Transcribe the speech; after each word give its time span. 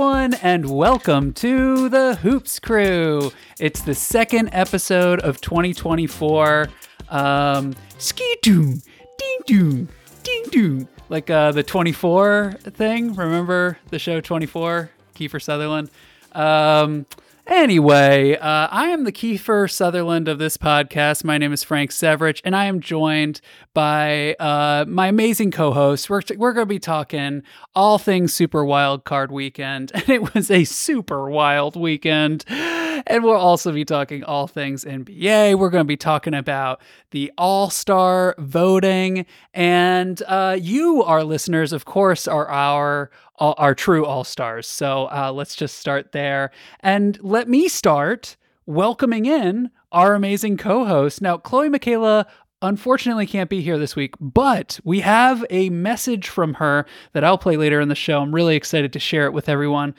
everyone, 0.00 0.32
and 0.40 0.64
welcome 0.64 1.30
to 1.30 1.90
the 1.90 2.14
Hoops 2.14 2.58
Crew. 2.58 3.30
It's 3.58 3.82
the 3.82 3.94
second 3.94 4.48
episode 4.50 5.20
of 5.20 5.42
2024. 5.42 6.68
Um, 7.10 7.74
ski 7.98 8.36
doom, 8.40 8.80
ding 9.18 9.38
doom, 9.44 9.88
ding 10.22 10.44
doom. 10.50 10.88
Like 11.10 11.28
uh, 11.28 11.52
the 11.52 11.62
24 11.62 12.54
thing. 12.62 13.14
Remember 13.14 13.76
the 13.90 13.98
show 13.98 14.22
24? 14.22 14.90
Kiefer 15.16 15.42
Sutherland. 15.42 15.90
Um, 16.32 17.04
Anyway, 17.50 18.36
uh, 18.36 18.68
I 18.70 18.90
am 18.90 19.02
the 19.02 19.10
Kiefer 19.10 19.68
Sutherland 19.68 20.28
of 20.28 20.38
this 20.38 20.56
podcast. 20.56 21.24
My 21.24 21.36
name 21.36 21.52
is 21.52 21.64
Frank 21.64 21.90
Severich, 21.90 22.40
and 22.44 22.54
I 22.54 22.66
am 22.66 22.78
joined 22.78 23.40
by 23.74 24.34
uh, 24.34 24.84
my 24.86 25.08
amazing 25.08 25.50
co-host. 25.50 26.08
We're 26.08 26.22
we're 26.36 26.52
going 26.52 26.68
to 26.68 26.72
be 26.72 26.78
talking 26.78 27.42
all 27.74 27.98
things 27.98 28.32
Super 28.32 28.64
Wild 28.64 29.02
Card 29.02 29.32
Weekend, 29.32 29.90
and 29.94 30.08
it 30.08 30.32
was 30.32 30.48
a 30.48 30.62
super 30.62 31.28
wild 31.28 31.74
weekend. 31.74 32.44
And 32.48 33.24
we'll 33.24 33.34
also 33.34 33.72
be 33.72 33.84
talking 33.84 34.22
all 34.22 34.46
things 34.46 34.84
NBA. 34.84 35.58
We're 35.58 35.70
going 35.70 35.84
to 35.84 35.88
be 35.88 35.96
talking 35.96 36.34
about 36.34 36.80
the 37.10 37.32
All 37.36 37.68
Star 37.68 38.36
voting, 38.38 39.26
and 39.54 40.22
uh, 40.28 40.56
you, 40.60 41.02
our 41.02 41.24
listeners, 41.24 41.72
of 41.72 41.84
course, 41.84 42.28
are 42.28 42.46
our 42.46 43.10
our 43.40 43.74
true 43.74 44.04
all 44.04 44.24
stars. 44.24 44.66
So 44.66 45.08
uh, 45.10 45.32
let's 45.34 45.56
just 45.56 45.78
start 45.78 46.12
there. 46.12 46.50
And 46.80 47.18
let 47.22 47.48
me 47.48 47.68
start 47.68 48.36
welcoming 48.66 49.26
in 49.26 49.70
our 49.92 50.14
amazing 50.14 50.56
co 50.56 50.84
host. 50.84 51.22
Now, 51.22 51.38
Chloe 51.38 51.68
Michaela 51.68 52.26
unfortunately 52.62 53.26
can't 53.26 53.50
be 53.50 53.62
here 53.62 53.78
this 53.78 53.96
week, 53.96 54.14
but 54.20 54.78
we 54.84 55.00
have 55.00 55.44
a 55.50 55.70
message 55.70 56.28
from 56.28 56.54
her 56.54 56.84
that 57.12 57.24
I'll 57.24 57.38
play 57.38 57.56
later 57.56 57.80
in 57.80 57.88
the 57.88 57.94
show. 57.94 58.20
I'm 58.20 58.34
really 58.34 58.56
excited 58.56 58.92
to 58.92 58.98
share 58.98 59.24
it 59.24 59.32
with 59.32 59.48
everyone. 59.48 59.94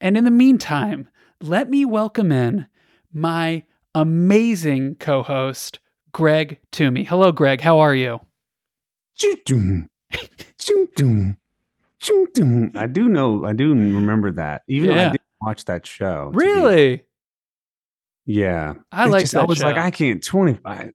And 0.00 0.16
in 0.16 0.24
the 0.24 0.30
meantime, 0.30 1.08
let 1.40 1.68
me 1.68 1.84
welcome 1.84 2.32
in 2.32 2.66
my 3.12 3.64
amazing 3.94 4.96
co 4.96 5.22
host, 5.22 5.80
Greg 6.12 6.58
Toomey. 6.72 7.04
Hello, 7.04 7.32
Greg. 7.32 7.60
How 7.60 7.78
are 7.80 7.94
you? 7.94 8.20
I 12.76 12.86
do 12.86 13.08
know, 13.08 13.44
I 13.44 13.52
do 13.52 13.70
remember 13.70 14.32
that. 14.32 14.62
Even 14.68 14.90
yeah. 14.90 14.94
though 14.94 15.00
I 15.00 15.10
didn't 15.10 15.22
watch 15.40 15.64
that 15.66 15.86
show. 15.86 16.30
Really? 16.32 17.02
Yeah. 18.26 18.74
I 18.92 19.06
like 19.06 19.34
I 19.34 19.44
was 19.44 19.58
show. 19.58 19.66
like, 19.66 19.76
I 19.76 19.90
can't 19.90 20.22
25. 20.22 20.92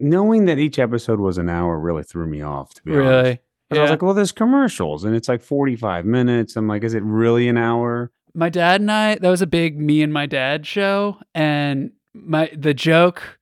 Knowing 0.00 0.44
that 0.44 0.58
each 0.58 0.78
episode 0.78 1.18
was 1.18 1.38
an 1.38 1.48
hour 1.48 1.78
really 1.78 2.02
threw 2.02 2.26
me 2.26 2.42
off, 2.42 2.74
to 2.74 2.82
be 2.82 2.92
really? 2.92 3.08
honest. 3.08 3.38
Yeah. 3.70 3.78
I 3.78 3.82
was 3.82 3.90
like, 3.90 4.02
well, 4.02 4.14
there's 4.14 4.32
commercials 4.32 5.04
and 5.04 5.14
it's 5.14 5.28
like 5.28 5.42
45 5.42 6.04
minutes. 6.04 6.56
I'm 6.56 6.68
like, 6.68 6.84
is 6.84 6.94
it 6.94 7.02
really 7.02 7.48
an 7.48 7.58
hour? 7.58 8.10
My 8.34 8.48
dad 8.48 8.80
and 8.80 8.90
I, 8.90 9.16
that 9.16 9.28
was 9.28 9.42
a 9.42 9.46
big 9.46 9.78
me 9.78 10.02
and 10.02 10.12
my 10.12 10.26
dad 10.26 10.66
show. 10.66 11.18
And 11.34 11.92
my 12.14 12.50
the 12.56 12.74
joke 12.74 13.38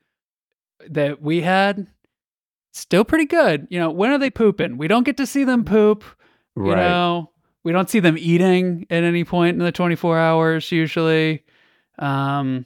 that 0.88 1.22
we 1.22 1.42
had, 1.42 1.86
still 2.72 3.04
pretty 3.04 3.26
good. 3.26 3.66
You 3.70 3.78
know, 3.78 3.90
when 3.90 4.10
are 4.10 4.18
they 4.18 4.30
pooping? 4.30 4.78
We 4.78 4.88
don't 4.88 5.04
get 5.04 5.16
to 5.18 5.26
see 5.26 5.44
them 5.44 5.64
poop. 5.64 6.04
You 6.56 6.74
know, 6.74 7.30
we 7.64 7.72
don't 7.72 7.90
see 7.90 8.00
them 8.00 8.16
eating 8.18 8.86
at 8.90 9.02
any 9.02 9.24
point 9.24 9.58
in 9.58 9.64
the 9.64 9.72
24 9.72 10.18
hours 10.18 10.72
usually. 10.72 11.44
Um, 11.98 12.64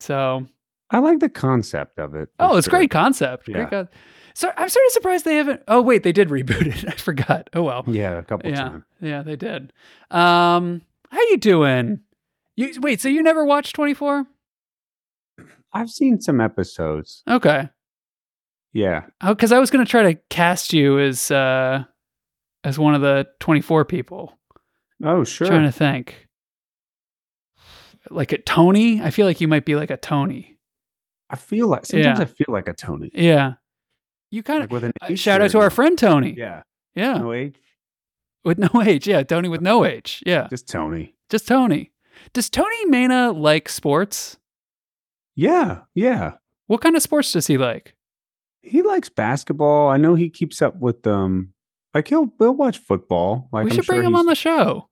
so 0.00 0.46
I 0.90 0.98
like 0.98 1.20
the 1.20 1.28
concept 1.28 1.98
of 1.98 2.14
it. 2.14 2.28
Oh, 2.38 2.56
it's 2.56 2.66
sure. 2.66 2.78
great 2.78 2.90
concept. 2.90 3.48
Yeah. 3.48 3.64
Great 3.64 3.88
so 4.34 4.50
I'm 4.56 4.68
sort 4.68 4.84
of 4.86 4.92
surprised 4.92 5.24
they 5.24 5.36
haven't. 5.36 5.62
Oh 5.68 5.80
wait, 5.80 6.02
they 6.02 6.12
did 6.12 6.28
reboot 6.28 6.66
it. 6.66 6.84
I 6.88 6.96
forgot. 6.96 7.48
Oh 7.54 7.62
well. 7.62 7.84
Yeah, 7.86 8.18
a 8.18 8.22
couple 8.22 8.50
yeah. 8.50 8.56
times. 8.56 8.84
Yeah, 9.00 9.22
they 9.22 9.36
did. 9.36 9.72
Um, 10.10 10.82
how 11.10 11.20
you 11.30 11.38
doing? 11.38 12.00
You 12.56 12.72
wait. 12.80 13.00
So 13.00 13.08
you 13.08 13.22
never 13.22 13.44
watched 13.44 13.74
24? 13.76 14.26
I've 15.72 15.90
seen 15.90 16.20
some 16.20 16.40
episodes. 16.40 17.22
Okay. 17.28 17.68
Yeah. 18.72 19.04
Oh, 19.20 19.34
because 19.34 19.52
I 19.52 19.58
was 19.60 19.70
gonna 19.70 19.84
try 19.84 20.12
to 20.12 20.20
cast 20.30 20.72
you 20.72 20.98
as 20.98 21.30
uh 21.30 21.84
as 22.64 22.78
one 22.78 22.94
of 22.94 23.02
the 23.02 23.26
24 23.40 23.84
people. 23.84 24.38
Oh, 25.04 25.22
sure. 25.22 25.46
Trying 25.46 25.64
to 25.64 25.72
think. 25.72 26.26
Like 28.10 28.32
a 28.32 28.38
Tony? 28.38 29.00
I 29.00 29.10
feel 29.10 29.26
like 29.26 29.40
you 29.40 29.48
might 29.48 29.64
be 29.64 29.76
like 29.76 29.90
a 29.90 29.96
Tony. 29.96 30.58
I 31.30 31.36
feel 31.36 31.68
like 31.68 31.86
sometimes 31.86 32.18
yeah. 32.18 32.22
I 32.22 32.26
feel 32.26 32.46
like 32.48 32.68
a 32.68 32.74
Tony. 32.74 33.10
Yeah. 33.14 33.54
You 34.30 34.42
kind 34.42 34.62
of 34.62 34.70
with 34.70 34.84
an 34.84 34.92
uh, 35.00 35.14
shout 35.14 35.40
out 35.40 35.50
to 35.50 35.60
our 35.60 35.70
friend 35.70 35.98
Tony. 35.98 36.34
Yeah. 36.36 36.62
Yeah. 36.94 37.18
No 37.18 37.32
age. 37.32 37.56
With 38.44 38.58
no 38.58 38.82
age. 38.82 39.06
Yeah. 39.06 39.22
Tony 39.22 39.48
with 39.48 39.60
no 39.60 39.84
age. 39.84 40.22
Yeah. 40.26 40.48
Just 40.48 40.68
Tony. 40.68 41.14
Just 41.30 41.48
Tony. 41.48 41.92
Does 42.32 42.50
Tony 42.50 42.84
Mena 42.86 43.32
like 43.32 43.68
sports? 43.68 44.38
Yeah. 45.34 45.80
Yeah. 45.94 46.32
What 46.66 46.80
kind 46.80 46.96
of 46.96 47.02
sports 47.02 47.32
does 47.32 47.46
he 47.46 47.58
like? 47.58 47.94
He 48.62 48.82
likes 48.82 49.08
basketball. 49.08 49.88
I 49.88 49.96
know 49.96 50.14
he 50.14 50.30
keeps 50.30 50.62
up 50.62 50.76
with 50.76 51.06
um 51.06 51.53
like 51.94 52.08
he'll 52.08 52.32
he'll 52.38 52.54
watch 52.54 52.78
football. 52.78 53.48
Like 53.52 53.64
we 53.64 53.70
should 53.70 53.86
bring 53.86 54.02
him 54.02 54.16
on 54.16 54.26
the 54.26 54.34
show. 54.34 54.88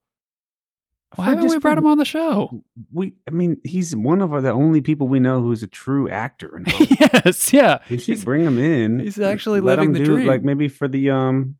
Why 1.17 1.27
haven't 1.27 1.49
we 1.49 1.59
brought 1.59 1.77
him 1.77 1.87
on 1.87 1.99
the 1.99 2.07
show? 2.07 2.63
We, 2.91 3.13
I 3.29 3.33
mean, 3.33 3.61
he's 3.65 3.95
one 3.95 4.23
of 4.23 4.31
the 4.43 4.51
only 4.51 4.81
people 4.81 5.09
we 5.09 5.21
know 5.21 5.43
who's 5.43 5.63
a 5.63 5.67
true 5.67 6.09
actor. 6.09 6.63
yes, 6.67 7.53
yeah. 7.53 7.81
We 7.91 7.99
should 7.99 8.15
he's, 8.15 8.25
bring 8.25 8.43
him 8.43 8.59
in. 8.59 9.01
He's 9.01 9.21
actually 9.21 9.61
living 9.61 9.93
the 9.93 9.99
do, 9.99 10.05
dream. 10.07 10.27
Like 10.27 10.43
maybe 10.43 10.69
for 10.69 10.89
the 10.89 11.11
um 11.11 11.57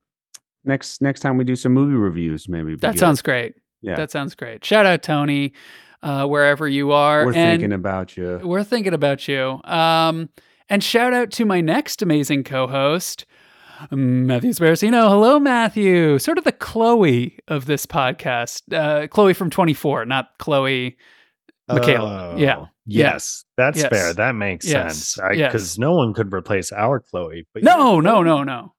next 0.65 1.03
next 1.03 1.21
time 1.21 1.37
we 1.37 1.45
do 1.45 1.57
some 1.57 1.73
movie 1.73 1.95
reviews, 1.95 2.49
maybe 2.49 2.77
that 2.77 2.99
sounds 2.99 3.21
great. 3.21 3.55
Yeah, 3.83 3.97
that 3.97 4.11
sounds 4.11 4.35
great. 4.35 4.65
Shout 4.65 4.87
out 4.87 5.03
Tony, 5.03 5.53
uh, 6.03 6.27
wherever 6.27 6.67
you 6.67 6.93
are. 6.93 7.27
We're 7.27 7.35
and 7.35 7.61
thinking 7.61 7.73
about 7.75 8.17
you. 8.17 8.41
We're 8.43 8.65
thinking 8.65 8.95
about 8.95 9.29
you. 9.29 9.61
Um, 9.65 10.31
and 10.71 10.83
shout 10.83 11.13
out 11.13 11.31
to 11.33 11.45
my 11.45 11.61
next 11.61 12.01
amazing 12.01 12.45
co-host. 12.45 13.27
Matthew 13.91 14.51
Sparacino. 14.51 15.09
Hello, 15.09 15.39
Matthew. 15.39 16.19
Sort 16.19 16.39
of 16.39 16.45
the 16.45 16.53
Chloe 16.53 17.39
of 17.49 17.67
this 17.67 17.87
podcast. 17.87 18.63
Uh, 18.73 19.07
Chloe 19.09 19.35
from 19.35 19.51
24, 19.51 20.05
not 20.07 20.31
Chloe 20.39 20.97
Michaela. 21.69 22.33
Oh, 22.35 22.37
yeah. 22.37 22.67
Yes, 22.85 23.45
that's 23.57 23.79
yes. 23.79 23.89
fair. 23.89 24.15
That 24.15 24.35
makes 24.35 24.67
yes. 24.67 25.09
sense. 25.09 25.29
Because 25.31 25.73
yes. 25.73 25.79
no 25.79 25.95
one 25.95 26.15
could 26.15 26.33
replace 26.33 26.73
our 26.73 27.01
Chloe. 27.01 27.47
But 27.55 27.63
no, 27.63 28.01
no, 28.01 28.23
no, 28.23 28.43
no. 28.43 28.75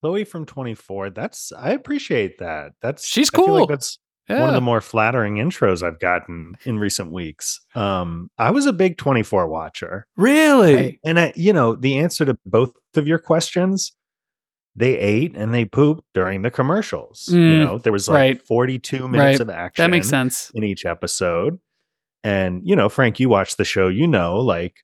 Chloe 0.00 0.24
from 0.24 0.46
24. 0.46 1.10
That's 1.10 1.52
I 1.52 1.70
appreciate 1.70 2.38
that. 2.38 2.72
That's 2.82 3.06
she's 3.06 3.30
cool. 3.30 3.60
Like 3.60 3.68
that's 3.68 3.98
yeah. 4.28 4.40
one 4.40 4.48
of 4.48 4.54
the 4.54 4.60
more 4.60 4.80
flattering 4.80 5.36
intros 5.36 5.82
I've 5.82 6.00
gotten 6.00 6.56
in 6.64 6.78
recent 6.78 7.12
weeks. 7.12 7.60
Um, 7.74 8.30
I 8.38 8.50
was 8.50 8.66
a 8.66 8.72
big 8.72 8.96
24 8.96 9.48
watcher. 9.48 10.06
Really? 10.16 10.78
I, 10.78 10.98
and 11.04 11.20
I, 11.20 11.32
you 11.36 11.52
know, 11.52 11.76
the 11.76 11.98
answer 11.98 12.24
to 12.24 12.38
both 12.46 12.72
of 12.96 13.06
your 13.06 13.18
questions 13.18 13.92
they 14.76 14.96
ate 14.98 15.36
and 15.36 15.52
they 15.52 15.64
pooped 15.64 16.04
during 16.14 16.42
the 16.42 16.50
commercials. 16.50 17.28
Mm, 17.30 17.34
you 17.34 17.64
know, 17.64 17.78
there 17.78 17.92
was 17.92 18.08
like 18.08 18.16
right. 18.16 18.42
42 18.42 19.08
minutes 19.08 19.38
right. 19.38 19.40
of 19.40 19.50
action. 19.50 19.82
That 19.82 19.90
makes 19.90 20.08
sense. 20.08 20.50
In 20.54 20.64
each 20.64 20.84
episode. 20.86 21.58
And, 22.22 22.62
you 22.64 22.76
know, 22.76 22.88
Frank, 22.88 23.18
you 23.18 23.28
watch 23.28 23.56
the 23.56 23.64
show, 23.64 23.88
you 23.88 24.06
know, 24.06 24.38
like 24.38 24.76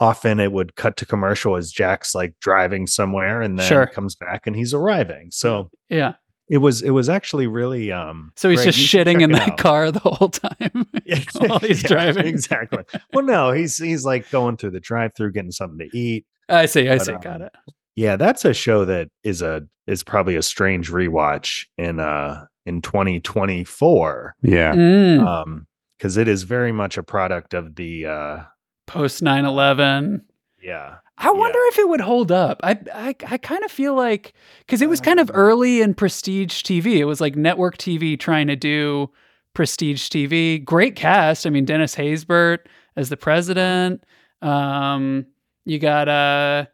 often 0.00 0.40
it 0.40 0.52
would 0.52 0.76
cut 0.76 0.96
to 0.98 1.06
commercial 1.06 1.56
as 1.56 1.70
Jack's 1.70 2.14
like 2.14 2.34
driving 2.40 2.86
somewhere 2.86 3.42
and 3.42 3.58
then 3.58 3.66
sure. 3.66 3.86
comes 3.86 4.14
back 4.14 4.46
and 4.46 4.56
he's 4.56 4.72
arriving. 4.72 5.30
So, 5.30 5.70
yeah. 5.88 6.14
It 6.46 6.58
was 6.58 6.82
it 6.82 6.90
was 6.90 7.08
actually 7.08 7.46
really 7.46 7.90
um 7.90 8.30
So 8.36 8.50
he's 8.50 8.60
Greg, 8.62 8.74
just 8.74 8.78
shitting 8.78 9.22
in 9.22 9.32
that 9.32 9.52
out. 9.52 9.58
car 9.58 9.90
the 9.90 10.00
whole 10.00 10.28
time 10.28 10.70
while 11.38 11.58
he's 11.58 11.82
yeah, 11.82 11.88
driving. 11.88 12.26
Exactly. 12.26 12.84
well 13.14 13.24
no, 13.24 13.50
he's 13.50 13.78
he's 13.78 14.04
like 14.04 14.30
going 14.30 14.58
through 14.58 14.72
the 14.72 14.80
drive-through 14.80 15.32
getting 15.32 15.52
something 15.52 15.78
to 15.78 15.96
eat. 15.96 16.26
I 16.50 16.66
see, 16.66 16.86
I 16.86 16.98
but, 16.98 17.06
see, 17.06 17.12
um, 17.14 17.20
got 17.22 17.40
it. 17.40 17.52
Yeah, 17.96 18.16
that's 18.16 18.44
a 18.44 18.54
show 18.54 18.84
that 18.84 19.08
is 19.22 19.42
a 19.42 19.66
is 19.86 20.02
probably 20.02 20.36
a 20.36 20.42
strange 20.42 20.90
rewatch 20.90 21.66
in 21.78 22.00
uh 22.00 22.46
in 22.66 22.82
2024. 22.82 24.34
Yeah. 24.42 24.74
Mm. 24.74 25.26
Um 25.26 25.66
cuz 26.00 26.16
it 26.16 26.28
is 26.28 26.42
very 26.42 26.72
much 26.72 26.96
a 26.98 27.02
product 27.02 27.54
of 27.54 27.76
the 27.76 28.06
uh 28.06 28.42
post 28.86 29.22
9/11. 29.22 30.22
Yeah. 30.62 30.96
I 31.16 31.30
wonder 31.30 31.58
yeah. 31.58 31.68
if 31.68 31.78
it 31.78 31.88
would 31.88 32.00
hold 32.00 32.32
up. 32.32 32.60
I 32.64 32.78
I, 32.92 33.14
I 33.28 33.38
kind 33.38 33.64
of 33.64 33.70
feel 33.70 33.94
like 33.94 34.32
because 34.60 34.82
it 34.82 34.88
was 34.88 35.00
kind 35.00 35.20
of 35.20 35.30
early 35.32 35.80
in 35.80 35.94
prestige 35.94 36.62
TV. 36.62 36.96
It 36.96 37.04
was 37.04 37.20
like 37.20 37.36
network 37.36 37.78
TV 37.78 38.18
trying 38.18 38.48
to 38.48 38.56
do 38.56 39.10
prestige 39.54 40.08
TV. 40.08 40.64
Great 40.64 40.96
cast. 40.96 41.46
I 41.46 41.50
mean, 41.50 41.64
Dennis 41.64 41.94
Haysbert 41.94 42.60
as 42.96 43.08
the 43.08 43.16
president. 43.16 44.02
Um, 44.42 45.26
you 45.64 45.78
got 45.78 46.08
uh 46.08 46.66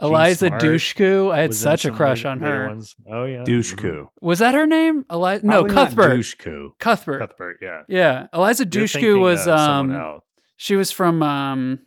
Eliza 0.00 0.50
Dushku. 0.50 1.32
I 1.32 1.40
had 1.42 1.54
such 1.54 1.84
a 1.84 1.90
crush 1.90 2.24
on 2.24 2.40
her. 2.40 2.68
Ones. 2.68 2.96
Oh 3.10 3.24
yeah, 3.24 3.44
Dushku. 3.44 4.08
Was 4.20 4.40
that 4.40 4.54
her 4.54 4.66
name? 4.66 5.04
Eliza? 5.10 5.46
No, 5.46 5.64
Cuthbert. 5.64 6.18
Dushku. 6.18 6.70
Cuthbert. 6.78 7.20
Cuthbert. 7.20 7.58
Yeah. 7.62 7.82
Yeah. 7.88 8.26
Eliza 8.32 8.66
Dushku 8.66 9.20
was 9.20 9.46
um. 9.46 10.20
She 10.56 10.76
was 10.76 10.90
from 10.90 11.22
um. 11.22 11.80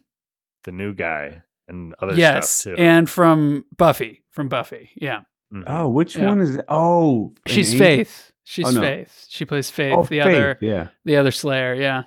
The 0.64 0.72
new 0.72 0.94
guy 0.94 1.44
and 1.68 1.94
other 2.00 2.14
yes, 2.16 2.50
stuff 2.50 2.76
too. 2.76 2.82
and 2.82 3.10
from 3.10 3.66
Buffy. 3.76 4.24
From 4.32 4.50
Buffy. 4.50 4.92
Yeah. 4.96 5.22
Mm-hmm. 5.54 5.64
Oh, 5.68 5.88
which 5.90 6.16
yeah. 6.16 6.28
one 6.28 6.42
is? 6.42 6.56
It? 6.56 6.66
Oh, 6.68 7.34
she's 7.46 7.78
Faith. 7.78 8.32
She's 8.44 8.68
oh, 8.68 8.72
no. 8.72 8.82
Faith. 8.82 9.26
She 9.30 9.46
plays 9.46 9.70
Faith, 9.70 9.94
oh, 9.98 10.04
the 10.04 10.20
Faith, 10.20 10.22
other 10.22 10.58
yeah. 10.62 10.88
the 11.06 11.18
other 11.18 11.32
Slayer, 11.32 11.74
yeah. 11.74 12.04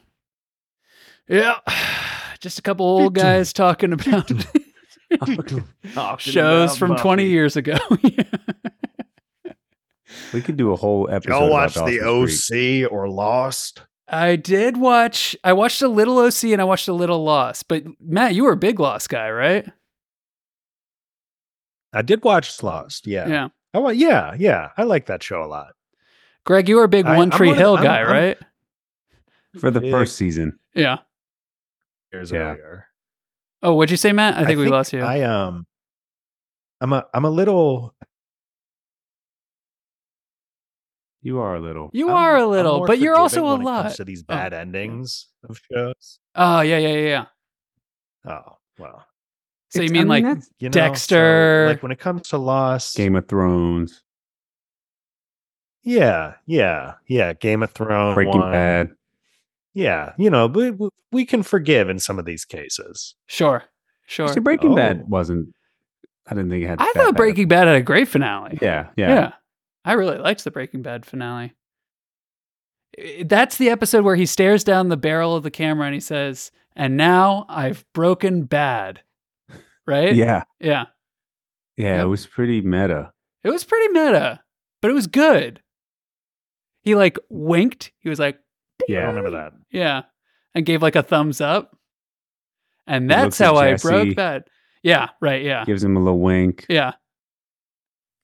Yeah. 1.28 1.58
Just 2.40 2.58
a 2.58 2.62
couple 2.62 2.86
old 2.86 3.14
guys 3.14 3.52
talking 3.52 3.92
about 3.92 4.30
shows 6.18 6.76
from 6.76 6.90
Buffy. 6.90 7.02
20 7.02 7.26
years 7.26 7.56
ago. 7.56 7.76
we 10.32 10.40
could 10.40 10.56
do 10.56 10.72
a 10.72 10.76
whole 10.76 11.08
episode. 11.10 11.32
Y'all 11.32 11.50
watch 11.50 11.74
the 11.74 12.00
OC 12.00 12.90
or 12.90 13.08
Lost? 13.08 13.82
I 14.08 14.36
did 14.36 14.76
watch. 14.76 15.36
I 15.44 15.52
watched 15.52 15.82
a 15.82 15.88
little 15.88 16.18
OC 16.18 16.44
and 16.44 16.60
I 16.60 16.64
watched 16.64 16.88
a 16.88 16.92
little 16.92 17.22
Lost. 17.22 17.68
But 17.68 17.84
Matt, 18.00 18.34
you 18.34 18.44
were 18.44 18.52
a 18.52 18.56
big 18.56 18.80
Lost 18.80 19.08
guy, 19.08 19.30
right? 19.30 19.66
I 21.92 22.02
did 22.02 22.22
watch 22.24 22.62
Lost. 22.62 23.06
Yeah. 23.06 23.28
Yeah. 23.28 23.48
Oh 23.74 23.88
yeah, 23.90 24.34
yeah. 24.38 24.70
I 24.76 24.82
like 24.82 25.06
that 25.06 25.22
show 25.22 25.42
a 25.42 25.46
lot. 25.46 25.74
Greg, 26.44 26.68
you 26.68 26.76
were 26.76 26.84
a 26.84 26.88
big 26.88 27.06
I, 27.06 27.16
One 27.16 27.30
Tree 27.30 27.54
Hill 27.54 27.76
guy, 27.76 28.00
I'm, 28.00 28.10
right? 28.10 28.38
For 29.58 29.70
the 29.70 29.80
big, 29.80 29.90
first 29.90 30.16
season. 30.16 30.58
Yeah. 30.74 30.98
Years 32.12 32.32
yeah. 32.32 32.56
Earlier. 33.62 33.72
Oh, 33.72 33.76
what'd 33.76 33.90
you 33.90 33.96
say, 33.96 34.12
Matt? 34.12 34.34
I 34.34 34.36
think, 34.38 34.44
I 34.44 34.48
think 34.48 34.60
we 34.60 34.68
lost 34.68 34.92
you. 34.92 35.02
I 35.02 35.22
um 35.22 35.66
I'm 36.80 36.92
a 36.92 37.06
I'm 37.14 37.24
a 37.24 37.30
little 37.30 37.94
You 41.22 41.40
are 41.40 41.54
a 41.54 41.60
little. 41.60 41.90
You 41.92 42.08
I'm, 42.08 42.16
are 42.16 42.36
a 42.38 42.46
little, 42.46 42.86
but 42.86 42.98
you're 42.98 43.14
also 43.14 43.44
a 43.44 43.56
lot. 43.56 43.94
to 43.96 44.04
these 44.04 44.22
oh. 44.22 44.32
bad 44.34 44.54
oh. 44.54 44.58
endings 44.58 45.26
of 45.48 45.60
shows. 45.70 46.18
Oh 46.34 46.60
yeah, 46.62 46.78
yeah, 46.78 46.94
yeah. 46.94 47.24
Oh 48.26 48.56
well. 48.78 49.04
So 49.68 49.82
it's, 49.82 49.88
you 49.88 49.92
mean 49.92 50.10
I 50.10 50.20
mean, 50.20 50.34
like 50.36 50.44
you 50.58 50.68
know, 50.68 50.72
Dexter? 50.72 51.66
So, 51.66 51.72
like 51.72 51.82
when 51.82 51.92
it 51.92 51.98
comes 51.98 52.28
to 52.28 52.38
Lost, 52.38 52.96
Game 52.96 53.16
of 53.16 53.28
Thrones. 53.28 54.02
Yeah, 55.82 56.34
yeah, 56.46 56.94
yeah. 57.06 57.34
Game 57.34 57.62
of 57.62 57.70
Thrones, 57.72 58.14
Breaking 58.14 58.40
one. 58.40 58.52
Bad. 58.52 58.90
Yeah, 59.74 60.12
you 60.18 60.30
know, 60.30 60.46
we 60.46 60.72
we 61.12 61.24
can 61.24 61.42
forgive 61.42 61.88
in 61.88 61.98
some 61.98 62.18
of 62.18 62.24
these 62.24 62.44
cases. 62.44 63.14
Sure, 63.26 63.64
sure. 64.06 64.28
See, 64.28 64.40
Breaking 64.40 64.72
oh. 64.72 64.76
Bad 64.76 65.08
wasn't. 65.08 65.54
I 66.26 66.34
didn't 66.34 66.50
think 66.50 66.64
it 66.64 66.68
had. 66.68 66.80
I 66.80 66.92
thought 66.94 67.16
Breaking 67.16 67.48
Bad 67.48 67.68
had 67.68 67.76
a 67.76 67.82
great 67.82 68.08
finale. 68.08 68.58
Yeah, 68.60 68.88
yeah, 68.96 69.08
yeah. 69.08 69.32
I 69.84 69.92
really 69.92 70.18
liked 70.18 70.44
the 70.44 70.50
Breaking 70.50 70.82
Bad 70.82 71.06
finale. 71.06 71.54
That's 73.24 73.56
the 73.56 73.70
episode 73.70 74.04
where 74.04 74.16
he 74.16 74.26
stares 74.26 74.64
down 74.64 74.88
the 74.88 74.96
barrel 74.96 75.36
of 75.36 75.42
the 75.42 75.50
camera 75.50 75.86
and 75.86 75.94
he 75.94 76.00
says, 76.00 76.50
"And 76.74 76.96
now 76.96 77.46
I've 77.48 77.84
broken 77.92 78.44
bad." 78.44 79.02
Right? 79.86 80.14
Yeah. 80.14 80.44
Yeah. 80.60 80.84
Yeah, 81.76 81.96
yep. 81.96 82.04
it 82.04 82.08
was 82.08 82.26
pretty 82.26 82.60
meta. 82.60 83.12
It 83.42 83.50
was 83.50 83.64
pretty 83.64 83.88
meta, 83.88 84.40
but 84.82 84.90
it 84.90 84.94
was 84.94 85.06
good. 85.06 85.62
He 86.82 86.94
like 86.94 87.18
winked. 87.30 87.92
He 88.00 88.10
was 88.10 88.18
like, 88.18 88.38
"Yeah, 88.88 89.00
I 89.00 89.04
remember 89.04 89.30
that." 89.30 89.52
Yeah, 89.70 90.02
and 90.54 90.66
gave 90.66 90.82
like 90.82 90.96
a 90.96 91.02
thumbs 91.02 91.40
up. 91.40 91.76
And 92.86 93.08
that's 93.08 93.38
how 93.38 93.56
I 93.56 93.76
broke 93.76 94.16
that. 94.16 94.48
Yeah, 94.82 95.10
right. 95.20 95.42
Yeah. 95.42 95.64
Gives 95.64 95.84
him 95.84 95.96
a 95.96 96.00
little 96.00 96.18
wink. 96.18 96.66
Yeah. 96.68 96.92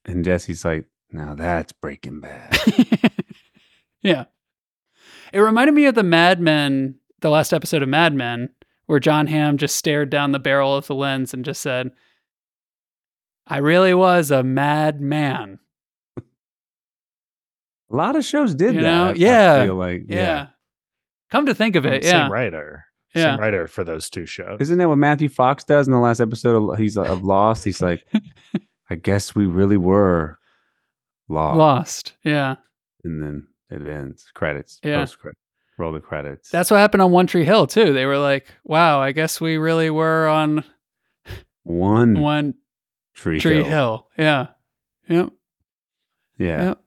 And 0.04 0.24
Jesse's 0.24 0.64
like, 0.64 0.86
now 1.10 1.34
that's 1.34 1.72
Breaking 1.72 2.20
Bad. 2.20 2.58
yeah. 4.02 4.24
It 5.32 5.40
reminded 5.40 5.74
me 5.74 5.86
of 5.86 5.94
the 5.94 6.02
Mad 6.02 6.40
Men, 6.40 6.96
the 7.20 7.30
last 7.30 7.52
episode 7.52 7.82
of 7.82 7.88
Mad 7.88 8.14
Men, 8.14 8.50
where 8.86 9.00
John 9.00 9.26
Hamm 9.26 9.58
just 9.58 9.76
stared 9.76 10.10
down 10.10 10.32
the 10.32 10.38
barrel 10.38 10.76
of 10.76 10.86
the 10.86 10.94
lens 10.94 11.34
and 11.34 11.44
just 11.44 11.60
said, 11.60 11.90
I 13.46 13.58
really 13.58 13.94
was 13.94 14.30
a 14.30 14.42
mad 14.42 15.00
man. 15.00 15.58
A 17.90 17.96
lot 17.96 18.16
of 18.16 18.24
shows 18.24 18.54
did 18.54 18.74
you 18.74 18.82
that. 18.82 18.90
Know? 18.90 19.14
Yeah. 19.16 19.62
I 19.62 19.66
feel 19.66 19.76
like, 19.76 20.04
yeah. 20.08 20.16
yeah. 20.16 20.46
Come 21.30 21.46
to 21.46 21.54
think 21.54 21.76
of 21.76 21.86
it, 21.86 22.04
same 22.04 22.12
yeah. 22.12 22.28
writer. 22.28 22.84
Yeah. 23.14 23.32
Same 23.32 23.40
writer 23.40 23.66
for 23.66 23.84
those 23.84 24.10
two 24.10 24.26
shows. 24.26 24.58
Isn't 24.60 24.78
that 24.78 24.88
what 24.88 24.98
Matthew 24.98 25.28
Fox 25.28 25.64
does 25.64 25.86
in 25.86 25.92
the 25.92 25.98
last 25.98 26.20
episode 26.20 26.70
of 26.70 26.78
he's 26.78 26.96
uh, 26.96 27.02
of 27.02 27.24
Lost? 27.24 27.64
He's 27.64 27.80
like, 27.80 28.06
I 28.90 28.94
guess 28.94 29.34
we 29.34 29.46
really 29.46 29.76
were 29.76 30.38
lost. 31.28 31.56
Lost. 31.56 32.12
Yeah. 32.22 32.56
And 33.04 33.22
then 33.22 33.46
it 33.70 33.86
ends. 33.88 34.26
Credits. 34.34 34.78
Yeah. 34.82 34.98
Post 34.98 35.18
credit. 35.18 35.38
Roll 35.78 35.92
the 35.92 36.00
credits. 36.00 36.50
That's 36.50 36.70
what 36.70 36.78
happened 36.78 37.02
on 37.02 37.10
One 37.10 37.26
Tree 37.26 37.44
Hill 37.44 37.66
too. 37.66 37.92
They 37.92 38.06
were 38.06 38.16
like, 38.16 38.46
"Wow, 38.64 39.00
I 39.00 39.12
guess 39.12 39.42
we 39.42 39.58
really 39.58 39.90
were 39.90 40.26
on 40.26 40.64
one 41.64 42.18
one 42.20 42.54
Tree, 43.14 43.40
tree 43.40 43.56
Hill. 43.56 43.64
Hill. 43.64 44.08
Yeah. 44.16 44.46
Yep. 45.08 45.32
Yeah. 46.38 46.64
Yep. 46.64 46.80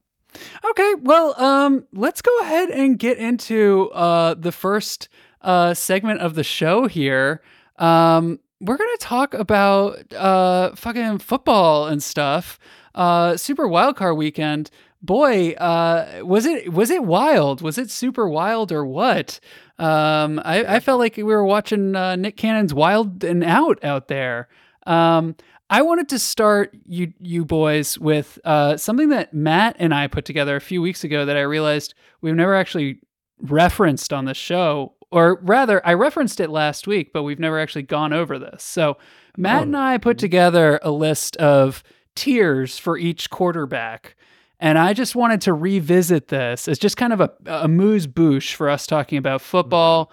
Okay, 0.63 0.93
well, 1.01 1.39
um, 1.41 1.85
let's 1.93 2.21
go 2.21 2.39
ahead 2.41 2.69
and 2.69 2.97
get 2.99 3.17
into 3.17 3.89
uh, 3.91 4.35
the 4.35 4.51
first 4.51 5.09
uh, 5.41 5.73
segment 5.73 6.21
of 6.21 6.35
the 6.35 6.43
show 6.43 6.87
here. 6.87 7.41
Um, 7.77 8.39
we're 8.61 8.77
gonna 8.77 8.97
talk 8.99 9.33
about 9.33 10.13
uh, 10.13 10.75
fucking 10.75 11.19
football 11.19 11.87
and 11.87 12.03
stuff 12.03 12.59
uh, 12.95 13.37
Super 13.37 13.67
Wildcard 13.67 14.17
Weekend. 14.17 14.69
Boy, 15.01 15.51
uh, 15.51 16.21
was 16.23 16.45
it 16.45 16.73
was 16.73 16.89
it 16.89 17.05
wild? 17.05 17.61
Was 17.61 17.77
it 17.77 17.89
super 17.89 18.27
wild 18.27 18.71
or 18.71 18.85
what? 18.85 19.39
Um, 19.77 20.41
I, 20.43 20.75
I 20.75 20.79
felt 20.81 20.99
like 20.99 21.15
we 21.15 21.23
were 21.23 21.45
watching 21.45 21.95
uh, 21.95 22.17
Nick 22.17 22.35
Cannon's 22.35 22.73
Wild 22.73 23.23
and 23.23 23.41
Out 23.41 23.81
out 23.81 24.09
there. 24.09 24.49
Um, 24.85 25.37
I 25.69 25.81
wanted 25.83 26.09
to 26.09 26.19
start 26.19 26.75
you 26.85 27.13
you 27.19 27.45
boys 27.45 27.97
with 27.99 28.39
uh, 28.43 28.77
something 28.77 29.09
that 29.09 29.33
Matt 29.33 29.75
and 29.79 29.93
I 29.93 30.07
put 30.07 30.25
together 30.25 30.55
a 30.55 30.61
few 30.61 30.81
weeks 30.81 31.03
ago 31.03 31.25
that 31.25 31.37
I 31.37 31.41
realized 31.41 31.93
we've 32.21 32.35
never 32.35 32.55
actually 32.55 32.99
referenced 33.41 34.11
on 34.11 34.25
the 34.25 34.33
show, 34.33 34.93
or 35.11 35.39
rather, 35.43 35.85
I 35.85 35.93
referenced 35.93 36.39
it 36.39 36.49
last 36.49 36.87
week, 36.87 37.13
but 37.13 37.23
we've 37.23 37.39
never 37.39 37.59
actually 37.59 37.83
gone 37.83 38.13
over 38.13 38.39
this. 38.39 38.63
So 38.63 38.97
Matt 39.37 39.59
oh. 39.59 39.63
and 39.63 39.77
I 39.77 39.97
put 39.97 40.17
together 40.17 40.79
a 40.81 40.91
list 40.91 41.37
of 41.37 41.83
tiers 42.15 42.77
for 42.77 42.97
each 42.97 43.29
quarterback. 43.29 44.15
And 44.59 44.77
I 44.77 44.93
just 44.93 45.15
wanted 45.15 45.39
to 45.41 45.53
revisit 45.53 46.27
this 46.27 46.67
as 46.67 46.77
just 46.77 46.97
kind 46.97 47.13
of 47.13 47.21
a, 47.21 47.31
a 47.45 47.67
moose 47.69 48.07
bouche 48.07 48.53
for 48.53 48.69
us 48.69 48.85
talking 48.85 49.17
about 49.17 49.41
football. 49.41 50.11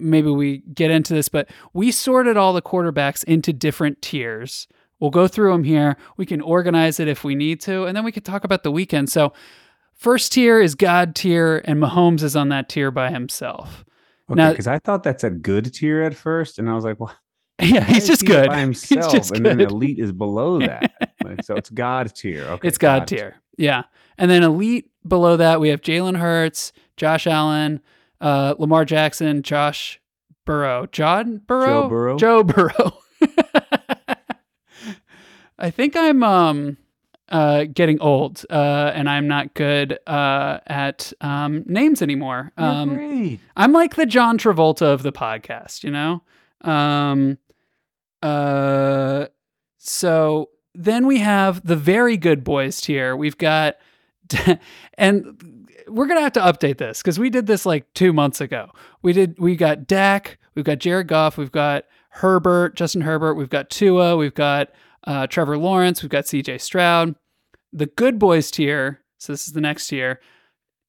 Maybe 0.00 0.30
we 0.30 0.58
get 0.74 0.90
into 0.90 1.14
this, 1.14 1.28
but 1.28 1.48
we 1.72 1.92
sorted 1.92 2.36
all 2.36 2.52
the 2.52 2.62
quarterbacks 2.62 3.22
into 3.22 3.52
different 3.52 4.02
tiers. 4.02 4.66
We'll 5.00 5.10
go 5.10 5.26
through 5.28 5.52
them 5.52 5.64
here. 5.64 5.96
We 6.16 6.24
can 6.26 6.40
organize 6.40 7.00
it 7.00 7.08
if 7.08 7.24
we 7.24 7.34
need 7.34 7.60
to, 7.62 7.84
and 7.84 7.96
then 7.96 8.04
we 8.04 8.12
can 8.12 8.22
talk 8.22 8.44
about 8.44 8.62
the 8.62 8.70
weekend. 8.70 9.10
So, 9.10 9.32
first 9.92 10.32
tier 10.32 10.60
is 10.60 10.74
God 10.74 11.14
tier, 11.14 11.62
and 11.64 11.78
Mahomes 11.80 12.22
is 12.22 12.36
on 12.36 12.48
that 12.50 12.68
tier 12.68 12.90
by 12.90 13.10
himself. 13.10 13.84
Okay, 14.30 14.50
because 14.50 14.66
I 14.66 14.78
thought 14.78 15.02
that's 15.02 15.24
a 15.24 15.30
good 15.30 15.74
tier 15.74 16.02
at 16.02 16.14
first, 16.14 16.58
and 16.58 16.70
I 16.70 16.74
was 16.74 16.84
like, 16.84 16.98
well, 16.98 17.14
Yeah, 17.60 17.84
he's 17.84 18.06
just 18.06 18.24
good 18.24 18.48
by 18.48 18.60
himself, 18.60 19.12
and 19.30 19.44
good. 19.44 19.44
then 19.44 19.60
elite 19.60 19.98
is 19.98 20.12
below 20.12 20.58
that. 20.60 20.92
so 21.44 21.54
it's 21.56 21.70
God 21.70 22.14
tier. 22.14 22.44
Okay, 22.44 22.68
it's 22.68 22.78
God, 22.78 23.00
God 23.00 23.08
tier. 23.08 23.34
Yeah, 23.58 23.82
and 24.16 24.30
then 24.30 24.42
elite 24.42 24.90
below 25.06 25.36
that 25.36 25.60
we 25.60 25.68
have 25.68 25.80
Jalen 25.82 26.16
Hurts, 26.18 26.72
Josh 26.96 27.26
Allen, 27.26 27.80
uh, 28.20 28.54
Lamar 28.58 28.84
Jackson, 28.84 29.42
Josh 29.42 30.00
Burrow, 30.46 30.86
John 30.86 31.42
Burrow, 31.46 31.82
Joe 31.82 31.88
Burrow, 31.88 32.16
Joe 32.18 32.42
Burrow. 32.44 32.98
I 35.58 35.70
think 35.70 35.96
I'm 35.96 36.22
um 36.22 36.76
uh 37.28 37.64
getting 37.64 38.00
old 38.00 38.44
uh 38.50 38.92
and 38.94 39.08
I'm 39.08 39.26
not 39.26 39.54
good 39.54 39.98
uh 40.06 40.58
at 40.66 41.12
um 41.20 41.62
names 41.66 42.02
anymore. 42.02 42.52
Um 42.56 42.90
I'm 43.56 43.72
like 43.72 43.94
the 43.96 44.06
John 44.06 44.38
Travolta 44.38 44.86
of 44.86 45.02
the 45.02 45.12
podcast, 45.12 45.84
you 45.84 45.90
know? 45.90 46.22
Um 46.60 47.38
uh, 48.24 49.26
so 49.76 50.48
then 50.74 51.06
we 51.06 51.18
have 51.18 51.64
the 51.66 51.76
very 51.76 52.16
good 52.16 52.42
boys 52.42 52.80
tier. 52.80 53.14
We've 53.14 53.36
got, 53.36 53.76
and 54.94 55.68
we're 55.86 56.06
gonna 56.06 56.22
have 56.22 56.32
to 56.32 56.40
update 56.40 56.78
this 56.78 57.02
because 57.02 57.18
we 57.18 57.28
did 57.28 57.46
this 57.46 57.66
like 57.66 57.92
two 57.92 58.14
months 58.14 58.40
ago. 58.40 58.70
We 59.02 59.12
did. 59.12 59.38
We 59.38 59.56
got 59.56 59.86
Dak. 59.86 60.38
We've 60.54 60.64
got 60.64 60.78
Jared 60.78 61.06
Goff. 61.06 61.36
We've 61.36 61.52
got 61.52 61.84
Herbert, 62.08 62.76
Justin 62.76 63.02
Herbert. 63.02 63.34
We've 63.34 63.50
got 63.50 63.68
Tua. 63.68 64.16
We've 64.16 64.34
got 64.34 64.70
uh, 65.06 65.26
Trevor 65.26 65.58
Lawrence. 65.58 66.02
We've 66.02 66.10
got 66.10 66.26
C.J. 66.26 66.58
Stroud. 66.58 67.14
The 67.72 67.86
good 67.86 68.18
boys 68.18 68.50
tier. 68.50 69.00
So 69.18 69.32
this 69.32 69.46
is 69.46 69.52
the 69.52 69.60
next 69.60 69.88
tier. 69.88 70.20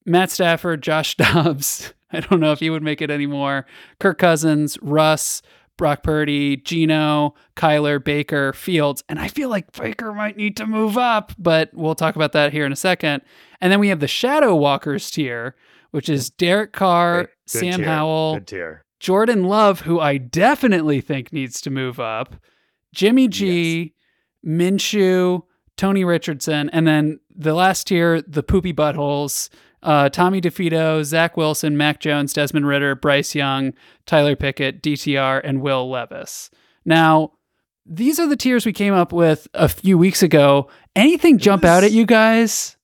Matt 0.04 0.30
Stafford, 0.30 0.82
Josh 0.82 1.14
Dobbs. 1.16 1.92
I 2.12 2.20
don't 2.20 2.40
know 2.40 2.52
if 2.52 2.60
he 2.60 2.70
would 2.70 2.82
make 2.82 3.02
it 3.02 3.10
anymore. 3.10 3.66
Kirk 3.98 4.18
Cousins, 4.18 4.78
Russ, 4.80 5.42
Brock 5.76 6.02
Purdy, 6.02 6.56
Gino, 6.56 7.34
Kyler, 7.56 8.02
Baker, 8.02 8.52
Fields. 8.52 9.02
And 9.08 9.18
I 9.18 9.28
feel 9.28 9.48
like 9.48 9.72
Baker 9.72 10.12
might 10.12 10.36
need 10.36 10.56
to 10.58 10.66
move 10.66 10.96
up, 10.96 11.32
but 11.38 11.70
we'll 11.74 11.94
talk 11.94 12.16
about 12.16 12.32
that 12.32 12.52
here 12.52 12.64
in 12.64 12.72
a 12.72 12.76
second. 12.76 13.22
And 13.60 13.72
then 13.72 13.80
we 13.80 13.88
have 13.88 14.00
the 14.00 14.08
Shadow 14.08 14.54
Walkers 14.54 15.10
tier, 15.10 15.56
which 15.90 16.08
is 16.08 16.30
Derek 16.30 16.72
Carr, 16.72 17.22
Good 17.22 17.30
Sam 17.46 17.78
tier. 17.78 17.86
Howell. 17.86 18.40
Jordan 19.00 19.44
Love, 19.44 19.80
who 19.80 20.00
I 20.00 20.16
definitely 20.16 21.00
think 21.00 21.32
needs 21.32 21.60
to 21.62 21.70
move 21.70 22.00
up, 22.00 22.36
Jimmy 22.94 23.28
G, 23.28 23.78
yes. 23.82 23.90
Minshew, 24.46 25.42
Tony 25.76 26.04
Richardson, 26.04 26.70
and 26.70 26.86
then 26.86 27.20
the 27.34 27.54
last 27.54 27.88
tier, 27.88 28.22
the 28.22 28.42
poopy 28.42 28.72
buttholes, 28.72 29.50
uh, 29.82 30.08
Tommy 30.08 30.40
DeVito, 30.40 31.04
Zach 31.04 31.36
Wilson, 31.36 31.76
Mac 31.76 32.00
Jones, 32.00 32.32
Desmond 32.32 32.66
Ridder, 32.66 32.94
Bryce 32.94 33.34
Young, 33.34 33.74
Tyler 34.06 34.36
Pickett, 34.36 34.82
DTR, 34.82 35.40
and 35.44 35.60
Will 35.60 35.88
Levis. 35.90 36.50
Now, 36.84 37.32
these 37.84 38.18
are 38.18 38.26
the 38.26 38.36
tiers 38.36 38.66
we 38.66 38.72
came 38.72 38.94
up 38.94 39.12
with 39.12 39.46
a 39.54 39.68
few 39.68 39.96
weeks 39.98 40.22
ago. 40.22 40.68
Anything 40.94 41.38
jump 41.38 41.62
was, 41.62 41.70
out 41.70 41.84
at 41.84 41.92
you 41.92 42.06
guys? 42.06 42.76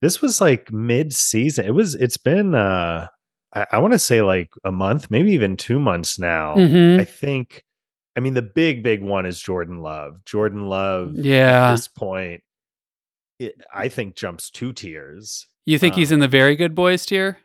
This 0.00 0.20
was 0.20 0.40
like 0.40 0.72
mid 0.72 1.12
season. 1.12 1.66
It 1.66 1.74
was, 1.74 1.94
it's 1.94 2.16
been, 2.16 2.54
uh, 2.54 3.06
I, 3.54 3.66
I 3.72 3.78
want 3.78 3.92
to 3.92 3.98
say 3.98 4.22
like 4.22 4.50
a 4.64 4.72
month, 4.72 5.10
maybe 5.10 5.32
even 5.32 5.56
two 5.56 5.78
months 5.78 6.18
now. 6.18 6.54
Mm-hmm. 6.56 7.00
I 7.00 7.04
think, 7.04 7.64
I 8.16 8.20
mean, 8.20 8.34
the 8.34 8.42
big, 8.42 8.82
big 8.82 9.02
one 9.02 9.26
is 9.26 9.40
Jordan 9.40 9.80
Love. 9.80 10.24
Jordan 10.24 10.68
Love, 10.68 11.14
yeah, 11.14 11.68
at 11.68 11.72
this 11.72 11.88
point, 11.88 12.42
it, 13.38 13.60
I 13.72 13.88
think 13.88 14.14
jumps 14.14 14.50
two 14.50 14.72
tiers. 14.72 15.46
You 15.66 15.78
think 15.78 15.94
um, 15.94 15.98
he's 16.00 16.12
in 16.12 16.20
the 16.20 16.28
very 16.28 16.56
good 16.56 16.74
boys 16.74 17.04
tier? 17.06 17.38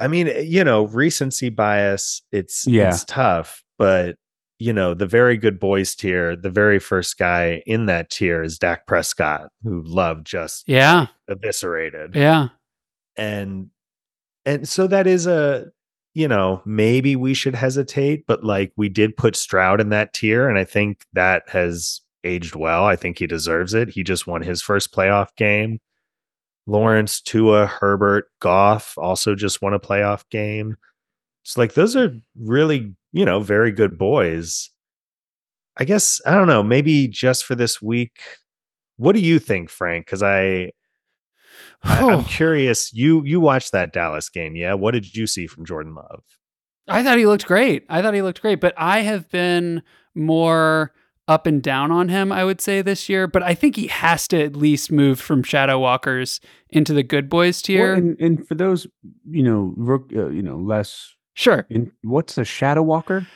I 0.00 0.08
mean, 0.08 0.28
eh, 0.28 0.40
you 0.40 0.64
know, 0.64 0.86
recency 0.86 1.48
bias, 1.48 2.22
it's 2.32 2.66
yeah. 2.66 2.88
it's 2.88 3.04
tough, 3.04 3.64
but 3.78 4.16
you 4.58 4.72
know, 4.72 4.92
the 4.92 5.06
very 5.06 5.36
good 5.36 5.60
boys 5.60 5.94
tier, 5.94 6.34
the 6.34 6.50
very 6.50 6.78
first 6.78 7.16
guy 7.16 7.62
in 7.66 7.86
that 7.86 8.10
tier 8.10 8.42
is 8.42 8.58
Dak 8.58 8.86
Prescott, 8.86 9.50
who 9.62 9.82
Love 9.82 10.24
just 10.24 10.68
yeah 10.68 11.06
eviscerated. 11.28 12.14
Yeah. 12.14 12.48
And 13.16 13.70
and 14.44 14.68
so 14.68 14.86
that 14.86 15.06
is 15.06 15.26
a 15.26 15.70
you 16.14 16.28
know, 16.28 16.62
maybe 16.64 17.16
we 17.16 17.34
should 17.34 17.54
hesitate, 17.54 18.26
but 18.26 18.44
like 18.44 18.72
we 18.76 18.88
did 18.88 19.16
put 19.16 19.36
Stroud 19.36 19.80
in 19.80 19.90
that 19.90 20.12
tier, 20.14 20.48
and 20.48 20.58
I 20.58 20.64
think 20.64 21.04
that 21.12 21.48
has 21.48 22.00
aged 22.24 22.54
well. 22.54 22.84
I 22.84 22.96
think 22.96 23.18
he 23.18 23.26
deserves 23.26 23.74
it. 23.74 23.88
He 23.90 24.02
just 24.02 24.26
won 24.26 24.42
his 24.42 24.60
first 24.62 24.92
playoff 24.92 25.28
game. 25.36 25.80
Lawrence, 26.66 27.20
Tua, 27.20 27.66
Herbert, 27.66 28.26
Goff 28.40 28.94
also 28.98 29.34
just 29.34 29.62
won 29.62 29.74
a 29.74 29.80
playoff 29.80 30.22
game. 30.30 30.76
It's 31.44 31.56
like 31.56 31.74
those 31.74 31.96
are 31.96 32.14
really, 32.38 32.94
you 33.12 33.24
know, 33.24 33.40
very 33.40 33.72
good 33.72 33.96
boys. 33.96 34.70
I 35.78 35.84
guess 35.84 36.20
I 36.26 36.34
don't 36.34 36.48
know, 36.48 36.62
maybe 36.62 37.08
just 37.08 37.44
for 37.44 37.54
this 37.54 37.80
week. 37.80 38.20
What 38.96 39.14
do 39.14 39.20
you 39.20 39.38
think, 39.38 39.70
Frank? 39.70 40.06
Because 40.06 40.22
I, 40.22 40.72
I 41.82 42.12
am 42.12 42.24
curious. 42.24 42.92
You 42.92 43.24
you 43.24 43.40
watched 43.40 43.72
that 43.72 43.92
Dallas 43.92 44.28
game, 44.28 44.56
yeah? 44.56 44.74
What 44.74 44.92
did 44.92 45.14
you 45.14 45.26
see 45.26 45.46
from 45.46 45.64
Jordan 45.64 45.94
Love? 45.94 46.24
I 46.88 47.02
thought 47.02 47.18
he 47.18 47.26
looked 47.26 47.46
great. 47.46 47.84
I 47.88 48.02
thought 48.02 48.14
he 48.14 48.22
looked 48.22 48.40
great, 48.40 48.60
but 48.60 48.74
I 48.76 49.00
have 49.00 49.30
been 49.30 49.82
more 50.14 50.92
up 51.28 51.46
and 51.46 51.62
down 51.62 51.92
on 51.92 52.08
him, 52.08 52.32
I 52.32 52.42
would 52.44 52.60
say 52.60 52.80
this 52.80 53.08
year, 53.08 53.26
but 53.26 53.42
I 53.42 53.54
think 53.54 53.76
he 53.76 53.86
has 53.88 54.26
to 54.28 54.42
at 54.42 54.56
least 54.56 54.90
move 54.90 55.20
from 55.20 55.42
Shadow 55.42 55.78
Walkers 55.78 56.40
into 56.70 56.94
the 56.94 57.02
good 57.02 57.28
boys 57.28 57.60
tier. 57.60 57.92
Well, 57.92 57.98
and, 57.98 58.18
and, 58.18 58.48
for 58.48 58.54
those, 58.54 58.86
you 59.30 59.42
know, 59.42 59.74
rook, 59.76 60.10
uh, 60.16 60.28
you 60.28 60.42
know, 60.42 60.56
less 60.56 61.14
sure. 61.34 61.66
In, 61.68 61.92
what's 62.02 62.38
a 62.38 62.44
Shadow 62.44 62.82
Walker? 62.82 63.26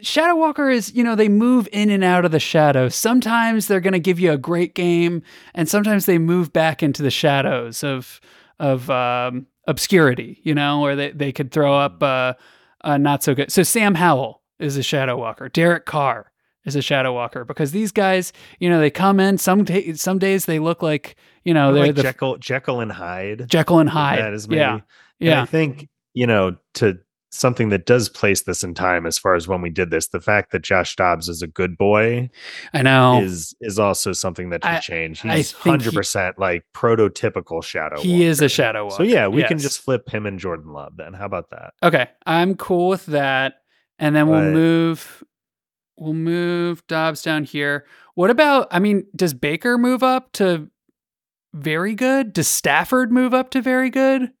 Shadow 0.00 0.36
Walker 0.36 0.70
is, 0.70 0.94
you 0.94 1.04
know, 1.04 1.14
they 1.14 1.28
move 1.28 1.68
in 1.70 1.90
and 1.90 2.02
out 2.02 2.24
of 2.24 2.30
the 2.30 2.40
shadows. 2.40 2.94
Sometimes 2.94 3.66
they're 3.66 3.80
going 3.80 3.92
to 3.92 4.00
give 4.00 4.18
you 4.18 4.32
a 4.32 4.38
great 4.38 4.74
game, 4.74 5.22
and 5.54 5.68
sometimes 5.68 6.06
they 6.06 6.18
move 6.18 6.52
back 6.52 6.82
into 6.82 7.02
the 7.02 7.10
shadows 7.10 7.84
of 7.84 8.20
of 8.58 8.88
um, 8.88 9.46
obscurity, 9.66 10.40
you 10.42 10.54
know, 10.54 10.82
or 10.82 10.96
they, 10.96 11.10
they 11.10 11.32
could 11.32 11.50
throw 11.50 11.76
up 11.76 12.02
uh, 12.02 12.34
uh, 12.82 12.96
not 12.96 13.22
so 13.22 13.34
good. 13.34 13.52
So 13.52 13.62
Sam 13.62 13.94
Howell 13.94 14.42
is 14.58 14.76
a 14.76 14.82
Shadow 14.82 15.18
Walker. 15.18 15.48
Derek 15.48 15.84
Carr 15.84 16.30
is 16.64 16.76
a 16.76 16.82
shadow 16.82 17.12
walker 17.12 17.44
because 17.44 17.72
these 17.72 17.92
guys, 17.92 18.32
you 18.58 18.68
know, 18.68 18.80
they 18.80 18.90
come 18.90 19.20
in 19.20 19.38
some 19.38 19.64
t- 19.64 19.94
some 19.94 20.18
days 20.18 20.46
they 20.46 20.58
look 20.58 20.82
like 20.82 21.16
you 21.44 21.52
know 21.52 21.72
they're, 21.72 21.86
like 21.86 21.94
the 21.94 22.02
Jekyll 22.02 22.38
Jekyll 22.38 22.80
and 22.80 22.92
Hyde. 22.92 23.46
Jekyll 23.48 23.80
and 23.80 23.88
Hyde. 23.88 24.20
That 24.20 24.32
is 24.32 24.48
maybe. 24.48 24.60
Yeah, 24.60 24.80
yeah. 25.18 25.32
And 25.32 25.40
I 25.40 25.44
think 25.44 25.88
you 26.14 26.26
know 26.26 26.56
to 26.74 26.98
something 27.34 27.68
that 27.68 27.86
does 27.86 28.08
place 28.08 28.42
this 28.42 28.62
in 28.62 28.74
time 28.74 29.06
as 29.06 29.18
far 29.18 29.34
as 29.34 29.48
when 29.48 29.60
we 29.60 29.70
did 29.70 29.90
this 29.90 30.08
the 30.08 30.20
fact 30.20 30.52
that 30.52 30.62
josh 30.62 30.96
dobbs 30.96 31.28
is 31.28 31.42
a 31.42 31.46
good 31.46 31.76
boy 31.76 32.28
i 32.72 32.82
know 32.82 33.20
is 33.20 33.54
is 33.60 33.78
also 33.78 34.12
something 34.12 34.50
that 34.50 34.62
should 34.62 34.70
I, 34.70 34.80
change 34.80 35.20
he's 35.20 35.52
100% 35.52 36.34
he, 36.34 36.40
like 36.40 36.64
prototypical 36.74 37.62
shadow 37.62 38.00
he 38.00 38.12
walker. 38.12 38.24
is 38.24 38.40
a 38.40 38.48
shadow 38.48 38.84
walker. 38.84 38.96
so 38.96 39.02
yeah 39.02 39.26
we 39.28 39.40
yes. 39.40 39.48
can 39.48 39.58
just 39.58 39.80
flip 39.80 40.08
him 40.08 40.26
and 40.26 40.38
jordan 40.38 40.72
love 40.72 40.96
then 40.96 41.12
how 41.12 41.26
about 41.26 41.50
that 41.50 41.74
okay 41.82 42.08
i'm 42.26 42.54
cool 42.54 42.88
with 42.88 43.06
that 43.06 43.54
and 43.98 44.14
then 44.14 44.28
we'll 44.28 44.40
but, 44.40 44.52
move 44.52 45.24
we'll 45.96 46.14
move 46.14 46.86
Dobbs 46.86 47.22
down 47.22 47.44
here. 47.44 47.84
What 48.14 48.30
about, 48.30 48.68
I 48.70 48.78
mean, 48.78 49.06
does 49.14 49.34
Baker 49.34 49.78
move 49.78 50.02
up 50.02 50.32
to 50.32 50.70
very 51.52 51.94
good? 51.94 52.32
Does 52.32 52.48
Stafford 52.48 53.12
move 53.12 53.34
up 53.34 53.50
to 53.50 53.62
very 53.62 53.90
good? 53.90 54.32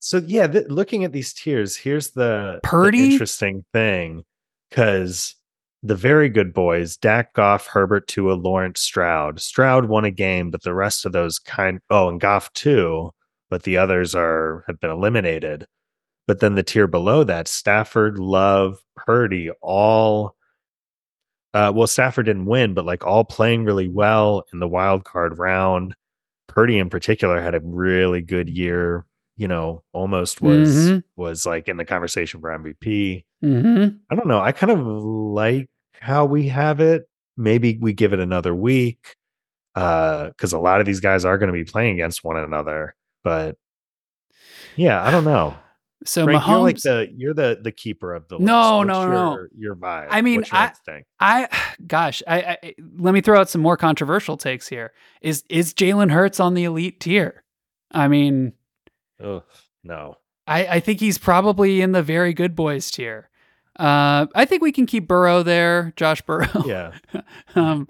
So, 0.00 0.22
yeah, 0.26 0.46
th- 0.46 0.68
looking 0.68 1.04
at 1.04 1.12
these 1.12 1.32
tiers, 1.32 1.76
here's 1.76 2.10
the, 2.10 2.60
Purdy? 2.62 3.00
The 3.00 3.12
interesting 3.12 3.64
thing 3.72 4.24
because 4.70 5.34
the 5.82 5.96
very 5.96 6.28
good 6.28 6.52
boys, 6.52 6.96
Dak 6.96 7.34
Goff, 7.34 7.66
Herbert, 7.66 8.08
Tua, 8.08 8.34
Lawrence, 8.34 8.80
Stroud. 8.80 9.40
Stroud 9.40 9.86
won 9.86 10.04
a 10.04 10.10
game, 10.10 10.50
but 10.50 10.62
the 10.62 10.74
rest 10.74 11.06
of 11.06 11.12
those 11.12 11.38
kind, 11.38 11.80
oh, 11.90 12.08
and 12.08 12.20
Goff 12.20 12.52
too, 12.52 13.10
but 13.50 13.62
the 13.62 13.76
others 13.76 14.14
are 14.14 14.64
have 14.66 14.80
been 14.80 14.90
eliminated. 14.90 15.66
But 16.26 16.40
then 16.40 16.56
the 16.56 16.62
tier 16.62 16.86
below 16.86 17.24
that, 17.24 17.48
Stafford, 17.48 18.18
Love, 18.18 18.78
Purdy, 18.96 19.50
all 19.62 20.36
uh, 21.54 21.72
well, 21.74 21.86
Stafford 21.86 22.26
didn't 22.26 22.44
win, 22.44 22.74
but 22.74 22.84
like 22.84 23.06
all 23.06 23.24
playing 23.24 23.64
really 23.64 23.88
well 23.88 24.44
in 24.52 24.58
the 24.58 24.68
wild 24.68 25.04
card 25.04 25.38
round. 25.38 25.94
Purdy 26.46 26.78
in 26.78 26.90
particular 26.90 27.40
had 27.40 27.54
a 27.54 27.60
really 27.62 28.20
good 28.20 28.48
year. 28.48 29.06
You 29.38 29.48
know, 29.48 29.84
almost 29.92 30.42
was 30.42 30.76
mm-hmm. 30.76 30.98
was 31.16 31.46
like 31.46 31.68
in 31.68 31.78
the 31.78 31.84
conversation 31.84 32.40
for 32.40 32.50
MVP. 32.50 33.24
Mm-hmm. 33.42 33.96
I 34.10 34.14
don't 34.14 34.26
know. 34.26 34.40
I 34.40 34.52
kind 34.52 34.72
of 34.72 34.80
like 34.84 35.70
how 36.00 36.26
we 36.26 36.48
have 36.48 36.80
it. 36.80 37.08
Maybe 37.36 37.78
we 37.80 37.92
give 37.92 38.12
it 38.12 38.18
another 38.18 38.54
week 38.54 39.14
because 39.74 40.52
uh, 40.52 40.58
a 40.58 40.60
lot 40.60 40.80
of 40.80 40.86
these 40.86 40.98
guys 40.98 41.24
are 41.24 41.38
going 41.38 41.46
to 41.46 41.52
be 41.52 41.64
playing 41.64 41.94
against 41.94 42.24
one 42.24 42.36
another. 42.36 42.96
But 43.22 43.56
yeah, 44.76 45.02
I 45.02 45.10
don't 45.10 45.24
know. 45.24 45.54
So 46.04 46.22
Frank, 46.24 46.44
Mahomes, 46.44 46.48
you're 46.48 46.60
like 46.60 46.76
the 46.76 47.12
you're 47.16 47.34
the 47.34 47.58
the 47.60 47.72
keeper 47.72 48.14
of 48.14 48.28
the 48.28 48.38
no, 48.38 48.78
list. 48.78 48.86
no, 48.86 49.02
your, 49.02 49.12
no. 49.12 49.46
Your 49.58 49.74
vibe. 49.74 50.06
I 50.10 50.22
mean, 50.22 50.44
I, 50.52 50.70
I, 51.18 51.48
gosh, 51.88 52.22
I, 52.24 52.56
I, 52.62 52.74
let 52.98 53.14
me 53.14 53.20
throw 53.20 53.40
out 53.40 53.50
some 53.50 53.60
more 53.60 53.76
controversial 53.76 54.36
takes 54.36 54.68
here. 54.68 54.92
Is 55.22 55.42
is 55.50 55.74
Jalen 55.74 56.12
Hurts 56.12 56.38
on 56.38 56.54
the 56.54 56.62
elite 56.62 57.00
tier? 57.00 57.42
I 57.90 58.06
mean, 58.06 58.52
oh 59.22 59.42
no. 59.82 60.16
I, 60.46 60.66
I 60.66 60.80
think 60.80 61.00
he's 61.00 61.18
probably 61.18 61.82
in 61.82 61.92
the 61.92 62.02
very 62.02 62.32
good 62.32 62.56
boys 62.56 62.90
tier. 62.90 63.28
Uh, 63.78 64.26
I 64.34 64.44
think 64.44 64.62
we 64.62 64.72
can 64.72 64.86
keep 64.86 65.06
Burrow 65.06 65.42
there, 65.42 65.92
Josh 65.96 66.22
Burrow. 66.22 66.48
Yeah. 66.66 66.92
um, 67.54 67.86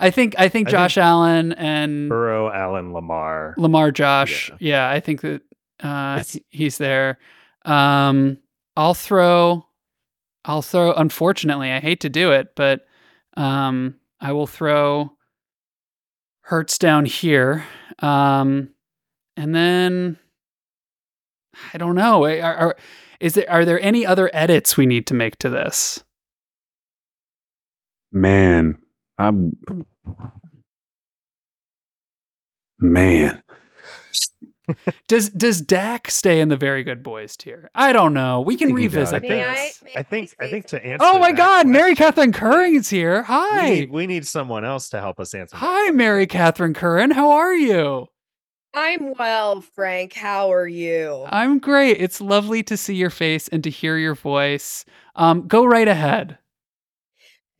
I 0.00 0.10
think 0.10 0.34
I 0.38 0.48
think 0.48 0.68
Josh 0.68 0.94
think 0.94 1.04
Allen 1.04 1.52
and 1.52 2.08
Burrow, 2.08 2.50
Allen, 2.50 2.92
Lamar, 2.92 3.54
Lamar, 3.58 3.90
Josh. 3.90 4.50
Yeah, 4.50 4.56
yeah 4.60 4.90
I 4.90 5.00
think 5.00 5.20
that 5.22 5.42
uh, 5.80 6.22
he's 6.48 6.78
there. 6.78 7.18
Um, 7.64 8.38
I'll 8.76 8.94
throw, 8.94 9.66
I'll 10.44 10.62
throw. 10.62 10.92
Unfortunately, 10.92 11.70
I 11.72 11.80
hate 11.80 12.00
to 12.00 12.08
do 12.08 12.32
it, 12.32 12.54
but 12.54 12.86
um, 13.36 13.96
I 14.20 14.32
will 14.32 14.46
throw 14.46 15.12
Hurts 16.42 16.78
down 16.78 17.04
here, 17.04 17.66
um, 17.98 18.70
and 19.36 19.54
then 19.54 20.16
I 21.72 21.78
don't 21.78 21.94
know. 21.94 22.24
Are, 22.24 22.54
are 22.54 22.76
is 23.20 23.34
there 23.34 23.50
are 23.50 23.64
there 23.64 23.80
any 23.80 24.06
other 24.06 24.30
edits 24.32 24.76
we 24.76 24.86
need 24.86 25.06
to 25.08 25.14
make 25.14 25.36
to 25.38 25.50
this? 25.50 26.02
Man, 28.12 28.78
I'm 29.18 29.56
man 32.78 33.42
does 35.08 35.30
does 35.30 35.60
Dak 35.60 36.10
stay 36.10 36.40
in 36.40 36.48
the 36.48 36.56
very 36.56 36.82
good 36.82 37.02
boys 37.02 37.36
tier? 37.36 37.70
I 37.74 37.92
don't 37.92 38.12
know. 38.12 38.40
We 38.40 38.56
can 38.56 38.72
revisit 38.74 39.22
this. 39.22 39.82
I, 39.94 40.00
I, 40.00 40.02
think 40.02 40.34
I 40.40 40.48
think 40.48 40.66
to 40.66 40.84
answer. 40.84 41.04
Oh 41.06 41.18
my 41.18 41.32
God, 41.32 41.62
question, 41.62 41.72
Mary 41.72 41.94
Catherine 41.94 42.32
Curran's 42.32 42.90
here. 42.90 43.22
Hi. 43.22 43.62
We 43.62 43.70
need, 43.70 43.90
we 43.90 44.06
need, 44.06 44.26
someone 44.26 44.64
else 44.64 44.90
to 44.90 45.00
help 45.00 45.20
us 45.20 45.34
answer. 45.34 45.56
Hi, 45.56 45.90
Mary 45.92 46.26
Catherine 46.26 46.74
Curran. 46.74 47.12
How 47.12 47.30
are 47.30 47.54
you? 47.54 48.08
I'm 48.74 49.14
well, 49.14 49.60
Frank. 49.60 50.12
How 50.14 50.52
are 50.52 50.68
you? 50.68 51.24
I'm 51.30 51.58
great. 51.58 52.00
It's 52.00 52.20
lovely 52.20 52.62
to 52.64 52.76
see 52.76 52.94
your 52.94 53.10
face 53.10 53.48
and 53.48 53.64
to 53.64 53.70
hear 53.70 53.96
your 53.96 54.14
voice. 54.14 54.84
Um, 55.16 55.46
go 55.46 55.64
right 55.64 55.88
ahead. 55.88 56.38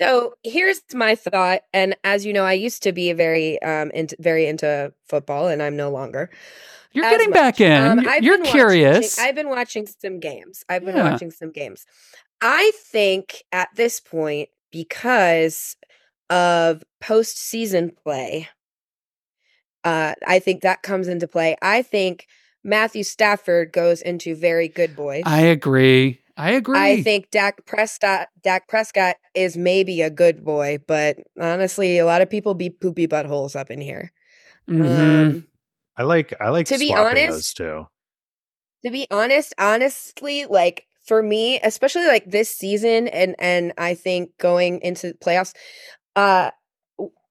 So 0.00 0.34
here's 0.44 0.80
my 0.94 1.16
thought, 1.16 1.62
and 1.72 1.96
as 2.04 2.24
you 2.24 2.32
know, 2.32 2.44
I 2.44 2.52
used 2.52 2.84
to 2.84 2.92
be 2.92 3.12
very 3.12 3.60
um 3.62 3.90
into, 3.90 4.16
very 4.20 4.46
into 4.46 4.92
football, 5.04 5.48
and 5.48 5.60
I'm 5.62 5.76
no 5.76 5.90
longer. 5.90 6.30
You're 6.92 7.10
getting 7.10 7.30
much. 7.30 7.34
back 7.34 7.60
in. 7.60 7.98
Um, 7.98 8.06
You're 8.20 8.42
curious. 8.44 9.16
Watching, 9.16 9.28
I've 9.28 9.34
been 9.34 9.48
watching 9.50 9.86
some 9.86 10.20
games. 10.20 10.64
I've 10.68 10.84
been 10.84 10.96
yeah. 10.96 11.10
watching 11.10 11.30
some 11.30 11.50
games. 11.50 11.84
I 12.40 12.72
think 12.76 13.42
at 13.52 13.68
this 13.76 14.00
point, 14.00 14.48
because 14.72 15.76
of 16.30 16.82
postseason 17.02 17.94
play, 17.96 18.48
uh, 19.84 20.14
I 20.26 20.38
think 20.38 20.62
that 20.62 20.82
comes 20.82 21.08
into 21.08 21.28
play. 21.28 21.56
I 21.62 21.82
think 21.82 22.26
Matthew 22.64 23.02
Stafford 23.04 23.72
goes 23.72 24.02
into 24.02 24.34
very 24.34 24.68
good 24.68 24.96
boys. 24.96 25.22
I 25.26 25.40
agree. 25.42 26.20
I 26.36 26.52
agree. 26.52 26.78
I 26.78 27.02
think 27.02 27.30
Dak 27.30 27.64
Prescott 27.66 28.28
Dak 28.42 28.68
Prescott 28.68 29.16
is 29.34 29.56
maybe 29.56 30.02
a 30.02 30.10
good 30.10 30.44
boy, 30.44 30.78
but 30.86 31.16
honestly, 31.40 31.98
a 31.98 32.06
lot 32.06 32.22
of 32.22 32.30
people 32.30 32.54
be 32.54 32.70
poopy 32.70 33.08
buttholes 33.08 33.56
up 33.56 33.70
in 33.70 33.80
here. 33.80 34.12
Mhm. 34.68 35.26
Um, 35.26 35.46
I 35.96 36.02
like 36.04 36.32
I 36.40 36.50
like 36.50 36.66
To 36.68 36.78
be 36.78 36.92
honest- 36.94 37.28
those 37.32 37.54
two. 37.54 37.86
to 38.84 38.90
be 38.90 39.06
honest, 39.10 39.52
honestly, 39.58 40.44
like 40.46 40.84
for 41.04 41.22
me, 41.22 41.58
especially 41.60 42.06
like 42.06 42.30
this 42.30 42.48
season 42.54 43.08
and 43.08 43.34
and 43.40 43.72
I 43.78 43.94
think 43.94 44.30
going 44.38 44.80
into 44.82 45.14
playoffs, 45.14 45.54
uh 46.14 46.50
w- 46.50 46.52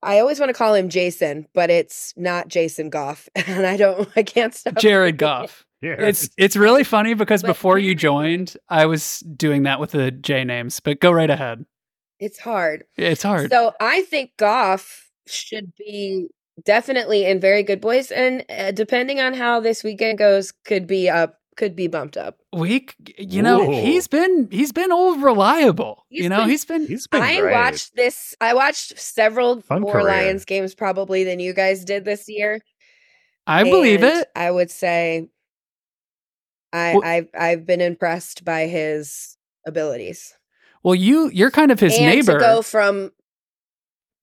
I 0.08 0.20
always 0.20 0.40
want 0.40 0.50
to 0.50 0.54
call 0.54 0.74
him 0.74 0.90
Jason, 0.90 1.48
but 1.54 1.70
it's 1.70 2.14
not 2.18 2.48
Jason 2.48 2.90
Goff. 2.90 3.28
And 3.48 3.66
I 3.68 3.78
don't 3.78 4.10
I 4.16 4.24
can't 4.24 4.56
stop 4.56 4.76
Jared. 4.80 5.18
Goff. 5.18 5.66
Yeah. 5.82 5.96
It's 6.00 6.30
it's 6.38 6.56
really 6.56 6.84
funny 6.84 7.14
because 7.14 7.42
But- 7.44 7.50
before 7.50 7.78
you 7.78 7.94
joined, 7.94 8.56
I 8.70 8.86
was 8.88 9.20
doing 9.20 9.64
that 9.64 9.80
with 9.80 9.92
the 9.92 10.10
J 10.12 10.44
names, 10.44 10.80
but 10.80 11.00
go 11.00 11.12
right 11.12 11.30
ahead. 11.30 11.66
It's 12.20 12.40
hard. 12.40 12.84
It's 12.98 13.22
hard. 13.22 13.52
So 13.52 13.74
I 13.80 14.02
think 14.04 14.32
Goff 14.38 15.10
should 15.28 15.72
be 15.78 16.28
definitely 16.66 17.26
in 17.26 17.40
very 17.40 17.62
good 17.62 17.80
boys 17.80 18.10
and 18.12 18.44
uh, 18.50 18.72
depending 18.72 19.20
on 19.20 19.34
how 19.36 19.60
this 19.60 19.84
weekend 19.84 20.18
goes 20.18 20.52
could 20.66 20.88
be 20.88 21.08
up 21.10 21.36
could 21.58 21.76
be 21.76 21.88
bumped 21.88 22.16
up. 22.16 22.38
we 22.54 22.88
you 23.18 23.42
know, 23.42 23.66
Whoa. 23.66 23.82
he's 23.82 24.08
been 24.08 24.48
he's 24.52 24.72
been 24.72 24.92
old 24.92 25.22
reliable. 25.22 26.06
He's 26.10 26.24
you 26.24 26.30
know, 26.30 26.38
been- 26.42 26.50
he's 26.50 26.66
been 26.66 26.88
He's 26.88 27.08
been 27.08 27.22
I 27.22 27.40
great. 27.42 27.52
watched 27.54 27.96
this. 27.96 28.34
I 28.40 28.54
watched 28.54 28.98
several 28.98 29.62
Fun 29.62 29.82
more 29.82 29.92
career. 29.94 30.06
Lions 30.06 30.46
games 30.46 30.74
probably 30.76 31.24
than 31.26 31.40
you 31.40 31.54
guys 31.54 31.84
did 31.84 32.06
this 32.06 32.30
year. 32.30 32.62
I 33.46 33.64
believe 33.64 34.04
it. 34.04 34.28
I 34.36 34.50
would 34.52 34.72
say 34.72 35.30
I 36.74 36.94
Well- 36.94 37.04
I've 37.04 37.30
I've 37.38 37.66
been 37.66 37.82
impressed 37.82 38.46
by 38.46 38.68
his 38.68 39.38
abilities. 39.66 40.34
Well, 40.84 40.96
you 40.96 41.30
you're 41.34 41.52
kind 41.52 41.72
of 41.72 41.80
his 41.80 41.96
and 41.98 42.06
neighbor. 42.06 42.34
to 42.34 42.40
go 42.40 42.62
from 42.62 43.12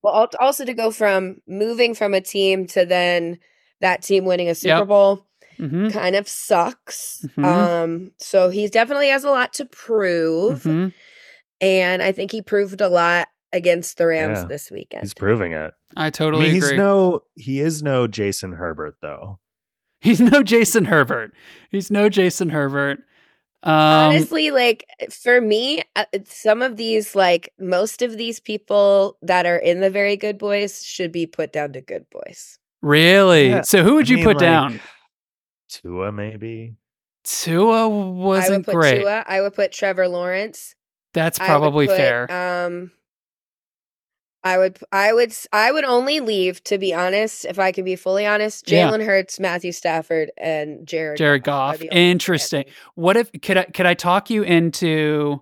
well 0.03 0.29
also 0.41 0.65
to 0.65 0.75
go 0.75 0.91
from 0.91 1.41
moving 1.47 1.95
from 1.95 2.15
a 2.15 2.21
team 2.21 2.67
to 2.69 2.85
then 2.87 3.39
that 3.81 4.03
team 4.03 4.25
winning 4.25 4.49
a 4.49 4.55
Super 4.55 4.79
Yep. 4.79 4.89
Bowl 4.89 5.27
Mhm, 5.59 5.93
kind 5.93 6.17
of 6.17 6.29
sucks. 6.29 7.25
Mhm. 7.37 7.45
Um 7.45 8.13
so 8.19 8.51
he 8.51 8.69
definitely 8.69 9.09
has 9.09 9.25
a 9.25 9.31
lot 9.31 9.53
to 9.55 9.65
prove 9.65 10.63
mhm. 10.65 10.93
and 11.61 12.03
I 12.03 12.13
think 12.13 12.31
he 12.33 12.43
proved 12.43 12.81
a 12.81 12.89
lot 12.89 13.29
against 13.53 13.99
the 13.99 14.07
Rams 14.07 14.39
Yeah. 14.41 14.47
this 14.47 14.71
weekend. 14.71 15.03
He's 15.03 15.15
proving 15.15 15.53
it. 15.53 15.73
I 15.97 16.07
I 16.07 16.11
totally 16.11 16.45
mean, 16.47 16.55
he's 16.55 16.65
agree. 16.67 16.77
no 16.79 17.21
he 17.37 17.61
is 17.61 17.83
no 17.83 18.07
Jason 18.07 18.53
Herbert 18.53 18.97
though. 19.03 19.39
He's 20.01 20.21
no 20.21 20.43
Jason 20.43 20.85
Herbert. 20.85 21.33
He's 21.71 21.91
no 21.91 22.09
Jason 22.11 22.51
Herbert. 22.51 22.99
Um, 23.63 23.73
Honestly, 23.73 24.51
like 24.51 24.85
for 25.11 25.41
me, 25.41 25.83
uh, 25.97 26.05
some 26.27 26.61
of 26.61 26.77
these, 26.77 27.15
like 27.15 27.51
most 27.59 28.03
of 28.03 28.19
these 28.19 28.39
people 28.39 29.17
that 29.23 29.47
are 29.47 29.57
in 29.57 29.81
the 29.81 29.89
very 29.89 30.19
good 30.19 30.37
boys 30.37 30.85
should 30.85 31.11
be 31.11 31.27
put 31.27 31.51
down 31.55 31.73
to 31.73 31.81
good 31.81 32.05
boys. 32.11 32.59
really? 32.83 33.49
Yeah, 33.49 33.63
So 33.63 33.83
who 33.83 33.95
would 33.95 34.09
I 34.09 34.11
you 34.11 34.17
mean, 34.17 34.25
put 34.27 34.37
like, 34.37 34.41
down? 34.43 34.81
Tua 35.83 36.13
maybe. 36.13 36.77
Tua 37.25 37.85
I 37.85 37.87
would 37.87 38.15
wasn't 38.17 38.67
put 38.67 38.75
great. 38.75 39.01
Tua. 39.01 39.25
I 39.27 39.41
would 39.41 39.55
put 39.55 39.73
Trevor 39.73 40.09
Lawrence. 40.09 40.75
That's 41.15 41.39
I 41.41 41.47
probably 41.47 41.87
put, 41.87 41.97
fair. 41.97 42.31
Um, 42.67 42.91
I 44.43 44.59
would, 44.59 44.79
I 44.93 45.13
would, 45.15 45.33
I 45.53 45.73
would 45.73 45.85
only 45.85 46.21
leave 46.21 46.63
to 46.65 46.77
be 46.77 46.93
honest. 46.93 47.47
If 47.47 47.59
I 47.59 47.73
can 47.73 47.85
be 47.85 47.97
fully 47.97 48.27
honest, 48.27 48.71
Yeah. 48.71 48.91
Jalen 48.91 49.05
Hurts, 49.07 49.41
Matthew 49.41 49.73
Stafford, 49.73 50.31
and 50.37 50.87
Jared. 50.87 51.17
Jared 51.17 51.41
are 51.41 51.45
Goff. 51.45 51.79
the 51.79 51.85
only 51.85 51.89
three 51.89 51.99
I 51.99 52.11
Interesting. 52.11 52.65
What 52.95 53.17
if 53.17 53.31
could 53.41 53.57
I 53.57 53.65
could 53.65 53.87
I 53.87 53.95
talk 53.95 54.29
you 54.29 54.43
into 54.43 55.41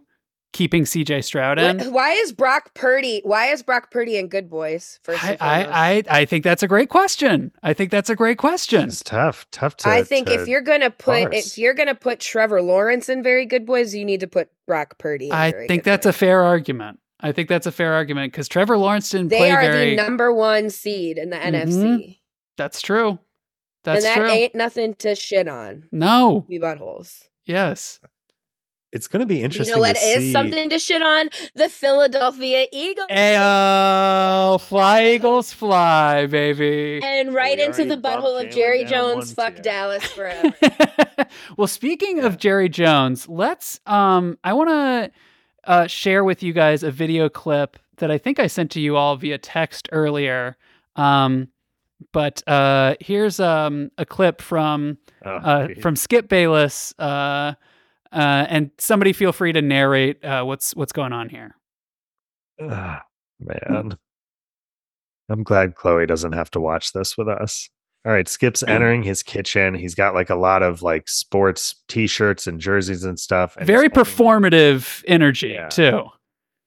keeping 0.52 0.84
CJ 0.84 1.24
Stroud 1.24 1.58
in? 1.58 1.78
What- 1.78 1.92
Why 1.92 2.10
is 2.12 2.32
Brock 2.32 2.74
Purdy? 2.74 3.20
Why 3.24 3.46
is 3.46 3.62
Brock 3.62 3.90
Purdy 3.90 4.16
in 4.16 4.28
Good 4.28 4.48
Boys? 4.48 4.98
First, 5.02 5.24
I. 5.24 5.36
I, 5.40 5.62
I 5.96 6.02
I 6.20 6.24
think 6.24 6.44
that's 6.44 6.62
a 6.62 6.68
great 6.68 6.88
question. 6.88 7.52
I 7.62 7.72
think 7.72 7.90
that's 7.90 8.10
a 8.10 8.16
great 8.16 8.38
question. 8.38 8.88
It's 8.88 9.02
tough. 9.02 9.46
Tough 9.50 9.76
to 9.78 9.88
I 9.88 10.02
think 10.02 10.28
to- 10.28 10.34
if 10.34 10.48
you're 10.48 10.60
gonna 10.60 10.90
put 10.90 11.30
parse. 11.30 11.46
if 11.52 11.58
you're 11.58 11.74
gonna 11.74 11.94
put 11.94 12.20
Trevor 12.20 12.62
Lawrence 12.62 13.08
in 13.08 13.22
very 13.22 13.46
good 13.46 13.66
boys, 13.66 13.94
you 13.94 14.04
need 14.04 14.20
to 14.20 14.26
put 14.28 14.50
Brock 14.66 14.98
Purdy. 14.98 15.26
In 15.26 15.32
I 15.32 15.50
very 15.50 15.68
think 15.68 15.84
good 15.84 15.90
that's 15.90 16.06
a 16.06 16.12
fair 16.12 16.42
argument. 16.42 16.98
I 17.20 17.30
think 17.32 17.48
that's 17.48 17.66
a 17.68 17.72
fair 17.72 17.92
argument 17.92 18.32
because 18.32 18.48
Trevor 18.48 18.76
Lawrence 18.76 19.10
didn't 19.10 19.28
They 19.28 19.38
play 19.38 19.50
are 19.52 19.60
very. 19.62 19.90
the 19.90 20.02
number 20.02 20.32
one 20.32 20.70
seed 20.70 21.18
in 21.18 21.30
the 21.30 21.36
mm-hmm. 21.36 21.54
NFC, 21.70 22.18
that's 22.56 22.82
true. 22.82 23.18
That's 23.84 24.04
and 24.04 24.16
that 24.16 24.18
true. 24.20 24.30
ain't 24.30 24.54
nothing 24.54 24.94
to 24.96 25.14
shit 25.14 25.48
on. 25.48 25.84
no. 25.92 26.44
We 26.48 26.58
buttholes. 26.58 27.22
Yes. 27.44 27.98
It's 28.92 29.08
going 29.08 29.20
to 29.20 29.26
be 29.26 29.38
You 29.38 29.44
interesting. 29.44 29.74
know 29.74 29.80
what 29.80 29.96
to 29.96 30.02
is 30.02 30.18
see. 30.18 30.32
something 30.32 30.68
to 30.70 30.78
shit 30.78 31.02
on? 31.02 31.30
The 31.54 31.68
Philadelphia 31.68 32.66
Eagles. 32.72 33.06
Ayo, 33.10 34.60
fly 34.60 35.06
Eagles 35.06 35.52
fly, 35.52 36.26
baby. 36.26 37.00
and 37.02 37.34
right 37.34 37.56
We 37.58 37.64
into 37.64 37.84
the 37.84 37.96
butthole 37.96 38.44
of 38.44 38.50
Jerry 38.52 38.84
Jones. 38.84 39.32
Fuck 39.32 39.54
tier. 39.54 39.62
Dallas 39.62 40.04
forever. 40.12 40.54
well, 41.56 41.66
speaking 41.66 42.20
of 42.20 42.36
Jerry 42.38 42.68
Jones, 42.68 43.28
let's 43.28 43.80
um 43.86 44.38
I 44.44 44.52
want 44.52 44.68
to 44.70 45.10
uh 45.64 45.86
share 45.86 46.24
with 46.24 46.42
you 46.42 46.52
guys 46.52 46.82
a 46.82 46.90
video 46.90 47.28
clip 47.28 47.78
that 47.98 48.10
I 48.10 48.18
think 48.18 48.38
I 48.40 48.46
sent 48.46 48.70
to 48.72 48.80
you 48.80 48.96
all 48.96 49.16
via 49.16 49.38
text 49.38 49.88
earlier. 49.92 50.56
Um 50.96 51.48
but 52.12 52.46
uh 52.48 52.96
here's 53.00 53.38
um 53.40 53.90
a 53.96 54.04
clip 54.04 54.42
from 54.42 54.98
Oh, 55.24 55.30
uh 55.36 55.68
geez. 55.68 55.78
from 55.82 55.94
Skip 55.96 56.28
Bayless 56.28 56.92
uh 56.98 57.54
uh 58.12 58.46
and 58.48 58.70
somebody 58.78 59.12
feel 59.12 59.32
free 59.32 59.52
to 59.52 59.62
narrate 59.62 60.24
uh 60.24 60.42
what's 60.44 60.74
what's 60.76 60.92
going 60.92 61.12
on 61.12 61.28
here. 61.28 61.54
Ah, 62.60 63.02
man. 63.40 63.96
I'm 65.28 65.42
glad 65.42 65.74
Chloe 65.74 66.06
doesn't 66.06 66.32
have 66.32 66.50
to 66.52 66.60
watch 66.60 66.92
this 66.92 67.16
with 67.16 67.28
us. 67.28 67.68
All 68.04 68.12
right, 68.12 68.28
Skip's 68.28 68.62
entering 68.64 69.02
his 69.04 69.22
kitchen. 69.22 69.74
He's 69.74 69.94
got 69.94 70.14
like 70.14 70.28
a 70.28 70.34
lot 70.34 70.62
of 70.62 70.82
like 70.82 71.08
sports 71.08 71.76
t-shirts 71.88 72.46
and 72.48 72.60
jerseys 72.60 73.04
and 73.04 73.18
stuff. 73.18 73.56
and 73.56 73.66
Very 73.66 73.88
performative 73.88 75.04
energy 75.06 75.50
Yeah. 75.50 75.68
too. 75.68 76.04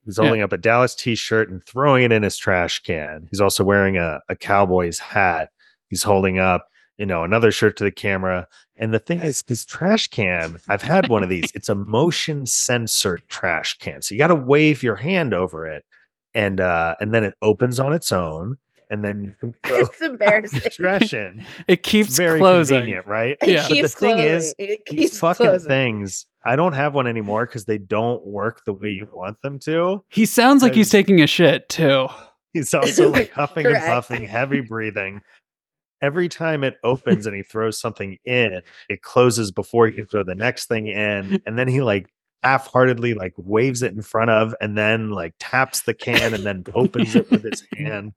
He's 0.06 0.18
holding 0.18 0.42
up 0.42 0.54
a 0.54 0.58
Dallas 0.58 0.96
t-shirt 0.96 1.50
and 1.50 1.64
throwing 1.66 2.04
it 2.04 2.12
in 2.12 2.24
his 2.24 2.38
trash 2.38 2.82
can. 2.84 3.28
He's 3.32 3.42
also 3.42 3.64
wearing 3.64 3.98
a, 3.98 4.22
a 4.30 4.36
Cowboys 4.36 5.00
hat. 5.00 5.50
He's 5.90 6.04
holding 6.04 6.38
up, 6.40 6.68
you 6.98 7.06
know, 7.08 7.24
another 7.24 7.52
shirt 7.52 7.76
to 7.78 7.84
the 7.84 7.92
camera. 7.92 8.48
And 8.78 8.94
the 8.94 9.00
thing 9.00 9.22
is, 9.22 9.44
his 9.48 9.66
trash 9.66 10.08
can, 10.08 10.60
I've 10.68 10.82
had 10.82 11.08
one 11.08 11.24
of 11.24 11.30
these. 11.30 11.52
It's 11.56 11.70
a 11.70 11.76
motion 11.76 12.46
censored 12.46 13.22
trash 13.30 13.78
can. 13.78 14.02
So 14.02 14.14
you 14.14 14.20
got 14.20 14.28
to 14.28 14.36
wave 14.36 14.84
your 14.84 14.96
hand 14.98 15.34
over 15.34 15.66
it. 15.66 15.86
And 16.34 16.60
uh, 16.60 16.96
and 17.00 17.14
then 17.14 17.24
it 17.24 17.36
opens 17.42 17.80
on 17.80 17.94
its 17.94 18.12
own. 18.12 18.58
And 18.92 19.04
then 19.04 19.24
you 19.24 19.34
can 19.40 19.56
it's 19.64 20.02
embarrassing. 20.02 20.62
trash 20.72 21.14
in. 21.14 21.40
It 21.68 21.80
It's 21.80 21.90
keeps 21.90 22.18
very 22.18 22.40
closing. 22.40 22.80
convenient, 22.80 23.08
right? 23.08 23.38
It 23.42 23.50
Yeah. 23.50 23.68
But 23.70 23.82
the 23.82 23.88
thing 23.88 24.16
closing. 24.18 24.26
is, 24.36 24.56
it 24.60 24.80
These 24.90 25.18
fucking 25.20 25.46
closing. 25.46 25.68
things, 25.70 26.26
I 26.46 26.56
don't 26.58 26.74
have 26.74 26.94
one 26.94 27.08
anymore 27.08 27.46
because 27.46 27.64
they 27.66 27.78
don't 27.78 28.24
work 28.28 28.64
the 28.66 28.74
way 28.74 28.90
you 28.90 29.08
want 29.14 29.42
them 29.42 29.58
to. 29.60 30.04
He 30.10 30.26
sounds 30.26 30.62
like 30.62 30.74
he's 30.76 30.90
taking 30.90 31.22
a 31.22 31.28
shit 31.28 31.68
too. 31.70 32.08
He's 32.54 32.74
also 32.74 33.10
like 33.12 33.32
huffing 33.32 33.66
and 33.66 33.76
puffing, 33.78 34.24
heavy 34.28 34.60
breathing. 34.62 35.22
Every 36.02 36.28
time 36.30 36.64
it 36.64 36.78
opens 36.84 37.26
and 37.26 37.36
he 37.36 37.42
throws 37.44 37.80
something 37.80 38.18
in, 38.26 38.62
it 38.90 39.02
closes 39.02 39.52
before 39.52 39.88
he 39.88 39.94
can 39.94 40.06
throw 40.06 40.24
the 40.24 40.36
next 40.36 40.68
thing 40.68 40.88
in. 40.88 41.42
And 41.46 41.58
then 41.58 41.68
he 41.68 41.82
like 41.82 42.08
half-heartedly 42.44 43.14
like 43.16 43.34
waves 43.38 43.82
it 43.82 43.94
in 43.94 44.02
front 44.02 44.30
of 44.30 44.54
and 44.62 44.78
then 44.78 45.10
like 45.12 45.34
taps 45.40 45.82
the 45.82 45.94
can 45.94 46.34
and 46.34 46.44
then 46.44 46.64
opens 46.76 47.16
it 47.16 47.30
with 47.32 47.44
his 47.44 47.64
hand. 47.78 48.14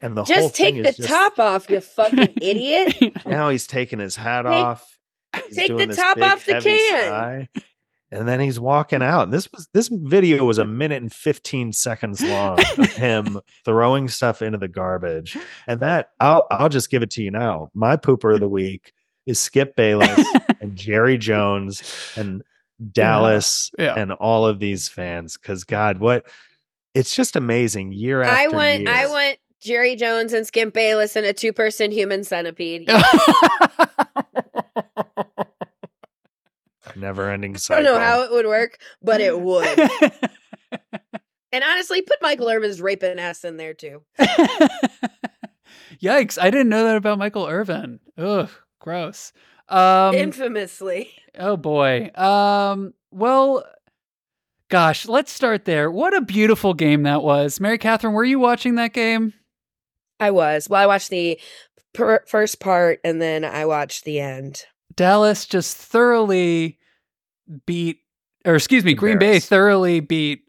And 0.00 0.16
the 0.16 0.24
whole 0.24 0.34
Just 0.34 0.54
take 0.54 0.74
thing 0.74 0.82
the 0.82 0.88
is 0.90 0.96
just, 0.96 1.08
top 1.08 1.38
off, 1.38 1.68
you 1.70 1.80
fucking 1.80 2.34
idiot. 2.42 3.12
now 3.26 3.48
he's 3.50 3.66
taking 3.66 3.98
his 3.98 4.14
hat 4.16 4.42
Take- 4.42 4.52
off. 4.52 4.98
He's 5.48 5.56
take 5.56 5.76
the 5.76 5.86
top 5.86 6.18
off 6.20 6.44
the 6.44 6.60
can. 6.60 7.08
sigh, 7.08 7.48
and 8.12 8.28
then 8.28 8.40
he's 8.40 8.60
walking 8.60 9.02
out. 9.02 9.24
And 9.24 9.32
this 9.32 9.50
was 9.50 9.68
this 9.72 9.88
video 9.88 10.44
was 10.44 10.58
a 10.58 10.66
minute 10.66 11.00
and 11.00 11.12
15 11.12 11.72
seconds 11.72 12.22
long 12.22 12.58
of 12.78 12.92
him 12.94 13.40
throwing 13.64 14.08
stuff 14.08 14.42
into 14.42 14.58
the 14.58 14.68
garbage. 14.68 15.36
And 15.66 15.80
that 15.80 16.10
I'll 16.20 16.46
I'll 16.50 16.68
just 16.68 16.90
give 16.90 17.02
it 17.02 17.10
to 17.12 17.22
you 17.22 17.30
now. 17.30 17.70
My 17.74 17.96
pooper 17.96 18.34
of 18.34 18.40
the 18.40 18.48
week 18.48 18.92
is 19.24 19.40
Skip 19.40 19.74
Bayless 19.76 20.24
and 20.60 20.76
Jerry 20.76 21.16
Jones 21.16 21.82
and 22.14 22.42
Dallas 22.92 23.70
yeah. 23.78 23.94
and 23.96 24.12
all 24.12 24.44
of 24.46 24.60
these 24.60 24.88
fans. 24.88 25.38
Cause 25.38 25.64
God, 25.64 25.98
what 25.98 26.26
it's 26.94 27.16
just 27.16 27.34
amazing 27.34 27.92
year 27.92 28.22
I 28.22 28.48
want 28.48 28.80
year. 28.80 28.90
I 28.90 29.06
want 29.06 29.38
Jerry 29.62 29.96
Jones 29.96 30.34
and 30.34 30.46
Skip 30.46 30.74
Bayless 30.74 31.16
and 31.16 31.24
a 31.24 31.32
two 31.32 31.54
person 31.54 31.90
human 31.90 32.24
centipede. 32.24 32.90
never 36.96 37.30
ending 37.30 37.56
I 37.70 37.74
don't 37.76 37.84
know 37.84 37.98
how 37.98 38.22
it 38.22 38.30
would 38.30 38.46
work, 38.46 38.78
but 39.02 39.20
it 39.20 39.38
would. 39.40 39.66
and 41.52 41.64
honestly, 41.64 42.02
put 42.02 42.22
Michael 42.22 42.48
Irvin's 42.48 42.80
raping 42.80 43.18
ass 43.18 43.44
in 43.44 43.56
there 43.56 43.74
too. 43.74 44.02
Yikes! 46.02 46.38
I 46.40 46.50
didn't 46.50 46.68
know 46.68 46.84
that 46.84 46.96
about 46.96 47.18
Michael 47.18 47.46
Irvin. 47.46 48.00
Ugh, 48.18 48.50
gross. 48.80 49.32
Um, 49.68 50.14
Infamously. 50.14 51.10
oh 51.38 51.56
boy. 51.56 52.10
Um, 52.14 52.92
well, 53.10 53.64
gosh, 54.68 55.06
let's 55.06 55.32
start 55.32 55.64
there. 55.64 55.90
What 55.90 56.14
a 56.16 56.20
beautiful 56.20 56.74
game 56.74 57.04
that 57.04 57.22
was. 57.22 57.60
Mary 57.60 57.78
Catherine, 57.78 58.14
were 58.14 58.24
you 58.24 58.38
watching 58.38 58.74
that 58.76 58.92
game? 58.92 59.32
I 60.18 60.30
was. 60.30 60.68
Well, 60.68 60.80
I 60.82 60.86
watched 60.86 61.10
the 61.10 61.38
per- 61.92 62.24
first 62.26 62.60
part 62.60 63.00
and 63.04 63.20
then 63.20 63.44
I 63.44 63.66
watched 63.66 64.04
the 64.04 64.20
end. 64.20 64.64
Dallas 64.94 65.46
just 65.46 65.76
thoroughly 65.76 66.78
beat, 67.66 67.98
or 68.44 68.54
excuse 68.54 68.84
me, 68.84 68.94
Green 68.94 69.18
Bay 69.18 69.38
thoroughly 69.40 70.00
beat 70.00 70.48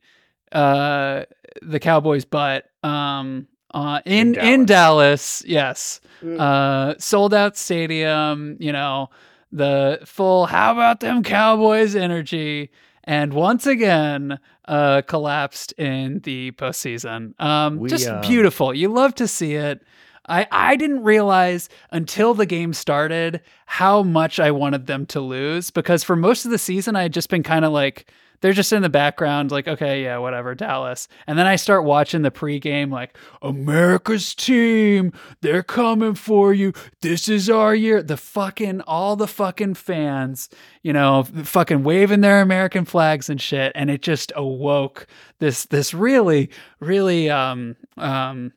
uh, 0.52 1.24
the 1.62 1.80
Cowboys' 1.80 2.26
butt 2.26 2.66
um, 2.84 3.48
uh, 3.74 4.02
in 4.06 4.36
In 4.36 4.46
in 4.46 4.66
Dallas. 4.66 5.44
Yes, 5.46 6.00
Mm. 6.22 6.40
uh, 6.40 6.96
sold 7.00 7.34
out 7.34 7.58
stadium. 7.58 8.56
You 8.60 8.72
know 8.72 9.10
the 9.52 10.00
full 10.06 10.46
"How 10.46 10.72
about 10.74 11.00
them 11.02 11.24
Cowboys" 11.24 11.96
energy, 11.96 12.70
and 13.04 13.34
once 13.34 13.66
again 13.68 14.40
uh, 14.68 15.02
collapsed 15.02 15.74
in 15.74 16.20
the 16.20 16.52
postseason. 16.52 17.40
Um, 17.42 17.78
We, 17.80 17.90
just 17.90 18.08
um, 18.08 18.22
beautiful. 18.22 18.74
You 18.74 18.88
love 18.90 19.16
to 19.16 19.28
see 19.28 19.56
it. 19.56 19.82
I, 20.28 20.48
I 20.52 20.76
didn't 20.76 21.04
realize 21.04 21.70
until 21.92 22.34
the 22.34 22.46
game 22.46 22.74
started 22.74 23.42
how 23.66 24.04
much 24.04 24.40
I 24.40 24.52
wanted 24.52 24.88
them 24.88 25.06
to 25.08 25.20
lose 25.20 25.72
because 25.72 26.04
for 26.04 26.16
most 26.16 26.46
of 26.46 26.52
the 26.52 26.58
season 26.58 26.96
I 26.96 27.04
had 27.04 27.14
just 27.14 27.30
been 27.30 27.44
kind 27.44 27.66
of 27.66 27.72
like 27.72 28.12
they're 28.40 28.54
just 28.54 28.74
in 28.74 28.82
the 28.82 28.90
background 28.90 29.52
like 29.52 29.68
okay 29.68 30.04
yeah 30.04 30.18
whatever 30.18 30.56
Dallas. 30.56 31.08
And 31.28 31.38
then 31.38 31.46
I 31.46 31.56
start 31.58 31.84
watching 31.84 32.22
the 32.22 32.32
pregame 32.32 32.92
like 32.92 33.18
America's 33.42 34.34
team 34.34 35.12
they're 35.42 35.64
coming 35.64 36.16
for 36.16 36.54
you. 36.54 36.74
This 37.02 37.28
is 37.28 37.50
our 37.50 37.76
year. 37.76 38.02
The 38.02 38.18
fucking 38.18 38.82
all 38.82 39.16
the 39.18 39.28
fucking 39.28 39.76
fans 39.76 40.50
you 40.84 40.94
know 40.94 41.24
fucking 41.24 41.84
waving 41.84 42.22
their 42.22 42.42
American 42.42 42.86
flags 42.86 43.30
and 43.30 43.42
shit 43.42 43.74
and 43.76 43.90
it 43.90 44.02
just 44.02 44.32
awoke 44.38 45.06
this 45.40 45.66
this 45.66 45.94
really 45.94 46.50
really 46.80 47.30
um 47.30 47.76
um 47.98 48.54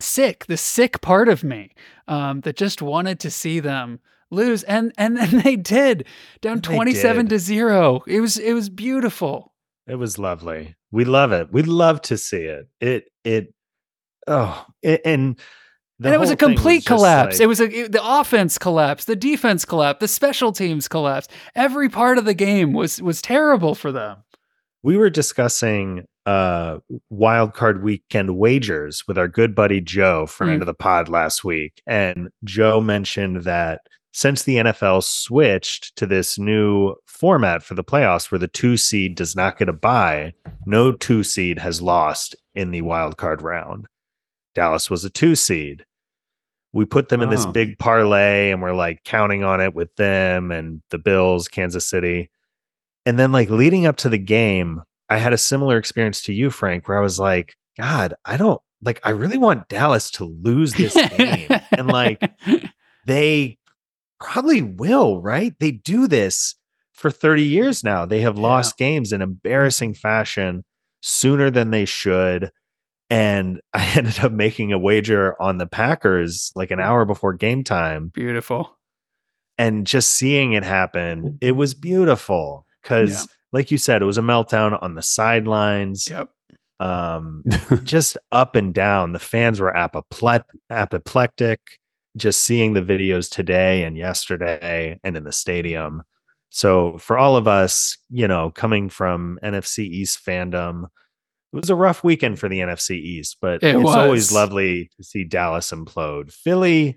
sick, 0.00 0.46
the 0.46 0.56
sick 0.56 1.00
part 1.00 1.28
of 1.28 1.42
me 1.44 1.72
um, 2.06 2.40
that 2.42 2.56
just 2.56 2.82
wanted 2.82 3.20
to 3.20 3.30
see 3.30 3.60
them 3.60 4.00
lose, 4.30 4.62
and 4.64 4.92
and 4.98 5.16
then 5.16 5.42
they 5.42 5.56
did 5.56 6.06
down 6.40 6.60
twenty 6.60 6.94
seven 6.94 7.28
to 7.28 7.38
zero. 7.38 8.02
It 8.06 8.20
was 8.20 8.38
it 8.38 8.52
was 8.52 8.68
beautiful. 8.68 9.52
It 9.86 9.96
was 9.96 10.18
lovely. 10.18 10.74
We 10.90 11.04
love 11.04 11.32
it. 11.32 11.52
We 11.52 11.62
love 11.62 12.02
to 12.02 12.16
see 12.18 12.42
it. 12.44 12.68
It 12.80 13.04
it 13.24 13.54
oh 14.26 14.66
it, 14.82 15.00
and 15.04 15.38
and 16.04 16.14
it 16.14 16.20
was 16.20 16.30
a 16.30 16.36
complete 16.36 16.78
just 16.84 16.86
collapse. 16.86 17.34
like- 17.36 17.42
it 17.42 17.46
was 17.46 17.60
a 17.60 17.64
it- 17.84 17.92
the 17.92 18.00
offense 18.04 18.56
collapsed, 18.58 19.06
the 19.06 19.16
defense 19.16 19.64
collapsed, 19.64 20.00
the 20.00 20.08
special 20.08 20.52
teams 20.52 20.86
collapsed. 20.88 21.30
Every 21.54 21.88
part 21.88 22.18
of 22.18 22.24
the 22.24 22.34
game 22.34 22.72
was 22.72 23.02
was 23.02 23.20
terrible 23.22 23.74
for 23.74 23.90
them. 23.90 24.18
We 24.82 24.96
were 24.96 25.10
discussing 25.10 26.04
uh 26.26 26.78
wild 27.10 27.54
card 27.54 27.82
weekend 27.82 28.36
wagers 28.36 29.04
with 29.08 29.16
our 29.18 29.28
good 29.28 29.54
buddy 29.54 29.80
Joe, 29.80 30.26
friend 30.26 30.58
Mm. 30.58 30.62
of 30.62 30.66
the 30.66 30.74
pod 30.74 31.08
last 31.08 31.42
week. 31.44 31.80
And 31.86 32.28
Joe 32.44 32.80
mentioned 32.80 33.44
that 33.44 33.80
since 34.12 34.42
the 34.42 34.56
NFL 34.56 35.02
switched 35.04 35.94
to 35.96 36.06
this 36.06 36.38
new 36.38 36.94
format 37.06 37.62
for 37.62 37.74
the 37.74 37.84
playoffs 37.84 38.30
where 38.30 38.38
the 38.38 38.48
two 38.48 38.76
seed 38.76 39.14
does 39.14 39.36
not 39.36 39.58
get 39.58 39.68
a 39.68 39.72
bye, 39.72 40.32
no 40.66 40.92
two 40.92 41.22
seed 41.22 41.58
has 41.58 41.80
lost 41.80 42.34
in 42.54 42.70
the 42.72 42.82
wild 42.82 43.16
card 43.16 43.42
round. 43.42 43.86
Dallas 44.54 44.90
was 44.90 45.04
a 45.04 45.10
two 45.10 45.34
seed. 45.34 45.84
We 46.72 46.84
put 46.84 47.08
them 47.08 47.22
in 47.22 47.30
this 47.30 47.46
Oh. 47.46 47.52
big 47.52 47.78
parlay 47.78 48.50
and 48.50 48.60
we're 48.60 48.72
like 48.74 49.02
counting 49.04 49.44
on 49.44 49.60
it 49.60 49.74
with 49.74 49.94
them 49.96 50.50
and 50.50 50.82
the 50.90 50.98
Bills, 50.98 51.48
Kansas 51.48 51.86
City. 51.88 52.30
And 53.08 53.18
then 53.18 53.32
like 53.32 53.48
leading 53.48 53.86
up 53.86 53.96
to 53.98 54.10
the 54.10 54.18
game, 54.18 54.82
I 55.08 55.16
had 55.16 55.32
a 55.32 55.38
similar 55.38 55.78
experience 55.78 56.20
to 56.24 56.34
you, 56.34 56.50
Frank, 56.50 56.86
where 56.86 56.98
I 56.98 57.00
was 57.00 57.18
like, 57.18 57.56
God, 57.78 58.12
I 58.26 58.36
don't 58.36 58.60
like 58.82 59.00
I 59.02 59.10
really 59.10 59.38
want 59.38 59.70
Dallas 59.70 60.10
to 60.12 60.26
lose 60.26 60.74
this 60.74 60.92
game. 61.16 61.48
and 61.72 61.86
like 61.86 62.20
they 63.06 63.56
probably 64.20 64.60
will, 64.60 65.22
right? 65.22 65.54
They 65.58 65.70
do 65.70 66.06
this 66.06 66.54
for 66.92 67.10
30 67.10 67.44
years 67.44 67.82
now. 67.82 68.04
They 68.04 68.20
have 68.20 68.36
Yeah. 68.36 68.42
lost 68.42 68.76
games 68.76 69.10
in 69.10 69.22
embarrassing 69.22 69.94
fashion 69.94 70.62
sooner 71.00 71.50
than 71.50 71.70
they 71.70 71.86
should. 71.86 72.52
And 73.08 73.62
I 73.72 73.90
ended 73.96 74.18
up 74.22 74.32
making 74.32 74.74
a 74.74 74.78
wager 74.78 75.40
on 75.40 75.56
the 75.56 75.66
Packers 75.66 76.52
like 76.54 76.70
an 76.70 76.78
hmm. 76.78 76.84
hour 76.84 77.06
before 77.06 77.32
game 77.32 77.64
time 77.64 78.08
beautiful. 78.08 78.76
and 79.56 79.86
just 79.86 80.12
seeing 80.12 80.52
it 80.52 80.62
happen, 80.62 81.20
hmm. 81.20 81.28
it 81.40 81.52
was 81.52 81.72
beautiful 81.72 82.66
because, 82.88 83.10
Yeah. 83.10 83.34
like 83.52 83.70
you 83.70 83.78
said, 83.78 84.00
it 84.02 84.06
was 84.06 84.18
a 84.18 84.22
meltdown 84.22 84.80
on 84.82 84.94
the 84.94 85.02
sidelines, 85.02 86.08
Yep. 86.10 86.30
um, 86.80 87.42
just 87.84 88.16
up 88.32 88.56
and 88.56 88.72
down. 88.72 89.12
The 89.12 89.18
fans 89.18 89.60
were 89.60 89.72
apople- 89.72 90.44
apoplectic. 90.70 91.60
Just 92.16 92.42
seeing 92.42 92.72
the 92.72 92.80
videos 92.82 93.30
today 93.30 93.84
and 93.84 93.96
yesterday 93.96 94.98
and 95.04 95.16
in 95.16 95.22
the 95.24 95.30
stadium. 95.32 96.02
So 96.50 96.96
for 96.98 97.16
all 97.18 97.36
of 97.36 97.46
us, 97.46 97.98
you 98.10 98.26
know, 98.26 98.50
coming 98.50 98.88
from 98.88 99.38
NFC 99.44 99.84
East 99.84 100.24
fandom, 100.26 100.84
it 101.52 101.56
was 101.56 101.70
a 101.70 101.76
rough 101.76 102.02
weekend 102.02 102.38
for 102.40 102.48
the 102.48 102.58
NFC 102.60 102.96
East, 102.96 103.36
but 103.40 103.62
It 103.62 103.76
it's 103.76 103.88
always 103.90 104.32
lovely 104.32 104.90
to 104.96 105.04
see 105.04 105.24
Dallas 105.24 105.70
implode. 105.70 106.32
Philly, 106.32 106.96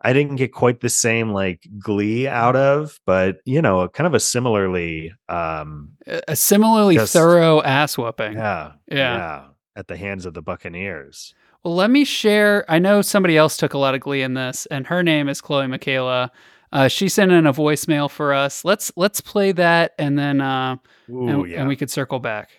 I 0.00 0.12
didn't 0.12 0.36
get 0.36 0.52
quite 0.52 0.80
the 0.80 0.88
same 0.88 1.30
like 1.32 1.66
glee 1.78 2.28
out 2.28 2.54
of, 2.56 3.00
but 3.06 3.38
you 3.44 3.60
know, 3.60 3.88
kind 3.88 4.06
of 4.06 4.14
a 4.14 4.20
similarly 4.20 5.12
um 5.28 5.90
A 6.28 6.36
similarly 6.36 6.94
Just- 6.96 7.12
thorough 7.12 7.62
ass 7.62 7.98
whooping. 7.98 8.34
yeah, 8.34 8.72
Yeah. 8.90 9.46
at 9.76 9.88
the 9.88 9.96
hands 9.96 10.24
of 10.26 10.34
the 10.34 10.42
Buccaneers. 10.42 11.34
Well, 11.64 11.74
let 11.74 11.90
me 11.90 12.04
share. 12.04 12.64
I 12.68 12.78
know 12.78 13.02
somebody 13.02 13.36
else 13.36 13.56
took 13.56 13.74
a 13.74 13.78
lot 13.78 13.94
of 13.96 14.00
glee 14.00 14.22
in 14.22 14.34
this, 14.34 14.66
and 14.66 14.86
her 14.86 15.02
name 15.02 15.28
is 15.28 15.40
Chloe 15.40 15.66
Michaela. 15.66 16.30
Uh, 16.72 16.86
she 16.86 17.08
sent 17.08 17.32
in 17.32 17.46
a 17.46 17.52
voicemail 17.52 18.08
for 18.10 18.32
us. 18.32 18.64
Let's 18.64 18.92
let's 18.94 19.20
play 19.20 19.50
that, 19.52 19.94
and 19.98 20.16
then 20.18 20.40
uh, 20.40 20.76
Ooh, 21.10 21.28
and, 21.28 21.50
yeah. 21.50 21.58
and 21.60 21.68
we 21.68 21.74
could 21.76 21.90
circle 21.90 22.20
back. 22.20 22.50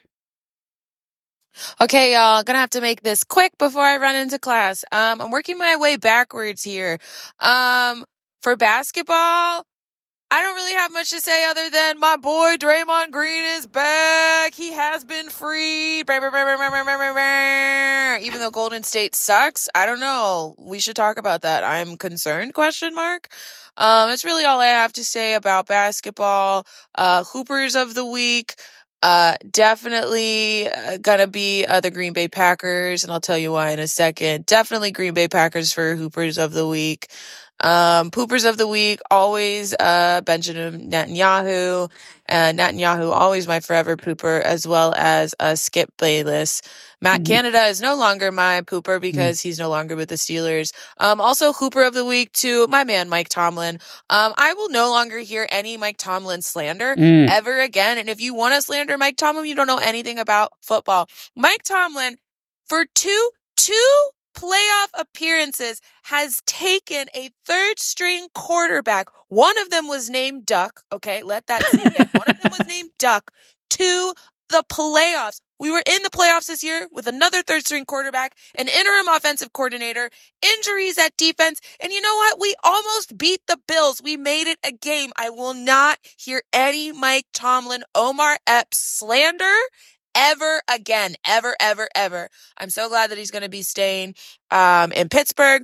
Okay, 1.82 2.14
y'all, 2.14 2.44
gonna 2.44 2.60
have 2.60 2.70
to 2.72 2.82
make 2.82 3.02
this 3.04 3.24
quick 3.24 3.58
before 3.58 3.84
I 3.84 3.98
run 3.98 4.16
into 4.16 4.40
class. 4.40 4.84
Um, 4.92 5.22
I'm 5.22 5.32
working 5.32 5.58
my 5.58 5.76
way 5.78 5.96
backwards 5.98 6.64
here. 6.64 7.00
Um, 7.40 8.06
for 8.42 8.56
basketball, 8.56 9.64
I 10.32 10.42
don't 10.44 10.56
really 10.56 10.74
have 10.76 10.92
much 10.94 11.10
to 11.12 11.20
say 11.22 11.50
other 11.50 11.70
than 11.72 12.00
my 12.00 12.16
boy 12.18 12.56
Draymond 12.60 13.10
Green 13.12 13.44
is 13.46 13.66
back. 13.66 14.54
He 14.54 14.72
has 14.74 15.04
been 15.04 15.30
freed. 15.30 16.08
Even 16.10 16.32
though 18.40 18.52
Golden 18.52 18.84
State 18.84 19.16
sucks, 19.16 19.68
I 19.74 19.86
don't 19.88 20.00
know. 20.00 20.54
We 20.60 20.80
should 20.80 20.96
talk 20.96 21.18
about 21.18 21.42
that. 21.42 21.64
I'm 21.64 21.98
concerned? 21.98 22.54
Question 22.54 22.94
mark. 22.94 23.30
Um, 23.78 24.10
that's 24.10 24.24
really 24.26 24.46
all 24.46 24.60
I 24.60 24.68
have 24.68 24.94
to 24.94 25.04
say 25.04 25.34
about 25.34 25.66
basketball. 25.68 26.66
Uh, 26.96 27.24
Hoopers 27.24 27.76
of 27.76 27.96
the 27.96 28.06
week. 28.06 28.54
Uh, 29.02 29.36
definitely 29.50 30.68
uh, 30.70 30.98
gonna 30.98 31.28
be 31.28 31.66
uh, 31.66 31.80
the 31.80 31.90
Green 31.92 32.12
Bay 32.12 32.28
Packers, 32.28 33.04
and 33.04 33.14
I'll 33.14 33.22
tell 33.22 33.38
you 33.38 33.54
why 33.54 33.72
in 33.72 33.80
a 33.80 33.88
second. 33.88 34.46
Definitely 34.46 34.92
Green 34.92 35.14
Bay 35.14 35.28
Packers 35.30 35.72
for 35.72 35.96
Hoopers 35.96 36.38
of 36.38 36.52
the 36.52 36.68
week. 36.68 37.08
Um, 37.62 38.12
poopers 38.12 38.48
of 38.50 38.58
the 38.58 38.68
week, 38.68 39.00
always 39.12 39.74
uh, 39.80 40.22
Benjamin 40.26 40.90
Netanyahu. 40.92 41.90
Uh, 42.28 42.36
Netanyahu, 42.54 43.12
always 43.12 43.48
my 43.48 43.60
forever 43.62 43.96
pooper, 43.98 44.42
as 44.42 44.68
well 44.68 44.94
as 44.98 45.34
uh, 45.40 45.56
Skip 45.56 45.92
Bayless. 45.98 46.62
Matt 47.02 47.22
Mhm. 47.22 47.28
Canada 47.28 47.66
is 47.68 47.80
no 47.82 47.96
longer 47.96 48.32
my 48.32 48.62
pooper 48.62 49.00
because 49.00 49.40
he's 49.42 49.58
no 49.60 49.70
longer 49.70 49.96
with 49.96 50.10
the 50.10 50.16
Steelers. 50.16 50.74
Um, 50.98 51.22
also 51.22 51.54
Hooper 51.54 51.84
of 51.84 51.94
the 51.94 52.04
week 52.06 52.32
to 52.34 52.68
my 52.68 52.84
man 52.84 53.08
Mike 53.10 53.30
Tomlin. 53.30 53.80
Um, 54.10 54.34
I 54.38 54.54
will 54.54 54.70
no 54.70 54.90
longer 54.90 55.20
hear 55.20 55.48
any 55.50 55.78
Mike 55.78 55.98
Tomlin 55.98 56.42
slander 56.42 56.96
Mm. 56.96 57.30
ever 57.30 57.60
again. 57.62 57.98
And 57.98 58.10
if 58.10 58.20
you 58.20 58.34
want 58.34 58.56
to 58.56 58.62
slander 58.62 58.98
Mike 58.98 59.16
Tomlin, 59.18 59.46
you 59.46 59.56
don't 59.56 59.68
know 59.68 59.78
anything 59.78 60.20
about 60.20 60.54
football. 60.62 61.08
Mike 61.36 61.64
Tomlin, 61.64 62.18
for 62.68 62.86
two 62.94 63.32
two 63.56 64.10
playoff 64.36 64.88
appearances, 64.94 65.82
has 66.04 66.42
taken 66.46 67.08
a 67.16 67.30
third 67.46 67.78
string 67.80 68.28
quarterback. 68.34 69.08
One 69.28 69.58
of 69.58 69.70
them 69.70 69.88
was 69.88 70.10
named 70.10 70.46
Duck. 70.46 70.82
Okay, 70.92 71.24
let 71.24 71.48
that 71.48 71.64
sink 71.66 72.00
in. 72.00 72.08
One 72.14 72.30
of 72.30 72.42
them 72.42 72.52
was 72.58 72.68
named 72.68 72.92
Duck 72.98 73.32
to 73.72 74.14
the 74.50 74.64
playoffs. 74.72 75.42
We 75.60 75.72
were 75.72 75.84
in 75.86 76.04
the 76.04 76.10
playoffs 76.10 76.48
this 76.48 76.64
year 76.64 76.88
with 76.92 77.08
another 77.08 77.44
third 77.44 77.66
string 77.66 77.86
quarterback, 77.86 78.36
an 78.56 78.68
interim 78.68 79.08
offensive 79.10 79.52
coordinator, 79.54 80.10
injuries 80.42 80.98
at 80.98 81.18
defense. 81.18 81.60
And 81.82 81.92
you 81.92 82.02
know 82.02 82.16
what? 82.16 82.40
We 82.40 82.56
almost 82.64 83.18
beat 83.18 83.42
the 83.48 83.60
Bills. 83.68 84.02
We 84.02 84.18
made 84.18 84.48
it 84.48 84.58
a 84.66 84.72
game. 84.72 85.12
I 85.18 85.30
will 85.30 85.54
not 85.54 86.00
hear 86.18 86.42
any 86.54 86.92
Mike 86.92 87.26
Tomlin, 87.34 87.84
Omar 87.94 88.38
Epps 88.48 88.78
slander 88.78 89.54
ever 90.16 90.62
again. 90.74 91.16
Ever, 91.28 91.56
ever, 91.60 91.90
ever. 91.94 92.30
I'm 92.58 92.70
so 92.70 92.90
glad 92.90 93.12
that 93.12 93.18
he's 93.18 93.32
going 93.32 93.44
to 93.44 93.50
be 93.50 93.62
staying 93.62 94.16
um, 94.52 94.92
in 94.92 95.10
Pittsburgh. 95.10 95.64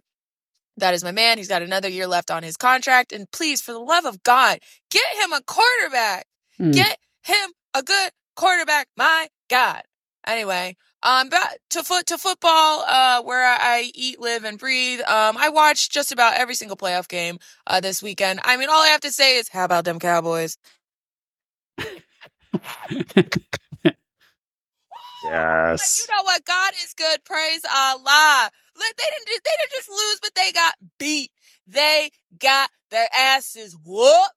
That 0.78 0.94
is 0.94 1.04
my 1.04 1.12
man. 1.12 1.38
He's 1.38 1.48
got 1.48 1.62
another 1.62 1.88
year 1.88 2.06
left 2.06 2.30
on 2.30 2.44
his 2.44 2.58
contract. 2.58 3.14
And 3.14 3.32
please, 3.32 3.62
for 3.62 3.72
the 3.72 3.80
love 3.80 4.06
of 4.06 4.24
God, 4.24 4.60
get 4.92 5.06
him 5.24 5.32
a 5.32 5.42
quarterback. 5.42 6.28
Hmm. 6.58 6.72
Get 6.72 6.98
him 7.24 7.52
a 7.74 7.82
good 7.82 8.12
quarterback. 8.36 8.88
My 8.98 9.28
God. 9.50 9.82
Anyway, 10.28 10.76
um, 11.04 11.30
back 11.30 11.58
to 11.70 11.84
foot 11.84 12.08
to 12.08 12.18
football, 12.18 12.84
uh, 12.88 13.22
where 13.22 13.46
I, 13.46 13.92
eat, 13.94 14.20
live, 14.20 14.44
and 14.44 14.58
breathe. 14.58 15.02
Um, 15.02 15.38
I 15.38 15.50
watched 15.50 15.92
just 15.92 16.12
about 16.12 16.36
every 16.36 16.56
single 16.56 16.78
playoff 16.78 17.08
game 17.08 17.38
uh 17.68 17.80
this 17.80 18.02
weekend. 18.02 18.40
I 18.44 18.58
mean, 18.58 18.70
all 18.70 18.82
I 18.82 18.88
have 18.88 19.02
to 19.02 19.12
say 19.12 19.38
is, 19.38 19.50
how 19.50 19.66
about 19.66 19.86
them 19.86 20.00
Cowboys? 20.00 20.58
Yes. 25.26 26.06
You 26.08 26.16
know 26.16 26.24
what? 26.24 26.46
God 26.46 26.74
is 26.84 26.94
good. 26.94 27.24
Praise 27.24 27.62
Allah. 27.74 28.52
Look, 28.78 28.98
they 28.98 29.04
didn't. 29.04 29.44
They 29.44 29.52
didn't 29.58 29.72
just 29.72 29.90
lose, 29.90 30.20
but 30.22 30.32
they 30.36 30.52
got 30.52 30.76
beat. 31.00 31.32
They 31.68 32.12
got 32.40 32.70
their 32.92 33.08
asses 33.16 33.76
whooped. 33.84 34.34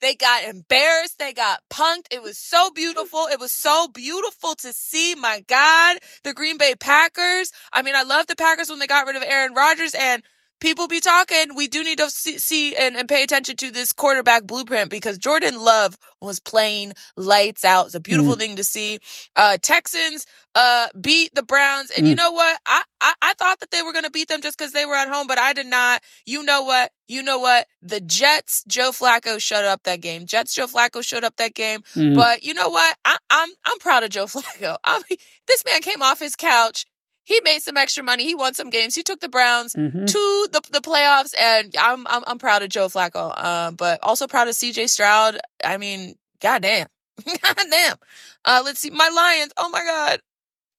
They 0.00 0.14
got 0.14 0.44
embarrassed. 0.44 1.18
They 1.18 1.32
got 1.32 1.60
punked. 1.70 2.06
It 2.10 2.22
was 2.22 2.38
so 2.38 2.70
beautiful. 2.70 3.26
It 3.30 3.40
was 3.40 3.52
so 3.52 3.88
beautiful 3.88 4.54
to 4.56 4.72
see. 4.72 5.14
My 5.14 5.44
God, 5.46 5.98
the 6.24 6.34
Green 6.34 6.58
Bay 6.58 6.74
Packers. 6.74 7.52
I 7.72 7.82
mean, 7.82 7.94
I 7.96 8.02
love 8.02 8.26
the 8.26 8.36
Packers 8.36 8.70
when 8.70 8.78
they 8.78 8.86
got 8.86 9.06
rid 9.06 9.16
of 9.16 9.22
Aaron 9.22 9.54
Rodgers 9.54 9.94
and. 9.94 10.22
People 10.60 10.88
be 10.88 11.00
talking. 11.00 11.54
We 11.56 11.66
do 11.68 11.82
need 11.82 11.98
to 11.98 12.10
see, 12.10 12.38
see 12.38 12.76
and, 12.76 12.96
and 12.96 13.08
pay 13.08 13.22
attention 13.22 13.56
to 13.56 13.70
this 13.70 13.92
quarterback 13.92 14.44
blueprint 14.44 14.90
because 14.90 15.18
Jordan 15.18 15.58
Love 15.58 15.96
was 16.20 16.38
playing 16.38 16.92
lights 17.16 17.64
out. 17.64 17.86
It's 17.86 17.94
a 17.94 18.00
beautiful 18.00 18.34
thing 18.36 18.56
to 18.56 18.64
see. 18.64 18.98
Uh, 19.36 19.56
Texans 19.62 20.26
uh 20.54 20.88
beat 21.00 21.34
the 21.34 21.42
Browns. 21.42 21.90
And 21.96 22.06
you 22.08 22.14
Mm. 22.14 22.18
know 22.18 22.32
what? 22.32 22.58
I, 22.66 22.82
I 23.00 23.14
I 23.22 23.34
thought 23.34 23.60
that 23.60 23.70
they 23.70 23.82
were 23.82 23.92
gonna 23.92 24.10
beat 24.10 24.28
them 24.28 24.42
just 24.42 24.58
because 24.58 24.72
they 24.72 24.84
were 24.84 24.96
at 24.96 25.08
home, 25.08 25.26
but 25.26 25.38
I 25.38 25.52
did 25.52 25.66
not. 25.66 26.02
You 26.26 26.42
know 26.42 26.62
what? 26.62 26.90
You 27.08 27.22
know 27.22 27.38
what? 27.38 27.66
The 27.82 28.00
Jets, 28.00 28.62
Joe 28.68 28.90
Flacco 28.90 29.40
showed 29.40 29.64
up 29.64 29.82
that 29.84 30.00
game. 30.00 30.26
Jets, 30.26 30.54
Joe 30.54 30.66
Flacco 30.66 31.02
showed 31.04 31.24
up 31.24 31.36
that 31.36 31.54
game. 31.54 31.80
Mm. 31.94 32.14
But 32.16 32.42
you 32.42 32.52
know 32.54 32.68
what? 32.68 32.96
I, 33.04 33.16
I'm 33.30 33.48
I'm 33.64 33.78
proud 33.78 34.02
of 34.02 34.10
Joe 34.10 34.26
Flacco. 34.26 34.76
I 34.84 35.00
mean, 35.08 35.18
this 35.46 35.64
man 35.64 35.80
came 35.82 36.02
off 36.02 36.18
his 36.18 36.36
couch. 36.36 36.84
He 37.30 37.40
made 37.44 37.60
some 37.62 37.76
extra 37.76 38.02
money. 38.02 38.24
He 38.24 38.34
won 38.34 38.54
some 38.54 38.70
games. 38.70 38.96
He 38.96 39.04
took 39.04 39.20
the 39.20 39.28
Browns 39.28 39.74
Mhm. 39.74 40.04
to 40.04 40.48
the 40.50 40.60
the 40.72 40.80
playoffs, 40.80 41.32
and 41.38 41.72
I'm 41.78 42.04
I'm, 42.08 42.24
I'm 42.26 42.38
proud 42.38 42.64
of 42.64 42.70
Joe 42.70 42.88
Flacco. 42.88 43.32
Uh, 43.36 43.70
but 43.70 44.00
also 44.02 44.26
proud 44.26 44.48
of 44.48 44.56
C.J. 44.56 44.88
Stroud. 44.88 45.38
I 45.64 45.76
mean, 45.76 46.16
goddamn, 46.40 46.88
goddamn. 47.42 47.96
Uh, 48.44 48.62
let's 48.64 48.80
see, 48.80 48.90
my 48.90 49.08
Lions. 49.08 49.52
Oh 49.56 49.68
my 49.70 49.84
god, 49.84 50.20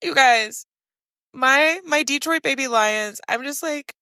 you 0.03 0.13
guys, 0.13 0.65
my 1.33 1.79
my 1.85 2.03
Detroit 2.03 2.41
baby 2.43 2.67
Lions. 2.67 3.21
I'm 3.29 3.43
just 3.43 3.63
like, 3.63 3.95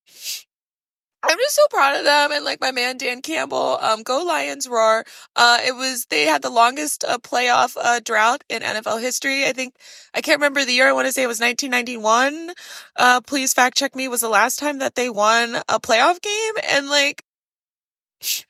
I'm 1.22 1.38
just 1.38 1.56
so 1.56 1.68
proud 1.70 1.98
of 1.98 2.06
them. 2.06 2.32
And 2.32 2.46
like 2.46 2.62
my 2.62 2.72
man 2.72 2.98
Dan 2.98 3.22
Campbell, 3.22 3.78
um, 3.82 4.04
go 4.04 4.24
Lions 4.24 4.68
roar. 4.70 5.04
Uh, 5.36 5.58
it 5.66 5.76
was 5.76 6.06
they 6.06 6.24
had 6.24 6.42
the 6.42 6.50
longest 6.50 7.04
uh, 7.04 7.18
playoff 7.18 7.76
uh, 7.82 8.00
drought 8.00 8.44
in 8.50 8.62
NFL 8.62 9.02
history. 9.02 9.46
I 9.46 9.52
think 9.52 9.76
I 10.14 10.22
can't 10.22 10.40
remember 10.40 10.64
the 10.64 10.72
year. 10.74 10.88
I 10.88 10.94
want 10.94 11.08
to 11.08 11.12
say 11.12 11.24
it 11.24 11.28
was 11.28 11.42
1991. 11.42 12.52
Uh, 12.96 13.22
please 13.22 13.54
fact 13.54 13.78
check 13.78 13.96
me. 13.96 14.08
Was 14.08 14.22
the 14.22 14.30
last 14.30 14.60
time 14.60 14.80
that 14.80 14.96
they 14.96 15.10
won 15.10 15.58
a 15.68 15.80
playoff 15.80 16.22
game? 16.22 16.54
And 16.70 16.90
like, 16.90 17.24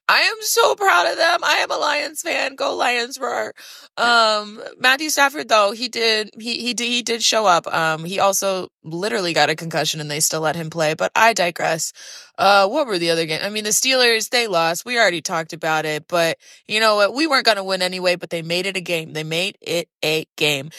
I 0.07 0.21
am 0.21 0.35
so 0.41 0.73
proud 0.75 1.05
of 1.11 1.17
them. 1.17 1.39
I 1.43 1.57
am 1.57 1.69
a 1.69 1.77
Lions 1.77 2.21
fan. 2.23 2.55
Go 2.55 2.75
Lions 2.75 3.19
roar. 3.19 3.53
Um, 3.97 4.59
Matthew 4.79 5.09
Stafford 5.11 5.47
though, 5.47 5.71
he 5.71 5.87
did 5.87 6.31
he 6.39 6.59
he 6.61 6.73
did 6.73 6.87
he 6.87 7.03
did 7.03 7.21
show 7.21 7.45
up. 7.45 7.67
Um, 7.71 8.03
he 8.03 8.19
also 8.19 8.69
literally 8.83 9.33
got 9.33 9.51
a 9.51 9.55
concussion 9.55 10.01
and 10.01 10.09
they 10.09 10.19
still 10.21 10.41
let 10.41 10.55
him 10.55 10.71
play. 10.71 10.95
But 10.95 11.11
I 11.15 11.33
digress. 11.33 11.93
Uh, 12.39 12.67
what 12.67 12.87
were 12.87 12.97
the 12.97 13.11
other 13.11 13.25
games? 13.27 13.43
I 13.43 13.49
mean, 13.49 13.63
the 13.63 13.69
Steelers 13.69 14.29
they 14.29 14.47
lost. 14.47 14.85
We 14.85 14.97
already 14.97 15.21
talked 15.21 15.53
about 15.53 15.85
it. 15.85 16.07
But 16.07 16.37
you 16.67 16.79
know 16.79 16.95
what? 16.95 17.13
We 17.13 17.27
weren't 17.27 17.45
gonna 17.45 17.63
win 17.63 17.83
anyway. 17.83 18.15
But 18.15 18.31
they 18.31 18.41
made 18.41 18.65
it 18.65 18.77
a 18.77 18.81
game. 18.81 19.13
They 19.13 19.23
made 19.23 19.57
it 19.61 19.87
a 20.03 20.25
game. 20.35 20.71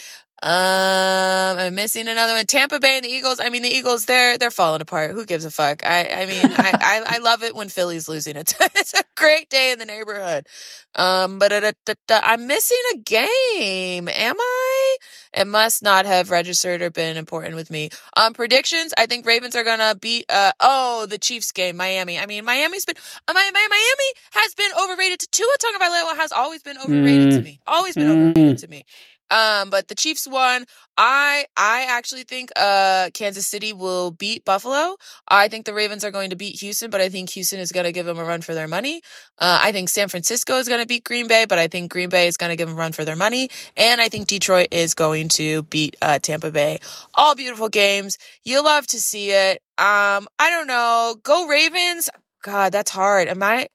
Um, 0.43 1.57
I'm 1.59 1.75
missing 1.75 2.07
another 2.07 2.33
one. 2.33 2.45
Tampa 2.47 2.79
Bay 2.79 2.95
and 2.97 3.05
the 3.05 3.09
Eagles. 3.09 3.39
I 3.39 3.49
mean, 3.49 3.61
the 3.61 3.69
Eagles, 3.69 4.05
they're 4.05 4.37
they're 4.39 4.49
falling 4.51 4.81
apart. 4.81 5.11
Who 5.11 5.25
gives 5.25 5.45
a 5.45 5.51
fuck? 5.51 5.85
I 5.85 6.07
I 6.07 6.25
mean, 6.25 6.45
I, 6.45 6.73
I 6.81 7.15
I 7.15 7.17
love 7.19 7.43
it 7.43 7.55
when 7.55 7.69
Philly's 7.69 8.09
losing. 8.09 8.35
It's 8.41 8.55
it's 8.59 8.93
a 8.95 9.03
great 9.15 9.49
day 9.49 9.71
in 9.71 9.77
the 9.79 9.85
neighborhood. 9.85 10.47
Um, 10.95 11.37
but 11.39 11.51
uh, 11.53 11.71
I'm 12.09 12.47
missing 12.47 12.77
a 12.93 12.97
game. 12.97 14.07
Am 14.09 14.35
I? 14.39 14.97
It 15.37 15.47
must 15.47 15.83
not 15.83 16.05
have 16.07 16.31
registered 16.31 16.81
or 16.81 16.89
been 16.89 17.17
important 17.17 17.55
with 17.55 17.69
me. 17.69 17.89
Um, 18.17 18.33
predictions. 18.33 18.93
I 18.97 19.05
think 19.05 19.25
Ravens 19.27 19.55
are 19.55 19.63
gonna 19.63 19.95
beat. 19.95 20.25
Uh, 20.27 20.53
oh, 20.59 21.05
the 21.05 21.19
Chiefs 21.19 21.51
game, 21.51 21.77
Miami. 21.77 22.17
I 22.19 22.25
mean, 22.25 22.43
Miami's 22.45 22.85
been. 22.85 22.95
Uh, 23.27 23.33
my 23.33 23.51
Miami 23.53 24.13
has 24.31 24.55
been 24.55 24.71
overrated. 24.83 25.19
To 25.19 25.27
Tua 25.31 25.55
Tagovailoa 25.59 26.15
has 26.17 26.31
always 26.31 26.63
been 26.63 26.77
overrated 26.79 27.31
to 27.31 27.41
Mm. 27.41 27.43
me. 27.43 27.59
Always 27.67 27.95
been 27.95 28.07
Mm. 28.07 28.31
overrated 28.31 28.57
to 28.59 28.67
me. 28.67 28.85
Um, 29.31 29.69
but 29.71 29.87
the 29.87 29.95
Chiefs 29.95 30.27
won. 30.27 30.65
I 30.97 31.45
I 31.57 31.87
actually 31.89 32.23
think 32.23 32.51
uh 32.55 33.09
Kansas 33.13 33.47
City 33.47 33.73
will 33.73 34.11
beat 34.11 34.45
Buffalo. 34.45 34.97
I 35.27 35.47
think 35.47 35.65
the 35.65 35.73
Ravens 35.73 36.03
are 36.03 36.11
going 36.11 36.29
to 36.31 36.35
beat 36.35 36.59
Houston, 36.59 36.91
but 36.91 37.01
I 37.01 37.09
think 37.09 37.29
Houston 37.31 37.59
is 37.59 37.71
going 37.71 37.85
to 37.85 37.91
give 37.91 38.05
them 38.05 38.19
a 38.19 38.23
run 38.25 38.41
for 38.41 38.53
their 38.53 38.67
money. 38.67 39.01
Uh, 39.39 39.59
I 39.61 39.71
think 39.71 39.89
San 39.89 40.09
Francisco 40.09 40.57
is 40.57 40.67
going 40.67 40.81
to 40.81 40.87
beat 40.87 41.03
Green 41.05 41.27
Bay, 41.27 41.45
but 41.47 41.57
I 41.57 41.67
think 41.67 41.91
Green 41.91 42.09
Bay 42.09 42.27
is 42.27 42.37
going 42.37 42.51
to 42.51 42.55
give 42.55 42.67
them 42.67 42.77
a 42.77 42.79
run 42.79 42.91
for 42.91 43.05
their 43.05 43.15
money. 43.15 43.49
And 43.77 44.01
I 44.01 44.09
think 44.09 44.27
Detroit 44.27 44.67
is 44.71 44.93
going 44.93 45.29
to 45.29 45.63
beat 45.63 45.95
uh, 46.01 46.19
Tampa 46.19 46.51
Bay. 46.51 46.79
All 47.15 47.35
beautiful 47.35 47.69
games. 47.69 48.17
You 48.43 48.63
love 48.63 48.85
to 48.87 48.99
see 48.99 49.31
it. 49.31 49.61
Um, 49.77 50.27
I 50.37 50.49
don't 50.49 50.67
know. 50.67 51.15
Go 51.23 51.47
Ravens. 51.47 52.09
God, 52.43 52.71
that's 52.71 52.91
hard. 52.91 53.27
Am 53.27 53.41
I 53.41 53.67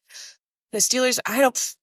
the 0.73 0.79
Steelers? 0.79 1.19
I 1.27 1.40
don't. 1.40 1.75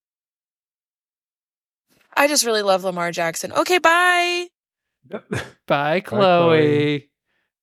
I 2.16 2.28
just 2.28 2.46
really 2.46 2.62
love 2.62 2.84
Lamar 2.84 3.12
Jackson. 3.12 3.52
Okay, 3.54 3.78
bye. 3.80 4.48
Bye, 5.68 6.00
Chloe. 6.02 7.10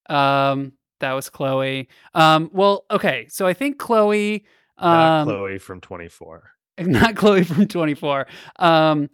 Chloe. 0.06 0.18
Um, 0.18 0.72
that 1.00 1.12
was 1.12 1.30
Chloe. 1.30 1.88
Um, 2.14 2.50
well, 2.52 2.84
okay. 2.90 3.26
So 3.30 3.46
I 3.46 3.54
think 3.54 3.78
Chloe, 3.78 4.44
Not 4.80 5.20
um, 5.22 5.28
Chloe 5.28 5.58
from 5.58 5.80
24. 5.80 6.50
not 6.80 7.16
Chloe 7.16 7.44
from 7.44 7.66
24. 7.66 8.26
Um, 8.58 9.08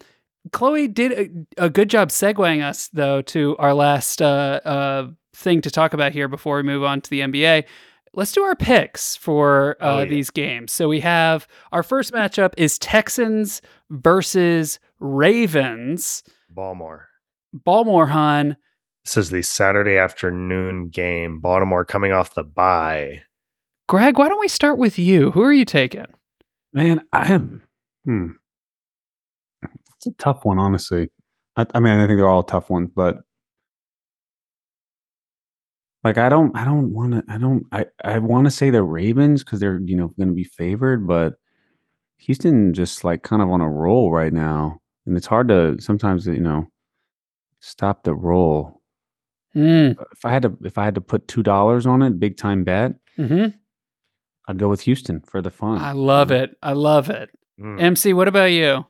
Chloe 0.52 0.88
did 0.88 1.12
a, 1.58 1.64
a 1.66 1.70
good 1.70 1.90
job 1.90 2.08
segueing 2.10 2.62
us 2.62 2.88
though 2.92 3.22
to 3.22 3.56
our 3.58 3.74
last 3.74 4.22
uh, 4.22 4.60
uh, 4.64 5.08
thing 5.34 5.60
to 5.62 5.70
talk 5.70 5.92
about 5.92 6.12
here 6.12 6.28
before 6.28 6.56
we 6.56 6.62
move 6.62 6.82
on 6.84 7.00
to 7.00 7.10
the 7.10 7.20
NBA. 7.20 7.64
Let's 8.14 8.32
do 8.32 8.42
our 8.42 8.56
picks 8.56 9.14
for 9.16 9.76
uh, 9.80 9.96
Oh, 9.96 9.98
yeah. 9.98 10.04
these 10.06 10.30
games. 10.30 10.72
So 10.72 10.88
we 10.88 11.00
have 11.00 11.46
our 11.72 11.82
first 11.82 12.12
matchup 12.12 12.54
is 12.56 12.78
Texans 12.78 13.60
versus 13.90 14.78
Ravens. 15.00 16.22
Baltimore. 16.50 17.08
Baltimore, 17.52 18.06
Han. 18.06 18.56
This 19.04 19.16
is 19.16 19.30
the 19.30 19.42
Saturday 19.42 19.98
afternoon 19.98 20.88
game. 20.88 21.40
Baltimore 21.40 21.84
coming 21.84 22.12
off 22.12 22.34
the 22.34 22.42
bye. 22.42 23.22
Greg, 23.88 24.18
why 24.18 24.28
don't 24.28 24.40
we 24.40 24.48
start 24.48 24.78
with 24.78 24.98
you? 24.98 25.30
Who 25.30 25.42
are 25.42 25.52
you 25.52 25.64
taking? 25.64 26.06
Man, 26.72 27.02
I 27.12 27.32
am. 27.32 27.62
Hmm. 28.04 28.30
It's 29.62 30.06
a 30.08 30.12
tough 30.18 30.44
one, 30.44 30.58
honestly. 30.58 31.08
I, 31.56 31.66
I 31.72 31.80
mean, 31.80 31.98
I 31.98 32.06
think 32.06 32.18
they're 32.18 32.28
all 32.28 32.42
tough 32.42 32.68
ones, 32.68 32.90
but 32.94 33.18
like, 36.02 36.18
I 36.18 36.28
don't, 36.28 36.56
I 36.56 36.64
don't 36.64 36.92
want 36.92 37.12
to, 37.12 37.24
I 37.32 37.38
don't, 37.38 37.64
I, 37.72 37.86
I 38.04 38.18
want 38.18 38.46
to 38.46 38.50
say 38.50 38.70
the 38.70 38.82
Ravens 38.82 39.44
because 39.44 39.60
they're, 39.60 39.80
you 39.84 39.96
know, 39.96 40.08
going 40.18 40.28
to 40.28 40.34
be 40.34 40.44
favored, 40.44 41.06
but 41.06 41.34
Houston 42.18 42.72
just 42.74 43.04
like 43.04 43.22
kind 43.22 43.42
of 43.42 43.50
on 43.50 43.60
a 43.60 43.68
roll 43.68 44.10
right 44.10 44.32
now, 44.32 44.80
and 45.06 45.16
it's 45.16 45.26
hard 45.26 45.48
to 45.48 45.76
sometimes, 45.80 46.26
you 46.26 46.40
know, 46.40 46.66
stop 47.60 48.04
the 48.04 48.14
roll. 48.14 48.80
Mm, 49.54 49.96
If 50.12 50.24
I 50.24 50.30
had 50.32 50.42
to, 50.42 50.56
if 50.64 50.76
I 50.78 50.84
had 50.84 50.94
to 50.96 51.00
put 51.00 51.28
two 51.28 51.42
dollars 51.42 51.86
on 51.86 52.02
it, 52.02 52.18
big 52.20 52.36
time 52.36 52.64
bet, 52.64 52.92
hmm 53.16 53.46
I'd 54.48 54.58
go 54.58 54.68
with 54.68 54.82
Houston 54.82 55.20
for 55.22 55.42
the 55.42 55.50
fun. 55.50 55.78
I 55.78 55.92
love 55.92 56.30
it. 56.30 56.56
I 56.62 56.72
love 56.72 57.10
it. 57.10 57.30
Mm. 57.60 57.80
MC, 57.80 58.12
what 58.12 58.28
about 58.28 58.52
you? 58.52 58.86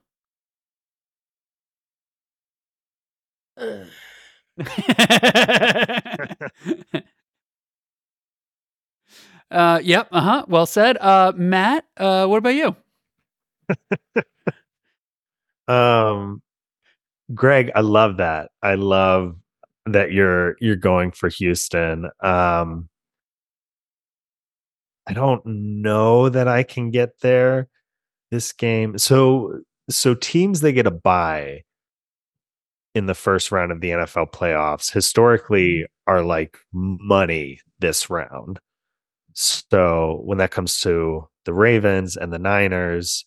uh, 9.51 9.81
yep. 9.83 10.09
Uh 10.13 10.21
huh. 10.21 10.45
Well 10.49 10.67
said. 10.67 10.97
Uh, 10.99 11.33
Matt, 11.37 11.85
uh, 11.97 12.27
what 12.27 12.39
about 12.39 12.55
you? 12.55 12.77
Um, 15.69 16.43
Greg, 17.35 17.71
I 17.75 17.81
love 17.81 18.19
that. 18.19 18.51
I 18.63 18.75
love 18.77 19.37
that 19.87 20.13
you're 20.13 20.57
you're 20.61 20.77
going 20.77 21.13
for 21.13 21.29
Houston. 21.29 22.07
Um, 22.23 22.89
I 25.07 25.13
don't 25.13 25.45
know 25.47 26.29
that 26.29 26.49
I 26.49 26.63
can 26.63 26.91
get 26.91 27.21
there 27.21 27.69
this 28.31 28.53
game. 28.53 28.99
So 28.99 29.61
so 29.91 30.15
teams 30.15 30.61
they 30.61 30.73
get 30.73 30.87
a 30.87 30.91
bye 30.91 31.63
in 32.95 33.07
the 33.07 33.15
first 33.15 33.53
round 33.53 33.73
of 33.73 33.81
the 33.81 33.91
NFL 33.91 34.33
playoffs 34.33 34.93
historically 34.93 35.87
are 36.07 36.23
like 36.23 36.59
money 36.73 37.61
this 37.81 38.09
round. 38.09 38.59
So 39.35 40.23
when 40.25 40.39
that 40.39 40.51
comes 40.51 40.81
to 40.81 41.29
the 41.45 41.53
Ravens 41.53 42.17
and 42.17 42.33
the 42.33 42.39
Niners, 42.39 43.27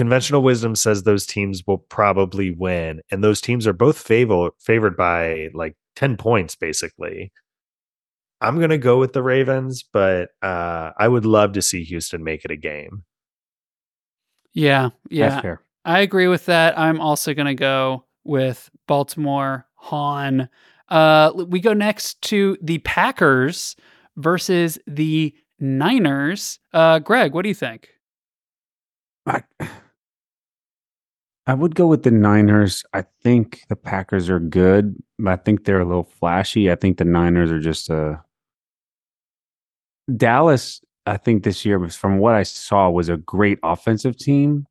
conventional 0.00 0.42
wisdom 0.42 0.74
says 0.74 1.02
those 1.02 1.26
teams 1.26 1.62
will 1.66 1.76
probably 1.76 2.50
win. 2.50 3.02
And 3.10 3.22
those 3.22 3.38
teams 3.38 3.66
are 3.66 3.74
both 3.74 3.98
favor- 3.98 4.48
favored 4.58 4.96
by 4.96 5.50
like 5.52 5.76
10 5.96 6.16
points, 6.16 6.56
basically. 6.56 7.30
I'm 8.40 8.56
going 8.56 8.70
to 8.70 8.78
go 8.78 8.98
with 8.98 9.12
the 9.12 9.22
Ravens, 9.22 9.84
but 9.92 10.30
uh, 10.40 10.92
I 10.98 11.06
would 11.06 11.26
love 11.26 11.52
to 11.52 11.60
see 11.60 11.84
Houston 11.84 12.24
make 12.24 12.46
it 12.46 12.50
a 12.50 12.56
game. 12.56 13.04
Yeah, 14.54 14.88
yeah. 15.10 15.56
I 15.84 16.00
agree 16.00 16.28
with 16.28 16.46
that. 16.46 16.78
I'm 16.78 16.98
also 16.98 17.34
going 17.34 17.48
to 17.48 17.54
go 17.54 18.06
with 18.24 18.70
Baltimore 18.88 19.66
Han. 19.74 20.48
Uh, 20.88 21.32
we 21.34 21.60
go 21.60 21.74
next 21.74 22.22
to 22.22 22.56
the 22.62 22.78
Packers 22.78 23.76
versus 24.16 24.78
the 24.86 25.34
Niners. 25.58 26.58
Uh, 26.72 27.00
Greg, 27.00 27.34
what 27.34 27.42
do 27.42 27.50
you 27.50 27.54
think? 27.54 27.90
I, 29.26 29.42
I 31.46 31.54
would 31.54 31.74
go 31.74 31.86
with 31.86 32.02
the 32.02 32.10
Niners. 32.10 32.84
I 32.92 33.04
think 33.22 33.62
the 33.68 33.76
Packers 33.76 34.28
are 34.28 34.38
good, 34.38 34.96
but 35.18 35.32
I 35.32 35.36
think 35.36 35.64
they're 35.64 35.80
a 35.80 35.86
little 35.86 36.04
flashy. 36.04 36.70
I 36.70 36.74
think 36.74 36.98
the 36.98 37.04
Niners 37.04 37.50
are 37.50 37.60
just 37.60 37.90
a 37.90 38.22
Dallas. 40.16 40.80
I 41.06 41.16
think 41.16 41.42
this 41.42 41.64
year 41.64 41.88
from 41.88 42.18
what 42.18 42.34
I 42.34 42.42
saw 42.42 42.90
was 42.90 43.08
a 43.08 43.16
great 43.16 43.58
offensive 43.62 44.16
team 44.16 44.66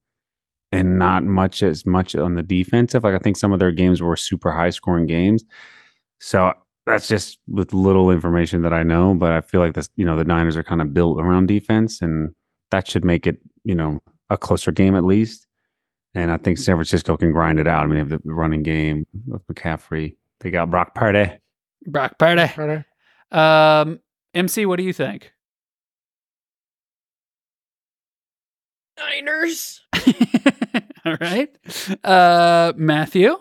and 0.72 1.00
not 1.00 1.24
much 1.24 1.64
as 1.64 1.86
much 1.86 2.16
on 2.16 2.36
the 2.36 2.44
defensive. 2.44 3.04
Like 3.04 3.16
I 3.16 3.20
think 3.20 3.38
some 3.38 3.52
of 3.52 3.60
their 3.60 3.72
games 3.72 4.02
were 4.02 4.16
super 4.16 4.52
high 4.52 4.70
scoring 4.70 5.08
games. 5.08 5.44
So 6.20 6.54
that's 6.86 7.08
just 7.08 7.40
with 7.48 7.74
little 7.74 8.12
information 8.12 8.62
that 8.62 8.74
I 8.74 8.84
know, 8.84 9.16
but 9.16 9.32
I 9.32 9.42
feel 9.42 9.62
like 9.62 9.74
this, 9.74 9.90
you 9.96 10.06
know, 10.06 10.16
the 10.16 10.24
Niners 10.24 10.58
are 10.58 10.64
kind 10.64 10.82
of 10.82 10.94
built 10.94 11.20
around 11.20 11.48
defense 11.48 12.02
and 12.02 12.34
that 12.72 12.88
should 12.88 13.04
make 13.04 13.26
it, 13.26 13.38
you 13.64 13.76
know, 13.76 14.00
a 14.30 14.38
closer 14.38 14.72
game 14.72 14.96
at 14.96 15.04
least. 15.04 15.48
And 16.16 16.32
I 16.32 16.38
think 16.38 16.58
San 16.58 16.76
Francisco 16.76 17.16
can 17.18 17.32
grind 17.32 17.60
it 17.60 17.68
out. 17.68 17.84
I 17.84 17.86
mean, 17.86 17.94
they 17.96 18.00
have 18.00 18.10
the 18.10 18.20
running 18.26 18.64
game 18.64 19.06
with 19.28 19.46
McCaffrey. 19.48 20.16
They 20.40 20.50
got 20.52 20.72
Brock 20.72 20.96
Purdy. 20.96 21.32
Brock 21.86 22.18
Purdy. 22.18 22.84
Um, 23.32 24.00
MC, 24.34 24.66
what 24.66 24.78
do 24.78 24.84
you 24.84 24.94
think? 24.94 25.32
Niners. 28.98 29.82
All 31.06 31.18
right. 31.22 31.50
Uh, 32.04 32.74
Matthew? 32.76 33.36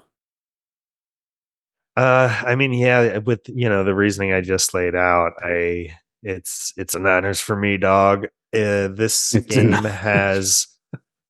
Uh, 1.97 2.43
I 2.47 2.55
mean, 2.55 2.73
yeah, 2.73 3.19
with 3.19 3.41
you 3.49 3.69
know 3.69 3.83
the 3.83 3.95
reasoning 3.95 4.33
I 4.33 4.41
just 4.41 4.73
laid 4.73 4.95
out, 4.95 5.33
I 5.43 5.97
it's 6.23 6.73
it's 6.77 6.95
a 6.95 7.01
Niners 7.01 7.41
for 7.41 7.57
me, 7.57 7.77
dog. 7.77 8.27
Uh, 8.55 8.89
this 8.89 9.35
It's 9.35 9.47
game 9.47 9.71
Niners. 9.71 9.93
has 9.93 10.67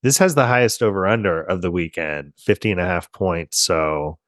this 0.02 0.18
has 0.18 0.34
the 0.34 0.46
highest 0.46 0.82
over 0.82 1.06
under 1.06 1.42
of 1.42 1.62
the 1.62 1.70
weekend, 1.70 2.32
50 2.38 2.72
and 2.72 2.80
a 2.80 2.84
half 2.84 3.10
points. 3.12 3.58
So 3.58 4.18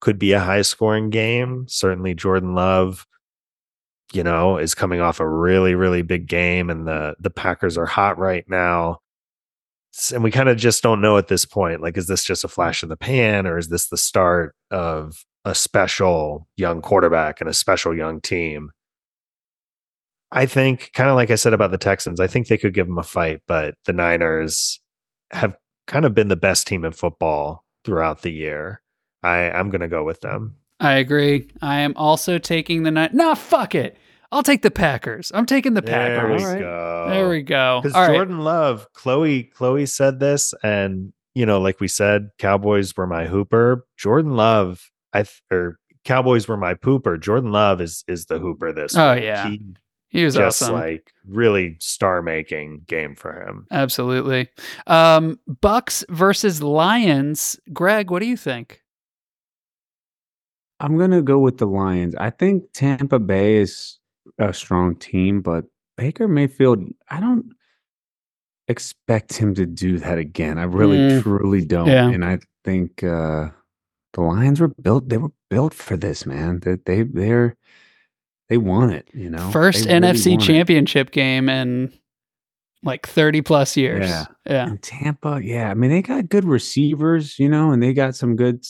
could 0.00 0.18
be 0.18 0.32
a 0.32 0.40
high 0.40 0.62
scoring 0.62 1.10
game. 1.10 1.66
Certainly 1.68 2.14
Jordan 2.14 2.54
Love, 2.54 3.06
you 4.12 4.22
know, 4.22 4.58
is 4.58 4.74
coming 4.74 5.00
off 5.00 5.20
a 5.20 5.28
really, 5.28 5.74
really 5.74 6.02
big 6.02 6.26
game 6.26 6.70
and 6.70 6.86
the 6.86 7.16
the 7.18 7.30
Packers 7.30 7.76
are 7.76 7.86
hot 7.86 8.18
right 8.18 8.44
now. 8.48 9.00
And 10.12 10.22
we 10.22 10.30
kind 10.30 10.48
of 10.48 10.58
just 10.58 10.82
don't 10.82 11.00
know 11.00 11.16
at 11.16 11.28
this 11.28 11.46
point. 11.46 11.80
Like, 11.80 11.96
is 11.96 12.06
this 12.06 12.22
just 12.22 12.44
a 12.44 12.48
flash 12.48 12.82
in 12.82 12.90
the 12.90 12.96
pan 12.96 13.46
or 13.46 13.56
is 13.56 13.68
this 13.68 13.88
the 13.88 13.96
start 13.96 14.54
of 14.70 15.24
a 15.46 15.54
special 15.54 16.46
young 16.56 16.82
quarterback 16.82 17.40
and 17.40 17.48
a 17.48 17.54
special 17.54 17.96
young 17.96 18.20
team? 18.20 18.70
I 20.32 20.44
think, 20.44 20.90
kind 20.92 21.08
of 21.08 21.16
like 21.16 21.30
I 21.30 21.36
said 21.36 21.54
about 21.54 21.70
the 21.70 21.78
Texans, 21.78 22.20
I 22.20 22.26
think 22.26 22.48
they 22.48 22.58
could 22.58 22.74
give 22.74 22.88
them 22.88 22.98
a 22.98 23.02
fight, 23.02 23.40
but 23.46 23.76
the 23.86 23.92
Niners 23.92 24.80
have 25.30 25.56
kind 25.86 26.04
of 26.04 26.14
been 26.14 26.28
the 26.28 26.36
best 26.36 26.66
team 26.66 26.84
in 26.84 26.92
football 26.92 27.64
throughout 27.84 28.22
the 28.22 28.30
year. 28.30 28.82
I, 29.22 29.50
I'm 29.50 29.70
going 29.70 29.80
to 29.80 29.88
go 29.88 30.04
with 30.04 30.20
them. 30.20 30.56
I 30.80 30.94
agree. 30.94 31.48
I 31.62 31.80
am 31.80 31.94
also 31.96 32.38
taking 32.38 32.82
the 32.82 32.90
night. 32.90 33.14
Nah, 33.14 33.34
fuck 33.34 33.74
it. 33.74 33.96
I'll 34.32 34.42
take 34.42 34.62
the 34.62 34.70
Packers. 34.70 35.30
I'm 35.34 35.46
taking 35.46 35.74
the 35.74 35.82
Packers. 35.82 36.42
There 36.42 36.50
we 36.50 36.54
right. 36.54 36.60
go. 36.60 37.06
There 37.08 37.28
we 37.28 37.42
go. 37.42 37.80
Because 37.82 37.96
All 37.96 38.02
right. 38.02 38.14
Jordan 38.14 38.40
Love, 38.40 38.86
Chloe, 38.92 39.44
Chloe 39.44 39.86
said 39.86 40.20
this, 40.20 40.52
and 40.62 41.12
you 41.34 41.46
know, 41.46 41.60
like 41.60 41.80
we 41.80 41.88
said, 41.88 42.30
Cowboys 42.38 42.96
were 42.96 43.06
my 43.06 43.26
hooper. 43.26 43.86
Jordan 43.96 44.32
Love, 44.32 44.90
I 45.12 45.22
th- 45.22 45.42
or 45.50 45.78
Cowboys 46.04 46.48
were 46.48 46.56
my 46.56 46.74
pooper. 46.74 47.20
Jordan 47.20 47.52
Love 47.52 47.80
is 47.80 48.04
is 48.08 48.26
the 48.26 48.38
hooper 48.38 48.72
this. 48.72 48.96
Oh, 48.96 49.14
week. 49.14 49.24
yeah. 49.24 49.48
he 49.48 49.62
He 50.08 50.24
was 50.24 50.34
just 50.34 50.62
awesome. 50.62 50.74
like 50.74 51.12
really 51.26 51.76
star 51.80 52.22
making 52.22 52.82
game 52.86 53.14
for 53.16 53.32
him. 53.46 53.66
Absolutely. 53.70 54.48
Um, 54.86 55.38
Bucks 55.60 56.04
versus 56.08 56.62
Lions. 56.62 57.58
Greg, 57.72 58.10
what 58.10 58.20
do 58.20 58.26
you 58.26 58.36
think? 58.36 58.82
I'm 60.80 60.96
gonna 60.98 61.22
go 61.22 61.38
with 61.38 61.58
the 61.58 61.66
Lions. 61.66 62.14
I 62.16 62.30
think 62.30 62.64
Tampa 62.74 63.18
Bay 63.18 63.56
is 63.56 63.98
a 64.38 64.52
strong 64.52 64.94
team, 64.96 65.40
but 65.40 65.64
Baker 65.96 66.28
Mayfield, 66.28 66.84
I 67.10 67.20
don't 67.20 67.52
expect 68.68 69.34
him 69.36 69.54
to 69.54 69.64
do 69.64 69.98
that 69.98 70.18
again. 70.18 70.58
I 70.58 70.64
really 70.64 70.98
Mm. 70.98 71.22
truly 71.22 71.64
don't. 71.64 71.86
Yeah. 71.88 72.08
And 72.08 72.24
I 72.24 72.38
think 72.64 73.02
uh 73.02 73.50
the 74.12 74.20
Lions 74.22 74.60
were 74.60 74.68
built 74.68 75.08
they 75.08 75.18
were 75.18 75.32
built 75.50 75.72
for 75.74 75.96
this, 75.96 76.26
man. 76.26 76.60
That 76.60 76.84
they, 76.84 77.02
they're 77.04 77.56
they 78.48 78.58
want 78.58 78.92
it, 78.92 79.08
you 79.12 79.30
know. 79.30 79.50
First 79.50 79.84
They 79.86 79.94
really 79.98 80.12
NFC 80.14 80.34
it. 80.34 80.40
championship 80.40 81.10
game 81.10 81.48
in 81.48 81.92
like 82.82 83.06
30 83.06 83.42
plus 83.42 83.76
years. 83.76 84.08
Yeah. 84.08 84.26
Yeah. 84.46 84.66
And 84.68 84.82
Tampa, 84.82 85.40
yeah. 85.42 85.70
I 85.70 85.74
mean, 85.74 85.90
they 85.90 86.02
got 86.02 86.28
good 86.28 86.44
receivers, 86.44 87.38
you 87.38 87.48
know, 87.48 87.72
and 87.72 87.82
they 87.82 87.92
got 87.92 88.14
some 88.14 88.36
good 88.36 88.64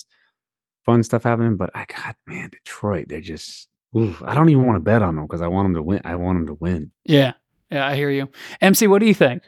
fun 0.84 1.02
stuff 1.02 1.24
happening. 1.24 1.56
But 1.56 1.70
I 1.74 1.84
got 1.84 2.16
man, 2.26 2.50
Detroit, 2.50 3.08
they're 3.08 3.20
just 3.20 3.68
oof, 3.96 4.22
I 4.24 4.34
don't 4.34 4.48
even 4.48 4.66
want 4.66 4.76
to 4.76 4.80
bet 4.80 5.02
on 5.02 5.16
them 5.16 5.26
because 5.26 5.42
I 5.42 5.48
want 5.48 5.66
them 5.66 5.74
to 5.74 5.82
win. 5.82 6.00
I 6.04 6.16
want 6.16 6.38
them 6.38 6.46
to 6.46 6.54
win. 6.54 6.90
Yeah. 7.04 7.32
Yeah. 7.70 7.86
I 7.86 7.96
hear 7.96 8.10
you. 8.10 8.28
MC, 8.60 8.86
what 8.86 9.00
do 9.00 9.06
you 9.06 9.14
think? 9.14 9.42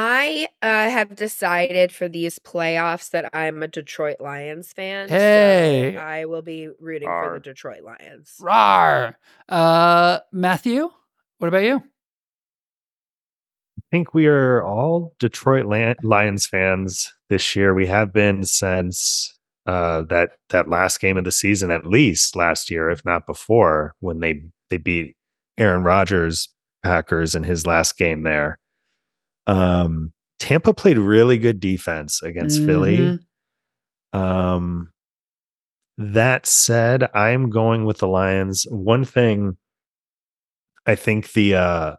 I 0.00 0.46
uh, 0.62 0.90
have 0.90 1.16
decided 1.16 1.90
for 1.90 2.08
these 2.08 2.38
playoffs 2.38 3.10
that 3.10 3.34
I'm 3.34 3.64
a 3.64 3.66
Detroit 3.66 4.20
Lions 4.20 4.72
fan. 4.72 5.08
so 5.08 5.14
Hey. 5.16 5.96
I 5.96 6.24
will 6.24 6.40
be 6.40 6.68
rooting 6.78 7.08
for 7.08 7.32
the 7.34 7.40
Detroit 7.40 7.82
Lions. 7.82 8.36
Rar. 8.40 9.18
Uh, 9.48 10.20
Matthew, 10.30 10.88
what 11.38 11.48
about 11.48 11.64
you? 11.64 11.78
I 13.78 13.82
think 13.90 14.14
we 14.14 14.28
are 14.28 14.62
all 14.62 15.16
Detroit 15.18 15.66
Lions 16.04 16.46
fans 16.46 17.12
this 17.28 17.56
year. 17.56 17.74
We 17.74 17.88
have 17.88 18.12
been 18.12 18.44
since 18.44 19.36
uh, 19.66 20.02
that 20.02 20.30
that 20.50 20.68
last 20.68 21.00
game 21.00 21.16
of 21.16 21.24
the 21.24 21.32
season, 21.32 21.72
at 21.72 21.84
least 21.84 22.36
last 22.36 22.70
year, 22.70 22.88
if 22.88 23.04
not 23.04 23.26
before, 23.26 23.96
when 23.98 24.20
they 24.20 24.44
they 24.70 24.76
beat 24.76 25.16
Aaron 25.56 25.82
Rodgers 25.82 26.50
Packers 26.84 27.34
in 27.34 27.42
his 27.42 27.66
last 27.66 27.98
game 27.98 28.22
there. 28.22 28.60
Um, 29.48 30.12
Tampa 30.38 30.72
played 30.72 30.98
really 30.98 31.38
good 31.38 31.58
defense 31.58 32.22
against 32.22 32.62
Philly. 32.64 32.98
Mhm. 34.14 34.18
Um, 34.18 34.92
that 35.96 36.46
said, 36.46 37.08
I'm 37.14 37.50
going 37.50 37.84
with 37.84 37.98
the 37.98 38.06
Lions. 38.06 38.66
One 38.70 39.04
thing 39.04 39.56
I 40.86 40.94
think 40.94 41.32
the 41.32 41.54
uh 41.54 41.96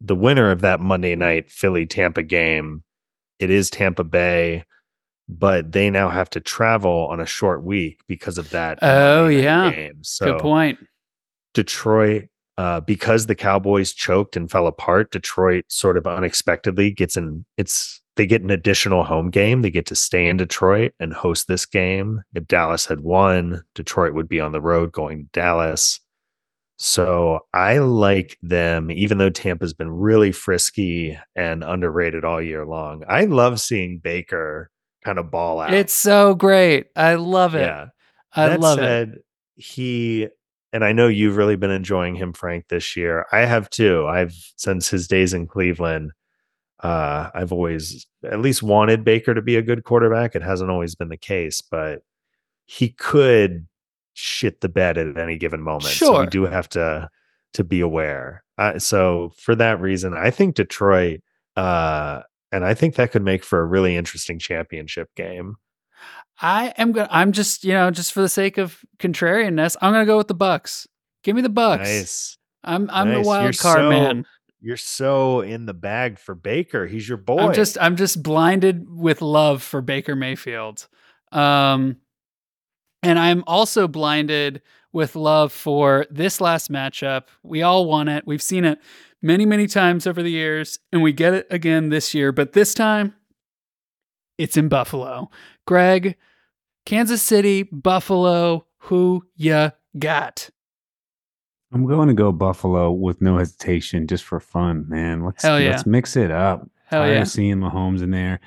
the 0.00 0.14
winner 0.14 0.50
of 0.50 0.60
that 0.62 0.80
Monday 0.80 1.14
night 1.14 1.50
Philly 1.50 1.84
Tampa 1.84 2.22
game, 2.22 2.84
it 3.38 3.50
is 3.50 3.68
Tampa 3.68 4.04
Bay, 4.04 4.64
but 5.28 5.72
they 5.72 5.90
now 5.90 6.08
have 6.08 6.30
to 6.30 6.40
travel 6.40 7.08
on 7.08 7.20
a 7.20 7.26
short 7.26 7.62
week 7.62 8.00
because 8.08 8.38
of 8.38 8.50
that. 8.50 8.78
Oh, 8.82 9.28
yeah. 9.28 9.70
game. 9.70 9.98
So 10.02 10.32
Good 10.32 10.40
point. 10.40 10.78
Detroit, 11.52 12.28
uh, 12.60 12.78
because 12.78 13.24
the 13.24 13.34
Cowboys 13.34 13.94
choked 13.94 14.36
and 14.36 14.50
fell 14.50 14.66
apart, 14.66 15.10
Detroit 15.10 15.64
sort 15.68 15.96
of 15.96 16.06
unexpectedly 16.06 16.90
gets 16.90 17.16
an 17.16 17.46
it's 17.56 18.02
they 18.16 18.26
get 18.26 18.42
an 18.42 18.50
additional 18.50 19.02
home 19.02 19.30
game. 19.30 19.62
They 19.62 19.70
get 19.70 19.86
to 19.86 19.96
stay 19.96 20.28
in 20.28 20.36
Detroit 20.36 20.92
and 21.00 21.14
host 21.14 21.48
this 21.48 21.64
game. 21.64 22.20
If 22.34 22.46
Dallas 22.46 22.84
had 22.84 23.00
won, 23.00 23.62
Detroit 23.74 24.12
would 24.12 24.28
be 24.28 24.40
on 24.40 24.52
the 24.52 24.60
road 24.60 24.92
going 24.92 25.20
to 25.20 25.30
Dallas. 25.32 26.00
So 26.76 27.40
I 27.54 27.78
like 27.78 28.36
them, 28.42 28.90
even 28.90 29.16
though 29.16 29.30
Tampa's 29.30 29.72
been 29.72 29.90
really 29.90 30.30
frisky 30.30 31.18
and 31.34 31.64
underrated 31.64 32.26
all 32.26 32.42
year 32.42 32.66
long. 32.66 33.04
I 33.08 33.24
love 33.24 33.58
seeing 33.58 34.00
Baker 34.00 34.70
kind 35.02 35.18
of 35.18 35.30
ball 35.30 35.60
out. 35.60 35.72
It's 35.72 35.94
so 35.94 36.34
great. 36.34 36.88
I 36.94 37.14
love 37.14 37.54
it. 37.54 37.62
yeah. 37.62 37.86
I 38.34 38.50
that 38.50 38.60
love 38.60 38.80
it. 38.80 39.24
he 39.56 40.28
and 40.72 40.84
I 40.84 40.92
know 40.92 41.08
you've 41.08 41.36
really 41.36 41.56
been 41.56 41.70
enjoying 41.70 42.14
him, 42.14 42.32
Frank, 42.32 42.68
this 42.68 42.96
year. 42.96 43.26
I 43.32 43.40
have 43.40 43.68
too. 43.70 44.06
I've 44.06 44.34
since 44.56 44.88
his 44.88 45.08
days 45.08 45.34
in 45.34 45.46
Cleveland. 45.46 46.12
Uh, 46.82 47.30
I've 47.34 47.52
always 47.52 48.06
at 48.24 48.40
least 48.40 48.62
wanted 48.62 49.04
Baker 49.04 49.34
to 49.34 49.42
be 49.42 49.56
a 49.56 49.62
good 49.62 49.84
quarterback. 49.84 50.34
It 50.34 50.42
hasn't 50.42 50.70
always 50.70 50.94
been 50.94 51.10
the 51.10 51.16
case, 51.16 51.60
but 51.60 52.02
he 52.64 52.88
could 52.90 53.66
shit 54.14 54.60
the 54.60 54.68
bed 54.68 54.96
at 54.96 55.18
any 55.18 55.36
given 55.36 55.60
moment. 55.60 55.92
So 55.92 56.06
Sure. 56.06 56.20
we 56.20 56.26
do 56.26 56.44
have 56.44 56.68
to 56.70 57.08
to 57.54 57.64
be 57.64 57.80
aware. 57.80 58.44
Uh, 58.58 58.78
so 58.78 59.32
for 59.36 59.54
that 59.56 59.80
reason, 59.80 60.14
I 60.14 60.30
think 60.30 60.54
Detroit, 60.54 61.20
uh, 61.56 62.22
and 62.52 62.64
I 62.64 62.74
think 62.74 62.94
that 62.94 63.10
could 63.10 63.24
make 63.24 63.42
for 63.42 63.60
a 63.60 63.64
really 63.66 63.96
interesting 63.96 64.38
championship 64.38 65.08
game. 65.16 65.56
I 66.40 66.68
am 66.78 66.92
gonna. 66.92 67.08
I'm 67.10 67.32
just 67.32 67.64
you 67.64 67.72
know 67.72 67.90
just 67.90 68.12
for 68.12 68.22
the 68.22 68.28
sake 68.28 68.58
of 68.58 68.78
contrarianness, 68.98 69.76
I'm 69.80 69.92
gonna 69.92 70.06
go 70.06 70.16
with 70.16 70.28
the 70.28 70.34
Bucks. 70.34 70.86
Give 71.22 71.36
me 71.36 71.42
the 71.42 71.48
Bucks. 71.48 71.88
Nice. 71.88 72.38
I'm 72.64 72.88
I'm 72.90 73.10
Nice. 73.10 73.22
the 73.22 73.28
wild 73.28 73.44
You're 73.44 73.52
card 73.54 73.78
so 73.78 73.88
man. 73.90 74.26
You're 74.62 74.76
so 74.76 75.40
in 75.40 75.66
the 75.66 75.74
bag 75.74 76.18
for 76.18 76.34
Baker. 76.34 76.86
He's 76.86 77.08
your 77.08 77.18
boy. 77.18 77.38
I'm 77.38 77.54
just 77.54 77.78
I'm 77.80 77.96
just 77.96 78.22
blinded 78.22 78.86
with 78.88 79.22
love 79.22 79.62
for 79.62 79.80
Baker 79.80 80.14
Mayfield. 80.16 80.86
Um 81.32 81.96
and 83.02 83.18
I'm 83.18 83.42
also 83.46 83.88
blinded 83.88 84.60
with 84.92 85.16
love 85.16 85.52
for 85.52 86.06
this 86.10 86.40
last 86.40 86.70
matchup. 86.70 87.24
We 87.42 87.62
all 87.62 87.86
want 87.86 88.08
it. 88.08 88.26
We've 88.26 88.42
seen 88.42 88.64
it 88.64 88.78
many, 89.22 89.46
many 89.46 89.66
times 89.66 90.06
over 90.06 90.22
the 90.22 90.30
years, 90.30 90.78
and 90.92 91.02
we 91.02 91.12
get 91.12 91.32
it 91.32 91.46
again 91.50 91.88
this 91.88 92.12
year. 92.12 92.32
But 92.32 92.52
this 92.52 92.74
time, 92.74 93.14
it's 94.36 94.56
in 94.56 94.68
Buffalo. 94.68 95.30
Greg, 95.66 96.16
Kansas 96.86 97.22
City, 97.22 97.62
Buffalo, 97.64 98.66
who 98.78 99.24
ya 99.36 99.70
got? 99.98 100.50
I'm 101.72 101.86
going 101.86 102.08
to 102.08 102.14
go 102.14 102.32
Buffalo 102.32 102.90
with 102.90 103.20
no 103.20 103.38
hesitation, 103.38 104.06
just 104.06 104.24
for 104.24 104.40
fun, 104.40 104.86
man. 104.88 105.24
Let's 105.24 105.42
Hell 105.42 105.60
yeah. 105.60 105.70
let's 105.70 105.86
mix 105.86 106.16
it 106.16 106.30
up. 106.30 106.68
Hell 106.86 107.02
Tired 107.02 107.12
yeah. 107.14 107.22
of 107.22 107.28
seeing 107.28 107.56
Mahomes 107.58 108.02
in 108.02 108.10
there. 108.10 108.40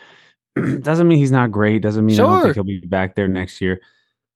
Doesn't 0.82 1.08
mean 1.08 1.18
he's 1.20 1.32
not 1.32 1.52
great. 1.52 1.82
Doesn't 1.82 2.06
mean 2.06 2.16
I 2.20 2.24
don't 2.24 2.36
Sure. 2.38 2.44
think 2.44 2.56
he'll 2.56 2.64
be 2.82 2.86
back 2.86 3.16
there 3.16 3.28
next 3.30 3.62
year. 3.62 3.80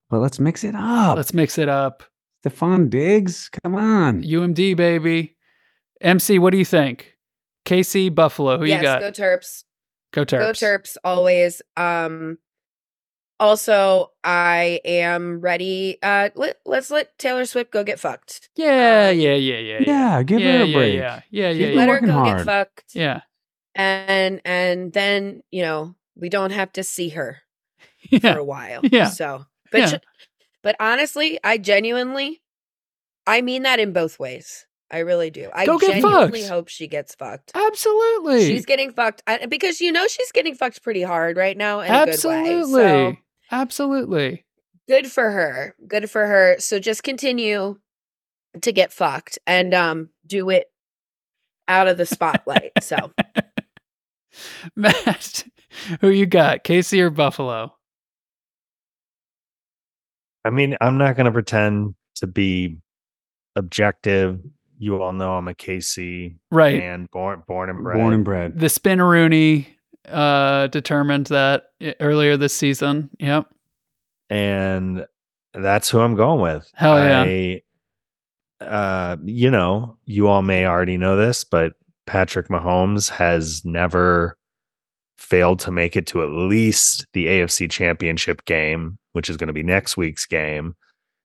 But 0.09 0.19
let's 0.19 0.39
mix 0.39 0.63
it 0.63 0.73
up. 0.73 1.17
Let's 1.17 1.33
mix 1.33 1.57
it 1.57 1.67
up. 1.67 2.03
Stefon 2.45 2.89
Diggs, 2.89 3.49
come 3.61 3.75
on. 3.75 4.23
UMD, 4.23 4.77
baby. 4.77 5.35
MC, 5.99 6.39
what 6.39 6.51
do 6.51 6.57
you 6.57 6.63
think? 6.65 7.17
KC, 7.65 8.13
Buffalo, 8.15 8.57
who 8.57 8.65
yes, 8.65 8.77
you 8.77 8.83
got? 8.83 9.01
go 9.01 9.11
Terps. 9.11 9.63
Go 10.13 10.23
Terps. 10.23 10.39
Go 10.39 10.51
Terps 10.51 10.95
always. 11.03 11.61
Um 11.75 12.37
also 13.39 14.11
I 14.23 14.81
am 14.85 15.41
ready. 15.41 15.97
Uh 16.01 16.29
let, 16.35 16.57
let's 16.65 16.89
let 16.91 17.17
Taylor 17.17 17.45
Swift 17.45 17.71
go 17.71 17.83
get 17.83 17.99
fucked. 17.99 18.49
Yeah, 18.55 19.09
Um, 19.11 19.19
yeah, 19.19 19.33
yeah, 19.35 19.57
yeah, 19.59 19.79
Yeah, 19.85 20.23
give 20.23 20.39
yeah, 20.39 20.57
her 20.57 20.63
a 20.63 20.65
yeah, 20.65 20.77
break. 20.77 20.95
Yeah, 20.95 21.21
yeah, 21.29 21.51
She's 21.51 21.59
yeah, 21.59 21.67
yeah. 21.67 21.75
Let 21.75 21.89
her 21.89 22.01
go 22.05 22.11
hard. 22.11 22.37
get 22.37 22.45
fucked. 22.45 22.95
Yeah, 22.95 23.21
And 23.75 24.41
and 24.45 24.91
then, 24.93 25.43
you 25.51 25.61
know, 25.61 25.95
we 26.15 26.29
don't 26.29 26.51
have 26.51 26.71
to 26.73 26.83
see 26.83 27.09
her 27.09 27.39
yeah. 28.09 28.33
for 28.33 28.39
a 28.39 28.43
while. 28.43 28.81
Yeah. 28.83 29.09
So 29.09 29.45
but 29.71 29.77
Yeah. 29.81 29.85
sh- 29.87 29.93
but 30.63 30.75
honestly, 30.79 31.39
I 31.43 31.57
genuinely 31.57 32.41
I 33.27 33.41
mean 33.41 33.63
that 33.63 33.79
in 33.79 33.93
both 33.93 34.19
ways. 34.19 34.65
I 34.89 34.99
really 34.99 35.29
do. 35.29 35.49
I 35.53 35.65
Go 35.65 35.77
get 35.77 36.01
genuinely 36.01 36.39
fucked. 36.41 36.49
hope 36.51 36.67
she 36.69 36.87
gets 36.87 37.13
fucked. 37.13 37.51
Absolutely. 37.53 38.45
She's 38.47 38.65
getting 38.65 38.91
fucked 38.93 39.21
I, 39.27 39.45
because 39.45 39.81
you 39.81 39.91
know 39.91 40.07
she's 40.07 40.31
getting 40.31 40.55
fucked 40.55 40.81
pretty 40.81 41.01
hard 41.03 41.35
right 41.35 41.57
now 41.57 41.81
in 41.81 41.87
a 41.93 42.05
good 42.05 42.07
way. 42.07 42.11
Absolutely. 42.13 42.71
So 42.81 43.17
Absolutely. 43.51 44.45
good 44.87 45.07
for 45.11 45.29
her. 45.31 45.75
Good 45.87 46.09
for 46.09 46.25
her. 46.25 46.55
So 46.59 46.79
just 46.79 47.03
continue 47.03 47.77
to 48.61 48.71
get 48.71 48.91
fucked 48.93 49.37
and 49.45 49.73
um 49.73 50.09
do 50.25 50.49
it 50.49 50.67
out 51.67 51.87
of 51.87 51.97
the 51.97 52.05
spotlight. 52.05 52.71
so 52.81 53.11
Matt, 54.75 55.45
who 56.01 56.09
you 56.09 56.25
got? 56.25 56.63
Casey 56.63 57.01
or 57.01 57.09
Buffalo? 57.09 57.73
I 60.45 60.49
mean, 60.49 60.77
I'm 60.79 60.97
not 60.97 61.15
going 61.15 61.25
to 61.25 61.31
pretend 61.31 61.95
to 62.15 62.27
be 62.27 62.77
objective. 63.55 64.39
You 64.79 65.01
all 65.01 65.11
know 65.11 65.33
I'm 65.33 65.47
a 65.47 65.53
KC 65.53 66.37
Right. 66.51 66.77
man, 66.77 67.07
born 67.11 67.43
born 67.47 67.69
and 67.69 67.83
bred. 67.83 67.97
Born 67.97 68.13
and 68.13 68.23
bred. 68.23 68.59
The 68.59 68.67
Spinneroony 68.67 69.65
uh 70.07 70.67
determined 70.67 71.27
that 71.27 71.71
earlier 71.99 72.37
this 72.37 72.55
season. 72.55 73.09
Yep. 73.19 73.47
and 74.29 75.05
that's 75.53 75.89
who 75.89 75.99
I'm 75.99 76.15
going 76.15 76.41
with. 76.41 76.69
Hell 76.75 76.97
yeah. 76.97 77.23
I, 77.23 77.61
uh, 78.63 79.17
you 79.23 79.51
know, 79.51 79.97
you 80.05 80.27
all 80.27 80.41
may 80.41 80.65
already 80.65 80.97
know 80.97 81.15
this, 81.15 81.43
but 81.43 81.73
Patrick 82.05 82.47
Mahomes 82.49 83.09
has 83.09 83.63
never 83.65 84.37
failed 85.17 85.59
to 85.59 85.71
make 85.71 85.95
it 85.95 86.07
to 86.07 86.23
at 86.23 86.29
least 86.29 87.05
the 87.13 87.25
AFC 87.25 87.69
Championship 87.69 88.45
game, 88.45 88.97
which 89.13 89.29
is 89.29 89.37
going 89.37 89.47
to 89.47 89.53
be 89.53 89.63
next 89.63 89.97
week's 89.97 90.25
game. 90.25 90.75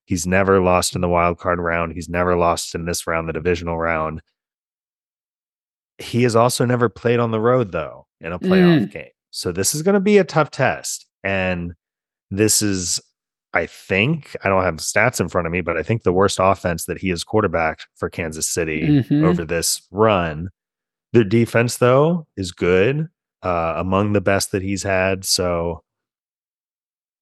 He's 0.04 0.26
never 0.26 0.60
lost 0.60 0.94
in 0.94 1.00
the 1.00 1.08
wild 1.08 1.38
card 1.38 1.58
round. 1.58 1.92
He's 1.92 2.08
never 2.08 2.36
lost 2.36 2.74
in 2.74 2.84
this 2.84 3.06
round, 3.06 3.28
the 3.28 3.32
divisional 3.32 3.78
round. 3.78 4.20
He 5.98 6.24
has 6.24 6.34
also 6.34 6.64
never 6.64 6.88
played 6.88 7.20
on 7.20 7.30
the 7.30 7.40
road 7.40 7.70
though 7.70 8.06
in 8.22 8.32
a 8.32 8.38
playoff 8.38 8.90
game. 8.90 9.08
So 9.30 9.52
this 9.52 9.74
is 9.74 9.82
going 9.82 9.94
to 9.94 10.00
be 10.00 10.18
a 10.18 10.24
tough 10.24 10.50
test. 10.50 11.06
And 11.24 11.72
this 12.30 12.62
is, 12.62 13.00
I 13.54 13.66
think, 13.66 14.36
I 14.44 14.48
don't 14.48 14.62
have 14.64 14.76
stats 14.76 15.20
in 15.20 15.28
front 15.28 15.46
of 15.46 15.52
me, 15.52 15.60
but 15.60 15.76
I 15.76 15.82
think 15.82 16.02
the 16.02 16.12
worst 16.12 16.38
offense 16.40 16.84
that 16.86 16.98
he 16.98 17.08
has 17.10 17.24
quarterbacked 17.24 17.86
for 17.96 18.08
Kansas 18.10 18.46
City 18.48 18.82
Mhm. 19.02 19.24
over 19.24 19.44
this 19.44 19.86
run. 19.90 20.48
Their 21.12 21.24
defense, 21.24 21.76
though, 21.78 22.26
is 22.36 22.52
good, 22.52 23.08
uh, 23.42 23.74
among 23.76 24.12
the 24.14 24.20
best 24.20 24.52
that 24.52 24.62
he's 24.62 24.82
had. 24.82 25.24
So, 25.24 25.82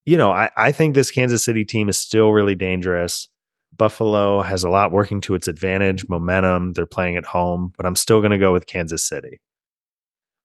you 0.06 0.16
know, 0.16 0.30
I, 0.30 0.50
I 0.56 0.72
think 0.72 0.94
this 0.94 1.10
Kansas 1.10 1.44
City 1.44 1.64
team 1.64 1.88
is 1.88 1.98
still 1.98 2.30
really 2.32 2.54
dangerous. 2.54 3.28
Buffalo 3.76 4.42
has 4.42 4.64
a 4.64 4.70
lot 4.70 4.92
working 4.92 5.20
to 5.22 5.34
its 5.34 5.48
advantage, 5.48 6.08
momentum. 6.08 6.72
They're 6.72 6.86
playing 6.86 7.16
at 7.16 7.24
home, 7.24 7.72
but 7.76 7.86
I'm 7.86 7.96
still 7.96 8.20
going 8.20 8.32
to 8.32 8.38
go 8.38 8.52
with 8.52 8.66
Kansas 8.66 9.02
City. 9.06 9.40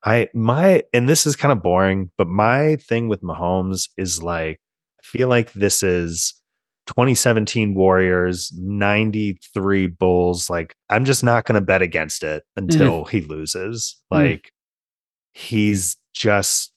I 0.06 0.30
my 0.34 0.84
and 0.94 1.10
this 1.10 1.26
is 1.26 1.36
kind 1.36 1.52
of 1.52 1.64
boring, 1.64 2.12
but 2.18 2.28
my 2.28 2.76
thing 2.78 3.10
with 3.10 3.22
Mahomes 3.22 3.90
is 3.98 4.22
like 4.22 4.62
I 5.00 5.04
feel 5.04 5.28
like 5.28 5.52
this 5.54 5.82
is 5.82 6.34
2017 6.88 7.74
Warriors, 7.74 8.54
93 8.56 9.88
Bulls. 9.88 10.50
Like 10.50 10.76
I'm 10.90 11.06
just 11.06 11.24
not 11.24 11.46
going 11.46 11.56
to 11.56 11.66
bet 11.66 11.82
against 11.82 12.24
it 12.24 12.44
until 12.56 13.06
he 13.06 13.22
loses. 13.22 13.98
Mm. 14.14 14.18
Like 14.18 14.52
he's 15.34 15.98
just 16.14 16.72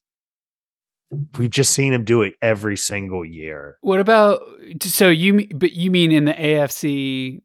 we've 1.38 1.50
just 1.50 1.72
seen 1.72 1.92
him 1.92 2.04
do 2.04 2.22
it 2.22 2.34
every 2.40 2.76
single 2.76 3.24
year. 3.24 3.76
What 3.82 4.00
about 4.00 4.40
so 4.80 5.10
you 5.10 5.46
but 5.54 5.72
you 5.72 5.90
mean 5.90 6.12
in 6.12 6.24
the 6.24 6.34
AFC 6.34 7.42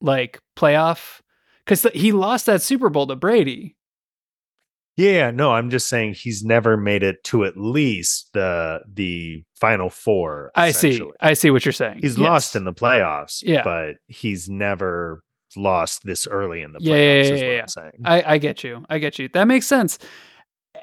like 0.00 0.38
playoff? 0.56 1.20
Because 1.64 1.86
he 1.94 2.12
lost 2.12 2.46
that 2.46 2.62
Super 2.62 2.90
Bowl 2.90 3.06
to 3.08 3.16
Brady. 3.16 3.74
Yeah, 4.96 5.30
no, 5.32 5.52
I'm 5.52 5.70
just 5.70 5.88
saying 5.88 6.14
he's 6.14 6.44
never 6.44 6.76
made 6.76 7.02
it 7.02 7.24
to 7.24 7.44
at 7.44 7.56
least 7.56 8.30
the 8.32 8.80
the 8.92 9.42
final 9.60 9.90
four. 9.90 10.52
I 10.54 10.70
see. 10.70 11.02
I 11.20 11.34
see 11.34 11.50
what 11.50 11.64
you're 11.64 11.72
saying. 11.72 11.98
He's 12.00 12.16
Yes. 12.16 12.28
lost 12.28 12.56
in 12.56 12.64
the 12.64 12.72
playoffs, 12.72 13.42
Yeah. 13.42 13.62
but 13.64 13.96
he's 14.06 14.48
never 14.48 15.22
lost 15.56 16.04
this 16.04 16.26
early 16.28 16.62
in 16.62 16.72
the 16.72 16.78
playoffs. 16.78 16.84
Yeah, 16.84 16.94
yeah, 16.94 17.20
is 17.22 17.28
yeah, 17.30 17.34
what 17.34 17.52
yeah. 17.54 17.60
I'm 17.62 17.68
saying. 17.68 17.92
I, 18.04 18.22
I 18.34 18.38
get 18.38 18.62
you. 18.64 18.84
I 18.88 18.98
get 18.98 19.18
you. 19.18 19.28
That 19.30 19.44
makes 19.48 19.66
sense. 19.66 19.98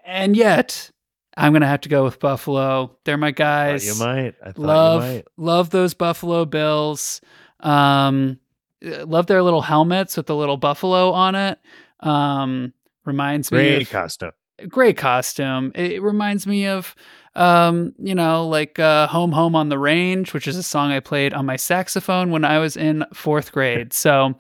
And 0.05 0.35
yet, 0.35 0.91
I'm 1.37 1.53
gonna 1.53 1.67
have 1.67 1.81
to 1.81 1.89
go 1.89 2.03
with 2.03 2.19
Buffalo. 2.19 2.97
They're 3.05 3.17
my 3.17 3.31
guys. 3.31 3.85
you 3.85 3.95
might. 3.95 4.35
I 4.43 4.47
thought 4.51 4.57
love 4.59 5.03
you 5.03 5.09
might. 5.15 5.25
love 5.37 5.69
those 5.69 5.93
Buffalo 5.93 6.43
Bills. 6.45 7.21
Um, 7.61 8.39
uh, 8.85 9.05
love 9.05 9.27
their 9.27 9.41
little 9.43 9.61
helmets 9.61 10.17
with 10.17 10.25
the 10.25 10.35
little 10.35 10.57
buffalo 10.57 11.11
on 11.11 11.35
it. 11.35 11.59
Um, 12.01 12.73
reminds 13.05 13.51
me 13.51 13.57
Great 13.57 13.81
of 13.83 13.89
costume. 13.89 14.31
great 14.67 14.97
costume. 14.97 15.71
It 15.75 16.01
reminds 16.01 16.45
me 16.47 16.67
of 16.67 16.95
um, 17.35 17.93
you 17.97 18.13
know, 18.13 18.45
like 18.47 18.77
uh, 18.77 19.07
Home 19.07 19.31
Home 19.31 19.55
on 19.55 19.69
the 19.69 19.79
Range, 19.79 20.33
which 20.33 20.47
is 20.47 20.57
a 20.57 20.63
song 20.63 20.91
I 20.91 20.99
played 20.99 21.33
on 21.33 21.45
my 21.45 21.55
saxophone 21.55 22.29
when 22.31 22.43
I 22.43 22.59
was 22.59 22.75
in 22.75 23.05
fourth 23.13 23.51
grade. 23.53 23.93
So 23.93 24.35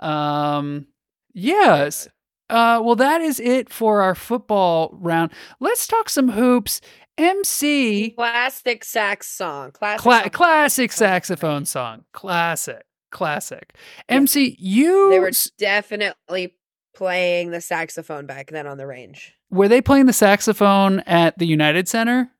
um 0.00 0.86
yes. 1.34 2.08
Uh 2.48 2.80
well 2.82 2.96
that 2.96 3.20
is 3.20 3.38
it 3.40 3.68
for 3.70 4.02
our 4.02 4.14
football 4.14 4.90
round. 5.00 5.32
Let's 5.60 5.86
talk 5.86 6.08
some 6.08 6.30
hoops. 6.30 6.80
MC 7.18 8.10
classic 8.12 8.82
sax 8.84 9.26
song. 9.28 9.72
Classic 9.72 10.00
Cla- 10.02 10.20
song. 10.22 10.30
classic 10.30 10.92
saxophone 10.92 11.66
song. 11.66 12.04
Classic. 12.12 12.82
Classic. 13.10 13.74
MC, 14.08 14.56
you 14.58 15.10
They 15.10 15.18
were 15.20 15.32
definitely 15.58 16.54
playing 17.00 17.50
the 17.50 17.62
saxophone 17.62 18.26
back 18.26 18.50
then 18.50 18.66
on 18.66 18.76
the 18.76 18.86
range. 18.86 19.32
were 19.50 19.68
they 19.68 19.80
playing 19.80 20.04
the 20.04 20.12
saxophone 20.12 21.00
at 21.00 21.38
the 21.38 21.46
United 21.46 21.88
Center 21.88 22.30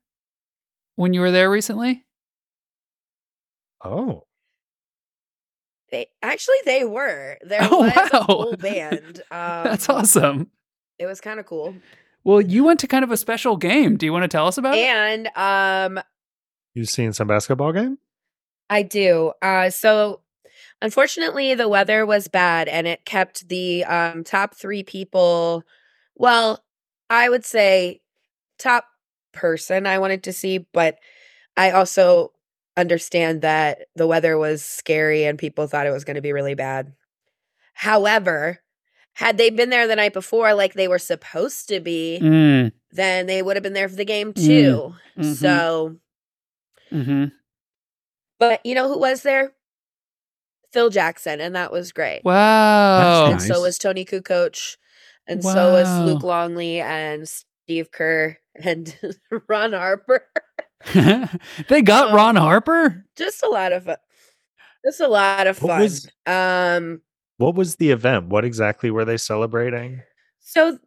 when 0.96 1.14
you 1.14 1.20
were 1.22 1.30
there 1.30 1.50
recently? 1.50 2.04
Oh, 3.82 4.24
They 5.90 6.08
actually 6.22 6.56
they 6.66 6.84
were. 6.84 7.38
There 7.42 7.60
Oh, 7.62 7.84
was 7.84 7.92
a 7.96 8.16
wow. 8.18 8.24
full 8.26 8.56
band. 8.58 9.22
Um, 9.30 9.64
That's 9.64 9.88
awesome. 9.88 10.50
It 10.98 11.06
was 11.06 11.22
kind 11.22 11.40
of 11.40 11.46
cool. 11.46 11.74
Well, 12.22 12.42
you 12.42 12.62
went 12.64 12.80
to 12.80 12.86
kind 12.86 13.02
of 13.02 13.10
a 13.10 13.16
special 13.16 13.56
game. 13.56 13.96
Do 13.96 14.04
you 14.04 14.12
want 14.12 14.24
to 14.24 14.28
tell 14.28 14.46
us 14.46 14.58
about 14.58 14.74
it? 14.76 14.84
And 14.84 15.30
um 15.36 16.04
you 16.74 16.84
seen 16.84 17.14
some 17.14 17.26
basketball 17.28 17.72
game? 17.72 17.96
I 18.68 18.82
do. 18.82 19.32
Uh, 19.42 19.70
so 19.70 20.20
unfortunately, 20.82 21.54
the 21.54 21.68
weather 21.68 22.06
was 22.06 22.28
bad 22.28 22.68
and 22.68 22.86
it 22.86 23.04
kept 23.04 23.48
the 23.48 23.84
um, 23.84 24.24
top 24.24 24.54
three 24.54 24.82
people. 24.82 25.64
Well, 26.16 26.64
I 27.08 27.28
would 27.28 27.44
say 27.44 28.00
top 28.58 28.86
person 29.32 29.86
I 29.86 29.98
wanted 29.98 30.24
to 30.24 30.32
see, 30.32 30.58
but 30.72 30.98
I 31.56 31.70
also 31.72 32.32
understand 32.76 33.42
that 33.42 33.86
the 33.96 34.06
weather 34.06 34.38
was 34.38 34.64
scary 34.64 35.24
and 35.24 35.38
people 35.38 35.66
thought 35.66 35.86
it 35.86 35.90
was 35.92 36.04
going 36.04 36.16
to 36.16 36.22
be 36.22 36.32
really 36.32 36.54
bad. 36.54 36.92
However, 37.74 38.60
had 39.14 39.38
they 39.38 39.50
been 39.50 39.70
there 39.70 39.86
the 39.86 39.96
night 39.96 40.12
before 40.12 40.54
like 40.54 40.74
they 40.74 40.88
were 40.88 40.98
supposed 40.98 41.68
to 41.68 41.80
be, 41.80 42.20
Mm, 42.22 42.72
then 42.92 43.26
they 43.26 43.42
would 43.42 43.56
have 43.56 43.62
been 43.62 43.72
there 43.72 43.88
for 43.88 43.96
the 43.96 44.04
game 44.04 44.32
Mm. 44.32 44.46
too. 44.46 44.94
mhm. 45.18 45.36
So, 45.36 45.96
hmm 46.90 47.24
but 48.38 48.64
you 48.64 48.74
know 48.74 48.88
who 48.88 48.98
was 48.98 49.22
there? 49.22 49.52
Phil 50.72 50.90
Jackson, 50.90 51.40
and 51.40 51.54
that 51.54 51.72
was 51.72 51.92
great. 51.92 52.22
Wow. 52.24 53.30
and 53.32 53.42
so 53.42 53.60
was 53.62 53.78
Toni 53.78 54.04
Kukoc, 54.04 54.76
and 55.26 55.42
so 55.42 55.72
was 55.72 56.06
Luke 56.06 56.22
Longley 56.22 56.80
and 56.80 57.28
Steve 57.28 57.90
Kerr 57.90 58.36
and 58.62 58.96
Ron 59.48 59.72
Harper. 59.72 60.24
they 61.68 61.82
got 61.82 62.08
Um, 62.08 62.14
Ron 62.14 62.36
Harper? 62.36 63.04
Just 63.16 63.42
a 63.42 63.48
lot 63.48 63.72
of 63.72 63.84
fun. 63.84 63.96
Just 64.84 65.00
a 65.00 65.08
lot 65.08 65.46
of 65.46 65.60
What 65.62 65.68
fun. 65.70 65.80
was- 65.80 66.08
um, 66.26 67.02
What 67.36 67.54
was 67.54 67.76
the 67.76 67.90
event? 67.90 68.28
What 68.28 68.44
exactly 68.44 68.90
were 68.90 69.04
they 69.04 69.16
celebrating? 69.18 70.02
so 70.40 70.78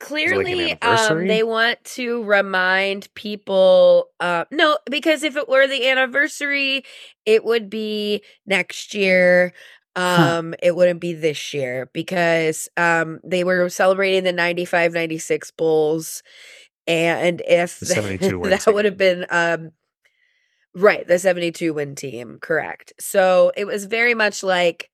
clearly, 0.00 0.72
um, 0.82 1.26
they 1.26 1.42
want 1.42 1.82
to 1.84 2.22
remind 2.24 3.12
people. 3.14 4.08
Uh, 4.20 4.44
no, 4.50 4.78
because 4.90 5.22
if 5.22 5.36
it 5.36 5.48
were 5.48 5.66
the 5.66 5.88
anniversary, 5.88 6.84
it 7.26 7.44
would 7.44 7.70
be 7.70 8.22
next 8.46 8.94
year. 8.94 9.52
Huh. 9.96 10.38
Um, 10.38 10.54
it 10.60 10.74
wouldn't 10.74 11.00
be 11.00 11.12
this 11.12 11.54
year 11.54 11.88
because 11.92 12.68
um 12.76 13.20
they 13.22 13.44
were 13.44 13.68
celebrating 13.68 14.24
the 14.24 14.32
95 14.32 14.92
96 14.92 15.50
Bulls. 15.52 16.22
And 16.86 17.42
if 17.46 17.78
The 17.80 17.86
72 17.94 18.38
win 18.38 18.50
that 18.50 18.66
would 18.66 18.84
have 18.84 18.96
been 18.96 19.26
um 19.30 19.70
right, 20.74 21.06
the 21.06 21.18
72 21.18 21.72
win 21.74 21.94
team, 21.94 22.38
correct. 22.40 22.92
So 22.98 23.52
it 23.56 23.66
was 23.66 23.84
very 23.84 24.14
much 24.14 24.42
like 24.42 24.90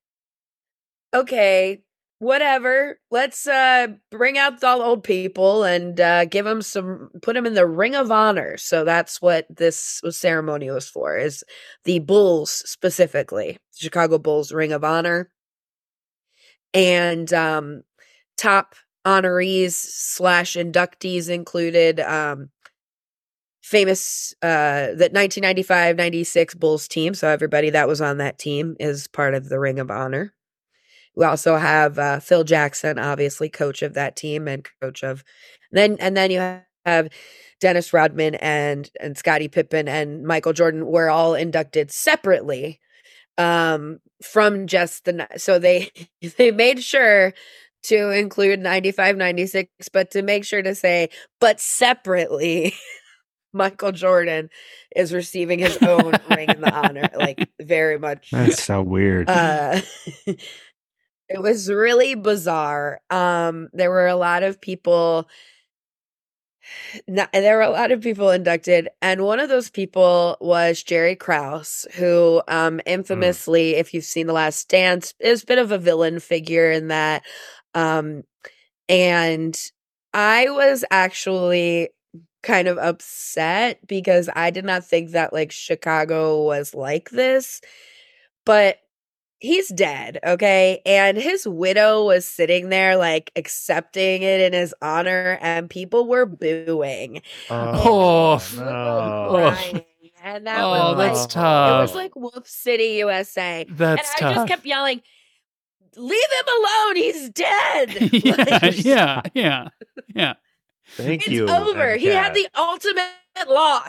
okay, 1.14 1.82
whatever. 2.20 3.00
Let's 3.10 3.46
uh 3.46 3.88
bring 4.10 4.38
out 4.38 4.60
the 4.60 4.68
old 4.68 5.02
people 5.02 5.64
and 5.64 5.98
uh 6.00 6.26
give 6.26 6.44
them 6.44 6.62
some 6.62 7.10
put 7.22 7.34
them 7.34 7.46
in 7.46 7.54
the 7.54 7.66
ring 7.66 7.96
of 7.96 8.12
honor. 8.12 8.56
So 8.58 8.84
that's 8.84 9.20
what 9.20 9.46
this 9.50 10.00
ceremony 10.10 10.70
was 10.70 10.88
for 10.88 11.16
is 11.16 11.42
the 11.84 11.98
Bulls 11.98 12.50
specifically, 12.50 13.58
Chicago 13.74 14.18
Bulls 14.18 14.52
ring 14.52 14.72
of 14.72 14.84
honor. 14.84 15.30
And 16.74 17.32
um 17.32 17.82
top 18.36 18.74
honorees 19.06 19.72
slash 19.72 20.54
inductees 20.54 21.30
included 21.30 22.00
um 22.00 22.50
famous 23.62 24.34
uh 24.42 24.92
the 24.94 25.10
1995-96 25.14 26.58
Bulls 26.58 26.86
team. 26.86 27.14
So 27.14 27.28
everybody 27.28 27.70
that 27.70 27.88
was 27.88 28.00
on 28.02 28.18
that 28.18 28.38
team 28.38 28.76
is 28.78 29.06
part 29.08 29.34
of 29.34 29.48
the 29.48 29.58
ring 29.58 29.78
of 29.78 29.90
honor. 29.90 30.34
We 31.16 31.24
also 31.24 31.56
have 31.56 31.98
uh, 31.98 32.20
Phil 32.20 32.44
Jackson, 32.44 32.98
obviously 32.98 33.48
coach 33.48 33.82
of 33.82 33.94
that 33.94 34.16
team 34.16 34.48
and 34.48 34.66
coach 34.80 35.02
of 35.02 35.24
then 35.72 35.96
and 36.00 36.16
then 36.16 36.30
you 36.30 36.40
have 36.86 37.08
Dennis 37.60 37.92
Rodman 37.92 38.34
and 38.36 38.90
and 39.00 39.16
Scottie 39.16 39.48
Pippen 39.48 39.88
and 39.88 40.24
Michael 40.24 40.52
Jordan 40.52 40.86
were 40.86 41.10
all 41.10 41.34
inducted 41.34 41.90
separately 41.90 42.80
um 43.38 44.00
from 44.22 44.66
just 44.66 45.04
the 45.04 45.26
so 45.36 45.58
they 45.58 45.90
they 46.36 46.50
made 46.50 46.82
sure 46.82 47.32
to 47.82 48.10
include 48.10 48.60
95 48.60 49.16
96 49.16 49.88
but 49.92 50.10
to 50.10 50.22
make 50.22 50.44
sure 50.44 50.62
to 50.62 50.74
say 50.74 51.08
but 51.40 51.60
separately 51.60 52.74
Michael 53.52 53.90
Jordan 53.90 54.48
is 54.94 55.12
receiving 55.12 55.58
his 55.58 55.76
own 55.78 56.12
ring 56.30 56.48
in 56.50 56.60
the 56.60 56.72
honor 56.72 57.08
like 57.16 57.48
very 57.60 57.98
much 57.98 58.30
That's 58.30 58.62
so 58.62 58.82
weird. 58.82 59.28
uh 59.28 59.80
it 61.30 61.40
was 61.40 61.70
really 61.70 62.14
bizarre 62.14 63.00
um 63.10 63.68
there 63.72 63.90
were 63.90 64.08
a 64.08 64.16
lot 64.16 64.42
of 64.42 64.60
people 64.60 65.28
not, 67.08 67.32
there 67.32 67.56
were 67.56 67.62
a 67.62 67.70
lot 67.70 67.92
of 67.92 68.00
people 68.00 68.30
inducted 68.30 68.88
and 69.00 69.22
one 69.24 69.40
of 69.40 69.48
those 69.48 69.70
people 69.70 70.36
was 70.40 70.82
jerry 70.82 71.16
krause 71.16 71.86
who 71.94 72.42
um 72.48 72.80
infamously 72.86 73.74
if 73.76 73.94
you've 73.94 74.04
seen 74.04 74.26
the 74.26 74.32
last 74.32 74.68
dance 74.68 75.14
is 75.20 75.42
a 75.42 75.46
bit 75.46 75.58
of 75.58 75.72
a 75.72 75.78
villain 75.78 76.20
figure 76.20 76.70
in 76.70 76.88
that 76.88 77.22
um 77.74 78.22
and 78.88 79.70
i 80.12 80.50
was 80.50 80.84
actually 80.90 81.88
kind 82.42 82.68
of 82.68 82.78
upset 82.78 83.78
because 83.86 84.28
i 84.34 84.50
did 84.50 84.64
not 84.64 84.84
think 84.84 85.10
that 85.10 85.32
like 85.32 85.52
chicago 85.52 86.42
was 86.42 86.74
like 86.74 87.10
this 87.10 87.60
but 88.46 88.78
he's 89.40 89.68
dead, 89.68 90.18
okay? 90.24 90.80
And 90.86 91.16
his 91.16 91.46
widow 91.48 92.04
was 92.04 92.26
sitting 92.26 92.68
there 92.68 92.96
like 92.96 93.32
accepting 93.36 94.22
it 94.22 94.40
in 94.40 94.52
his 94.52 94.74
honor 94.80 95.38
and 95.40 95.68
people 95.68 96.06
were 96.06 96.26
booing. 96.26 97.22
Oh, 97.50 98.40
and 98.52 98.56
no. 98.56 99.54
Oh. 99.74 99.84
And 100.22 100.46
that 100.46 100.60
oh, 100.60 100.68
was 100.68 100.96
that's 100.98 101.32
tough. 101.32 101.78
it 101.78 101.82
was 101.82 101.94
like 101.94 102.14
Wolf 102.14 102.46
City, 102.46 102.96
USA. 102.98 103.64
that's 103.70 104.14
and 104.20 104.26
I 104.26 104.28
tough. 104.28 104.34
just 104.34 104.48
kept 104.48 104.66
yelling, 104.66 105.00
"Leave 105.96 106.10
him 106.10 106.46
alone! 106.58 106.96
He's 106.96 107.30
dead!" 107.30 108.12
yeah, 108.12 108.58
Like, 108.62 108.84
yeah, 108.84 109.22
yeah, 109.34 109.68
yeah. 110.14 110.34
Thank 110.96 111.22
It's 111.22 111.30
you. 111.30 111.44
It's 111.44 111.52
over. 111.52 111.96
He 111.96 112.08
had 112.08 112.34
the 112.34 112.46
ultimate 112.54 113.08
law. 113.48 113.84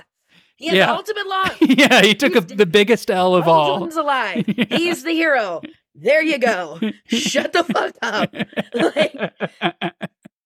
He 0.62 0.68
had 0.68 0.76
Yeah. 0.78 0.86
the 0.88 0.94
ultimate 0.94 1.28
law. 1.28 1.50
yeah, 1.62 2.02
he 2.04 2.14
took 2.16 2.36
a, 2.36 2.42
the 2.42 2.66
biggest 2.66 3.10
L 3.12 3.36
of 3.36 3.48
all. 3.48 3.80
Jordan's 3.80 3.96
alive. 3.98 4.46
Yeah. 4.58 4.66
He's 4.70 5.04
the 5.04 5.12
hero. 5.12 5.62
There 5.96 6.22
you 6.22 6.38
go. 6.38 6.80
Shut 7.08 7.52
the 7.54 7.64
fuck 7.64 7.96
up. 8.02 8.34
Like, 8.74 9.14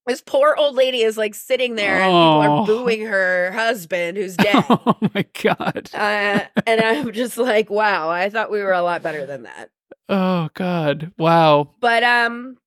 This 0.07 0.21
poor 0.21 0.55
old 0.57 0.75
lady 0.75 1.01
is 1.01 1.17
like 1.17 1.33
sitting 1.33 1.75
there 1.75 1.95
and 1.99 2.05
people 2.05 2.15
Oh. 2.17 2.41
are 2.41 2.65
booing 2.65 3.05
her 3.07 3.51
husband 3.51 4.17
who's 4.17 4.37
dead. 4.37 4.63
oh 4.69 4.95
my 5.13 5.25
god. 5.43 5.89
uh, 5.93 6.41
and 6.67 6.79
I'm 6.81 7.11
just 7.11 7.37
like, 7.37 7.69
wow, 7.71 8.09
I 8.09 8.29
thought 8.29 8.51
we 8.51 8.61
were 8.61 8.71
a 8.73 8.81
lot 8.83 9.01
better 9.01 9.25
than 9.25 9.43
that. 9.43 9.69
Oh 10.07 10.49
god. 10.53 11.11
Wow. 11.17 11.71
But 11.79 12.03
um 12.03 12.57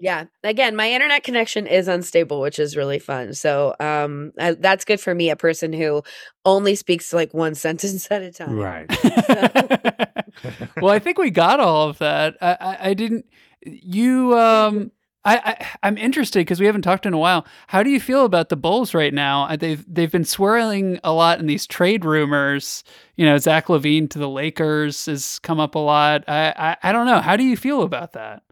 yeah, 0.00 0.24
again, 0.44 0.76
my 0.76 0.90
internet 0.90 1.24
connection 1.24 1.66
is 1.66 1.88
unstable, 1.88 2.40
which 2.40 2.58
is 2.58 2.76
really 2.76 2.98
fun. 2.98 3.34
So 3.34 3.74
um 3.80 4.32
I, 4.38 4.52
that's 4.52 4.84
good 4.84 5.00
for 5.00 5.14
me, 5.14 5.30
a 5.30 5.36
person 5.36 5.72
who 5.72 6.02
only 6.44 6.74
speaks 6.74 7.12
like 7.12 7.34
one 7.34 7.54
sentence 7.66 8.10
at 8.10 8.22
a 8.22 8.32
time. 8.32 8.56
right. 8.56 8.86
well, 10.80 10.92
I 10.94 10.98
think 10.98 11.18
we 11.18 11.30
got 11.30 11.60
all 11.60 11.88
of 11.88 11.98
that. 11.98 12.36
I, 12.40 12.56
I, 12.60 12.78
I 12.90 12.94
didn't. 12.94 13.26
You, 13.64 14.38
um, 14.38 14.92
I, 15.24 15.36
I 15.38 15.66
I'm 15.82 15.98
interested 15.98 16.40
because 16.40 16.60
we 16.60 16.66
haven't 16.66 16.82
talked 16.82 17.04
in 17.04 17.12
a 17.12 17.18
while. 17.18 17.44
How 17.66 17.82
do 17.82 17.90
you 17.90 18.00
feel 18.00 18.24
about 18.24 18.48
the 18.48 18.56
Bulls 18.56 18.94
right 18.94 19.12
now? 19.12 19.44
Uh, 19.44 19.56
They've 19.56 19.84
they've 19.92 20.10
been 20.12 20.24
swirling 20.24 21.00
a 21.02 21.12
lot 21.12 21.40
in 21.40 21.46
these 21.46 21.66
trade 21.66 22.04
rumors. 22.04 22.84
You 23.16 23.26
know, 23.26 23.36
Zach 23.38 23.66
LaVine 23.66 24.08
to 24.10 24.18
the 24.18 24.28
Lakers 24.28 25.06
has 25.06 25.38
come 25.40 25.58
up 25.60 25.74
a 25.74 25.80
lot. 25.80 26.24
I, 26.28 26.54
I 26.56 26.76
I 26.90 26.92
don't 26.92 27.06
know. 27.06 27.20
How 27.20 27.36
do 27.36 27.42
you 27.44 27.56
feel 27.56 27.82
about 27.82 28.12
that? 28.12 28.42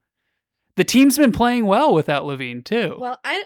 The 0.76 0.84
team's 0.84 1.16
been 1.18 1.32
playing 1.32 1.66
well 1.66 1.94
without 1.94 2.24
LaVine 2.24 2.64
too. 2.64 2.96
Well, 2.98 3.18
I 3.24 3.44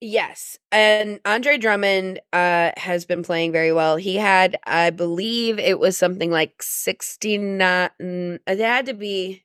Yes, 0.00 0.58
and 0.70 1.18
Andre 1.24 1.56
Drummond 1.56 2.20
uh 2.32 2.72
has 2.76 3.04
been 3.06 3.22
playing 3.22 3.52
very 3.52 3.72
well. 3.72 3.96
He 3.96 4.16
had, 4.16 4.58
I 4.66 4.90
believe, 4.90 5.58
it 5.58 5.78
was 5.78 5.96
something 5.96 6.30
like 6.30 6.62
sixty 6.62 7.38
nine. 7.38 7.90
It 7.98 8.58
had 8.58 8.86
to 8.86 8.94
be 8.94 9.44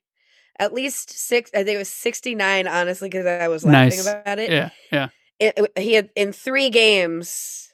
at 0.58 0.74
least 0.74 1.10
six. 1.10 1.50
I 1.54 1.58
think 1.64 1.76
it 1.76 1.78
was 1.78 1.88
sixty 1.88 2.34
nine. 2.34 2.66
Honestly, 2.68 3.08
because 3.08 3.26
I 3.26 3.48
was 3.48 3.64
laughing 3.64 3.98
Nice. 3.98 4.06
about 4.06 4.38
it. 4.38 4.50
yeah, 4.50 4.70
yeah. 4.92 5.08
It- 5.38 5.54
it- 5.56 5.78
He 5.82 5.94
had 5.94 6.10
in 6.14 6.32
three 6.32 6.68
games. 6.68 7.69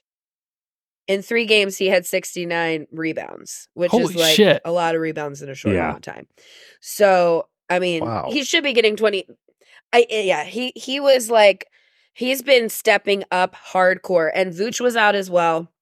In 1.08 1.22
three 1.22 1.44
games, 1.46 1.76
he 1.76 1.86
had 1.86 2.04
sixty 2.04 2.46
nine 2.46 2.86
rebounds, 2.90 3.68
which 3.74 3.92
Holy 3.92 4.04
is 4.04 4.16
like 4.16 4.34
shit. 4.36 4.60
a 4.64 4.72
lot 4.72 4.94
of 4.94 5.00
rebounds 5.00 5.40
in 5.42 5.48
a 5.48 5.54
short 5.54 5.74
Yeah. 5.74 5.84
amount 5.90 6.06
of 6.06 6.14
time. 6.14 6.26
So, 6.80 7.48
I 7.70 7.78
mean, 7.78 8.04
Wow. 8.04 8.28
he 8.30 8.42
should 8.44 8.64
be 8.64 8.72
getting 8.72 8.96
twenty. 8.96 9.26
I 9.92 10.06
eh, 10.10 10.22
yeah, 10.22 10.44
he 10.44 10.72
he 10.74 10.98
was 11.00 11.30
like 11.30 11.66
he's 12.12 12.42
been 12.42 12.68
stepping 12.68 13.22
up 13.30 13.54
hardcore, 13.54 14.30
and 14.34 14.52
Vooch 14.52 14.80
was 14.80 14.96
out 14.96 15.14
as 15.14 15.30
well. 15.30 15.72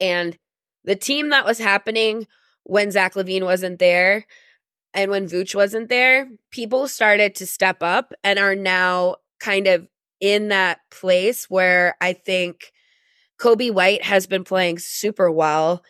And 0.00 0.36
the 0.84 0.96
team 0.96 1.28
that 1.30 1.44
was 1.44 1.58
happening 1.58 2.26
when 2.64 2.90
Zach 2.90 3.14
LaVine 3.14 3.44
wasn't 3.44 3.78
there, 3.78 4.26
and 4.94 5.10
when 5.10 5.28
Vooch 5.28 5.54
wasn't 5.54 5.88
there, 5.88 6.28
people 6.50 6.88
started 6.88 7.34
to 7.36 7.46
step 7.46 7.82
up 7.82 8.12
and 8.24 8.38
are 8.38 8.56
now 8.56 9.16
kind 9.38 9.66
of 9.66 9.86
in 10.20 10.48
that 10.48 10.80
place 10.90 11.48
where 11.48 11.94
I 12.00 12.12
think 12.14 12.72
Coby 13.40 13.72
White 13.72 14.04
has 14.04 14.26
been 14.26 14.44
playing 14.44 14.78
super 14.78 15.30
well. 15.30 15.82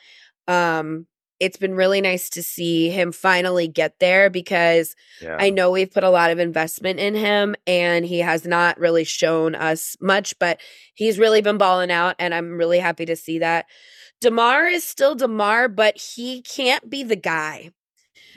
Um, 0.47 1.07
it's 1.41 1.57
been 1.57 1.75
really 1.75 2.03
nice 2.03 2.29
to 2.31 2.43
see 2.43 2.91
him 2.91 3.13
finally 3.13 3.67
get 3.67 3.99
there 3.99 4.29
because 4.29 4.95
Yeah. 5.23 5.37
I 5.39 5.49
know 5.51 5.71
we've 5.71 5.91
put 5.91 6.05
a 6.05 6.11
lot 6.11 6.31
of 6.31 6.39
investment 6.39 7.01
in 7.01 7.15
him 7.15 7.57
and 7.67 8.05
he 8.05 8.19
has 8.19 8.47
not 8.47 8.79
really 8.79 9.05
shown 9.05 9.55
us 9.55 9.97
much, 10.01 10.39
but 10.39 10.61
he's 10.95 11.19
really 11.19 11.41
been 11.41 11.57
balling 11.57 11.91
out 11.91 12.15
and 12.19 12.35
I'm 12.35 12.59
really 12.59 12.79
happy 12.79 13.07
to 13.07 13.17
see 13.17 13.39
that. 13.39 13.67
DeMar 14.21 14.67
is 14.67 14.85
still 14.85 15.15
DeMar, 15.15 15.69
but 15.69 15.97
he 15.97 16.43
can't 16.43 16.91
be 16.91 17.03
the 17.03 17.17
guy. 17.17 17.71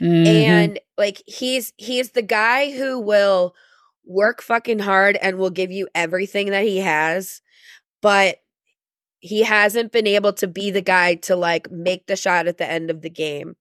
Mhm. 0.00 0.26
And 0.26 0.80
like 0.96 1.22
he's 1.26 1.72
he's 1.76 2.12
the 2.12 2.22
guy 2.22 2.72
who 2.72 2.98
will 2.98 3.54
work 4.06 4.40
fucking 4.42 4.78
hard 4.78 5.16
and 5.16 5.36
will 5.36 5.50
give 5.50 5.70
you 5.70 5.88
everything 5.94 6.50
that 6.50 6.64
he 6.64 6.78
has, 6.78 7.42
but 8.00 8.38
he 9.24 9.42
hasn't 9.42 9.90
been 9.90 10.06
able 10.06 10.34
to 10.34 10.46
be 10.46 10.70
the 10.70 10.82
guy 10.82 11.14
to 11.14 11.34
like 11.34 11.70
make 11.70 12.06
the 12.06 12.14
shot 12.14 12.46
at 12.46 12.58
the 12.58 12.70
end 12.70 12.90
of 12.90 13.00
the 13.00 13.08
game. 13.08 13.56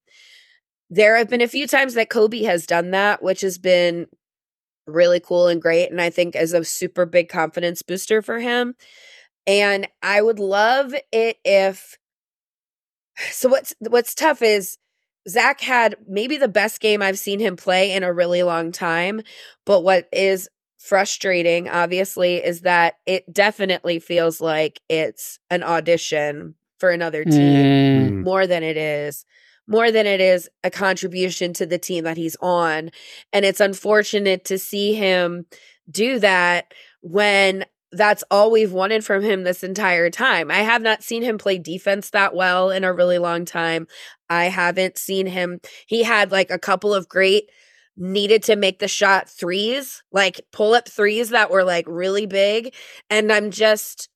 There 0.89 1.15
have 1.15 1.29
been 1.29 1.39
a 1.39 1.47
few 1.47 1.67
times 1.67 1.93
that 1.93 2.09
Coby 2.09 2.43
has 2.43 2.67
done 2.67 2.91
that, 2.91 3.23
which 3.23 3.39
has 3.41 3.57
been 3.57 4.07
really 4.85 5.21
cool 5.21 5.47
and 5.47 5.61
great 5.61 5.89
and 5.89 6.01
I 6.01 6.09
think 6.09 6.35
is 6.35 6.51
a 6.51 6.65
super 6.65 7.05
big 7.05 7.29
confidence 7.29 7.81
booster 7.81 8.21
for 8.21 8.41
him. 8.41 8.75
And 9.47 9.87
I 10.01 10.21
would 10.21 10.37
love 10.37 10.93
it 11.13 11.37
if 11.45 11.97
so 13.31 13.47
what's 13.47 13.73
what's 13.79 14.13
tough 14.13 14.41
is 14.41 14.77
Zach 15.29 15.61
had 15.61 15.95
maybe 16.05 16.35
the 16.35 16.49
best 16.49 16.81
game 16.81 17.01
I've 17.01 17.17
seen 17.17 17.39
him 17.39 17.55
play 17.55 17.93
in 17.93 18.03
a 18.03 18.11
really 18.11 18.43
long 18.43 18.73
time. 18.73 19.21
But 19.65 19.79
what 19.85 20.09
is 20.11 20.49
frustrating, 20.83 21.69
obviously, 21.69 22.43
is 22.43 22.61
that 22.61 22.95
it 23.05 23.31
definitely 23.33 23.99
feels 23.99 24.41
like 24.41 24.81
it's 24.89 25.39
an 25.49 25.63
audition 25.63 26.55
for 26.77 26.89
another 26.91 27.23
team 27.23 27.31
Mm. 27.39 28.09
Mm. 28.11 28.23
more 28.23 28.45
than 28.45 28.63
it 28.63 28.75
is 28.77 29.25
more 29.65 29.91
than 29.91 30.05
it 30.05 30.19
is 30.19 30.49
a 30.65 30.69
contribution 30.69 31.53
to 31.53 31.65
the 31.65 31.77
team 31.77 32.03
that 32.03 32.17
he's 32.17 32.35
on 32.41 32.89
and 33.31 33.45
it's 33.45 33.61
unfortunate 33.61 34.43
to 34.43 34.59
see 34.59 34.93
him 34.93 35.45
do 35.89 36.19
that 36.19 36.73
when 37.01 37.63
that's 37.93 38.25
all 38.29 38.51
we've 38.51 38.73
wanted 38.73 39.05
from 39.05 39.21
him 39.23 39.43
this 39.43 39.63
entire 39.63 40.09
time. 40.09 40.51
I 40.51 40.57
have 40.63 40.81
not 40.81 41.03
seen 41.03 41.21
him 41.23 41.37
play 41.37 41.59
defense 41.59 42.09
that 42.09 42.35
well 42.35 42.71
in 42.71 42.83
a 42.83 42.91
really 42.91 43.19
long 43.19 43.45
time. 43.45 43.87
I 44.29 44.45
haven't 44.45 44.97
seen 44.97 45.27
him 45.27 45.61
he 45.87 46.03
had 46.03 46.31
like 46.31 46.51
a 46.51 46.59
couple 46.59 46.93
of 46.93 47.07
great 47.07 47.49
needed 47.97 48.43
to 48.43 48.55
make 48.55 48.79
the 48.79 48.87
shot 48.87 49.29
threes, 49.29 50.03
like 50.11 50.41
pull 50.51 50.73
up 50.73 50.87
threes 50.89 51.29
that 51.29 51.51
were 51.51 51.63
like 51.63 51.85
really 51.87 52.25
big 52.25 52.73
and 53.09 53.31
I'm 53.31 53.51
just 53.51 54.09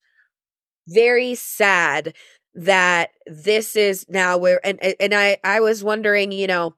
very 0.88 1.36
sad 1.36 2.14
that 2.56 3.10
this 3.28 3.76
is 3.76 4.06
now 4.10 4.38
where 4.38 4.60
and 4.66 4.80
and 5.00 5.14
I 5.14 5.38
I 5.44 5.60
was 5.60 5.84
wondering, 5.84 6.32
you 6.32 6.48
know, 6.48 6.76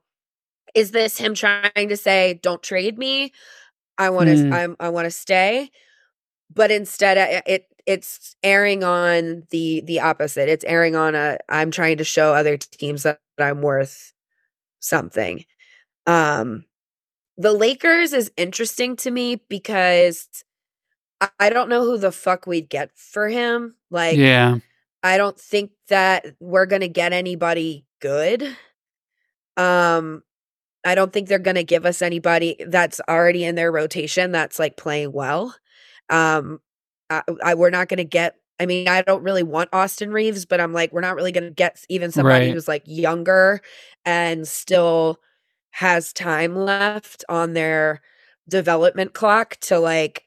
is 0.74 0.92
this 0.92 1.18
him 1.18 1.34
trying 1.34 1.88
to 1.90 1.96
say 1.96 2.40
don't 2.42 2.62
trade 2.62 2.98
me? 2.98 3.32
I 3.98 4.10
want 4.10 4.28
to 4.30 4.44
Hmm. 4.48 4.52
I'm 4.52 4.76
I 4.80 4.90
want 4.90 5.06
to 5.06 5.10
stay. 5.10 5.70
But 6.54 6.70
instead 6.70 7.18
I- 7.18 7.42
it 7.46 7.66
it's 7.86 8.36
airing 8.42 8.84
on 8.84 9.44
the 9.50 9.82
the 9.86 10.00
opposite. 10.00 10.48
It's 10.48 10.64
airing 10.64 10.96
on 10.96 11.14
a 11.14 11.38
I'm 11.48 11.70
trying 11.70 11.98
to 11.98 12.04
show 12.04 12.34
other 12.34 12.56
teams 12.58 13.04
that 13.04 13.20
I'm 13.38 13.62
worth 13.62 14.12
something. 14.80 15.44
Um 16.06 16.64
the 17.40 17.52
Lakers 17.54 18.12
is 18.12 18.30
interesting 18.36 18.96
to 18.96 19.10
me 19.10 19.36
because 19.48 20.28
I- 21.38 21.50
don't 21.50 21.68
know 21.70 21.84
who 21.84 21.98
the 21.98 22.12
fuck 22.12 22.46
we'd 22.46 22.68
get 22.68 22.90
for 22.94 23.28
him. 23.28 23.76
Like 23.90 24.16
yeah. 24.18 24.58
I 25.02 25.16
don't 25.16 25.38
think 25.38 25.70
that 25.88 26.26
we're 26.40 26.66
going 26.66 26.82
to 26.82 26.88
get 26.88 27.12
anybody 27.12 27.86
good. 28.00 28.56
Um 29.56 30.22
I 30.84 30.94
don't 30.94 31.12
think 31.12 31.28
they're 31.28 31.38
going 31.38 31.56
to 31.56 31.64
give 31.64 31.84
us 31.84 32.00
anybody 32.02 32.56
that's 32.66 33.00
already 33.08 33.44
in 33.44 33.54
their 33.54 33.70
rotation 33.70 34.32
that's 34.32 34.58
like 34.58 34.76
playing 34.76 35.12
well. 35.12 35.54
Um 36.08 36.60
I, 37.10 37.22
I 37.44 37.54
we're 37.54 37.70
not 37.70 37.88
going 37.88 37.98
to 37.98 38.04
get 38.04 38.36
I 38.60 38.66
mean, 38.66 38.88
I 38.88 39.00
don't 39.02 39.22
really 39.22 39.42
want 39.42 39.70
Austin 39.72 40.12
Reaves, 40.12 40.44
but 40.44 40.60
I'm 40.60 40.72
like 40.74 40.92
we're 40.92 41.00
not 41.00 41.16
really 41.16 41.32
going 41.32 41.44
to 41.44 41.50
get 41.50 41.84
even 41.88 42.12
somebody 42.12 42.46
Right. 42.46 42.54
who's 42.54 42.68
like 42.68 42.82
younger 42.86 43.60
and 44.04 44.46
still 44.46 45.18
has 45.72 46.12
time 46.12 46.56
left 46.56 47.24
on 47.28 47.54
their 47.54 48.00
development 48.48 49.14
clock 49.14 49.56
to 49.60 49.78
like 49.78 50.24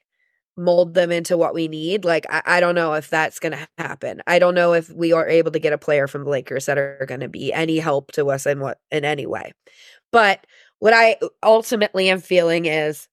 mold 0.57 0.93
them 0.93 1.11
into 1.11 1.37
what 1.37 1.53
we 1.53 1.67
need. 1.67 2.05
Like, 2.05 2.25
I, 2.29 2.41
I 2.45 2.59
don't 2.59 2.75
know 2.75 2.93
if 2.93 3.09
that's 3.09 3.39
going 3.39 3.53
to 3.53 3.67
happen. 3.77 4.21
I 4.27 4.39
don't 4.39 4.55
know 4.55 4.73
if 4.73 4.89
we 4.91 5.13
are 5.13 5.27
able 5.27 5.51
to 5.51 5.59
get 5.59 5.73
a 5.73 5.77
player 5.77 6.07
from 6.07 6.23
the 6.25 6.29
Lakers 6.29 6.65
that 6.67 6.77
are 6.77 7.05
going 7.07 7.21
to 7.21 7.29
be 7.29 7.51
any 7.53 7.79
help 7.79 8.11
to 8.13 8.29
us 8.29 8.45
in 8.45 8.59
what 8.59 8.79
in 8.91 9.05
any 9.05 9.25
way. 9.25 9.53
But 10.11 10.45
what 10.79 10.93
I 10.93 11.17
ultimately 11.43 12.09
am 12.09 12.21
feeling 12.21 12.65
is 12.65 13.07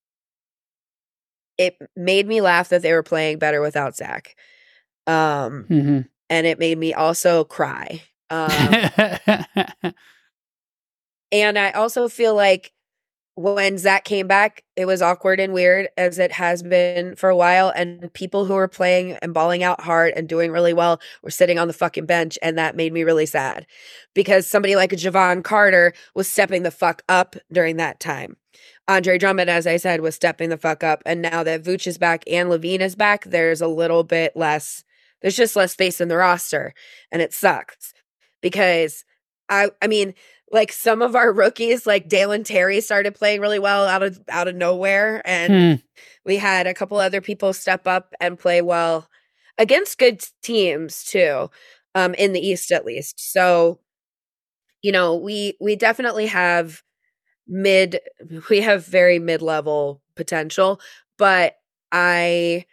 it 1.59 1.77
made 1.97 2.27
me 2.27 2.41
laugh 2.41 2.69
that 2.71 2.83
they 2.83 2.93
were 2.93 3.03
playing 3.03 3.39
better 3.39 3.61
without 3.61 3.97
Zach. 3.97 4.35
Um, 5.07 5.67
Mhm. 5.71 6.09
and 6.31 6.47
it 6.47 6.59
made 6.59 6.79
me 6.79 6.95
also 6.95 7.45
cry. 7.45 8.03
Um, 8.31 8.51
and 11.33 11.59
I 11.59 11.71
also 11.71 12.09
feel 12.09 12.35
like 12.35 12.73
when 13.37 13.79
Zach 13.79 14.05
came 14.05 14.27
back, 14.27 14.65
it 14.77 14.85
was 14.85 15.01
awkward 15.01 15.41
and 15.41 15.55
weird 15.55 15.89
as 15.97 16.19
it 16.19 16.33
has 16.33 16.63
been 16.63 17.17
for 17.17 17.31
a 17.31 17.37
while. 17.37 17.73
And 17.75 18.13
people 18.13 18.45
who 18.45 18.55
were 18.55 18.69
playing 18.69 19.13
and 19.23 19.33
balling 19.33 19.63
out 19.63 19.81
hard 19.81 20.13
and 20.15 20.29
doing 20.29 20.51
really 20.51 20.75
well 20.75 21.01
were 21.23 21.31
sitting 21.31 21.59
on 21.59 21.67
the 21.67 21.73
fucking 21.73 22.05
bench. 22.05 22.39
And 22.43 22.59
that 22.59 22.77
made 22.77 22.93
me 22.93 23.03
really 23.03 23.25
sad 23.25 23.67
because 24.15 24.47
somebody 24.47 24.77
like 24.77 24.91
Jevon 24.91 25.43
Carter 25.43 25.95
was 26.15 26.29
stepping 26.29 26.65
the 26.65 26.71
fuck 26.71 27.03
up 27.09 27.37
during 27.51 27.77
that 27.79 27.99
time. 27.99 28.37
Andre 28.89 29.17
Drummond, 29.17 29.49
as 29.49 29.67
I 29.67 29.77
said, 29.77 30.01
was 30.01 30.15
stepping 30.15 30.51
the 30.51 30.59
fuck 30.59 30.83
up. 30.85 31.03
And 31.07 31.23
now 31.23 31.43
that 31.43 31.63
Vooch 31.63 31.87
is 31.87 31.97
back 31.97 32.25
and 32.27 32.51
LaVine 32.51 32.81
is 32.81 32.97
back, 32.97 33.25
there's 33.25 33.63
a 33.63 33.69
little 33.69 34.03
bit 34.03 34.37
less, 34.37 34.85
there's 35.23 35.37
just 35.37 35.57
less 35.57 35.73
space 35.73 36.01
in 36.01 36.09
the 36.09 36.17
roster. 36.17 36.75
And 37.11 37.23
it 37.23 37.33
sucks 37.33 37.95
because 38.43 39.05
I, 39.49 39.71
I 39.81 39.87
mean, 39.87 40.15
like 40.51 40.73
some 40.73 41.03
of 41.03 41.15
our 41.17 41.33
rookies, 41.33 41.87
like 41.87 42.09
Dalen 42.09 42.45
Terry 42.45 42.81
started 42.81 43.15
playing 43.15 43.41
really 43.41 43.59
well 43.59 43.87
out 43.87 44.03
of 44.03 44.21
out 44.29 44.49
of 44.49 44.55
nowhere. 44.57 45.23
And 45.25 45.53
Hmm. 45.53 45.75
we 46.25 46.37
had 46.37 46.67
a 46.67 46.75
couple 46.75 46.99
other 46.99 47.21
people 47.21 47.53
step 47.53 47.87
up 47.87 48.15
and 48.21 48.39
play 48.39 48.63
well 48.63 49.09
against 49.59 49.99
good 49.99 50.25
teams 50.43 51.05
too 51.05 51.51
um 51.95 52.15
in 52.15 52.33
the 52.33 52.41
east 52.41 52.73
at 52.73 52.85
least 52.87 53.21
so 53.33 53.79
you 54.83 54.93
know 54.93 55.17
we 55.17 55.57
we 55.61 55.77
definitely 55.77 56.27
have 56.27 56.83
mid 57.49 58.01
we 58.51 58.61
have 58.61 58.87
very 58.87 59.19
mid-level 59.19 60.03
potential 60.17 60.81
but 61.19 61.55
i 61.93 62.65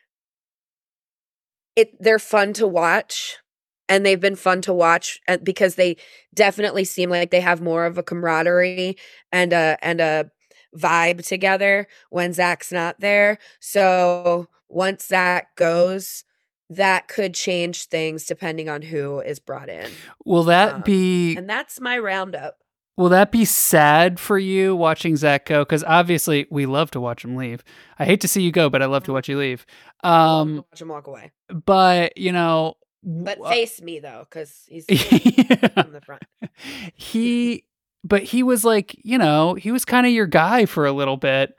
it 1.75 1.91
they're 2.01 2.19
fun 2.19 2.53
to 2.53 2.67
watch 2.67 3.37
and 3.89 4.05
they've 4.05 4.19
been 4.19 4.35
fun 4.35 4.61
to 4.61 4.73
watch 4.73 5.19
uh, 5.27 5.37
because 5.43 5.75
they 5.75 5.97
definitely 6.33 6.83
seem 6.83 7.09
like 7.09 7.31
they 7.31 7.41
have 7.41 7.61
more 7.61 7.85
of 7.85 7.97
a 7.97 8.03
camaraderie 8.03 8.97
and 9.31 9.53
a 9.53 9.77
and 9.81 10.01
a 10.01 10.29
vibe 10.75 11.25
together 11.25 11.87
when 12.09 12.33
Zach's 12.33 12.71
not 12.71 12.99
there. 12.99 13.37
So 13.59 14.47
once 14.69 15.05
Zach 15.07 15.55
goes, 15.55 16.23
that 16.69 17.07
could 17.07 17.33
change 17.33 17.85
things 17.85 18.25
depending 18.25 18.67
on 18.69 18.81
who 18.81 19.19
is 19.21 19.39
brought 19.39 19.69
in. 19.69 19.89
Will 20.25 20.43
that 20.43 20.73
Um, 20.75 20.81
be 20.81 21.35
And 21.37 21.49
that's 21.49 21.79
my 21.79 21.97
roundup. 21.97 22.57
will 22.97 23.09
that 23.09 23.31
be 23.31 23.45
sad 23.45 24.19
for 24.19 24.37
you 24.37 24.75
watching 24.75 25.15
Zach 25.15 25.45
go? 25.45 25.63
Because 25.63 25.83
obviously 25.85 26.45
we 26.51 26.65
love 26.65 26.91
to 26.91 26.99
watch 26.99 27.23
him 27.23 27.35
leave. 27.37 27.63
I 27.97 28.05
hate 28.05 28.19
to 28.21 28.27
see 28.27 28.41
you 28.41 28.51
go, 28.51 28.69
but 28.69 28.81
I 28.81 28.85
love 28.87 29.03
to 29.05 29.13
watch 29.13 29.29
you 29.29 29.37
leave. 29.39 29.65
Um, 30.03 30.57
watch 30.71 30.81
him 30.81 30.89
walk 30.89 31.07
away. 31.07 31.31
but 31.65 32.17
you 32.17 32.33
know, 32.33 32.75
But 33.03 33.37
w- 33.37 33.49
face 33.55 33.81
me 33.81 33.99
though, 33.99 34.25
because 34.29 34.65
he's 34.69 34.85
Yeah. 34.89 35.67
from 35.81 35.91
the 35.93 36.01
front. 36.01 36.23
he 36.95 37.65
but 38.03 38.23
he 38.23 38.43
was 38.43 38.63
like 38.65 38.95
you 39.03 39.17
know 39.17 39.53
he 39.55 39.71
was 39.71 39.85
kind 39.85 40.05
of 40.05 40.11
your 40.13 40.27
guy 40.27 40.65
for 40.65 40.85
a 40.85 40.91
little 40.91 41.17
bit. 41.17 41.55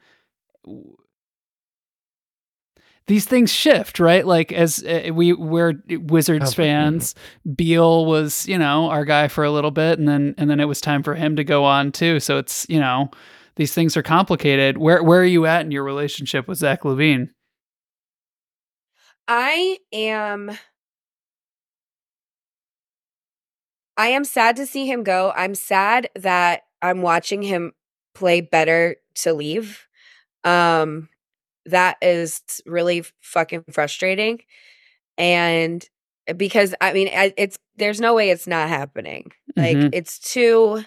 These 3.07 3.25
things 3.25 3.51
shift 3.51 3.99
right? 4.01 4.27
Like 4.27 4.53
as 4.53 4.85
uh, 4.85 5.11
we 5.15 5.33
we're 5.33 5.83
wizards 5.89 6.51
Oh, 6.51 6.55
fans 6.55 7.15
beal 7.57 8.05
was 8.05 8.47
you 8.47 8.59
know 8.59 8.91
our 8.91 9.07
guy 9.07 9.29
for 9.29 9.45
a 9.45 9.51
little 9.51 9.71
bit 9.71 9.99
and 9.99 10.07
then 10.07 10.35
and 10.37 10.51
then 10.51 10.61
it 10.61 10.67
was 10.67 10.81
time 10.81 11.03
for 11.03 11.15
him 11.15 11.37
to 11.37 11.45
go 11.45 11.65
on 11.65 11.91
too. 11.93 12.21
So 12.21 12.37
it's 12.37 12.67
you 12.69 12.79
know 12.79 13.11
these 13.57 13.73
things 13.73 13.97
are 13.97 14.03
complicated. 14.03 14.77
Where 14.77 15.03
where 15.03 15.21
are 15.23 15.25
you 15.25 15.47
at 15.47 15.65
in 15.65 15.71
your 15.71 15.85
relationship 15.85 16.47
with 16.47 16.59
Zach 16.59 16.83
LaVine? 16.83 17.31
I 19.27 19.79
am 19.93 20.51
I 23.99 24.09
am 24.09 24.25
sad 24.25 24.57
to 24.57 24.67
see 24.67 24.87
him 24.87 25.05
go. 25.05 25.33
I'm 25.37 25.55
sad 25.55 26.09
that 26.17 26.63
I'm 26.81 27.03
watching 27.03 27.43
him 27.43 27.73
play 28.15 28.41
better 28.41 28.97
to 29.17 29.35
leave. 29.35 29.87
Um 30.45 31.09
that 31.67 31.99
is 32.01 32.41
really 32.67 33.05
fucking 33.21 33.65
frustrating. 33.73 34.41
And 35.19 35.85
because 36.37 36.75
I 36.81 36.93
mean 36.93 37.09
it's 37.13 37.59
there's 37.77 38.01
no 38.01 38.15
way 38.15 38.31
it's 38.31 38.47
not 38.47 38.69
happening. 38.69 39.33
Like 39.57 39.77
Mhm. 39.77 39.91
it's 39.93 40.19
too 40.19 40.85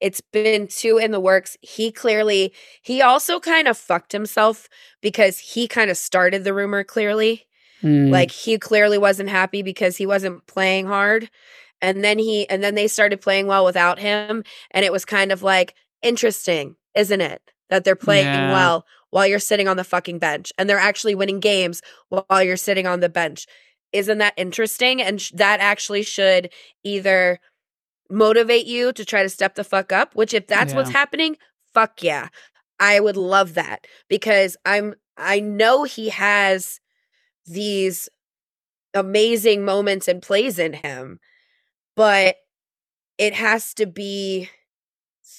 it's 0.00 0.20
been 0.20 0.68
too 0.68 0.98
in 0.98 1.10
the 1.12 1.20
works. 1.20 1.56
He 1.62 1.92
clearly 1.92 2.54
he 2.82 3.02
also 3.02 3.40
kind 3.40 3.68
of 3.68 3.78
fucked 3.78 4.12
himself 4.12 4.68
because 5.02 5.38
he 5.38 5.68
kind 5.68 5.90
of 5.90 5.98
started 5.98 6.44
the 6.44 6.54
rumor 6.54 6.84
clearly. 6.84 7.46
Mm. 7.82 8.10
Like 8.10 8.30
he 8.30 8.58
clearly 8.58 8.98
wasn't 8.98 9.30
happy 9.30 9.62
because 9.62 9.96
he 9.96 10.06
wasn't 10.06 10.46
playing 10.46 10.86
hard. 10.86 11.30
And 11.82 12.02
then 12.02 12.18
he 12.18 12.48
and 12.48 12.62
then 12.62 12.74
they 12.74 12.88
started 12.88 13.20
playing 13.20 13.46
well 13.46 13.64
without 13.64 13.98
him 13.98 14.42
and 14.70 14.84
it 14.84 14.92
was 14.92 15.04
kind 15.04 15.30
of 15.32 15.42
like 15.42 15.74
interesting, 16.02 16.76
isn't 16.94 17.20
it? 17.20 17.42
That 17.70 17.84
they're 17.84 17.96
playing 17.96 18.26
Yeah. 18.26 18.52
well 18.52 18.86
while 19.10 19.26
you're 19.26 19.38
sitting 19.38 19.68
on 19.68 19.76
the 19.76 19.84
fucking 19.84 20.18
bench 20.18 20.52
and 20.58 20.68
they're 20.68 20.78
actually 20.78 21.14
winning 21.14 21.40
games 21.40 21.82
while 22.08 22.42
you're 22.42 22.56
sitting 22.56 22.86
on 22.86 23.00
the 23.00 23.08
bench. 23.08 23.46
Isn't 23.92 24.18
that 24.18 24.34
interesting? 24.36 25.00
And 25.00 25.20
sh- 25.20 25.32
that 25.34 25.60
actually 25.60 26.02
should 26.02 26.50
either 26.84 27.38
motivate 28.10 28.66
you 28.66 28.92
to 28.92 29.04
try 29.04 29.22
to 29.22 29.28
step 29.28 29.54
the 29.54 29.64
fuck 29.64 29.92
up, 29.92 30.14
which 30.14 30.34
if 30.34 30.46
that's 30.46 30.74
what's 30.74 30.90
happening, 30.90 31.36
fuck 31.74 32.02
yeah. 32.02 32.28
I 32.78 33.00
would 33.00 33.16
love 33.16 33.54
that 33.54 33.86
because 34.08 34.56
I'm 34.64 34.94
I 35.16 35.40
know 35.40 35.84
he 35.84 36.10
has 36.10 36.78
these 37.46 38.08
amazing 38.94 39.64
moments 39.64 40.08
and 40.08 40.22
plays 40.22 40.58
in 40.58 40.74
him, 40.74 41.18
but 41.96 42.36
it 43.18 43.34
has 43.34 43.74
to 43.74 43.86
be 43.86 44.48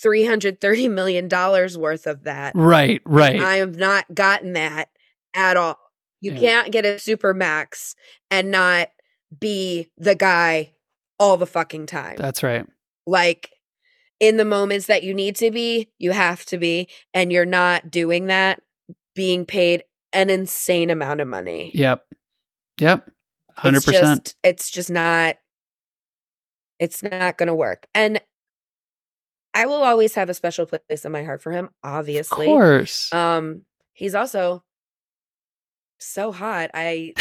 $330 0.03 0.91
million 0.91 1.29
worth 1.29 2.07
of 2.07 2.23
that. 2.23 2.53
right, 2.55 3.01
right. 3.05 3.39
I 3.41 3.55
have 3.57 3.75
not 3.77 4.13
gotten 4.13 4.53
that 4.53 4.89
at 5.33 5.57
all. 5.57 5.77
You 6.21 6.33
Yeah. 6.33 6.39
can't 6.39 6.71
get 6.71 6.85
a 6.85 6.99
super 6.99 7.33
max 7.33 7.95
and 8.31 8.51
not 8.51 8.89
be 9.39 9.91
the 9.97 10.15
guy 10.15 10.73
all 11.19 11.37
the 11.37 11.45
fucking 11.47 11.85
time. 11.87 12.15
That's 12.17 12.43
right. 12.43 12.65
like 13.05 13.51
in 14.19 14.37
the 14.37 14.45
moments 14.45 14.87
that 14.87 15.03
you 15.03 15.13
need 15.13 15.35
to 15.37 15.51
be, 15.51 15.89
you 15.99 16.11
have 16.11 16.43
to 16.45 16.57
be, 16.57 16.87
and 17.13 17.31
you're 17.31 17.45
not 17.45 17.91
doing 17.91 18.25
that, 18.27 18.61
being 19.15 19.45
paid 19.45 19.83
an 20.11 20.29
insane 20.31 20.89
amount 20.89 21.21
of 21.21 21.27
money. 21.27 21.69
Yep. 21.75 22.03
Yep. 22.79 23.11
Hundred 23.55 23.77
It's 23.77 23.85
percent. 23.85 24.23
just 24.25 24.35
it's 24.43 24.69
just 24.71 24.89
not 24.89 25.37
it's 26.79 27.03
not 27.03 27.37
gonna 27.37 27.55
work. 27.55 27.87
And 27.93 28.21
I 29.53 29.65
will 29.65 29.83
always 29.83 30.13
have 30.15 30.29
a 30.29 30.33
special 30.33 30.65
place 30.65 31.03
in 31.05 31.11
my 31.11 31.23
heart 31.23 31.41
for 31.41 31.51
him, 31.51 31.69
obviously. 31.83 32.45
Of 32.45 32.51
course. 32.51 33.11
Um 33.13 33.63
he's 33.93 34.15
also 34.15 34.63
so 35.99 36.31
hot. 36.31 36.69
I 36.73 37.13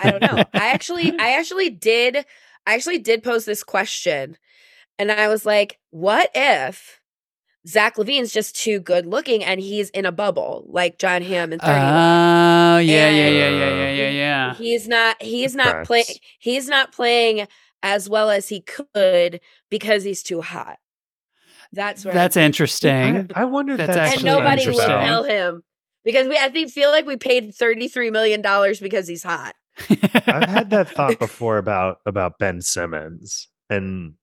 I 0.00 0.10
don't 0.10 0.22
know. 0.22 0.44
I 0.54 0.70
actually 0.70 1.12
I 1.18 1.32
actually 1.38 1.70
did 1.70 2.24
I 2.66 2.74
actually 2.74 2.98
did 2.98 3.22
pose 3.22 3.44
this 3.44 3.64
question 3.64 4.36
and 4.98 5.10
I 5.10 5.28
was 5.28 5.46
like, 5.46 5.78
what 5.90 6.30
if 6.34 7.00
Zach 7.66 7.96
LaVine's 7.96 8.32
just 8.32 8.56
too 8.56 8.80
good 8.80 9.06
looking 9.06 9.44
and 9.44 9.60
he's 9.60 9.90
in 9.90 10.06
a 10.06 10.12
bubble 10.12 10.64
like 10.68 10.98
Jon 10.98 11.22
Hamm 11.22 11.52
and 11.52 11.60
30 11.60 11.72
Oh 11.72 11.74
yeah, 11.74 12.78
yeah, 12.78 13.08
yeah, 13.10 13.28
yeah, 13.28 13.50
yeah, 13.50 13.90
yeah, 13.90 14.10
yeah. 14.10 14.54
He's 14.54 14.88
not 14.88 15.20
he's 15.20 15.54
not 15.54 15.84
playing 15.84 16.04
he's 16.38 16.68
not 16.68 16.92
playing 16.92 17.48
as 17.82 18.08
well 18.08 18.30
as 18.30 18.48
he 18.48 18.60
could 18.62 19.40
because 19.70 20.04
he's 20.04 20.22
too 20.22 20.40
hot. 20.40 20.78
That's 21.72 22.04
right. 22.04 22.14
That's 22.14 22.36
interesting. 22.36 23.30
I, 23.34 23.42
I 23.42 23.44
wonder 23.44 23.76
That's 23.76 23.94
that's, 23.94 24.12
actually 24.14 24.30
and 24.30 24.38
nobody 24.38 24.66
will 24.68 24.78
tell 24.78 25.22
him 25.22 25.62
because 26.04 26.26
we 26.28 26.36
I 26.36 26.48
think 26.48 26.70
feel 26.70 26.90
like 26.90 27.06
we 27.06 27.16
paid 27.16 27.54
33 27.54 28.10
million 28.10 28.42
dollars 28.42 28.80
because 28.80 29.06
he's 29.06 29.22
hot. 29.22 29.54
I've 29.88 30.48
had 30.48 30.70
that 30.70 30.88
thought 30.90 31.18
before 31.20 31.58
about 31.58 31.98
about 32.06 32.38
Ben 32.38 32.60
Simmons, 32.60 33.48
and 33.68 34.14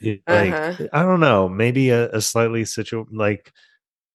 it- 0.00 0.22
like 0.26 0.52
Uh-huh. 0.52 0.86
I 0.92 1.02
don't 1.02 1.20
know, 1.20 1.48
maybe 1.48 1.90
a, 1.90 2.10
a 2.10 2.20
slightly 2.22 2.64
situ 2.64 3.04
like 3.12 3.52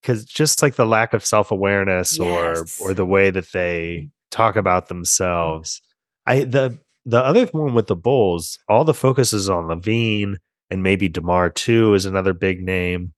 because 0.01 0.25
just 0.25 0.63
like 0.63 0.75
the 0.75 0.85
lack 0.85 1.13
of 1.13 1.23
self 1.23 1.51
awareness 1.51 2.17
Yes. 2.17 2.81
or 2.81 2.89
or 2.89 2.93
the 2.95 3.05
way 3.05 3.29
that 3.29 3.51
they 3.53 4.09
talk 4.31 4.55
about 4.55 4.87
themselves. 4.87 5.81
I 6.25 6.45
the 6.45 6.79
the 7.05 7.23
other 7.23 7.45
one 7.47 7.73
with 7.73 7.87
the 7.87 7.95
Bulls, 7.95 8.59
all 8.67 8.83
the 8.83 8.93
focus 8.93 9.33
is 9.33 9.49
on 9.49 9.65
LaVine 9.65 10.37
and 10.69 10.83
maybe 10.83 11.09
Demar 11.09 11.49
too 11.49 11.93
is 11.93 12.05
another 12.05 12.33
big 12.33 12.61
name, 12.61 13.13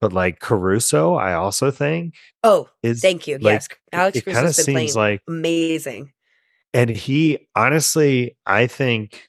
but 0.00 0.12
like 0.12 0.40
Caruso, 0.40 1.14
I 1.14 1.34
also 1.34 1.70
think 1.70 2.14
Oh, 2.42 2.68
is 2.82 3.00
thank 3.00 3.26
you. 3.26 3.38
like, 3.38 3.44
yes. 3.44 3.68
Alex 3.92 4.16
it 4.18 4.24
kind 4.24 4.36
of 4.38 4.42
Caruso's 4.44 4.66
been 4.66 4.76
seems 4.76 4.92
playing 4.94 5.12
like 5.12 5.22
amazing. 5.28 6.12
and 6.74 6.90
he 6.90 7.46
honestly 7.54 8.36
i 8.46 8.66
think 8.66 9.28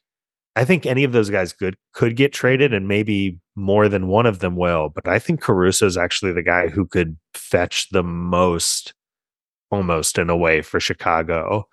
i 0.56 0.64
think 0.66 0.86
any 0.86 1.04
of 1.04 1.12
those 1.12 1.30
guys 1.30 1.52
could 1.54 1.76
could 1.94 2.16
get 2.16 2.32
traded 2.34 2.74
and 2.74 2.88
maybe 2.88 3.40
more 3.56 3.88
than 3.90 4.08
one 4.08 4.26
of 4.26 4.40
them 4.40 4.56
will 4.56 4.90
but 4.90 5.08
i 5.08 5.20
think 5.20 5.42
caruso 5.42 5.86
is 5.86 5.98
actually 5.98 6.32
the 6.32 6.42
guy 6.42 6.68
who 6.70 6.86
could 6.86 7.18
fetch 7.34 7.90
the 7.90 8.02
most 8.04 8.94
almost 9.72 10.18
in 10.18 10.30
a 10.30 10.38
way 10.38 10.62
for 10.62 10.80
chicago 10.80 11.68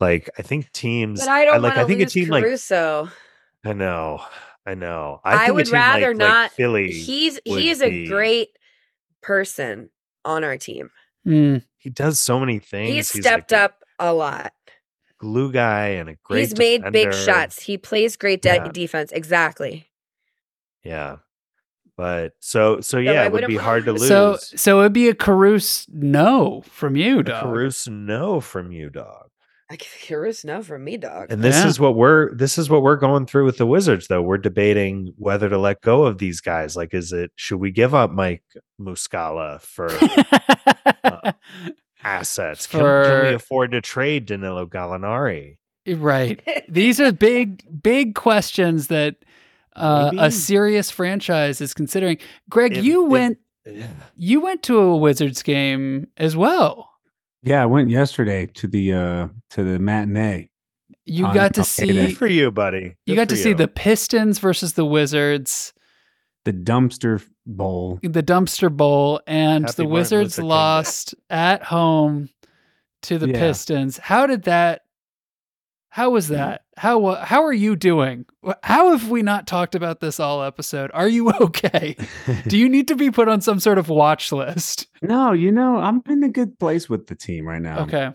like 0.00 0.28
i 0.38 0.42
think 0.42 0.70
teams 0.72 1.20
But 1.20 1.28
I 1.28 1.44
don't 1.44 1.62
like 1.62 1.62
want 1.62 1.74
to 1.76 1.80
i 1.80 1.84
think 1.86 2.00
lose 2.00 2.10
a 2.10 2.20
team 2.20 2.28
like 2.28 2.44
Caruso. 2.44 3.08
i 3.64 3.72
know 3.72 4.22
i 4.66 4.74
know 4.74 5.20
I 5.24 5.38
think 5.38 5.50
a 5.50 5.54
would 5.54 5.64
team 5.66 5.72
like- 5.74 5.80
rather 5.82 6.08
like 6.14 6.16
not- 6.18 6.50
philly 6.52 6.90
He's 6.92 7.38
would 7.46 7.60
he's 7.60 7.80
a 7.82 7.90
be- 7.90 8.06
great 8.08 8.48
person 9.22 9.90
on 10.24 10.42
our 10.44 10.56
team. 10.56 10.90
Mm, 11.26 11.62
he 11.78 11.88
does 11.90 12.18
so 12.20 12.38
many 12.40 12.58
things 12.58 12.90
He's 12.94 13.14
like 13.14 13.22
stepped 13.22 13.52
a 13.52 13.58
up 13.60 13.82
a 13.98 14.12
lot. 14.12 14.52
glue 15.18 15.50
guy 15.52 15.88
and 15.88 16.08
a 16.10 16.16
great 16.22 16.40
He's 16.40 16.58
made 16.58 16.82
big 16.92 17.12
shots. 17.14 17.62
He 17.62 17.78
plays 17.78 18.16
great 18.16 18.42
de- 18.42 18.54
Yeah. 18.54 18.68
defense. 18.68 19.12
Exactly. 19.12 19.86
yeah 20.82 21.16
but 21.96 22.32
so 22.40 22.80
so 22.80 22.98
I 22.98 23.02
yeah 23.02 23.24
it 23.24 23.32
would 23.32 23.46
be 23.46 23.56
hard 23.56 23.84
to 23.84 23.92
lose 23.92 24.08
so 24.08 24.36
so 24.40 24.80
it'd 24.80 24.92
be 24.92 25.08
a 25.08 25.14
Caruso 25.14 25.90
no 25.94 26.62
from 26.68 26.96
you, 26.96 27.20
A 27.20 27.22
dog. 27.22 27.44
Caruso 27.44 27.90
no 27.92 28.40
from 28.40 28.72
you, 28.72 28.90
dog. 28.90 29.28
I 29.70 29.76
give 29.76 29.88
Caruso 30.06 30.46
no 30.48 30.62
from 30.62 30.84
me, 30.84 30.98
dog. 30.98 31.28
And 31.30 31.42
this 31.42 31.56
Yeah. 31.56 31.68
is 31.68 31.80
what 31.80 31.96
we're 31.96 32.34
this 32.34 32.58
is 32.58 32.68
what 32.68 32.82
we're 32.82 32.96
going 32.96 33.24
through 33.26 33.46
with 33.46 33.56
the 33.56 33.64
Wizards, 33.66 34.08
though. 34.08 34.20
We're 34.22 34.36
debating 34.38 35.14
whether 35.16 35.48
to 35.48 35.56
let 35.58 35.80
go 35.80 36.04
of 36.04 36.18
these 36.18 36.40
guys. 36.42 36.76
Like, 36.76 36.92
is 36.92 37.12
it 37.12 37.30
should 37.36 37.58
we 37.60 37.70
give 37.70 37.94
up 37.94 38.10
Mike 38.10 38.42
Muscala 38.80 39.60
for 39.62 39.88
assets? 42.02 42.66
Can, 42.66 42.80
can 42.80 43.22
we 43.26 43.34
afford 43.34 43.72
to 43.72 43.80
trade 43.80 44.26
Danilo 44.26 44.66
Gallinari? 44.66 45.56
right. 45.88 46.40
These 46.68 47.00
are 47.00 47.12
big, 47.12 47.62
big 47.82 48.14
questions 48.14 48.88
that 48.88 49.16
uh, 49.76 50.12
a 50.18 50.30
serious 50.30 50.90
franchise 50.90 51.60
is 51.60 51.74
considering. 51.74 52.18
Greg, 52.48 52.76
If- 52.76 52.84
you 52.84 53.04
if- 53.06 53.10
went 53.10 53.38
you 54.16 54.40
went 54.42 54.62
to 54.64 54.78
a 54.78 54.94
Wizards 54.96 55.42
game 55.42 56.08
as 56.18 56.36
well. 56.36 56.90
Yeah, 57.44 57.62
I 57.62 57.66
went 57.66 57.90
yesterday 57.90 58.46
to 58.54 58.66
the 58.66 58.92
uh 58.92 59.28
to 59.50 59.64
the 59.64 59.78
matinee. 59.78 60.50
You 61.04 61.26
On- 61.26 61.34
got 61.34 61.54
to 61.54 61.64
see. 61.64 61.86
Good 61.92 62.16
for 62.16 62.26
you, 62.26 62.50
buddy. 62.50 62.96
you 63.06 63.14
got 63.14 63.28
to 63.28 63.36
for 63.36 63.42
see 63.42 63.52
the 63.52 63.68
Pistons 63.68 64.38
versus 64.38 64.72
the 64.72 64.84
Wizards, 64.86 65.72
The 66.44 66.52
dumpster 66.52 67.22
bowl. 67.46 67.98
the 68.02 68.22
dumpster 68.22 68.74
bowl, 68.74 69.20
and 69.26 69.64
Happy 69.64 69.74
the 69.76 69.82
Martin 69.84 69.92
Wizards 69.92 70.38
Luther 70.38 70.42
King 70.42 70.48
lost 70.48 71.14
at 71.28 71.62
home 71.64 72.30
to 73.02 73.18
the 73.18 73.28
Yeah. 73.28 73.38
Pistons. 73.38 73.98
How 73.98 74.26
did 74.26 74.44
that? 74.44 74.83
How 75.94 76.10
was 76.10 76.26
that? 76.26 76.64
How 76.76 76.98
wa- 76.98 77.24
how 77.24 77.44
are 77.44 77.52
you 77.52 77.76
doing? 77.76 78.26
How 78.64 78.90
have 78.90 79.10
we 79.10 79.22
not 79.22 79.46
talked 79.46 79.76
about 79.76 80.00
this 80.00 80.18
all 80.18 80.42
episode? 80.42 80.90
Are 80.92 81.06
you 81.06 81.30
okay? 81.40 81.96
Do 82.48 82.58
you 82.58 82.68
need 82.68 82.88
to 82.88 82.96
be 82.96 83.12
put 83.12 83.28
on 83.28 83.40
some 83.40 83.60
sort 83.60 83.78
of 83.78 83.88
watch 83.88 84.32
list? 84.32 84.88
no, 85.02 85.30
you 85.30 85.52
know, 85.52 85.76
I'm 85.76 86.02
in 86.08 86.24
a 86.24 86.28
good 86.28 86.58
place 86.58 86.88
with 86.88 87.06
the 87.06 87.14
team 87.14 87.46
right 87.46 87.62
now. 87.62 87.82
Okay. 87.84 88.10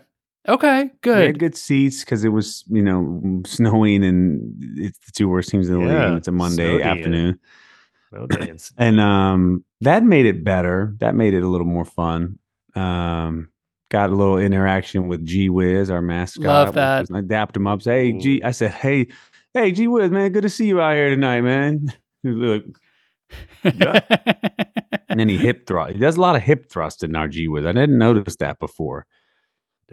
Okay, 0.46 0.90
We 1.04 1.10
had 1.10 1.32
good. 1.32 1.38
good 1.38 1.56
seats 1.56 2.04
because 2.04 2.22
it 2.22 2.28
was, 2.30 2.64
you 2.68 2.82
know, 2.82 3.42
snowing 3.46 4.04
and 4.04 4.62
it's 4.76 4.98
the 5.06 5.12
two 5.12 5.28
worst 5.28 5.48
teams 5.48 5.68
in 5.68 5.74
the 5.74 5.80
league. 5.80 5.90
Yeah, 5.92 6.08
And 6.08 6.18
it's 6.18 6.28
a 6.28 6.32
Monday 6.32 6.78
snowed 6.78 6.82
afternoon. 6.82 7.38
No 8.12 8.26
and 8.76 9.00
um 9.00 9.64
that 9.80 10.02
made 10.04 10.26
it 10.26 10.44
better 10.44 10.96
that 11.00 11.14
made 11.14 11.32
it 11.32 11.42
a 11.42 11.48
little 11.48 11.66
more 11.66 11.86
fun 11.86 12.38
um 12.74 13.48
got 13.90 14.10
a 14.10 14.14
little 14.14 14.38
interaction 14.38 15.08
with 15.08 15.24
G 15.26 15.50
Wiz, 15.50 15.90
our 15.90 16.00
mascot 16.00 16.44
Love 16.44 16.74
that. 16.74 17.06
i 17.12 17.20
dapped 17.20 17.56
him 17.56 17.66
up 17.66 17.82
say 17.82 18.12
hey 18.12 18.18
g 18.18 18.42
i 18.42 18.50
said 18.50 18.70
hey 18.70 19.08
hey 19.54 19.72
G 19.72 19.86
Wiz, 19.88 20.10
man 20.10 20.32
good 20.32 20.42
to 20.42 20.48
see 20.48 20.66
you 20.68 20.80
out 20.80 20.94
here 20.94 21.10
tonight 21.10 21.40
man 21.42 21.92
was 22.24 22.34
like- 22.36 22.64
and 25.08 25.20
then 25.20 25.28
he 25.28 25.36
hip 25.46 25.66
thrust 25.66 25.92
he 25.92 25.98
does 25.98 26.16
a 26.16 26.20
lot 26.20 26.36
of 26.36 26.42
hip 26.42 26.70
thrust 26.70 27.02
in 27.04 27.14
our 27.16 27.28
G 27.28 27.48
Wiz. 27.48 27.66
i 27.66 27.72
didn't 27.72 27.98
notice 27.98 28.36
that 28.36 28.58
before 28.58 29.06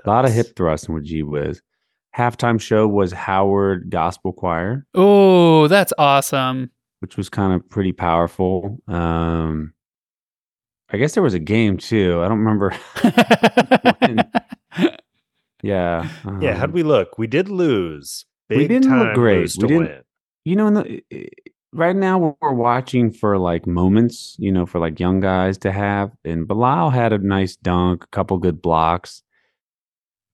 a 0.06 0.10
lot 0.10 0.26
of 0.26 0.32
hip 0.32 0.56
thrusting 0.56 0.94
with 0.96 1.04
G 1.06 1.24
Wiz. 1.24 1.62
halftime 2.16 2.60
show 2.62 2.88
was 2.88 3.12
howard 3.12 3.90
gospel 3.90 4.32
choir 4.32 4.86
oh, 4.96 5.68
that's 5.68 5.94
awesome. 5.98 6.70
which 7.00 7.18
was 7.18 7.30
kind 7.30 7.54
of 7.54 7.68
pretty 7.70 7.92
powerful. 7.94 8.80
Um, 8.88 9.74
I 10.90 10.98
guess 10.98 11.14
there 11.14 11.24
was 11.24 11.34
a 11.34 11.40
game 11.40 11.78
too. 11.78 12.22
I 12.24 12.28
don't 12.30 12.40
remember. 12.40 12.74
yeah. 15.64 16.08
Yeah, 16.42 16.52
um, 16.54 16.58
how'd 16.58 16.72
we 16.72 16.84
look? 16.84 17.18
We 17.18 17.28
did 17.28 17.50
lose, 17.50 18.26
big 18.50 18.70
didn't 18.70 18.98
look 18.98 19.14
great. 19.14 19.54
We 19.60 19.68
didn't- 19.68 19.78
win. 19.88 20.02
you 20.46 20.56
know, 20.56 20.68
in 20.68 20.74
the, 20.76 21.02
right 21.74 21.96
now 21.96 22.18
we're- 22.20 22.56
watching 22.56 23.12
for 23.12 23.38
like 23.38 23.68
moments, 23.68 24.36
you 24.40 24.52
know, 24.52 24.66
for 24.66 24.80
like 24.80 25.00
young 25.00 25.20
guys 25.20 25.58
to 25.60 25.72
have. 25.72 26.12
And 26.24 26.48
Bilal 26.48 26.90
had 26.92 27.12
a 27.14 27.18
nice 27.18 27.56
dunk, 27.56 28.04
a 28.04 28.08
couple 28.08 28.38
good 28.38 28.62
blocks. 28.62 29.24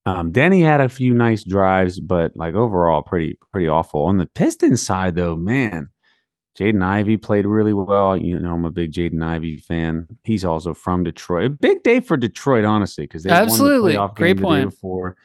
Um, 0.06 0.34
Deni 0.34 0.62
had 0.64 0.82
a 0.82 0.90
few 0.90 1.14
nice 1.14 1.44
drives, 1.46 2.00
but 2.00 2.36
like 2.36 2.56
overall, 2.56 3.02
pretty 3.02 3.38
pretty 3.52 3.70
awful. 3.70 4.04
On 4.04 4.18
the 4.18 4.26
Pistons 4.26 4.82
side, 4.82 5.16
though, 5.16 5.38
man, 5.38 5.88
Jaden 6.58 6.84
Ivey 6.84 7.18
played 7.18 7.46
really 7.46 7.74
well. 7.74 8.16
You 8.16 8.38
know, 8.40 8.54
I'm 8.54 8.66
a 8.66 8.72
big 8.72 8.92
Jaden 8.92 9.24
Ivey 9.24 9.58
fan. 9.58 10.08
He's 10.24 10.46
also 10.46 10.74
from 10.74 11.04
Detroit. 11.04 11.46
A 11.46 11.50
big 11.50 11.82
day 11.84 12.00
for 12.00 12.16
Detroit, 12.16 12.64
honestly, 12.64 13.06
because 13.06 13.24
they 13.24 13.32
Absolutely. 13.32 13.98
won 13.98 14.08
the 14.08 14.14
playoff 14.14 14.16
Great 14.16 14.28
game 14.28 14.36
the 14.36 14.42
day 14.42 14.48
point. 14.48 14.70
before. 14.70 15.16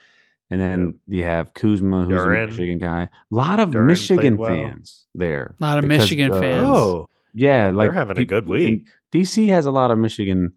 And 0.50 0.60
then 0.60 0.98
you 1.06 1.24
have 1.24 1.52
Kuzma, 1.52 2.04
who's 2.04 2.18
Duren. 2.18 2.44
a 2.44 2.46
Michigan 2.46 2.78
guy. 2.78 3.02
A 3.02 3.08
lot 3.30 3.60
of 3.60 3.68
Duren 3.68 3.72
played 3.72 3.86
Michigan 3.86 4.36
well. 4.38 4.48
fans 4.48 5.04
there. 5.14 5.54
A 5.60 5.62
lot 5.62 5.78
of 5.78 5.82
because, 5.82 5.98
Michigan 5.98 6.32
uh, 6.32 6.40
fans. 6.40 6.66
Oh, 6.66 7.08
Yeah, 7.34 7.70
like 7.70 7.88
they're 7.88 7.92
having 7.92 8.18
a 8.18 8.24
good 8.24 8.48
week. 8.48 8.86
DC 9.12 9.48
has 9.48 9.66
a 9.66 9.70
lot 9.70 9.90
of 9.90 9.98
Michigan 9.98 10.54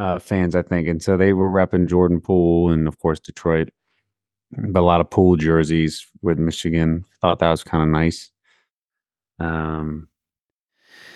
uh, 0.00 0.18
fans, 0.18 0.56
I 0.56 0.62
think, 0.62 0.88
and 0.88 1.00
so 1.00 1.16
they 1.16 1.32
were 1.32 1.48
repping 1.48 1.88
Jordan 1.88 2.20
Poole 2.20 2.70
and 2.70 2.88
of 2.88 2.98
course 2.98 3.20
Detroit. 3.20 3.70
But 4.50 4.80
a 4.80 4.82
lot 4.82 5.00
of 5.00 5.10
Poole 5.10 5.36
jerseys 5.36 6.04
with 6.22 6.38
Michigan. 6.40 7.04
Thought 7.20 7.38
that 7.38 7.50
was 7.50 7.62
kind 7.62 7.82
of 7.84 7.88
nice. 7.88 8.30
Um, 9.38 10.08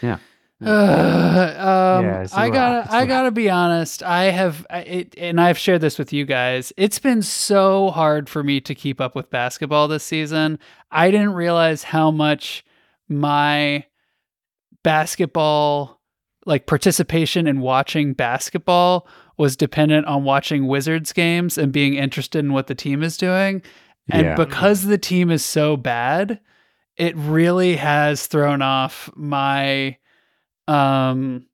yeah. 0.02 0.18
Uh, 0.64 0.66
um, 1.98 2.04
Yeah, 2.04 2.22
it's 2.22 2.32
a 2.32 2.38
I 2.38 2.50
gotta, 2.50 2.80
It's 2.84 2.92
I 2.92 3.02
a 3.02 3.06
gotta 3.06 3.30
be 3.30 3.48
honest. 3.48 4.02
I 4.02 4.24
have, 4.24 4.66
it, 4.70 5.14
and 5.16 5.40
I've 5.40 5.58
shared 5.58 5.80
this 5.80 5.98
with 5.98 6.12
you 6.12 6.24
guys. 6.24 6.72
It's 6.76 6.98
been 6.98 7.22
so 7.22 7.90
hard 7.90 8.28
for 8.28 8.42
me 8.42 8.60
to 8.62 8.74
keep 8.74 9.00
up 9.00 9.14
with 9.14 9.30
basketball 9.30 9.86
this 9.88 10.04
season. 10.04 10.58
I 10.90 11.10
didn't 11.10 11.34
realize 11.34 11.84
how 11.84 12.10
much 12.10 12.64
my 13.08 13.84
basketball, 14.82 16.00
like 16.46 16.66
participation 16.66 17.46
in 17.46 17.60
watching 17.60 18.14
basketball, 18.14 19.06
was 19.36 19.56
dependent 19.56 20.06
on 20.06 20.24
watching 20.24 20.66
Wizards 20.66 21.12
games 21.12 21.56
and 21.58 21.72
being 21.72 21.94
interested 21.94 22.40
in 22.40 22.52
what 22.52 22.66
the 22.66 22.74
team 22.74 23.02
is 23.02 23.16
doing. 23.16 23.62
And 24.10 24.26
Yeah. 24.26 24.34
because 24.34 24.84
the 24.84 24.98
team 24.98 25.30
is 25.30 25.44
so 25.44 25.76
bad, 25.76 26.40
it 26.99 27.16
really 27.16 27.76
has 27.76 28.26
thrown 28.26 28.61
off 28.62 29.09
my 29.14 29.96
um 30.66 31.46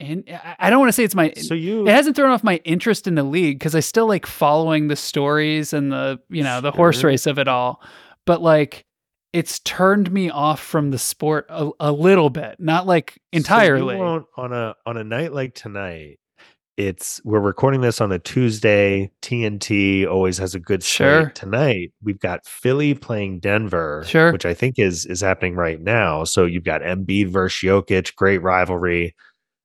and 0.00 0.24
I- 0.58 0.70
don't 0.70 0.78
want 0.80 0.88
to 0.88 0.92
say 0.94 1.04
it's 1.04 1.14
my 1.14 1.32
so 1.36 1.52
you 1.54 1.86
it 1.86 1.90
hasn't 1.92 2.16
thrown 2.16 2.30
off 2.30 2.42
my 2.42 2.56
interest 2.64 3.06
in 3.06 3.14
the 3.16 3.22
league 3.22 3.58
because 3.58 3.74
I 3.74 3.80
still 3.80 4.06
like 4.08 4.24
following 4.26 4.88
the 4.88 4.96
stories 4.96 5.72
and 5.72 5.92
the 5.92 6.18
you 6.30 6.42
know 6.42 6.60
the 6.60 6.70
horse 6.72 7.04
race 7.04 7.26
of 7.26 7.38
it 7.38 7.48
all. 7.48 7.82
But 8.26 8.40
like 8.42 8.86
it's 9.32 9.58
turned 9.60 10.10
me 10.10 10.30
off 10.30 10.60
from 10.60 10.90
the 10.90 10.98
sport 10.98 11.46
a, 11.50 11.70
a 11.78 11.92
little 11.92 12.30
bit, 12.30 12.56
not 12.58 12.86
like 12.86 13.12
So 13.12 13.18
you 13.34 13.38
entirely. 13.38 13.96
won't- 13.96 14.26
on 14.36 14.52
a 14.52 14.74
on 14.86 14.96
a 14.96 15.04
night 15.04 15.32
like 15.32 15.54
tonight. 15.54 16.18
It's 16.80 17.20
we're 17.24 17.40
recording 17.40 17.82
this 17.82 18.00
on 18.00 18.10
a 18.10 18.18
Tuesday. 18.18 19.10
TNT 19.20 20.06
always 20.08 20.38
has 20.38 20.54
a 20.54 20.58
good 20.58 20.82
slate. 20.82 20.96
Sure. 20.96 21.30
Tonight 21.34 21.92
we've 22.02 22.18
got 22.18 22.46
Philly 22.46 22.94
playing 22.94 23.40
Denver, 23.40 24.02
Sure. 24.06 24.32
which 24.32 24.46
I 24.46 24.54
think 24.54 24.78
is 24.78 25.04
is 25.04 25.20
happening 25.20 25.56
right 25.56 25.78
now. 25.78 26.24
So 26.24 26.46
you've 26.46 26.64
got 26.64 26.80
Embiid 26.80 27.28
versus 27.28 27.68
Jokic, 27.68 28.14
great 28.16 28.38
rivalry, 28.40 29.14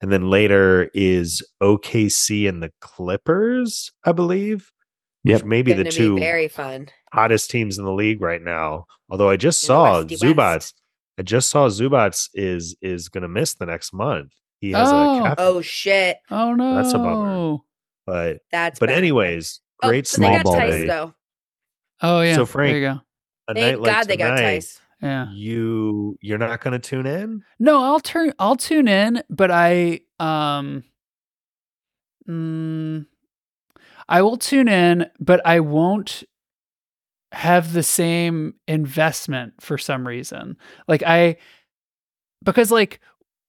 and 0.01 0.11
then 0.11 0.29
later 0.29 0.89
is 0.93 1.41
OKC 1.63 2.49
and 2.49 2.61
the 2.61 2.73
Clippers, 2.81 3.93
I 4.03 4.11
believe. 4.11 4.73
Yep. 5.23 5.45
maybe 5.45 5.71
the 5.71 5.85
two 5.85 6.19
very 6.19 6.49
fun. 6.49 6.89
hottest 7.13 7.49
teams 7.49 7.77
in 7.77 7.85
the 7.85 7.93
league 7.93 8.19
right 8.21 8.41
now. 8.41 8.87
Although 9.09 9.29
I 9.29 9.37
just 9.37 9.61
saw 9.61 10.03
Zubac. 10.03 10.35
West. 10.35 10.81
I 11.17 11.21
just 11.21 11.49
saw 11.49 11.69
Zubac 11.69 12.27
is 12.33 12.75
is 12.81 13.07
going 13.07 13.21
to 13.21 13.29
miss 13.29 13.53
the 13.53 13.67
next 13.67 13.93
month. 13.93 14.33
He 14.61 14.71
has 14.71 14.87
Oh. 14.91 15.19
a 15.19 15.21
cap, 15.23 15.35
Oh 15.39 15.61
shit, 15.61 16.17
oh 16.31 16.53
no, 16.53 16.75
That's 16.75 16.93
a 16.93 16.97
bummer. 16.97 17.57
but 18.05 18.39
that's. 18.51 18.79
but 18.79 18.89
bad. 18.89 18.97
anyways, 18.97 19.59
Oh, 19.83 19.89
great 19.89 20.05
but 20.05 20.07
small 20.09 20.43
ball 20.43 20.55
Tice 20.55 20.71
day. 20.71 20.87
though. 20.87 21.13
Oh 22.01 22.21
yeah, 22.21 22.35
So, 22.35 22.45
Frank, 22.45 22.71
there 22.73 22.79
you 22.79 22.85
go. 22.95 23.01
A 23.47 23.53
Thank 23.53 23.65
night 23.65 23.79
like 23.81 23.91
God 23.93 24.07
they 24.07 24.17
got 24.17 24.35
tonight, 24.35 24.41
Tice. 24.55 24.81
Yeah. 25.01 25.27
You 25.33 26.17
you're 26.21 26.37
not 26.37 26.61
going 26.61 26.71
to 26.71 26.79
tune 26.79 27.05
in. 27.05 27.43
No, 27.59 27.83
I'll 27.83 27.99
turn. 27.99 28.33
I'll 28.39 28.55
tune 28.55 28.87
in, 28.87 29.21
but 29.29 29.51
I 29.51 29.99
um, 30.19 30.83
mm, 32.27 33.05
I 34.07 34.21
will 34.21 34.37
tune 34.37 34.67
in, 34.67 35.07
but 35.19 35.45
I 35.45 35.59
won't 35.59 36.23
have 37.31 37.73
the 37.73 37.83
same 37.83 38.55
investment 38.67 39.53
for 39.59 39.77
some 39.77 40.07
reason. 40.07 40.57
Like 40.87 41.03
I, 41.03 41.37
because 42.43 42.71
like 42.71 42.99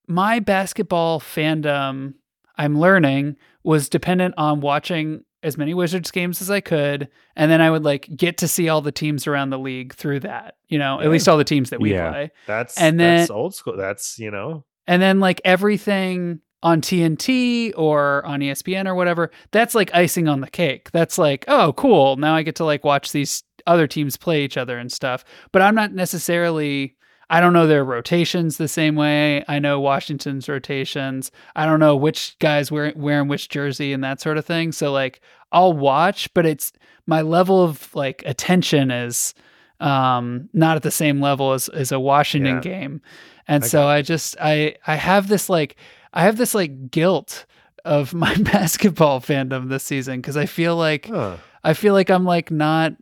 my 0.07 0.39
basketball 0.41 1.21
fandom, 1.21 2.15
I'm 2.57 2.79
learning 2.79 3.37
was 3.65 3.89
dependent 3.89 4.35
on 4.39 4.61
watching 4.61 5.23
as 5.43 5.59
many 5.59 5.75
Wizards 5.75 6.11
games 6.11 6.41
as 6.41 6.51
I 6.51 6.61
could, 6.61 7.09
and 7.37 7.51
then 7.51 7.61
I 7.61 7.71
would 7.71 7.85
like 7.85 8.09
get 8.17 8.39
to 8.39 8.49
see 8.49 8.69
all 8.69 8.81
the 8.81 8.91
teams 8.93 9.27
around 9.27 9.51
the 9.51 9.59
league 9.59 9.95
through 9.95 10.21
that. 10.21 10.55
You 10.69 10.79
know, 10.79 11.01
at 11.01 11.11
least 11.11 11.29
all 11.29 11.37
the 11.37 11.45
teams 11.45 11.71
that 11.71 11.81
we 11.81 11.93
Yeah. 11.93 12.11
play. 12.11 12.31
That's 12.47 12.77
And 12.81 12.99
that's 12.99 13.29
then- 13.29 13.37
old 13.37 13.55
school. 13.55 13.77
That's 13.77 14.19
you 14.19 14.31
know 14.31 14.65
And 14.89 15.01
then 15.03 15.21
like 15.21 15.41
everything 15.45 16.41
on 16.63 16.81
TNT 16.81 17.73
or 17.77 18.25
on 18.27 18.41
ESPN 18.41 18.87
or 18.89 18.95
whatever, 18.95 19.31
that's 19.53 19.75
like 19.75 19.95
icing 19.95 20.27
on 20.27 20.41
the 20.41 20.51
cake. 20.51 20.91
That's 20.91 21.19
like, 21.19 21.45
oh, 21.49 21.75
cool. 21.75 22.17
Now 22.17 22.35
I 22.35 22.43
get 22.43 22.57
to 22.57 22.65
like 22.65 22.83
watch 22.85 23.13
these 23.13 23.45
other 23.69 23.87
teams 23.87 24.17
play 24.17 24.43
each 24.45 24.57
other 24.57 24.79
and 24.79 24.91
stuff. 24.91 25.25
But 25.53 25.63
I'm 25.63 25.75
not 25.75 25.93
necessarily 25.93 26.96
I 27.29 27.41
don't 27.41 27.53
know 27.53 27.67
their 27.67 27.85
rotations 27.85 28.57
the 28.57 28.69
same 28.69 28.95
way. 28.95 29.45
I 29.49 29.59
know 29.59 29.81
Washington's 29.81 30.49
rotations. 30.49 31.33
I 31.57 31.67
don't 31.67 31.81
know 31.81 31.97
which 31.97 32.37
guys 32.39 32.71
wear, 32.71 32.93
wearing 32.95 33.27
which 33.29 33.49
jersey 33.49 33.93
and 33.93 34.05
that 34.05 34.21
sort 34.21 34.39
of 34.39 34.45
thing. 34.45 34.71
So 34.73 34.93
like 34.93 35.21
I'll 35.51 35.73
watch, 35.73 36.33
but 36.35 36.47
it's 36.47 36.73
my 37.07 37.23
level 37.23 37.63
of 37.65 37.93
like 37.95 38.23
attention 38.27 38.91
is 38.91 39.35
um 39.81 40.49
not 40.53 40.77
at 40.77 40.83
the 40.83 40.91
same 40.91 41.21
level 41.21 41.53
as, 41.53 41.69
as 41.71 41.93
a 41.93 42.01
Washington 42.01 42.57
Yeah. 42.57 42.61
game. 42.63 43.03
And 43.49 43.65
I 43.65 43.67
so 43.67 43.87
I 43.89 44.03
just 44.03 44.37
I 44.41 44.77
I 44.87 44.95
have 44.97 45.29
this 45.29 45.49
like 45.49 45.77
I 46.13 46.23
have 46.23 46.37
this 46.37 46.55
like 46.55 46.91
guilt 46.91 47.45
of 47.85 48.15
my 48.15 48.35
basketball 48.41 49.21
fandom 49.21 49.69
this 49.69 49.83
season 49.85 50.21
because 50.21 50.37
I 50.37 50.47
feel 50.47 50.77
like 50.77 51.07
huh. 51.07 51.37
I 51.65 51.75
feel 51.75 51.93
like 51.93 52.09
I'm 52.11 52.25
like 52.25 52.51
not 52.51 52.93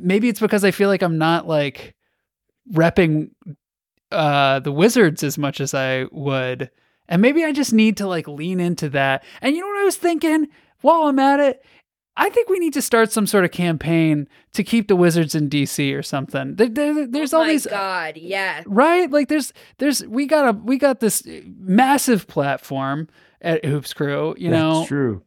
maybe 0.00 0.28
it's 0.28 0.40
because 0.40 0.64
I 0.64 0.70
feel 0.70 0.88
like 0.88 1.02
I'm 1.02 1.18
not 1.18 1.46
like 1.46 1.94
repping 2.70 3.30
uh 4.10 4.58
the 4.60 4.72
Wizards 4.72 5.22
as 5.22 5.38
much 5.38 5.60
as 5.60 5.74
I 5.74 6.04
would. 6.12 6.70
And 7.08 7.20
maybe 7.22 7.44
I 7.44 7.52
just 7.52 7.72
need 7.72 7.96
to 7.98 8.06
like 8.06 8.28
lean 8.28 8.60
into 8.60 8.88
that. 8.90 9.24
And 9.40 9.54
you 9.54 9.60
know 9.62 9.66
what 9.68 9.80
I 9.80 9.84
was 9.84 9.96
thinking 9.96 10.48
while 10.82 11.02
I'm 11.04 11.18
at 11.18 11.40
it? 11.40 11.64
I 12.14 12.28
think 12.28 12.50
we 12.50 12.58
need 12.58 12.74
to 12.74 12.82
start 12.82 13.10
some 13.10 13.26
sort 13.26 13.46
of 13.46 13.52
campaign 13.52 14.28
to 14.52 14.62
keep 14.62 14.86
the 14.88 14.96
Wizards 14.96 15.34
in 15.34 15.48
DC 15.48 15.96
or 15.96 16.02
something. 16.02 16.56
There, 16.56 16.68
there- 16.68 17.06
there's 17.06 17.32
oh 17.32 17.38
all 17.38 17.44
my 17.44 17.52
these 17.52 17.66
God, 17.66 18.18
yes. 18.18 18.64
right 18.66 19.10
like 19.10 19.28
there's 19.28 19.52
there's 19.78 20.04
we 20.06 20.26
got 20.26 20.54
a 20.54 20.58
we 20.58 20.76
got 20.76 21.00
this 21.00 21.22
massive 21.58 22.26
platform 22.26 23.08
at 23.40 23.64
hoops 23.64 23.92
crew 23.94 24.34
you 24.38 24.50
know 24.50 24.84
true. 24.86 25.22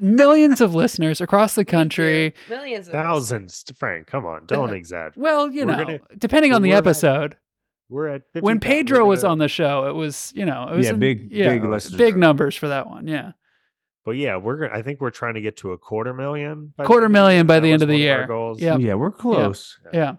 Millions 0.00 0.60
of 0.60 0.74
listeners 0.74 1.20
across 1.20 1.54
the 1.54 1.64
country 1.64 2.34
millions 2.48 2.88
of 2.88 2.94
us. 2.94 3.02
thousands. 3.02 3.64
Frank, 3.76 4.06
come 4.06 4.26
on, 4.26 4.46
don't 4.46 4.70
uh, 4.70 4.74
exaggerate. 4.74 5.16
well 5.16 5.50
you 5.50 5.66
We're 5.66 5.76
know 5.76 5.84
gonna- 5.84 6.00
depending 6.18 6.52
on 6.52 6.62
the 6.62 6.70
we're 6.70 6.74
at- 6.76 6.78
episode 6.86 7.36
We're 7.88 8.08
at 8.08 8.22
50 8.34 8.44
when 8.44 8.60
pedro 8.60 9.04
was 9.06 9.22
gonna- 9.22 9.32
on 9.32 9.38
the 9.38 9.48
show 9.48 9.88
it 9.88 9.94
was 9.94 10.32
you 10.36 10.44
know 10.44 10.68
it 10.72 10.76
was 10.76 10.86
Yeah, 10.86 10.92
in- 10.92 10.98
big- 10.98 11.28
yeah, 11.32 11.48
big 11.54 11.64
listeners. 11.64 11.96
big 11.98 12.16
numbers 12.16 12.54
for 12.56 12.68
that 12.68 12.86
one 12.88 13.06
yeah 13.06 13.32
But 14.04 14.12
yeah, 14.16 14.36
we're. 14.38 14.70
I 14.72 14.80
think 14.82 15.00
we're 15.02 15.10
trying 15.10 15.34
to 15.34 15.40
get 15.42 15.58
to 15.58 15.72
a 15.72 15.78
quarter 15.78 16.14
million. 16.14 16.72
By 16.76 16.84
the 16.84 16.86
Quarter 16.86 17.04
end 17.06 17.10
of 17.10 17.12
the 17.12 17.18
million 17.20 17.36
year. 17.38 17.44
by 17.44 17.54
That 17.56 17.60
the 17.60 17.72
end 17.72 17.82
of 17.82 17.88
the 17.88 17.96
year. 17.98 18.26
goals. 18.26 18.60
Yep. 18.60 18.80
Yeah, 18.80 18.94
we're 18.94 19.10
close. 19.10 19.78
yeah 19.92 20.14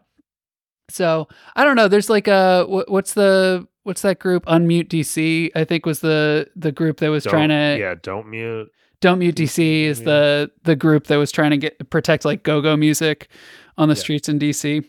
so 0.91 1.27
i 1.55 1.63
don't 1.63 1.75
know 1.75 1.87
there's 1.87 2.09
like 2.09 2.27
a 2.27 2.65
what, 2.67 2.89
what's 2.89 3.13
the 3.13 3.67
what's 3.83 4.01
that 4.01 4.17
group 4.17 4.43
unmute 4.47 4.87
dc 4.89 5.51
i 5.55 5.63
think 5.63 5.85
was 5.85 5.99
the 5.99 6.47
the 6.55 6.71
group 6.71 6.97
that 6.97 7.09
was 7.09 7.23
Don't- 7.23 7.31
trying 7.33 7.49
to 7.49 7.77
Yeah, 7.79 7.93
don't 8.01 8.27
mute. 8.27 8.69
Don't 9.01 9.19
Mute 9.19 9.35
DC 9.35 9.83
is 9.83 9.99
yeah. 9.99 10.05
the 10.05 10.51
the 10.63 10.75
group 10.75 11.07
that 11.07 11.17
was 11.17 11.31
trying 11.31 11.51
to 11.51 11.57
get 11.57 11.89
protect 11.89 12.25
like 12.25 12.43
go-go 12.43 12.75
music 12.75 13.29
on 13.77 13.87
the 13.89 13.95
Yeah. 13.95 13.99
streets 14.01 14.29
in 14.29 14.39
DC. 14.39 14.83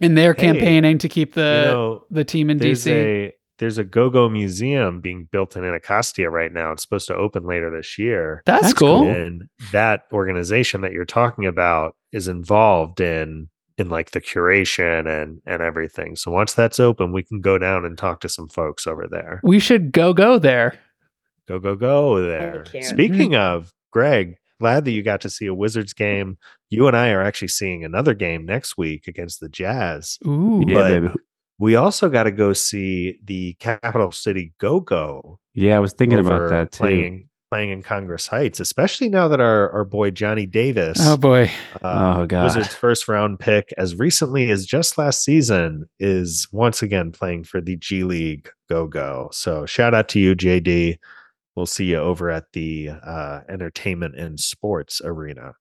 And 0.00 0.16
they're 0.16 0.34
Hey, 0.34 0.42
campaigning 0.52 0.98
to 0.98 1.08
keep 1.08 1.34
the 1.34 1.64
you 1.66 1.72
know, 1.72 2.04
the 2.10 2.24
team 2.24 2.50
in 2.50 2.58
there's 2.58 2.84
DC. 2.84 2.90
a 2.92 3.32
there's 3.58 3.78
a 3.78 3.84
go-go 3.84 4.28
museum 4.28 5.00
being 5.00 5.26
built 5.32 5.56
in 5.56 5.64
Anacostia 5.64 6.28
right 6.28 6.52
now. 6.52 6.72
It's 6.72 6.82
supposed 6.82 7.06
to 7.08 7.14
open 7.14 7.46
later 7.46 7.70
this 7.70 7.96
year. 7.98 8.42
That's, 8.44 8.64
That's 8.64 8.74
cool. 8.74 9.04
cool. 9.04 9.10
And 9.10 9.44
that 9.72 10.02
organization 10.12 10.82
that 10.82 10.92
you're 10.92 11.06
talking 11.06 11.46
about 11.46 11.96
is 12.12 12.28
involved 12.28 13.00
in 13.00 13.48
in 13.78 13.88
like 13.90 14.10
the 14.12 14.20
curation 14.20 15.06
and 15.06 15.40
and 15.46 15.62
everything. 15.62 16.16
So 16.16 16.30
once 16.30 16.52
that's 16.54 16.78
open, 16.78 17.12
we 17.12 17.22
can 17.22 17.40
go 17.40 17.56
down 17.58 17.84
and 17.86 17.96
talk 17.96 18.20
to 18.20 18.28
some 18.28 18.48
folks 18.48 18.86
over 18.86 19.06
there. 19.10 19.40
We 19.42 19.58
should 19.58 19.90
go 19.92 20.12
go 20.12 20.38
there. 20.38 20.78
Go 21.48 21.58
go 21.58 21.74
go 21.76 22.20
there. 22.22 22.64
can't. 22.64 22.84
Speaking 22.84 23.34
of 23.36 23.72
Greg, 23.92 24.36
glad 24.60 24.84
that 24.84 24.90
you 24.92 25.02
got 25.02 25.20
to 25.22 25.30
see 25.30 25.46
a 25.46 25.54
Wizards 25.54 25.92
game. 25.92 26.38
You 26.70 26.88
and 26.88 26.96
I 26.96 27.10
are 27.10 27.22
actually 27.22 27.48
seeing 27.48 27.84
another 27.84 28.14
game 28.14 28.44
next 28.44 28.76
week 28.76 29.06
against 29.06 29.40
the 29.40 29.48
Jazz. 29.48 30.18
Ooh. 30.26 30.62
Yeah, 30.66 30.74
but 30.74 30.88
baby. 31.00 31.14
we 31.58 31.76
also 31.76 32.08
got 32.08 32.24
to 32.24 32.32
go 32.32 32.52
see 32.52 33.18
the 33.24 33.54
Capital 33.60 34.10
City 34.12 34.52
Go 34.58 34.80
Go 34.80 35.38
Yeah, 35.54 35.76
I 35.76 35.78
was 35.80 35.92
thinking 35.92 36.18
about 36.18 36.50
that 36.50 36.72
too. 36.72 36.78
playing 36.78 37.28
playing 37.52 37.70
in 37.70 37.80
Congress 37.80 38.26
Heights, 38.26 38.58
especially 38.58 39.08
now 39.08 39.28
that 39.28 39.38
our 39.40 39.70
our 39.70 39.84
boy 39.84 40.10
Johnny 40.10 40.46
Davis, 40.46 40.98
Oh 41.00 41.16
boy. 41.16 41.48
uh, 41.80 42.16
Oh, 42.18 42.26
God. 42.26 42.42
Wizards 42.42 42.74
first 42.74 43.06
round 43.06 43.38
pick, 43.38 43.72
as 43.78 43.94
recently 43.94 44.50
as 44.50 44.66
just 44.66 44.98
last 44.98 45.22
season, 45.22 45.88
is 46.00 46.48
once 46.50 46.82
again 46.82 47.12
playing 47.12 47.44
for 47.44 47.60
the 47.60 47.76
G 47.76 48.02
League 48.02 48.50
Go 48.68 48.88
Go. 48.88 49.28
So 49.32 49.64
shout 49.64 49.94
out 49.94 50.08
to 50.08 50.18
you, 50.18 50.34
JD. 50.34 50.98
We'll 51.56 51.66
see 51.66 51.86
you 51.86 51.96
over 51.96 52.30
at 52.30 52.44
the 52.52 52.90
uh, 53.02 53.40
entertainment 53.48 54.14
and 54.16 54.38
sports 54.38 55.00
arena. 55.02 55.54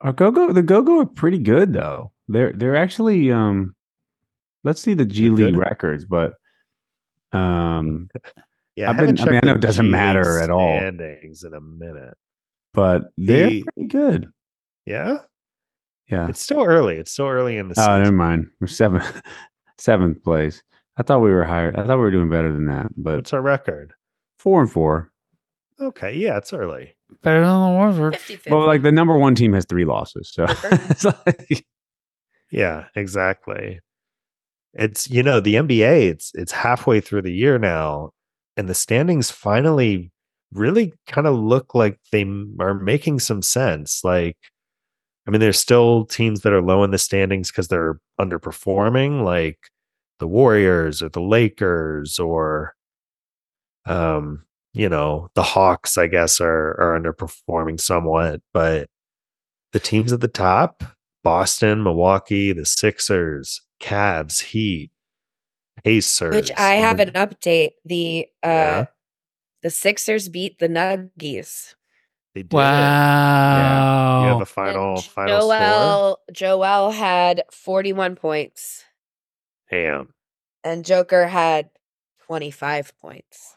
Our 0.00 0.12
go 0.12 0.30
go 0.32 0.52
the 0.52 0.62
go 0.62 0.82
go 0.82 1.00
are 1.00 1.06
pretty 1.06 1.38
good 1.38 1.72
though. 1.72 2.10
They're 2.28 2.52
they're 2.52 2.74
actually 2.76 3.30
um 3.30 3.74
let's 4.64 4.80
see 4.82 4.94
the 4.94 5.04
G 5.04 5.30
League 5.30 5.56
records, 5.56 6.04
but 6.04 6.34
um 7.32 8.08
Yeah, 8.74 8.88
I've 8.90 8.96
been- 8.96 9.20
I 9.20 9.24
mean, 9.26 9.40
I 9.42 9.46
know 9.46 9.54
it 9.54 9.60
doesn't 9.60 9.84
G 9.84 9.90
matter 9.90 10.40
at 10.40 10.48
all. 10.50 10.78
Standings 10.78 11.44
in 11.44 11.52
a 11.54 11.60
minute. 11.60 12.14
but 12.72 13.02
they're 13.18 13.48
The- 13.50 13.62
pretty 13.64 13.88
good. 13.88 14.30
Yeah, 14.86 15.18
Yeah. 16.10 16.28
it's 16.28 16.40
still 16.40 16.64
early. 16.64 16.96
It's 16.96 17.12
still 17.12 17.28
early 17.28 17.58
in 17.58 17.68
the 17.68 17.74
Oh, 17.78 17.86
never 17.86 18.04
season. 18.06 18.16
mind. 18.16 18.46
We're 18.60 18.66
seventh 18.66 19.22
seventh 19.78 20.24
place. 20.24 20.62
I 20.96 21.02
thought 21.04 21.20
we 21.20 21.30
were 21.30 21.44
higher. 21.44 21.70
I 21.76 21.86
thought 21.86 21.96
we 21.98 22.02
were 22.02 22.10
doing 22.10 22.28
better 22.30 22.52
than 22.52 22.66
that, 22.66 22.88
but 22.96 23.16
What's 23.16 23.32
our 23.32 23.40
record? 23.42 23.92
four 24.38 24.60
and 24.60 24.72
four. 24.72 25.11
Okay, 25.82 26.16
yeah, 26.16 26.36
it's 26.38 26.52
early. 26.52 26.94
Better 27.22 27.40
than 27.40 27.74
the 27.74 27.86
Wizards. 27.86 28.16
50 28.22 28.50
Well, 28.50 28.66
like 28.66 28.82
the 28.82 28.92
number 28.92 29.18
one 29.18 29.34
team 29.34 29.52
has 29.52 29.64
three 29.64 29.84
losses, 29.84 30.30
so 30.32 30.46
it's 30.64 31.04
like, 31.04 31.66
Yeah, 32.50 32.86
exactly. 32.94 33.80
It's 34.74 35.10
you 35.10 35.22
know 35.22 35.40
the 35.40 35.56
NBA. 35.56 36.08
It's 36.08 36.32
it's 36.34 36.52
halfway 36.52 37.00
through 37.00 37.22
the 37.22 37.32
year 37.32 37.58
now, 37.58 38.10
and 38.56 38.68
the 38.68 38.74
standings 38.74 39.30
finally 39.30 40.12
really 40.52 40.92
kind 41.06 41.26
of 41.26 41.34
look 41.34 41.74
like 41.74 41.98
they 42.12 42.22
m- 42.22 42.56
are 42.60 42.74
making 42.74 43.18
some 43.18 43.42
sense. 43.42 44.02
Like, 44.04 44.36
I 45.26 45.30
mean, 45.30 45.40
there's 45.40 45.58
still 45.58 46.04
teams 46.06 46.42
that 46.42 46.52
are 46.52 46.62
low 46.62 46.84
in 46.84 46.90
the 46.90 46.98
standings 46.98 47.50
because 47.50 47.68
they're 47.68 47.98
underperforming, 48.20 49.24
like 49.24 49.58
the 50.20 50.26
Warriors 50.26 51.02
or 51.02 51.08
the 51.08 51.20
Lakers 51.22 52.18
or, 52.18 52.74
um, 53.86 54.44
you 54.72 54.88
know, 54.88 55.28
the 55.34 55.42
Hawks. 55.42 55.98
I 55.98 56.06
guess 56.06 56.40
are 56.40 56.70
are 56.80 56.98
underperforming 57.00 57.80
somewhat, 57.80 58.40
but 58.52 58.88
the 59.72 59.80
teams 59.80 60.12
at 60.12 60.20
the 60.20 60.28
top 60.28 60.82
Boston, 61.24 61.82
Milwaukee, 61.82 62.52
the 62.52 62.66
Sixers, 62.66 63.62
Cavs, 63.80 64.42
Heat, 64.42 64.90
Pacers. 65.84 66.34
Which 66.34 66.50
I 66.56 66.74
have 66.74 67.00
an 67.00 67.10
update. 67.12 67.72
The 67.84 68.26
uh 68.42 68.48
Yeah. 68.48 68.84
the 69.62 69.70
Sixers 69.70 70.28
beat 70.28 70.58
the 70.58 70.68
Nuggies. 70.68 71.74
They 72.34 72.42
did. 72.42 72.52
Wow. 72.54 74.22
You 74.22 74.28
have 74.28 74.36
a 74.36 74.38
And 74.40 74.48
final 74.48 74.96
final 74.96 75.40
score. 75.40 75.58
Joel 75.58 76.18
Joel 76.32 76.90
had 76.92 77.42
41 77.50 78.16
points 78.16 78.84
Damn. 79.70 80.14
and 80.64 80.82
Joker 80.84 81.26
had 81.26 81.68
25 82.26 82.92
points. 83.00 83.56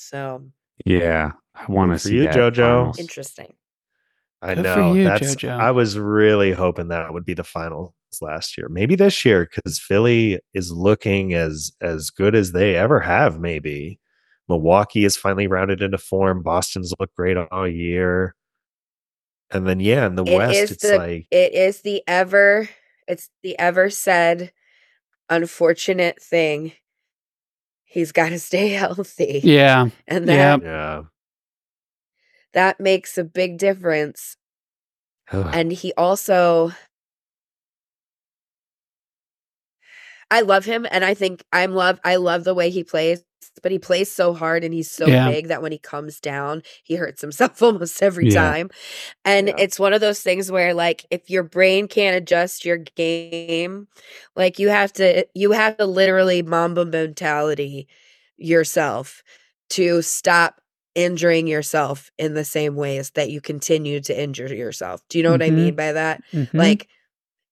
So 0.00 0.42
yeah, 0.86 1.32
I 1.54 1.70
want 1.70 1.92
to 1.92 1.98
see 1.98 2.16
you, 2.16 2.22
that 2.24 2.34
JoJo. 2.34 2.56
finals. 2.56 2.98
interesting. 2.98 3.54
I 4.42 4.54
Good 4.54 4.64
for 4.64 4.80
know. 4.80 4.94
you, 4.94 5.04
That's 5.04 5.34
JoJo. 5.34 5.60
I 5.60 5.70
was 5.70 5.98
really 5.98 6.52
hoping 6.52 6.88
that 6.88 7.12
would 7.12 7.26
be 7.26 7.34
the 7.34 7.44
finals 7.44 7.92
last 8.22 8.56
year. 8.56 8.68
Maybe 8.70 8.96
this 8.96 9.24
year, 9.26 9.46
because 9.54 9.78
Philly 9.78 10.40
is 10.54 10.72
looking 10.72 11.34
as 11.34 11.72
as 11.82 12.08
good 12.08 12.34
as 12.34 12.52
they 12.52 12.76
ever 12.76 12.98
have, 13.00 13.38
maybe. 13.38 14.00
Milwaukee 14.48 15.04
is 15.04 15.16
finally 15.16 15.46
rounded 15.46 15.82
into 15.82 15.98
form. 15.98 16.42
Boston's 16.42 16.94
looked 16.98 17.14
great 17.14 17.36
all 17.36 17.68
year. 17.68 18.34
And 19.50 19.66
then 19.68 19.80
yeah, 19.80 20.06
in 20.06 20.14
the 20.14 20.24
It 20.24 20.36
West, 20.36 20.72
it's 20.72 20.82
the- 20.88 20.96
like 20.98 21.26
It 21.30 21.52
is 21.52 21.82
the 21.82 22.02
ever 22.08 22.68
it's 23.06 23.28
the 23.42 23.58
ever 23.58 23.90
said 23.90 24.52
unfortunate 25.28 26.22
thing. 26.22 26.72
He's 27.90 28.12
got 28.12 28.28
to 28.28 28.38
stay 28.38 28.68
healthy. 28.82 29.40
Yeah. 29.42 29.88
And 30.06 30.28
that 30.28 30.62
yeah. 30.62 31.02
that 32.52 32.78
makes 32.78 33.18
a 33.18 33.24
big 33.24 33.58
difference. 33.58 34.36
And 35.32 35.72
he 35.72 35.92
also 35.96 36.72
I 40.30 40.42
love 40.42 40.64
him 40.64 40.86
and 40.90 41.04
I 41.04 41.14
think 41.14 41.44
I'm 41.52 41.74
love 41.74 42.00
I 42.04 42.16
love 42.16 42.44
the 42.44 42.54
way 42.54 42.70
he 42.70 42.84
plays 42.84 43.24
but 43.62 43.72
he 43.72 43.78
plays 43.78 44.10
so 44.10 44.34
hard 44.34 44.64
and 44.64 44.74
he's 44.74 44.90
so 44.90 45.08
Yeah. 45.08 45.30
big 45.30 45.48
that 45.48 45.62
when 45.62 45.72
he 45.72 45.78
comes 45.78 46.20
down 46.20 46.62
he 46.84 46.96
hurts 46.96 47.20
himself 47.20 47.62
almost 47.62 48.02
every 48.02 48.26
Yeah. 48.26 48.34
time 48.52 48.70
and 49.24 49.48
Yeah. 49.48 49.54
it's 49.58 49.78
one 49.80 49.92
of 49.94 50.00
those 50.00 50.20
things 50.22 50.50
where 50.52 50.74
like 50.74 51.06
if 51.10 51.30
your 51.30 51.42
brain 51.44 51.88
can't 51.88 52.16
adjust 52.16 52.64
your 52.64 52.78
game 52.78 53.88
like 54.36 54.58
you 54.58 54.68
have 54.70 54.92
to 54.94 55.26
you 55.34 55.52
have 55.52 55.76
to 55.78 55.86
literally 55.86 56.42
mamba 56.42 56.84
mentality 56.86 57.88
yourself 58.38 59.22
to 59.70 60.02
stop 60.02 60.60
injuring 60.94 61.46
yourself 61.46 62.10
in 62.18 62.34
the 62.34 62.44
same 62.44 62.76
ways 62.76 63.10
that 63.12 63.30
you 63.30 63.40
continue 63.40 64.00
to 64.00 64.20
injure 64.20 64.54
yourself. 64.54 65.02
Do 65.08 65.18
you 65.18 65.24
know 65.24 65.30
what 65.32 65.42
I 65.42 65.50
Mhm. 65.50 65.54
mean 65.54 65.74
by 65.76 65.92
that? 65.92 66.22
Mhm. 66.34 66.48
Like 66.54 66.88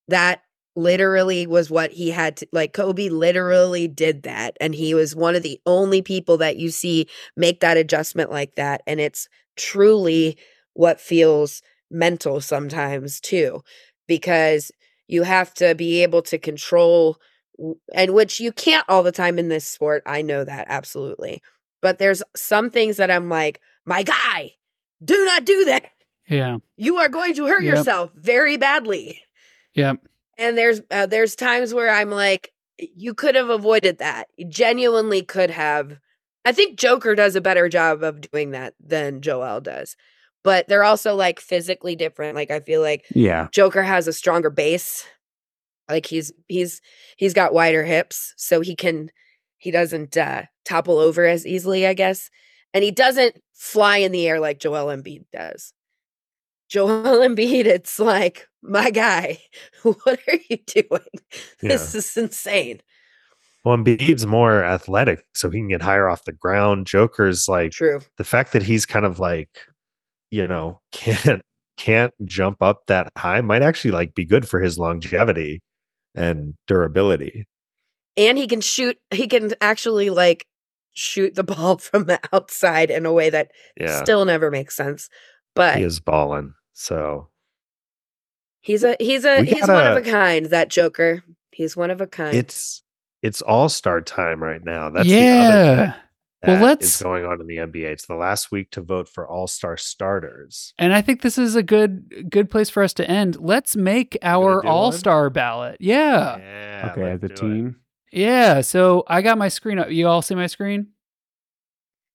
that 0.08 0.42
literally 0.78 1.46
was 1.46 1.70
what 1.70 1.90
he 1.90 2.10
had 2.10 2.36
to 2.36 2.46
like 2.52 2.72
Kobe 2.72 3.08
literally 3.08 3.88
did 3.88 4.22
that 4.22 4.56
and 4.60 4.74
he 4.74 4.94
was 4.94 5.16
one 5.16 5.34
of 5.34 5.42
the 5.42 5.60
only 5.66 6.02
people 6.02 6.36
that 6.38 6.56
you 6.56 6.70
see 6.70 7.06
make 7.36 7.60
that 7.60 7.76
adjustment 7.76 8.30
like 8.30 8.54
that 8.54 8.82
and 8.86 9.00
it's 9.00 9.28
truly 9.56 10.38
what 10.74 11.00
feels 11.00 11.62
mental 11.90 12.40
sometimes 12.40 13.20
too 13.20 13.60
because 14.06 14.70
you 15.08 15.24
have 15.24 15.52
to 15.54 15.74
be 15.74 16.02
able 16.02 16.22
to 16.22 16.38
control 16.38 17.18
and 17.92 18.14
which 18.14 18.38
you 18.38 18.52
can't 18.52 18.84
all 18.88 19.02
the 19.02 19.10
time 19.10 19.38
in 19.38 19.48
this 19.48 19.66
sport. 19.66 20.02
I 20.06 20.22
know 20.22 20.44
that 20.44 20.66
absolutely. 20.68 21.42
But 21.82 21.98
there's 21.98 22.22
some 22.36 22.70
things 22.70 22.98
that 22.98 23.10
I'm 23.10 23.28
like, 23.28 23.60
my 23.84 24.02
guy, 24.04 24.52
do 25.04 25.24
not 25.24 25.44
do 25.44 25.64
that. 25.64 25.90
yeah. 26.28 26.58
You 26.76 26.96
are 26.98 27.08
going 27.08 27.34
to 27.34 27.46
hurt 27.46 27.64
Yep. 27.64 27.76
yourself 27.76 28.10
very 28.14 28.56
badly. 28.56 29.20
Yep. 29.74 29.98
And 30.38 30.56
there's 30.56 30.80
uh, 30.90 31.06
there's 31.06 31.34
times 31.34 31.74
where 31.74 31.90
I'm 31.90 32.10
like, 32.10 32.52
you 32.78 33.12
could 33.14 33.34
have 33.34 33.50
avoided 33.50 33.98
that. 33.98 34.28
You 34.36 34.46
genuinely 34.48 35.22
could 35.22 35.50
have. 35.50 35.98
I 36.44 36.52
think 36.52 36.78
Joker 36.78 37.14
does 37.14 37.36
a 37.36 37.40
better 37.40 37.68
job 37.68 38.02
of 38.02 38.20
doing 38.20 38.52
that 38.52 38.74
than 38.80 39.20
Joel 39.20 39.60
does. 39.60 39.96
But 40.44 40.68
they're 40.68 40.84
also 40.84 41.14
like 41.14 41.40
physically 41.40 41.96
different. 41.96 42.36
Like 42.36 42.50
I 42.50 42.60
feel 42.60 42.80
like 42.80 43.04
Yeah, 43.14 43.48
Joker 43.52 43.82
has 43.82 44.06
a 44.06 44.12
stronger 44.12 44.50
base. 44.50 45.04
Like 45.88 46.06
he's 46.06 46.32
he's 46.46 46.80
he's 47.16 47.34
got 47.34 47.52
wider 47.52 47.84
hips, 47.84 48.34
so 48.36 48.60
he 48.60 48.76
can 48.76 49.10
he 49.56 49.70
doesn't 49.70 50.16
uh 50.16 50.42
topple 50.64 50.98
over 50.98 51.26
as 51.26 51.46
easily, 51.46 51.86
I 51.86 51.94
guess. 51.94 52.30
And 52.72 52.84
he 52.84 52.90
doesn't 52.90 53.36
fly 53.54 53.98
in 53.98 54.12
the 54.12 54.28
air 54.28 54.38
like 54.38 54.60
Joel 54.60 54.94
Embiid 54.94 55.24
does. 55.32 55.72
Joel 56.68 57.02
Embiid, 57.26 57.64
it's 57.64 57.98
like, 57.98 58.46
my 58.62 58.90
guy, 58.90 59.38
what 59.82 60.20
are 60.28 60.38
you 60.48 60.58
doing? 60.66 61.00
This 61.60 61.94
is 61.94 62.16
insane. 62.16 62.80
Well, 63.64 63.76
Embiid's 63.76 64.26
more 64.26 64.64
athletic, 64.64 65.24
so 65.34 65.50
he 65.50 65.58
can 65.58 65.68
get 65.68 65.82
higher 65.82 66.08
off 66.08 66.24
the 66.24 66.32
ground. 66.32 66.86
Joker's 66.86 67.48
like 67.48 67.72
True. 67.72 68.00
the 68.16 68.24
fact 68.24 68.52
that 68.52 68.62
he's 68.62 68.86
kind 68.86 69.04
of 69.04 69.18
like, 69.18 69.60
you 70.30 70.46
know, 70.46 70.80
can't 70.92 71.42
can't 71.76 72.12
jump 72.24 72.60
up 72.60 72.86
that 72.86 73.10
high 73.16 73.40
might 73.40 73.62
actually 73.62 73.92
like 73.92 74.14
be 74.14 74.24
good 74.24 74.48
for 74.48 74.60
his 74.60 74.78
longevity 74.78 75.62
and 76.14 76.54
durability. 76.66 77.46
And 78.16 78.36
he 78.36 78.46
can 78.48 78.60
shoot, 78.60 78.98
he 79.10 79.28
can 79.28 79.52
actually 79.60 80.10
like 80.10 80.44
shoot 80.92 81.34
the 81.34 81.44
ball 81.44 81.78
from 81.78 82.06
the 82.06 82.20
outside 82.32 82.90
in 82.90 83.06
a 83.06 83.12
way 83.12 83.30
that 83.30 83.50
Yeah, 83.78 84.02
still 84.02 84.24
never 84.24 84.50
makes 84.50 84.76
sense. 84.76 85.08
But 85.54 85.78
he 85.78 85.84
is 85.84 86.00
balling. 86.00 86.54
So 86.78 87.28
He's 88.60 88.84
a 88.84 88.96
he's 89.00 89.24
a 89.24 89.40
We 89.40 89.46
he's 89.48 89.66
one 89.66 89.86
of 89.86 89.96
a 89.96 90.02
kind. 90.02 90.46
That 90.46 90.68
Joker. 90.68 91.24
He's 91.50 91.76
one 91.76 91.90
of 91.90 92.00
a 92.00 92.06
kind. 92.06 92.36
it's 92.36 92.82
it's 93.20 93.42
all 93.42 93.68
star 93.68 94.00
time 94.00 94.42
right 94.42 94.64
now. 94.64 94.90
That's 94.90 95.08
the 95.08 95.14
yeah. 95.14 95.48
other 95.48 95.94
thing 96.44 96.54
Well, 96.54 96.62
let's- 96.62 96.86
is 96.96 97.02
going 97.02 97.24
on 97.24 97.40
in 97.40 97.46
the 97.48 97.56
NBA. 97.56 97.90
It's 97.90 98.06
the 98.06 98.14
last 98.14 98.52
week 98.52 98.70
to 98.72 98.80
vote 98.80 99.08
for 99.08 99.26
all 99.28 99.48
star 99.48 99.76
starters. 99.76 100.72
And 100.78 100.92
I 100.92 101.00
think 101.02 101.22
this 101.22 101.36
is 101.36 101.56
a 101.56 101.62
good 101.64 102.28
good 102.30 102.48
place 102.48 102.70
for 102.70 102.82
us 102.84 102.92
to 102.94 103.10
end. 103.10 103.36
Let's 103.40 103.74
make 103.74 104.16
our 104.22 104.64
all-star 104.64 105.30
ballot. 105.30 105.78
Yeah. 105.80 106.38
Yeah. 106.38 106.92
okay, 106.92 107.16
the 107.16 107.28
do 107.28 107.34
it. 107.34 107.36
team. 107.36 107.76
Yeah. 108.12 108.60
So 108.60 109.02
I 109.08 109.22
got 109.22 109.36
my 109.36 109.48
screen 109.48 109.78
up. 109.80 109.90
You 109.90 110.06
all 110.06 110.22
see 110.22 110.34
my 110.36 110.46
screen? 110.46 110.88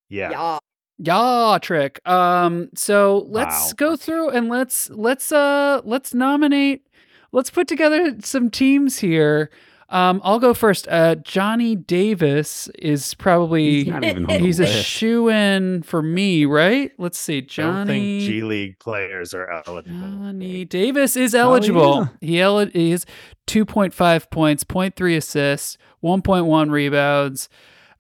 Yeah. 0.10 0.32
yeah. 0.32 0.60
Yeah, 0.98 1.58
trick. 1.62 2.00
Um, 2.08 2.70
so 2.76 3.26
let's 3.30 3.68
Wow. 3.68 3.72
go 3.78 3.96
through 3.96 4.30
and 4.30 4.50
let's 4.50 4.90
let's 4.92 5.32
uh 5.32 5.82
let's 5.84 6.14
nominate. 6.14 6.86
Let's 7.32 7.50
put 7.50 7.68
together 7.68 8.16
some 8.22 8.50
teams 8.52 9.00
here. 9.00 9.50
Um, 9.90 10.22
I'll 10.24 10.40
go 10.40 10.54
first. 10.56 10.88
Uh, 10.88 11.16
Johnny 11.16 11.76
Davis 11.76 12.68
is 12.80 13.14
probably 13.16 13.84
He's 13.84 13.88
not 13.88 14.04
even 14.04 14.24
on 14.26 14.28
the 14.28 14.40
he's 14.40 14.60
a 14.60 14.66
shoe 14.66 15.30
in 15.30 15.84
for 15.84 16.02
me, 16.02 16.46
right? 16.46 16.92
Let's 16.98 17.18
see, 17.20 17.38
I 17.38 17.40
don't 17.42 17.48
Johnny. 17.50 18.20
think 18.20 18.22
G 18.32 18.42
League 18.42 18.80
players 18.80 19.34
are 19.36 19.50
eligible. 19.68 20.00
Johnny 20.00 20.66
Davis 20.66 21.16
is 21.16 21.36
Oh, 21.36 21.40
eligible. 21.42 22.10
He 22.22 22.40
el- 22.42 22.60
is 22.60 23.06
2.5 23.46 24.30
points, 24.32 24.64
0.3 24.64 25.16
assists, 25.18 25.78
1.1 26.04 26.72
rebounds, 26.72 27.50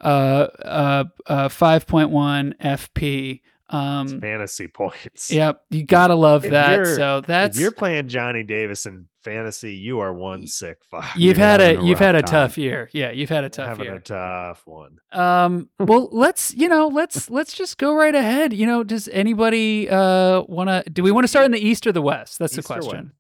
uh, 0.03 0.47
uh, 0.65 1.03
uh, 1.27 1.49
5.1 1.49 2.53
FP. 2.59 3.41
It's 3.65 3.73
Um, 3.73 4.21
fantasy 4.21 4.67
points. 4.67 5.31
yep, 5.31 5.61
you 5.71 5.83
gotta 5.83 6.13
love 6.15 6.45
If 6.45 6.51
that. 6.51 6.73
you're- 6.75 6.95
So 6.95 7.17
If 7.19 7.25
that's 7.25 7.59
you're 7.59 7.71
playing 7.71 8.07
Johnny 8.07 8.43
Davis 8.43 8.85
in 8.85 9.07
fantasy, 9.23 9.73
you 9.73 9.99
are 9.99 10.13
one 10.13 10.45
sick 10.45 10.77
fuck. 10.91 11.05
you've 11.15 11.37
had 11.37 11.59
a 11.61 11.79
a 11.79 11.83
you've 11.83 11.97
had 11.97 12.13
a 12.13 12.21
time. 12.21 12.29
tough 12.49 12.57
year. 12.57 12.89
Yeah, 12.93 13.09
you've 13.11 13.29
had 13.29 13.45
a 13.45 13.49
tough 13.49 13.69
having 13.69 13.85
year. 13.85 13.95
a 13.95 13.99
tough 14.01 14.61
one. 14.65 14.97
Um, 15.11 15.69
well, 15.79 16.07
let's 16.11 16.53
you 16.53 16.67
know, 16.67 16.87
let's 16.87 17.31
let's 17.31 17.55
just 17.55 17.77
go 17.79 17.95
right 17.95 18.13
ahead. 18.13 18.53
You 18.53 18.67
know, 18.67 18.83
does 18.83 19.07
anybody 19.07 19.89
uh 19.89 20.41
want 20.41 20.69
to? 20.69 20.83
Do 20.91 21.01
we 21.01 21.09
want 21.11 21.23
to 21.23 21.27
start 21.29 21.45
in 21.45 21.51
the 21.51 21.65
East 21.65 21.87
or 21.87 21.91
the 21.93 22.01
West? 22.01 22.37
That's 22.37 22.55
East 22.55 22.67
the 22.67 22.73
question. 22.75 23.13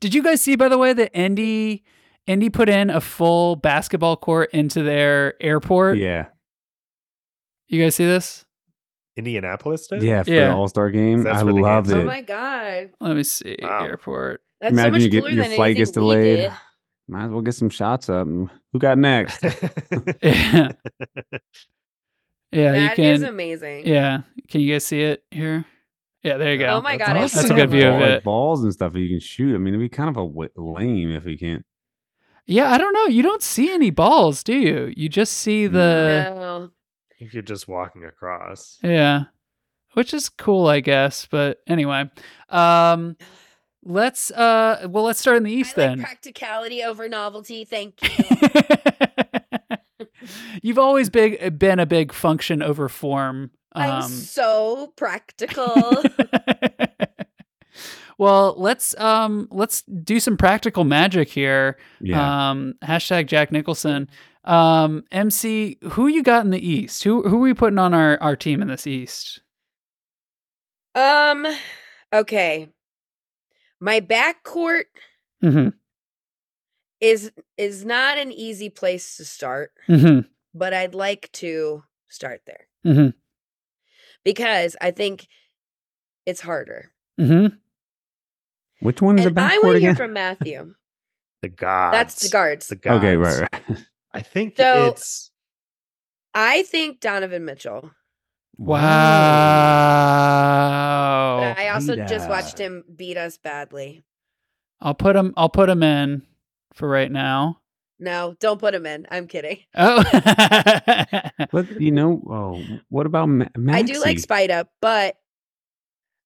Did 0.00 0.12
you 0.14 0.22
guys 0.22 0.42
see, 0.42 0.56
by 0.56 0.68
the 0.68 0.76
way, 0.76 0.92
that 0.92 1.16
Indy 1.18 1.84
Indy 2.26 2.48
put 2.50 2.68
in 2.68 2.90
a 2.90 3.00
full 3.00 3.56
basketball 3.56 4.16
court 4.16 4.50
into 4.52 4.82
their 4.82 5.34
airport? 5.42 5.98
Yeah. 5.98 6.26
You 7.68 7.82
guys 7.82 7.94
see 7.96 8.06
this? 8.06 8.44
Indianapolis 9.16 9.86
did? 9.86 10.02
Yeah, 10.02 10.22
for 10.22 10.30
Yeah. 10.30 10.48
the 10.48 10.54
All 10.54 10.68
Star 10.68 10.90
game. 10.90 11.22
That's 11.22 11.40
I 11.40 11.42
where 11.44 11.52
the 11.54 11.60
love 11.60 11.84
games 11.84 11.96
it. 11.98 12.02
Oh 12.02 12.04
my 12.04 12.20
god. 12.22 12.90
Let 13.00 13.16
me 13.16 13.22
see. 13.22 13.56
Wow. 13.62 13.84
Airport. 13.84 14.40
That's 14.60 14.72
Imagine 14.72 14.88
so 14.88 14.92
much 14.94 15.02
you 15.02 15.08
get 15.10 15.20
cooler 15.22 15.32
your 15.34 15.44
than 15.44 15.56
flight 15.56 15.76
gets 15.76 15.90
anything 15.96 16.08
we 16.08 16.14
delayed. 16.14 16.36
did. 16.38 16.52
Might 17.06 17.24
as 17.26 17.30
well 17.30 17.40
get 17.42 17.54
some 17.54 17.68
shots 17.68 18.08
up. 18.08 18.26
Who 18.26 18.50
got 18.78 18.96
next? 18.98 19.42
yeah, 19.42 19.50
yeah, 20.22 20.70
you 22.52 22.88
That 22.88 22.98
is 22.98 23.20
can. 23.20 23.24
amazing. 23.28 23.86
yeah, 23.86 24.22
can 24.48 24.60
you 24.62 24.72
guys 24.72 24.84
see 24.84 25.02
it 25.02 25.22
here? 25.30 25.64
Yeah, 26.22 26.38
there 26.38 26.52
you 26.54 26.58
go. 26.58 26.68
Oh 26.68 26.80
my 26.80 26.96
That's 26.96 27.08
god, 27.08 27.16
awesome. 27.18 27.36
That's 27.36 27.44
a 27.44 27.48
so 27.48 27.54
good 27.54 27.70
view 27.70 27.86
of 27.86 28.00
it. 28.00 28.14
Like 28.14 28.24
balls 28.24 28.64
and 28.64 28.72
stuff 28.72 28.94
that 28.94 29.00
you 29.00 29.10
can 29.10 29.20
shoot. 29.20 29.54
I 29.54 29.58
mean, 29.58 29.74
it'd 29.74 29.80
be 29.80 29.94
kind 29.94 30.08
of 30.08 30.16
a 30.16 30.26
w- 30.26 30.48
lame 30.56 31.10
if 31.10 31.24
we 31.24 31.36
can't. 31.36 31.64
Yeah, 32.46 32.70
I 32.70 32.78
don't 32.78 32.92
know. 32.92 33.06
You 33.06 33.22
don't 33.22 33.42
see 33.42 33.72
any 33.72 33.90
balls, 33.90 34.42
do 34.42 34.54
you? 34.54 34.92
You 34.96 35.08
just 35.08 35.32
see 35.34 35.66
the. 35.66 36.32
No. 36.34 36.70
I 37.10 37.14
think 37.18 37.32
you're 37.32 37.42
just 37.42 37.68
walking 37.68 38.04
across. 38.04 38.78
Yeah. 38.82 39.24
Which 39.94 40.12
is 40.12 40.28
cool, 40.28 40.66
I 40.66 40.80
guess. 40.80 41.26
But 41.26 41.58
anyway. 41.66 42.10
Um 42.50 43.16
let's 43.86 44.30
uh 44.30 44.86
well 44.90 45.04
let's 45.04 45.20
start 45.20 45.36
in 45.36 45.42
the 45.42 45.52
east 45.52 45.78
I 45.78 45.82
like 45.82 45.90
then. 45.90 46.00
practicality 46.02 46.82
over 46.82 47.08
novelty. 47.08 47.64
Thank 47.64 48.00
you. 48.18 48.24
You've 50.62 50.78
always 50.78 51.10
big 51.10 51.58
been 51.58 51.78
a 51.78 51.86
big 51.86 52.12
function 52.12 52.62
over 52.62 52.88
form. 52.88 53.50
I'm 53.72 54.02
Um 54.02 54.10
so 54.10 54.92
practical. 54.96 56.02
well, 58.18 58.54
let's 58.58 58.98
um 58.98 59.48
let's 59.50 59.82
do 59.82 60.20
some 60.20 60.36
practical 60.36 60.84
magic 60.84 61.28
here. 61.28 61.78
Yeah. 62.00 62.50
Um 62.50 62.74
hashtag 62.82 63.26
Jack 63.26 63.50
Nicholson. 63.52 64.08
Um 64.44 65.04
MC, 65.10 65.78
who 65.92 66.06
you 66.06 66.22
got 66.22 66.44
in 66.44 66.50
the 66.50 66.66
East? 66.66 67.02
Who 67.04 67.22
who 67.28 67.36
are 67.36 67.40
we 67.40 67.54
putting 67.54 67.78
on 67.78 67.94
our, 67.94 68.18
our 68.22 68.36
team 68.36 68.60
in 68.62 68.68
this 68.68 68.86
East? 68.86 69.40
um. 70.94 71.46
Okay. 72.12 72.68
My 73.80 74.00
backcourt 74.00 74.84
Mm-hmm. 75.42 75.70
is 77.00 77.32
is 77.58 77.84
not 77.84 78.16
an 78.18 78.32
easy 78.32 78.70
place 78.70 79.16
to 79.18 79.24
start, 79.24 79.72
Mm-hmm. 79.88 80.20
but 80.54 80.72
I'd 80.72 80.94
like 80.94 81.30
to 81.32 81.82
start 82.08 82.42
there 82.46 82.68
Mm-hmm. 82.86 83.08
because 84.24 84.76
I 84.80 84.90
think 84.92 85.26
it's 86.26 86.40
harder. 86.40 86.92
Mm-hmm. 87.20 87.56
Which 88.84 89.00
one 89.00 89.18
is 89.18 89.24
the 89.24 89.30
And 89.30 89.40
I 89.40 89.58
want 89.58 89.74
to 89.76 89.80
hear 89.80 89.90
again? 89.90 89.96
from 89.96 90.12
Matthew. 90.12 90.74
The 91.42 91.48
gods. 91.50 91.92
That's 91.92 92.22
the 92.22 92.28
guards. 92.30 92.68
The 92.68 92.76
gods. 92.76 93.04
Okay, 93.04 93.16
right, 93.16 93.40
right. 93.52 93.78
I 94.14 94.22
think 94.22 94.56
So- 94.56 94.86
it's 94.86 95.30
I 96.32 96.62
think 96.62 97.00
Donovan 97.00 97.44
Mitchell. 97.44 97.90
Wow. 98.56 98.80
But 101.40 101.58
I 101.58 101.68
also 101.70 101.96
just 101.96 102.28
watched 102.28 102.58
him 102.58 102.84
beat 102.96 103.16
us 103.16 103.38
badly. 103.38 104.04
I'll 104.80 104.94
put 104.94 105.16
him. 105.16 105.32
I'll 105.36 105.48
put 105.48 105.68
him 105.68 105.82
in 105.82 106.22
for 106.72 106.88
right 106.88 107.10
now. 107.10 107.60
No, 107.98 108.34
don't 108.40 108.58
put 108.58 108.74
him 108.74 108.86
in. 108.86 109.06
I'm 109.10 109.26
kidding. 109.28 109.58
Oh, 109.76 110.02
But 111.52 111.80
you 111.80 111.92
know, 111.92 112.22
oh, 112.28 112.62
what 112.88 113.06
about 113.06 113.26
Ma- 113.28 113.46
Maxey? 113.56 113.78
I 113.78 113.82
do 113.94 114.00
like 114.00 114.18
Spite 114.18 114.50
Up, 114.50 114.68
but 114.80 115.16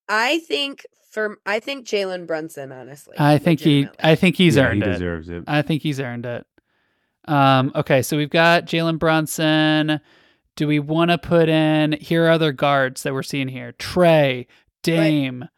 I 0.09 0.39
think 0.41 0.87
for 1.11 1.39
I 1.47 1.61
think 1.61 1.87
Jalen 1.87 2.27
Brunson, 2.27 2.71
honestly. 2.73 3.15
I 3.19 3.39
think 3.39 3.61
he. 3.61 3.89
I 4.03 4.15
think 4.15 4.37
he's 4.37 4.57
Yeah, 4.57 4.67
earned 4.67 4.83
he 4.83 4.89
it. 4.89 4.93
deserves 4.95 5.29
it. 5.29 5.45
I 5.47 5.63
think 5.63 5.83
he's 5.83 6.01
earned 6.01 6.27
it. 6.27 6.47
Um. 7.27 7.73
Okay, 7.75 8.03
so 8.03 8.17
we've 8.17 8.31
got 8.31 8.67
Jalen 8.67 8.99
Brunson. 8.99 10.01
Do 10.57 10.67
we 10.67 10.79
want 10.81 11.11
to 11.11 11.19
put 11.19 11.49
in? 11.49 11.93
Here 11.93 12.27
are 12.27 12.31
other 12.31 12.53
guards 12.53 13.03
that 13.05 13.13
we're 13.15 13.23
seeing 13.23 13.49
here: 13.49 13.73
Trae, 13.79 14.47
Dame, 14.83 15.49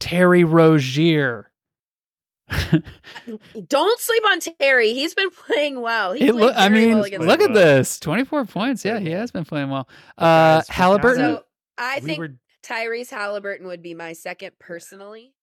Terry 0.00 0.44
Rozier. 0.44 1.50
Don't 3.68 4.00
sleep 4.00 4.22
on 4.30 4.40
Terry. 4.40 4.94
He's 4.94 5.14
been 5.14 5.30
playing 5.30 5.80
well. 5.80 6.12
He 6.14 6.24
It 6.28 6.32
played 6.32 6.40
look, 6.40 6.56
I 6.56 6.68
very 6.68 6.86
mean, 6.86 6.94
well 6.94 7.04
against 7.04 7.26
look 7.26 7.38
the 7.40 7.44
at 7.44 7.50
well. 7.52 7.76
this. 7.76 8.00
24 8.00 8.44
points. 8.46 8.84
Yeah, 8.84 8.98
he 8.98 9.10
has 9.10 9.30
been 9.30 9.44
playing 9.44 9.68
well. 9.70 9.88
Uh, 10.16 10.22
guys, 10.24 10.62
we 10.62 10.66
gotta- 10.68 10.72
Halliburton. 10.72 11.36
So 11.36 11.44
I 11.76 11.98
we 12.00 12.06
think 12.06 12.18
were 12.18 12.34
Tyrese 12.62 13.10
Halliburton 13.10 13.66
would 13.66 13.82
be 13.82 13.94
my 13.94 14.12
second 14.12 14.52
personally. 14.58 15.34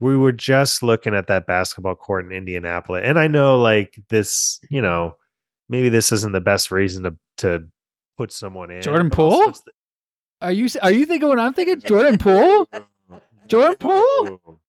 we 0.00 0.16
were 0.16 0.32
just 0.32 0.82
looking 0.82 1.14
at 1.14 1.26
that 1.28 1.46
basketball 1.46 1.94
court 1.94 2.24
in 2.26 2.32
Indianapolis, 2.32 3.02
and 3.04 3.18
I 3.18 3.26
know 3.28 3.58
like 3.60 3.98
this, 4.08 4.60
you 4.70 4.80
know, 4.82 5.16
maybe 5.68 5.88
this 5.90 6.10
isn't 6.12 6.32
the 6.32 6.40
best 6.40 6.70
reason 6.70 7.02
to 7.04 7.16
to 7.38 7.64
put 8.16 8.32
someone 8.32 8.70
in. 8.70 8.82
Jordan 8.82 9.10
Poole? 9.10 9.50
the- 9.52 9.72
Are 10.42 10.52
you 10.52 10.68
are 10.82 10.90
you 10.90 11.06
thinking 11.06 11.28
what 11.28 11.38
I'm 11.38 11.52
thinking? 11.54 11.80
Jordan 11.80 12.18
Poole? 12.26 12.66
Jordan 13.46 13.76
Poole? 13.78 14.60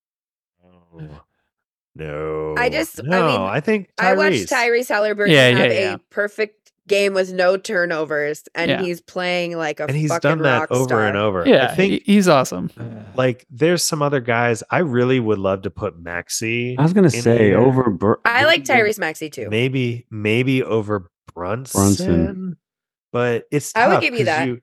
No. 0.94 1.20
No. 1.94 2.54
I 2.56 2.68
just- 2.70 3.00
I 3.00 3.06
no, 3.06 3.26
mean, 3.26 3.40
I 3.40 3.60
think 3.60 3.90
I 3.98 4.14
watched 4.14 4.46
Tyrese. 4.48 4.48
Tyrese 4.48 4.88
Halliburton 4.88 5.34
Yeah, 5.34 5.48
have 5.50 5.72
yeah, 5.72 5.78
yeah. 5.80 5.94
a 5.94 5.98
perfect 6.10 6.61
game 6.88 7.14
with 7.14 7.32
no 7.32 7.56
turnovers, 7.56 8.42
and 8.54 8.70
Yeah. 8.70 8.82
he's 8.82 9.00
playing 9.00 9.56
like 9.56 9.80
a 9.80 9.84
and 9.86 9.96
he's 9.96 10.10
fucking 10.10 10.28
done 10.28 10.38
that 10.42 10.60
rock 10.60 10.70
over 10.72 10.84
star. 10.84 11.06
and 11.06 11.16
over. 11.16 11.44
Yeah, 11.46 11.68
I 11.70 11.74
think 11.74 12.02
he's 12.04 12.28
awesome. 12.28 12.70
like 13.14 13.46
there's 13.50 13.84
some 13.84 14.02
other 14.02 14.20
guys 14.20 14.62
I 14.70 14.78
really 14.78 15.20
would 15.20 15.38
love 15.38 15.62
to 15.62 15.70
put 15.70 15.98
Maxey. 15.98 16.76
I 16.78 16.82
was 16.82 16.92
gonna 16.92 17.10
say 17.10 17.38
here. 17.48 17.58
over. 17.60 17.90
Bur- 17.90 18.20
I 18.24 18.44
like 18.44 18.64
Tyrese 18.64 18.98
Maxey 18.98 19.30
too. 19.30 19.48
maybe 19.50 20.06
maybe 20.10 20.62
over 20.62 21.08
Brunson, 21.34 21.80
Brunson. 21.80 22.56
but 23.12 23.44
it's 23.50 23.72
I 23.76 23.88
would 23.88 24.00
give 24.00 24.14
you 24.14 24.24
that. 24.26 24.46
You, 24.48 24.60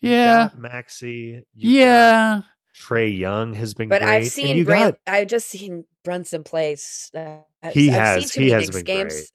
Yeah. 0.00 0.50
Maxey. 0.56 1.44
Yeah. 1.54 2.42
Trae 2.76 3.16
Young 3.16 3.54
has 3.54 3.72
been 3.74 3.88
But 3.88 4.02
great. 4.02 4.10
I've 4.10 4.22
and 4.24 4.32
seen 4.32 4.56
you 4.56 4.64
Bran- 4.64 4.90
got 4.90 4.98
I've 5.06 5.28
just 5.28 5.46
seen 5.48 5.84
Brunson 6.02 6.42
play. 6.42 6.72
s- 6.72 7.10
Uh, 7.14 7.36
He 7.72 7.88
I've 7.90 7.94
has- 7.94 8.22
Seen 8.22 8.28
too 8.30 8.40
he 8.46 8.50
many 8.50 8.64
has 8.64 8.70
been 8.74 8.84
games. 8.84 9.14
great. 9.14 9.30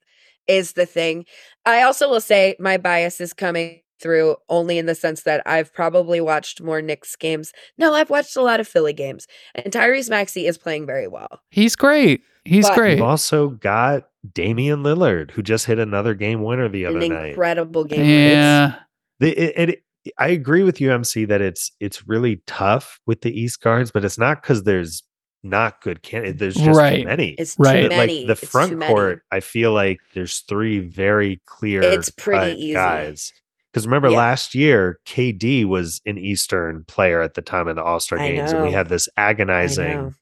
Is 0.48 0.74
the 0.74 0.86
thing. 0.86 1.26
I 1.70 1.84
also 1.84 2.10
will 2.10 2.22
say 2.22 2.56
my 2.60 2.78
bias 2.78 3.20
is 3.22 3.34
coming 3.34 3.82
through 4.02 4.38
only 4.48 4.78
in 4.78 4.86
the 4.86 4.96
sense 4.96 5.24
that 5.24 5.42
I've 5.46 5.74
probably 5.74 6.22
watched 6.22 6.62
more 6.62 6.82
Knicks 6.82 7.16
games. 7.18 7.52
No, 7.78 7.94
I've 7.94 8.10
watched 8.10 8.36
a 8.38 8.42
lot 8.42 8.60
of 8.62 8.68
Philly 8.68 8.94
games, 8.94 9.28
and 9.56 9.74
Tyrese 9.74 10.10
Maxey 10.10 10.48
is 10.48 10.58
playing 10.58 10.86
very 10.86 11.08
well. 11.08 11.42
He's 11.52 11.76
great. 11.76 12.22
He's 12.46 12.68
But- 12.68 12.76
great. 12.78 12.92
You've 12.94 13.02
also 13.02 13.50
got 13.50 14.08
Damian 14.34 14.84
Lillard, 14.84 15.32
who 15.32 15.42
just 15.42 15.66
hit 15.66 15.80
another 15.80 16.14
game 16.14 16.44
winner 16.44 16.70
the 16.70 16.86
An 16.86 16.96
other 16.98 17.08
night. 17.10 17.30
incredible 17.30 17.84
game. 17.84 18.06
Yeah. 18.06 18.76
The, 19.20 19.32
it, 19.38 19.70
it, 19.70 19.84
I 20.18 20.30
agree 20.30 20.64
with 20.64 20.80
you, 20.80 20.92
MC, 20.94 21.26
that 21.26 21.42
it's 21.42 21.72
it's 21.82 22.08
really 22.08 22.42
tough 22.48 23.00
with 23.06 23.22
the 23.22 23.38
East 23.38 23.62
guards, 23.62 23.92
but 23.92 24.06
it's 24.06 24.18
not 24.18 24.42
because 24.42 24.64
there's 24.64 25.04
not 25.44 25.82
good 25.82 26.02
candidates. 26.04 26.40
There's 26.40 26.56
just 26.56 26.78
Right. 26.78 27.02
too 27.02 27.06
many. 27.08 27.30
It's 27.38 27.56
Right. 27.58 27.84
too 27.84 27.90
But, 27.90 27.96
many. 27.98 28.18
like 28.20 28.28
the 28.28 28.44
It's 28.44 28.52
front 28.52 28.82
court, 28.82 29.24
I 29.32 29.40
feel 29.40 29.72
like 29.74 30.00
there's 30.14 30.40
three 30.40 30.80
very 30.80 31.42
clear. 31.46 31.82
It's 31.82 32.10
pretty 32.10 32.40
cut 32.52 32.58
easy. 32.58 32.74
guys. 32.74 33.34
Because 33.72 33.86
remember 33.86 34.10
Yeah. 34.10 34.18
last 34.18 34.56
year, 34.56 35.00
KD 35.06 35.64
was 35.64 36.02
an 36.06 36.18
Eastern 36.18 36.84
player 36.86 37.22
at 37.22 37.36
the 37.36 37.42
time 37.42 37.68
of 37.68 37.76
the 37.76 37.84
All 37.84 38.00
Star 38.00 38.18
games, 38.18 38.52
and 38.52 38.64
we 38.64 38.72
had 38.72 38.90
this 38.90 39.08
agonizing 39.16 40.16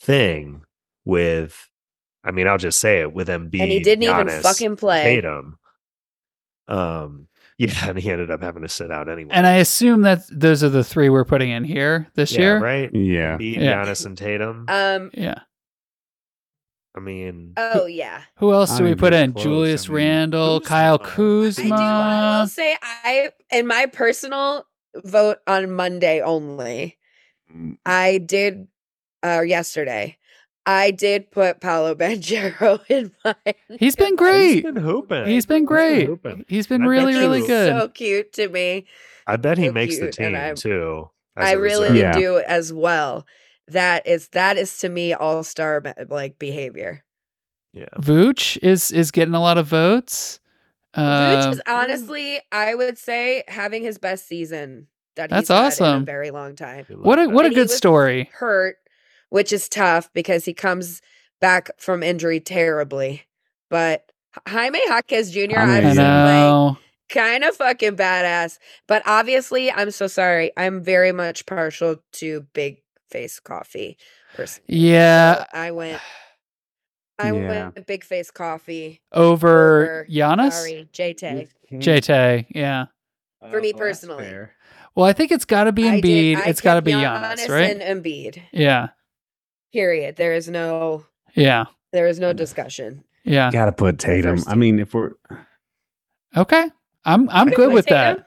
thing 0.00 0.62
with. 1.04 1.66
I 2.22 2.30
mean, 2.32 2.46
I'll 2.46 2.58
just 2.58 2.78
say 2.78 3.00
it 3.00 3.14
with 3.14 3.28
Embiid, 3.28 3.62
and 3.62 3.72
he 3.72 3.80
didn't 3.80 4.02
even 4.02 4.28
fucking 4.42 4.76
play. 4.76 5.02
Tatum. 5.02 5.58
Um, 6.68 7.26
Yeah, 7.60 7.90
and 7.90 7.98
he 7.98 8.10
ended 8.10 8.30
up 8.30 8.40
having 8.42 8.62
to 8.62 8.68
sit 8.70 8.90
out 8.90 9.10
anyway. 9.10 9.28
And 9.32 9.46
I 9.46 9.56
assume 9.56 10.00
that 10.02 10.20
those 10.32 10.64
are 10.64 10.70
the 10.70 10.82
three 10.82 11.10
we're 11.10 11.26
putting 11.26 11.50
in 11.50 11.62
here 11.64 12.08
this 12.14 12.32
yeah, 12.32 12.40
year. 12.40 12.58
right? 12.58 12.90
Yeah. 12.94 13.36
Beat 13.36 13.58
Yeah. 13.60 13.84
Giannis 13.84 14.06
and 14.06 14.16
Tatum. 14.16 14.64
Um. 14.68 15.10
Yeah. 15.12 15.40
I 16.96 17.00
mean, 17.00 17.52
Oh 17.58 17.84
yeah. 17.86 18.22
Who 18.38 18.52
else 18.52 18.72
I 18.72 18.78
do 18.78 18.84
we 18.84 18.94
put 18.94 19.12
in? 19.12 19.32
close. 19.32 19.44
Julius 19.44 19.84
I 19.84 19.88
mean, 19.88 19.96
Randle, 19.96 20.60
Kuzma. 20.60 20.68
Kyle 20.68 20.92
I 20.92 20.94
I 20.94 20.96
do. 20.96 21.02
I 21.04 21.14
Kuzma. 21.14 22.38
will 22.40 22.46
say 22.48 22.76
I 22.82 23.30
in 23.52 23.66
my 23.66 23.86
personal 23.86 24.64
vote 25.04 25.38
on 25.46 25.70
Monday 25.70 26.20
only. 26.22 26.96
Mm, 27.54 27.76
I 27.84 28.18
did 28.18 28.68
uh 29.22 29.42
yesterday. 29.42 30.16
I 30.66 30.90
did 30.90 31.30
put 31.30 31.60
Paolo 31.60 31.94
Banchero 31.96 32.80
in 32.88 33.12
mine. 33.24 33.34
He's 33.78 33.96
been 33.96 34.08
he's 34.08 34.16
great. 34.16 34.62
been 34.64 34.76
hooping. 34.76 35.26
He's 35.26 35.46
been 35.46 35.64
great. 35.64 36.08
He's 36.48 36.66
been 36.66 36.82
I 36.82 36.84
bet 36.84 36.90
really, 36.90 37.12
you- 37.14 37.18
really 37.18 37.38
He's 37.38 37.46
good. 37.48 37.72
So 37.80 37.88
cute 37.88 38.32
to 38.34 38.48
me. 38.48 38.86
I 39.26 39.36
bet 39.36 39.58
he 39.58 39.66
so 39.66 39.72
makes 39.72 39.96
the 39.96 40.08
cute, 40.08 40.18
and 40.18 40.34
team 40.34 40.42
I'm- 40.42 40.54
too. 40.56 41.10
I 41.36 41.52
really. 41.52 41.98
Yeah. 41.98 42.12
do 42.12 42.38
as 42.38 42.72
well. 42.72 43.26
That 43.68 44.06
is 44.06 44.28
that 44.28 44.58
is 44.58 44.76
to 44.78 44.88
me 44.88 45.14
all 45.14 45.42
star 45.44 45.82
like 46.08 46.38
behavior. 46.38 47.04
Yeah. 47.72 47.86
Vooch 47.98 48.58
is 48.62 48.90
is 48.90 49.10
getting 49.12 49.34
a 49.34 49.40
lot 49.40 49.56
of 49.56 49.66
votes. 49.66 50.40
Vooch 50.96 51.44
Um, 51.44 51.52
is 51.52 51.62
honestly, 51.68 52.40
I 52.50 52.74
would 52.74 52.98
say, 52.98 53.44
having 53.46 53.82
his 53.82 53.96
best 53.96 54.26
season 54.26 54.88
that 55.14 55.30
That's 55.30 55.42
he's 55.42 55.48
had 55.48 55.60
in 55.60 55.66
awesome. 55.66 56.02
a 56.02 56.04
very 56.04 56.32
long 56.32 56.56
time. 56.56 56.84
What 56.88 57.18
a 57.20 57.28
what 57.28 57.44
a 57.44 57.48
And 57.48 57.54
he 57.56 57.62
good 57.62 57.70
story. 57.70 58.28
Hurt, 58.32 58.76
which 59.30 59.52
is 59.52 59.68
tough 59.68 60.10
because 60.12 60.44
he 60.44 60.52
comes 60.54 61.00
back 61.40 61.70
from 61.78 62.02
injury 62.02 62.38
terribly. 62.40 63.22
But 63.70 64.10
Jaime 64.46 64.78
Jaquez 64.86 65.30
Jr. 65.32 65.58
I've 65.58 65.68
I 65.84 65.88
seen 65.92 65.96
like 65.96 65.96
know. 65.96 66.78
kind 67.08 67.42
of 67.44 67.56
fucking 67.56 67.96
badass. 67.96 68.58
But 68.86 69.02
obviously, 69.06 69.70
I'm 69.72 69.90
so 69.90 70.06
sorry. 70.06 70.52
I'm 70.56 70.82
very 70.84 71.12
much 71.12 71.46
partial 71.46 71.96
to 72.14 72.46
Big 72.52 72.82
Face 73.10 73.40
Coffee. 73.40 73.96
Personally. 74.34 74.64
Yeah, 74.68 75.36
So 75.38 75.44
I 75.54 75.70
went. 75.72 76.00
I 77.18 77.32
Yeah. 77.32 77.48
went 77.72 77.86
Big 77.86 78.04
Face 78.04 78.30
Coffee. 78.30 79.00
over 79.12 79.48
over- 79.82 80.06
Giannis, 80.10 80.52
Sorry, 80.52 80.88
JT. 80.92 81.48
JT. 81.72 82.46
Yeah. 82.54 82.86
For 83.50 83.60
me 83.60 83.72
personally. 83.72 84.32
Well, 84.94 85.06
I 85.06 85.12
think 85.12 85.30
it's 85.32 85.44
got 85.44 85.64
to 85.64 85.72
be 85.72 85.88
I 85.88 86.00
did- 86.00 86.36
Embiid. 86.38 86.44
I 86.44 86.48
It's 86.50 86.60
got 86.60 86.74
to 86.74 86.78
kept 86.78 86.84
be 86.86 86.92
Giannis, 86.92 87.48
right? 87.48 87.80
And 87.80 88.04
Embiid. 88.04 88.42
yeah. 88.52 88.88
Period. 89.72 90.16
There 90.16 90.34
is 90.34 90.48
no. 90.48 91.04
Yeah. 91.34 91.66
There 91.92 92.06
is 92.08 92.18
no 92.20 92.32
discussion. 92.32 93.04
Yeah. 93.24 93.50
Gotta 93.50 93.72
put 93.72 93.98
Tatum. 93.98 94.36
First 94.38 94.48
I 94.48 94.54
mean, 94.54 94.78
if 94.78 94.94
we're 94.94 95.12
Okay. 96.36 96.70
I'm 97.04 97.28
I'm 97.30 97.48
I'd 97.48 97.54
good 97.54 97.72
with 97.72 97.86
Tatum. 97.86 98.18
that. 98.18 98.26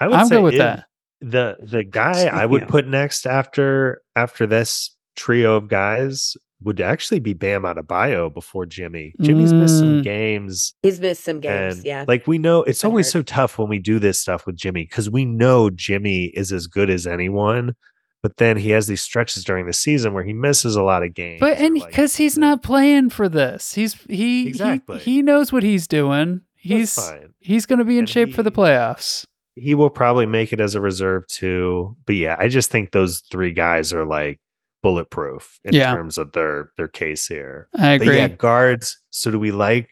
I 0.00 0.08
would 0.08 0.16
I'm 0.18 0.26
say 0.26 0.36
good 0.36 0.42
with 0.42 0.58
that. 0.58 0.84
The 1.20 1.56
the 1.62 1.84
guy 1.84 2.24
I 2.26 2.46
would 2.46 2.66
put 2.68 2.86
next 2.86 3.26
after 3.26 4.02
after 4.16 4.46
this 4.46 4.94
trio 5.16 5.56
of 5.56 5.68
guys 5.68 6.36
would 6.62 6.80
actually 6.80 7.20
be 7.20 7.32
Bam 7.32 7.62
Adebayo 7.62 8.32
before 8.32 8.66
Jimmy. 8.66 9.14
Jimmy's 9.20 9.52
missed 9.52 9.78
some 9.78 10.00
Mm. 10.00 10.04
games. 10.04 10.74
He's 10.82 11.00
missed 11.00 11.24
some 11.24 11.40
games. 11.40 11.76
And 11.76 11.84
yeah. 11.86 12.04
like 12.06 12.26
we 12.26 12.36
know, 12.36 12.62
it's 12.64 12.84
always 12.84 13.06
hurt. 13.06 13.12
so 13.12 13.22
tough 13.22 13.58
when 13.58 13.68
we 13.68 13.78
do 13.78 13.98
this 13.98 14.20
stuff 14.20 14.44
with 14.46 14.56
Jimmy 14.56 14.84
because 14.84 15.08
we 15.08 15.24
know 15.24 15.70
Jimmy 15.70 16.26
is 16.26 16.52
as 16.52 16.66
good 16.66 16.90
as 16.90 17.06
anyone, 17.06 17.74
but 18.22 18.36
then 18.36 18.56
he 18.56 18.70
has 18.70 18.86
these 18.86 19.00
stretches 19.02 19.44
during 19.44 19.66
the 19.66 19.72
season 19.72 20.12
where 20.14 20.24
he 20.24 20.32
misses 20.32 20.76
a 20.76 20.82
lot 20.82 21.02
of 21.02 21.14
games. 21.14 21.40
But 21.40 21.58
and 21.58 21.78
like, 21.78 21.88
because 21.88 22.16
he's 22.16 22.36
not 22.38 22.62
playing 22.62 23.10
for 23.10 23.28
this, 23.28 23.74
he's 23.74 23.94
he 24.08 24.48
Exactly. 24.48 24.98
he, 24.98 25.14
he 25.16 25.22
knows 25.22 25.52
what 25.52 25.62
he's 25.62 25.86
doing. 25.86 26.42
He's 26.54 26.94
fine. 26.94 27.32
he's 27.38 27.64
going 27.64 27.78
to 27.78 27.84
be 27.86 27.94
in 27.94 28.00
And 28.00 28.08
shape 28.08 28.34
for 28.34 28.42
the 28.42 28.52
playoffs. 28.52 29.24
He 29.56 29.74
will 29.74 29.88
probably 29.90 30.26
make 30.26 30.52
it 30.52 30.60
as 30.60 30.74
a 30.74 30.80
reserve 30.80 31.26
too. 31.28 31.96
But 32.06 32.16
yeah, 32.16 32.36
I 32.38 32.48
just 32.48 32.70
think 32.70 32.92
those 32.92 33.20
three 33.30 33.52
guys 33.52 33.92
are 33.92 34.04
like 34.04 34.38
bulletproof 34.82 35.58
in 35.64 35.74
Yeah. 35.74 35.94
terms 35.94 36.18
of 36.18 36.32
their 36.32 36.70
their 36.76 36.88
case 36.88 37.26
here. 37.26 37.68
I 37.74 37.98
But 37.98 38.06
agree. 38.06 38.16
yeah, 38.18 38.28
guards. 38.28 38.98
So 39.10 39.30
do 39.30 39.38
we 39.38 39.50
like 39.52 39.88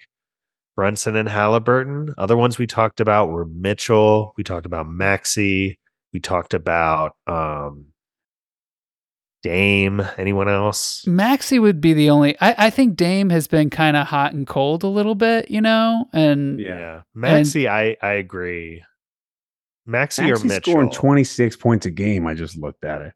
Brunson 0.76 1.16
and 1.16 1.28
Halliburton? 1.28 2.14
Other 2.18 2.36
ones 2.36 2.58
we 2.58 2.66
talked 2.66 3.00
about 3.00 3.28
were 3.30 3.46
Mitchell. 3.46 4.32
We 4.36 4.44
talked 4.44 4.66
about 4.66 4.88
Maxey. 4.88 5.78
We 6.12 6.20
talked 6.20 6.54
about 6.54 7.12
um 7.26 7.86
Dame. 9.42 10.02
Anyone 10.18 10.48
else? 10.48 11.06
Maxey 11.06 11.58
would 11.58 11.80
be 11.80 11.92
the 11.94 12.10
only. 12.10 12.36
I, 12.40 12.66
I 12.66 12.70
think 12.70 12.96
Dame 12.96 13.30
has 13.30 13.46
been 13.46 13.70
kind 13.70 13.96
of 13.96 14.06
hot 14.08 14.32
and 14.32 14.46
cold 14.46 14.82
a 14.82 14.88
little 14.88 15.14
bit, 15.14 15.50
you 15.50 15.60
know, 15.60 16.06
and 16.12 16.58
Yeah. 16.60 17.02
Maxey, 17.14 17.68
I 17.68 17.96
I 18.02 18.12
agree. 18.14 18.82
Maxey 19.86 20.22
or 20.24 20.28
Maxey's 20.30 20.44
Mitchell? 20.50 20.72
scoring 20.72 20.90
26 20.90 21.56
points 21.56 21.86
a 21.86 21.90
game. 21.90 22.26
I 22.26 22.34
just 22.34 22.58
looked 22.58 22.84
at 22.84 23.00
it. 23.02 23.12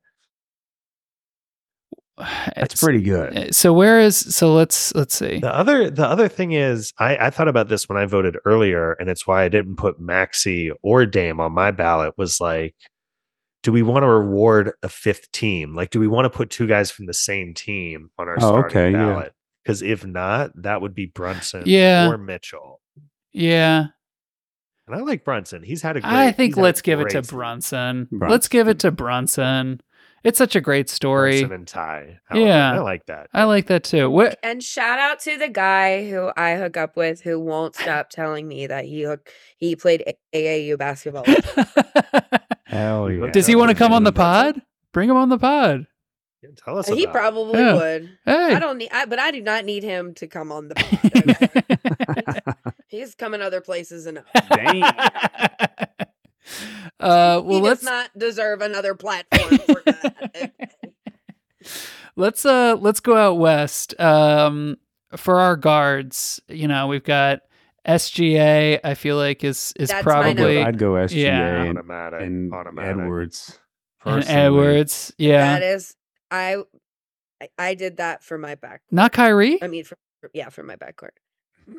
That's 2.55 2.81
pretty 2.81 3.03
good. 3.03 3.37
uh, 3.37 3.53
So 3.53 3.73
where 3.73 3.99
is 4.01 4.17
so 4.17 4.55
let's 4.55 4.95
let's 4.95 5.15
see. 5.15 5.39
The 5.41 5.53
other 5.55 5.91
the 5.91 6.07
other 6.07 6.29
thing 6.29 6.53
is 6.53 6.93
I, 6.99 7.17
I 7.17 7.31
thought 7.31 7.49
about 7.49 7.69
this 7.69 7.89
when 7.89 7.99
I 7.99 8.05
voted 8.07 8.37
earlier, 8.45 8.93
and 8.93 9.09
it's 9.09 9.27
why 9.27 9.43
I 9.45 9.49
didn't 9.49 9.77
put 9.77 9.99
Maxey 9.99 10.71
or 10.83 11.05
Dame 11.07 11.41
on 11.41 11.53
my 11.53 11.71
ballot, 11.71 12.15
was 12.17 12.41
like, 12.41 12.75
do 13.63 13.73
we 13.73 13.83
want 13.83 14.03
to 14.03 14.09
reward 14.09 14.73
a 14.83 14.89
fifth 14.89 15.31
team? 15.33 15.75
Like, 15.75 15.91
do 15.91 16.01
we 16.01 16.09
want 16.09 16.25
to 16.27 16.31
put 16.31 16.51
two 16.51 16.67
guys 16.67 16.91
from 16.91 17.07
the 17.07 17.15
same 17.15 17.55
team 17.55 18.11
on 18.19 18.29
our 18.29 18.37
Oh, 18.37 18.39
starting 18.41 18.77
okay, 18.79 18.93
ballot? 18.93 19.33
Because 19.63 19.83
if 19.83 20.05
not, 20.05 20.51
that 20.63 20.81
would 20.81 20.95
be 20.95 21.07
Brunson 21.07 21.63
Yeah. 21.67 22.09
or 22.09 22.19
Mitchell. 22.19 22.81
Yeah, 23.33 23.87
And 24.87 24.97
I 24.97 24.99
like 25.01 25.25
Brunson. 25.25 25.63
He's 25.63 25.81
had 25.83 25.97
a 25.97 26.01
great 26.01 26.13
I 26.13 26.33
think 26.33 26.51
he's 26.51 26.57
had 26.57 26.61
a 26.61 26.65
let's 26.65 26.83
give 26.83 27.01
it 27.01 27.05
to 27.11 27.13
great 27.15 27.25
season. 27.25 27.39
Brunson. 27.39 28.09
Let's 28.11 28.49
give 28.49 28.69
it 28.69 28.79
to 28.81 28.91
Brunson. 28.91 29.81
It's 30.25 30.39
such 30.39 30.55
a 30.55 30.61
great 30.61 30.89
story. 30.91 31.41
Brunson 31.41 31.53
and 31.53 31.67
Ty. 31.67 32.19
Yeah. 32.35 32.73
I 32.75 32.79
like 32.81 33.07
that. 33.07 33.29
I 33.33 33.45
like 33.45 33.67
that 33.69 33.85
too. 33.85 34.11
What? 34.11 34.39
And 34.43 34.63
shout 34.63 34.99
out 34.99 35.19
to 35.21 35.37
the 35.39 35.49
guy 35.49 36.09
who 36.11 36.31
I 36.37 36.57
hook 36.57 36.77
up 36.77 36.97
with 36.97 37.23
who 37.23 37.41
won't 37.41 37.75
stop 37.75 38.11
telling 38.11 38.47
me 38.47 38.67
that 38.67 38.85
he 38.85 39.03
hook 39.03 39.31
he 39.57 39.75
played 39.77 40.03
A- 40.07 40.17
AAU 40.37 40.77
basketball. 40.79 41.25
Hell 42.73 43.11
yeah. 43.11 43.31
Does 43.31 43.47
he 43.47 43.55
want 43.55 43.69
to 43.71 43.77
come 43.77 43.93
on 43.93 44.03
the 44.05 44.13
pod? 44.13 44.61
Bring 44.93 45.11
him 45.11 45.17
on 45.17 45.29
the 45.29 45.39
pod. 45.39 45.87
Yeah, 46.43 46.49
Tell 46.57 46.79
us 46.79 46.89
he 46.89 47.05
about 47.05 47.13
probably 47.15 47.61
Yeah. 47.61 47.75
would. 47.75 48.11
Hey. 48.25 48.55
I 48.55 48.59
don't 48.59 48.79
need 48.79 48.89
I, 48.93 49.05
but 49.05 49.19
I 49.19 49.31
do 49.31 49.41
not 49.43 49.65
need 49.65 49.83
him 49.83 50.15
to 50.15 50.27
come 50.27 50.51
on 50.51 50.69
the 50.69 50.75
pod. 52.35 52.41
okay? 52.57 52.77
He's 52.89 53.15
coming 53.15 53.41
other 53.43 53.61
places 53.61 54.07
enough. 54.07 54.25
Dang. 54.51 54.83
uh, 54.83 55.01
well, 56.99 57.45
he 57.49 57.61
let's 57.61 57.81
does 57.81 57.91
not 57.91 58.11
deserve 58.19 58.61
another 58.63 58.95
platform 58.95 59.59
for 59.59 59.83
that. 59.87 60.53
let's 62.17 62.45
uh 62.45 62.77
let's 62.81 63.01
go 63.01 63.17
out 63.17 63.39
west. 63.39 63.99
Um, 64.01 64.79
for 65.17 65.39
our 65.41 65.57
guards, 65.57 66.41
you 66.49 66.67
know, 66.69 66.87
we've 66.87 67.05
got 67.05 67.41
SGA. 67.87 68.81
I 68.85 68.95
feel 68.95 69.17
like 69.17 69.45
is 69.45 69.73
is 69.77 69.89
That's 69.91 70.05
my 70.07 70.13
I'd 70.13 70.37
go, 70.37 70.43
probably 70.43 70.55
number. 70.55 70.69
I'd 70.69 70.79
go 70.79 70.93
SGA 70.93 71.23
Yeah. 71.23 71.63
and, 71.63 71.79
automatic. 71.79 72.21
and 72.23 72.55
automatic. 72.55 72.91
Edwards. 73.03 73.59
and. 74.05 74.25
Edwards. 74.29 75.13
Yeah, 75.19 75.59
That 75.59 75.63
is 75.63 75.97
I 76.31 76.63
I- 77.41 77.49
I 77.59 77.75
did 77.75 77.97
that 77.97 78.23
for 78.23 78.39
my 78.39 78.55
back. 78.55 78.83
not 78.91 79.13
Kyrie. 79.13 79.63
I 79.63 79.67
mean 79.69 79.85
for, 79.85 79.97
for- 80.21 80.31
yeah, 80.33 80.49
for 80.49 80.63
my 80.63 80.77
backcourt. 80.77 81.11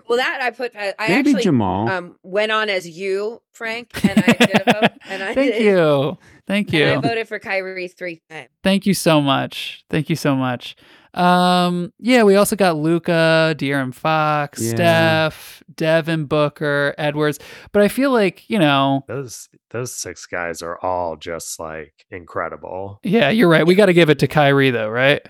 Well 0.08 0.18
that 0.18 0.40
I 0.42 0.52
put 0.52 0.76
I, 0.76 0.94
I 1.00 1.08
Maybe 1.10 1.30
actually 1.32 1.44
Jamal. 1.44 1.90
um 1.90 2.16
went 2.24 2.52
on 2.52 2.70
as 2.70 2.88
you, 2.88 3.42
Frank, 3.54 3.92
and 4.06 4.20
I 4.20 4.34
did 4.34 4.62
a 4.68 4.74
vote 4.74 4.92
and 5.10 5.24
I 5.24 5.34
Thank 5.36 5.54
did, 5.54 5.62
you, 5.64 6.18
thank 6.48 6.74
And 6.74 7.04
I 7.06 7.08
voted 7.08 7.28
for 7.28 7.38
Kyrie 7.40 7.88
three 7.90 8.22
times. 8.30 8.50
thank 8.64 8.86
you 8.86 8.94
so 8.94 9.20
much. 9.22 9.84
Thank 9.90 10.10
you 10.10 10.16
so 10.16 10.36
much. 10.36 10.76
Um, 11.14 11.94
yeah, 12.00 12.24
we 12.24 12.36
also 12.36 12.56
got 12.56 12.76
Luka, 12.78 13.56
De'Aaron 13.58 13.94
Fox, 13.94 14.62
Yeah. 14.62 14.70
Steph, 14.76 15.64
Devin 15.76 16.26
Booker, 16.26 16.96
Edwards. 16.98 17.40
But 17.72 17.82
I 17.84 17.88
feel 17.88 18.12
like 18.12 18.50
you 18.50 18.60
know, 18.60 19.04
Those 19.08 19.50
those 19.70 19.96
six 19.96 20.26
guys 20.26 20.62
are 20.62 20.80
all 20.82 21.16
just 21.16 21.60
like 21.60 21.94
incredible. 22.10 23.00
yeah, 23.04 23.30
you're 23.30 23.50
right. 23.50 23.66
We 23.66 23.76
got 23.76 23.88
to 23.88 23.94
give 23.94 24.10
it 24.10 24.20
to 24.20 24.28
Kyrie 24.28 24.72
though, 24.72 24.90
right? 24.90 25.22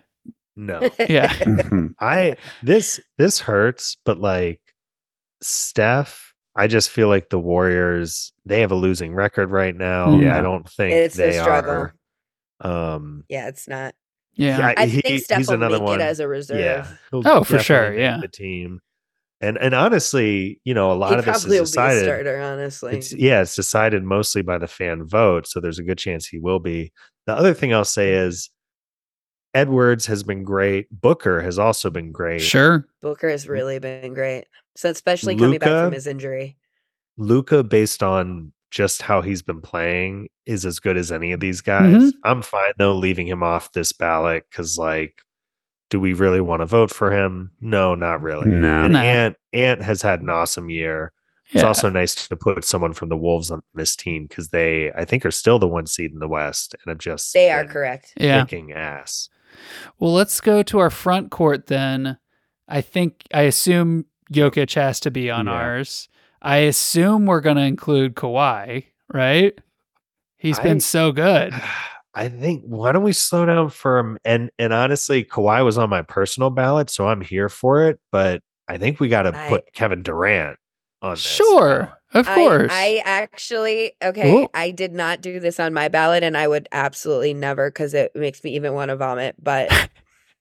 No. 0.55 0.79
Yeah. 1.09 1.33
Mhm. 1.33 1.95
I 1.99 2.37
this 2.61 2.99
this 3.17 3.39
hurts, 3.39 3.97
but 4.05 4.19
like 4.19 4.61
Steph, 5.41 6.33
I 6.55 6.67
just 6.67 6.89
feel 6.89 7.07
like 7.07 7.29
the 7.29 7.39
Warriors, 7.39 8.31
they 8.45 8.61
have 8.61 8.71
a 8.71 8.75
losing 8.75 9.13
record 9.15 9.49
right 9.51 9.75
now. 9.75 10.17
Yeah. 10.19 10.37
I 10.37 10.41
don't 10.41 10.69
think 10.69 10.93
It's 10.93 11.15
a 11.15 11.17
they 11.17 11.31
struggle. 11.39 11.71
are 11.71 11.93
um 12.61 13.23
Yeah, 13.29 13.47
it's 13.47 13.67
not. 13.67 13.95
Yeah. 14.35 14.73
I 14.77 14.85
he- 14.87 15.01
think 15.01 15.23
Steph 15.23 15.37
he's 15.39 15.47
will 15.47 15.55
another 15.55 15.77
make 15.79 15.87
one. 15.87 16.01
it 16.01 16.03
as 16.03 16.19
a 16.19 16.27
reserve. 16.27 16.59
Yeah. 16.59 16.87
he'll 17.11 17.21
Oh, 17.27 17.43
for 17.43 17.59
sure, 17.59 17.93
yeah. 17.93 18.19
The 18.21 18.27
team. 18.27 18.79
And 19.41 19.57
and 19.57 19.73
honestly, 19.73 20.61
you 20.63 20.73
know, 20.73 20.91
a 20.91 20.93
lot 20.93 21.11
he 21.11 21.15
of 21.19 21.25
this 21.25 21.41
probably 21.41 21.57
will 21.57 21.63
is 21.63 21.71
be 21.75 21.79
a 21.81 21.83
decided. 21.83 22.03
starter, 22.05 22.39
honestly. 22.41 22.97
It's 22.97 23.13
yeah, 23.13 23.41
it's 23.41 23.55
decided 23.55 24.03
mostly 24.03 24.41
by 24.41 24.57
the 24.57 24.67
fan 24.67 25.03
vote, 25.05 25.47
so 25.47 25.59
there's 25.59 25.79
a 25.79 25.83
good 25.83 25.97
chance 25.97 26.25
he 26.25 26.39
will 26.39 26.59
be. 26.59 26.93
The 27.27 27.33
other 27.33 27.53
thing 27.53 27.73
I'll 27.73 27.83
say 27.83 28.13
is 28.13 28.49
Edwards 29.53 30.05
has 30.07 30.23
been 30.23 30.43
great. 30.43 30.87
Booker 30.89 31.41
has 31.41 31.59
also 31.59 31.89
been 31.89 32.11
great. 32.11 32.41
Sure. 32.41 32.87
Booker 33.01 33.29
has 33.29 33.47
really 33.47 33.79
been 33.79 34.13
great. 34.13 34.45
So 34.75 34.89
especially 34.89 35.35
coming 35.35 35.59
back 35.59 35.69
from 35.69 35.91
his 35.93 36.07
injury. 36.07 36.57
Luka, 37.17 37.63
based 37.63 38.01
on 38.01 38.51
just 38.73 39.03
how 39.03 39.21
he's 39.21 39.43
been 39.43 39.61
playing, 39.61 40.27
is 40.47 40.65
as 40.65 40.79
good 40.79 40.97
as 40.97 41.11
any 41.11 41.31
of 41.31 41.39
these 41.39 41.61
guys. 41.61 41.93
Mhm. 41.95 42.11
I'm 42.23 42.41
fine 42.41 42.73
though 42.79 42.95
leaving 42.95 43.27
him 43.27 43.43
off 43.43 43.71
this 43.73 43.91
ballot 43.93 44.45
because, 44.49 44.77
like, 44.79 45.21
do 45.91 45.99
we 45.99 46.13
really 46.13 46.41
want 46.41 46.61
to 46.61 46.65
vote 46.65 46.89
for 46.89 47.11
him? 47.11 47.51
No, 47.61 47.93
not 47.93 48.21
really. 48.23 48.49
No. 48.49 48.85
And 48.85 48.93
Nah. 48.93 49.01
Ant 49.01 49.35
Ant 49.53 49.81
has 49.83 50.01
had 50.01 50.21
an 50.21 50.29
awesome 50.31 50.69
year. 50.71 51.11
It's 51.51 51.63
also 51.63 51.87
nice 51.89 52.15
to 52.29 52.35
put 52.35 52.63
someone 52.65 52.93
from 52.93 53.09
the 53.09 53.17
Wolves 53.17 53.51
on 53.51 53.61
this 53.75 53.95
team 53.95 54.25
because 54.27 54.49
they, 54.49 54.91
I 54.93 55.05
think, 55.05 55.23
are 55.23 55.29
still 55.29 55.59
the 55.59 55.67
one 55.67 55.85
seed 55.85 56.11
in 56.11 56.17
the 56.17 56.27
West 56.27 56.73
and 56.73 56.89
have 56.89 56.97
just 56.97 57.31
They 57.31 57.51
are 57.51 57.63
been 57.63 57.71
correct. 57.71 58.13
yeah. 58.17 58.41
kicking 58.43 58.71
ass. 58.71 59.29
Well, 59.99 60.13
let's 60.13 60.41
go 60.41 60.63
to 60.63 60.79
our 60.79 60.89
front 60.89 61.29
court 61.29 61.67
then. 61.67 62.17
I 62.67 62.81
think 62.81 63.23
I 63.31 63.41
assume 63.41 64.05
Jokic 64.31 64.73
has 64.73 64.99
to 65.01 65.11
be 65.11 65.29
on 65.29 65.45
Yeah. 65.45 65.51
ours. 65.53 66.09
I 66.43 66.57
assume 66.57 67.25
we're 67.25 67.41
going 67.41 67.55
to 67.55 67.63
include 67.63 68.15
Kawhi, 68.15 68.85
right? 69.11 69.57
He's 70.37 70.59
I- 70.59 70.63
been 70.63 70.79
so 70.79 71.11
good. 71.11 71.53
I 72.15 72.29
think 72.29 72.63
why 72.65 72.91
don't 72.91 73.01
we 73.01 73.11
slow 73.11 73.43
down 73.47 73.71
for 73.71 73.97
him? 73.97 74.19
And 74.23 74.51
and 74.59 74.71
honestly, 74.71 75.23
Kawhi 75.23 75.65
was 75.65 75.79
on 75.79 75.89
my 75.89 76.03
personal 76.03 76.51
ballot, 76.51 76.91
so 76.91 77.07
I'm 77.07 77.21
here 77.21 77.49
for 77.49 77.89
it. 77.89 77.99
But 78.11 78.43
I 78.67 78.77
think 78.77 78.99
we 78.99 79.09
got 79.09 79.23
to 79.23 79.31
put 79.49 79.73
Kevin 79.73 80.03
Durant 80.03 80.59
on 81.01 81.13
this. 81.13 81.21
Sure, 81.21 81.91
of 82.13 82.27
I- 82.27 82.35
course. 82.35 82.71
I, 82.71 83.01
actually 83.03 83.93
okay. 84.03 84.31
Ooh. 84.31 84.47
I 84.53 84.69
did 84.69 84.93
not 84.93 85.21
do 85.21 85.39
this 85.39 85.59
on 85.59 85.73
my 85.73 85.87
ballot, 85.87 86.21
and 86.21 86.37
I 86.37 86.47
would 86.47 86.69
absolutely 86.71 87.33
never 87.33 87.71
because 87.71 87.95
it 87.95 88.15
makes 88.15 88.43
me 88.43 88.55
even 88.55 88.73
want 88.73 88.89
to 88.89 88.95
vomit. 88.95 89.35
But 89.41 89.71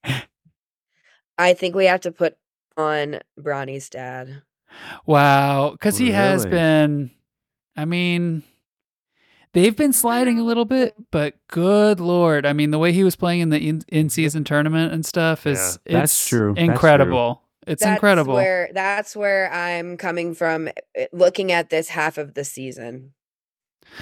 I 1.38 1.54
think 1.54 1.74
we 1.74 1.86
have 1.86 2.02
to 2.02 2.12
put 2.12 2.36
on 2.76 3.20
Bronny's 3.38 3.88
dad. 3.88 4.42
Wow, 5.06 5.70
because 5.72 5.98
he 5.98 6.10
has 6.12 6.44
Really? 6.44 6.56
been. 6.56 7.10
I 7.76 7.84
mean, 7.86 8.42
they've 9.54 9.76
been 9.76 9.92
sliding 9.92 10.38
a 10.38 10.44
little 10.44 10.64
bit, 10.64 10.94
but 11.10 11.34
good 11.48 12.00
lord, 12.00 12.44
I 12.46 12.52
mean, 12.52 12.70
the 12.70 12.78
way 12.78 12.92
he 12.92 13.04
was 13.04 13.16
playing 13.16 13.40
in 13.40 13.48
the 13.50 13.58
in, 13.68 13.82
in-season 13.88 14.44
tournament 14.44 14.92
and 14.92 15.04
stuff 15.06 15.46
is 15.46 15.78
Yeah, 15.86 15.98
that's 16.00 16.12
it's 16.12 16.28
true. 16.28 16.54
That's 16.54 16.58
true. 16.58 16.72
incredible. 16.72 17.42
It's 17.66 17.82
That's 17.82 17.94
incredible. 17.96 18.34
Where 18.34 18.70
that's 18.74 19.14
where 19.14 19.52
I'm 19.52 19.96
coming 19.96 20.34
from, 20.34 20.68
eh, 20.96 21.06
looking 21.12 21.52
at 21.52 21.70
this 21.70 21.88
half 21.88 22.18
of 22.18 22.34
the 22.34 22.44
season. 22.44 23.12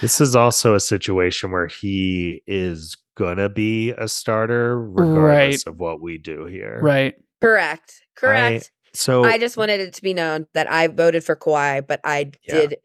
This 0.00 0.20
is 0.20 0.34
also 0.34 0.74
a 0.74 0.80
situation 0.80 1.50
where 1.50 1.66
he 1.66 2.42
is 2.46 2.96
gonna 3.16 3.48
be 3.50 3.90
a 3.90 4.08
starter 4.08 4.80
regardless 4.82 5.66
of 5.66 5.78
what 5.78 6.00
we 6.00 6.16
do 6.16 6.46
here. 6.46 6.80
right. 6.82 7.14
Correct. 7.40 8.02
Correct. 8.16 8.70
So 8.92 9.24
I 9.24 9.38
just 9.38 9.56
wanted 9.56 9.80
it 9.80 9.94
to 9.94 10.02
be 10.02 10.14
known 10.14 10.46
that 10.54 10.70
I 10.70 10.88
voted 10.88 11.24
for 11.24 11.36
Kawhi, 11.36 11.86
but 11.86 12.00
I 12.04 12.32
Yeah. 12.44 12.54
did 12.54 12.76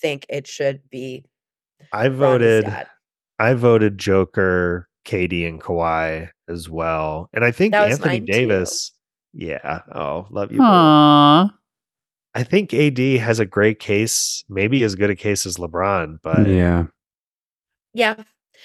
think 0.00 0.26
it 0.28 0.46
should 0.46 0.88
be 0.90 1.24
I 1.92 2.08
voted. 2.08 2.64
I 3.38 3.54
voted 3.54 3.98
Joker, 3.98 4.88
KD, 5.04 5.46
and 5.48 5.60
Kawhi 5.60 6.30
as 6.48 6.68
well. 6.68 7.28
And 7.32 7.44
I 7.44 7.50
think 7.50 7.74
Anthony 7.74 8.20
mine 8.20 8.26
too. 8.26 8.32
Davis. 8.32 8.92
Yeah. 9.32 9.80
Oh, 9.94 10.26
love 10.30 10.52
you. 10.52 10.58
boo. 10.58 10.64
Aww. 10.64 11.50
I 12.34 12.42
think 12.44 12.72
AD 12.72 12.98
has 13.18 13.38
a 13.40 13.44
great 13.46 13.78
case, 13.78 14.42
maybe 14.48 14.82
as 14.84 14.94
good 14.94 15.10
a 15.10 15.16
case 15.16 15.44
as 15.44 15.56
LeBron, 15.56 16.18
but 16.22 16.46
yeah. 16.46 16.84
Yeah. 17.94 18.14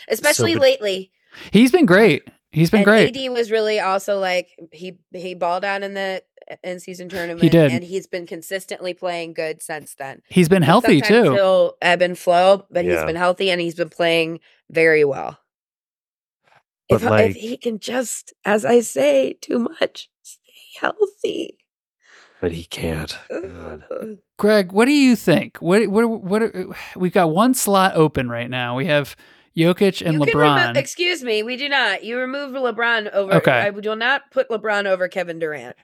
Especially 0.10 0.54
but- 0.54 0.62
lately. 0.62 1.12
He's 1.52 1.72
been 1.72 1.86
great. 1.86 2.24
He's 2.52 2.70
been 2.72 2.80
and 2.80 2.86
great. 2.86 3.16
AD 3.16 3.30
was 3.34 3.52
really 3.52 3.80
also 3.80 4.20
like 4.20 4.48
he 4.72 4.98
he 5.12 5.36
balled 5.36 5.66
out 5.66 5.84
in 5.84 5.94
the 5.94 6.24
in 6.64 6.80
season 6.80 7.10
tournament. 7.10 7.42
He 7.42 7.50
did. 7.50 7.72
and 7.72 7.84
he's 7.84 8.08
been 8.08 8.26
consistently 8.26 8.94
playing 8.94 9.34
good 9.34 9.62
since 9.62 9.96
then. 9.96 10.22
He's 10.30 10.50
been 10.50 10.62
healthy 10.64 11.00
Sometimes 11.02 11.28
too. 11.28 11.34
He'll 11.34 11.74
ebb 11.82 12.02
and 12.02 12.18
flow, 12.18 12.66
but 12.72 12.86
he's 12.86 13.04
been 13.04 13.16
healthy 13.16 13.50
and 13.52 13.60
he's 13.62 13.76
been 13.76 13.90
playing 13.90 14.40
very 14.70 15.04
well. 15.04 15.40
But 16.90 17.02
If, 17.04 17.32
if 17.32 17.36
he 17.36 17.58
can 17.58 17.80
just, 17.80 18.34
as 18.46 18.64
I 18.64 18.80
say, 18.80 19.34
too 19.42 19.60
much, 19.60 20.10
stay 20.22 20.40
healthy. 20.80 21.58
but 22.40 22.52
he 22.54 22.64
can't. 22.64 23.18
God. 23.30 23.84
Greg, 24.38 24.72
what 24.72 24.86
do 24.86 24.94
you 24.94 25.16
think? 25.16 25.58
What 25.58 25.88
what 25.88 26.06
what? 26.06 26.44
We've 26.96 27.12
got 27.14 27.32
one 27.32 27.54
slot 27.54 27.96
open 27.96 28.30
right 28.30 28.50
now. 28.50 28.78
We 28.78 28.86
have 28.86 29.16
Jokic 29.58 30.06
and 30.06 30.14
you 30.14 30.20
LeBron. 30.20 30.62
remove, 30.62 30.78
excuse 30.78 31.24
me, 31.24 31.42
we 31.44 31.58
do 31.58 31.68
not. 31.68 32.04
You 32.04 32.20
remove 32.20 32.52
LeBron 32.54 33.12
over. 33.12 33.34
Okay. 33.34 33.52
I 33.52 33.72
will 33.72 33.96
not 33.96 34.30
put 34.32 34.50
LeBron 34.50 34.86
over 34.86 35.08
Kevin 35.08 35.40
Durant. 35.40 35.76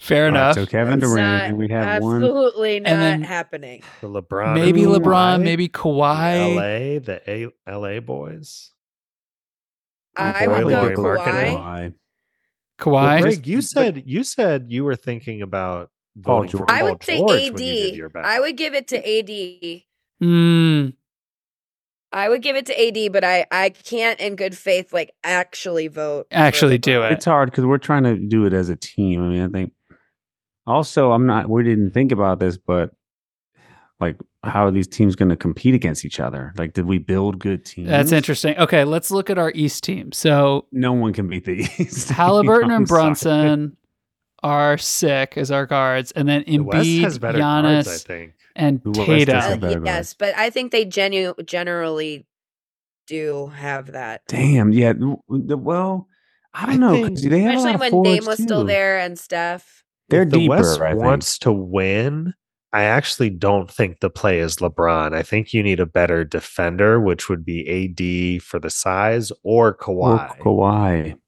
Fair 0.00 0.26
All 0.26 0.32
right, 0.32 0.38
enough. 0.40 0.54
so 0.54 0.66
Kevin 0.66 0.98
That's 1.00 1.12
Durant, 1.12 1.32
not- 1.42 1.42
and 1.50 1.58
we 1.58 1.68
have 1.68 2.02
one. 2.02 2.16
absolutely 2.22 2.80
not 2.80 2.92
And 2.92 3.02
then- 3.02 3.22
happening. 3.22 3.82
The 4.00 4.08
LeBron. 4.08 4.54
maybe 4.54 4.82
LeBron, 4.82 5.38
Kawhi, 5.38 5.42
maybe 5.42 5.66
the 5.66 5.72
Kawhi. 5.72 6.54
LA, 6.56 6.98
the 6.98 7.22
A- 7.30 7.70
LA 7.70 8.00
boys. 8.00 8.70
I 10.16 10.46
would 10.46 10.68
go 10.68 10.94
boy, 10.94 11.02
marketing. 11.02 11.56
Kawhi. 11.58 11.92
Well, 12.86 12.94
Kawhi. 12.94 13.20
Greg, 13.22 13.46
you 13.46 13.60
said 13.60 14.02
you 14.06 14.22
said 14.24 14.66
you 14.68 14.84
were 14.84 14.96
thinking 14.96 15.42
about 15.42 15.90
Paul 16.22 16.44
George. 16.44 16.64
I 16.68 16.80
Paul 16.80 16.90
would 16.90 17.02
say 17.04 17.18
George 17.18 17.30
when 17.30 17.42
you 17.44 17.52
did 17.52 18.00
AD. 18.16 18.24
I 18.24 18.40
would 18.40 18.56
give 18.56 18.74
it 18.74 18.88
to 18.88 18.96
AD. 18.96 19.84
Mm, 20.22 20.94
I 22.16 22.30
would 22.30 22.40
give 22.40 22.56
it 22.56 22.64
to 22.66 22.80
AD, 23.04 23.12
but 23.12 23.24
I 23.24 23.46
I 23.50 23.68
can't 23.68 24.18
in 24.20 24.36
good 24.36 24.56
faith 24.56 24.90
like 24.92 25.12
actually 25.22 25.88
vote. 25.88 26.26
Actually 26.30 26.78
do 26.78 27.02
it. 27.02 27.12
It's 27.12 27.26
hard 27.26 27.50
because 27.50 27.66
we're 27.66 27.76
trying 27.76 28.04
to 28.04 28.16
do 28.16 28.46
it 28.46 28.54
as 28.54 28.70
a 28.70 28.76
team. 28.76 29.22
I 29.22 29.28
mean, 29.28 29.42
I 29.42 29.48
think 29.48 29.72
also 30.66 31.12
I'm 31.12 31.26
not. 31.26 31.50
We 31.50 31.62
didn't 31.62 31.90
think 31.90 32.12
about 32.12 32.40
this, 32.40 32.56
but 32.56 32.92
like, 34.00 34.16
how 34.42 34.66
are 34.66 34.70
these 34.70 34.88
teams 34.88 35.14
going 35.14 35.28
to 35.28 35.36
compete 35.36 35.74
against 35.74 36.06
each 36.06 36.18
other? 36.18 36.54
Like, 36.56 36.72
did 36.72 36.86
we 36.86 36.96
build 36.98 37.38
good 37.38 37.66
teams? 37.66 37.88
that's 37.88 38.12
interesting. 38.12 38.56
Okay, 38.58 38.84
let's 38.84 39.10
look 39.10 39.28
at 39.28 39.36
our 39.38 39.52
East 39.54 39.84
team. 39.84 40.10
So 40.12 40.66
No 40.72 40.94
one 40.94 41.12
can 41.12 41.28
beat 41.28 41.44
the 41.44 41.68
East. 41.78 42.08
Halliburton 42.08 42.70
I'm 42.70 42.76
and 42.78 42.88
sorry. 42.88 43.02
Brunson 43.02 43.76
are 44.42 44.78
sick 44.78 45.36
as 45.36 45.50
our 45.50 45.66
guards, 45.66 46.12
and 46.12 46.28
then 46.28 46.44
The 46.46 46.60
West 46.60 46.86
Embiid, 46.86 47.00
has 47.02 47.18
better 47.18 47.38
Giannis, 47.38 47.84
cards, 47.84 47.88
I 47.88 48.06
think. 48.06 48.32
And 48.56 48.82
The 48.82 48.90
West 48.90 49.06
Tatum. 49.06 49.36
Uh, 49.36 49.38
a 49.52 49.56
better 49.58 49.74
guard. 49.74 49.86
yes, 49.86 50.14
but 50.14 50.36
I 50.36 50.50
think 50.50 50.72
they 50.72 50.84
genu- 50.84 51.34
generally 51.44 52.26
do 53.06 53.46
have 53.54 53.92
that. 53.92 54.22
Damn. 54.28 54.72
Yeah. 54.72 54.94
Well, 55.28 56.08
I 56.52 56.66
don't 56.66 56.74
I 56.74 56.76
know. 56.76 56.92
think- 57.06 57.20
they 57.20 57.40
have 57.42 57.56
Especially 57.56 57.76
when 57.78 57.90
forwards, 57.90 58.10
Dame 58.20 58.26
was 58.26 58.42
still 58.42 58.64
there 58.64 58.98
and 58.98 59.18
stuff. 59.18 59.84
They're 60.08 60.22
if 60.22 60.30
the 60.30 60.38
deeper. 60.38 60.50
West 60.56 60.80
I 60.80 60.90
think. 60.92 61.02
wants 61.04 61.38
to 61.40 61.52
win, 61.52 62.34
I 62.72 62.82
actually 62.82 63.30
don't 63.30 63.70
think 63.70 64.00
the 64.00 64.10
play 64.10 64.40
is 64.40 64.56
LeBron. 64.56 65.14
I 65.14 65.22
think 65.22 65.52
you 65.54 65.62
need 65.62 65.80
a 65.80 65.86
better 65.86 66.24
defender, 66.24 67.00
which 67.00 67.28
would 67.28 67.44
be 67.44 67.66
AD 67.68 68.42
for 68.42 68.58
the 68.58 68.70
size 68.70 69.30
or 69.42 69.68
Or 69.68 69.74
Kawhi. 69.74 70.38
Kawhi. 70.40 71.18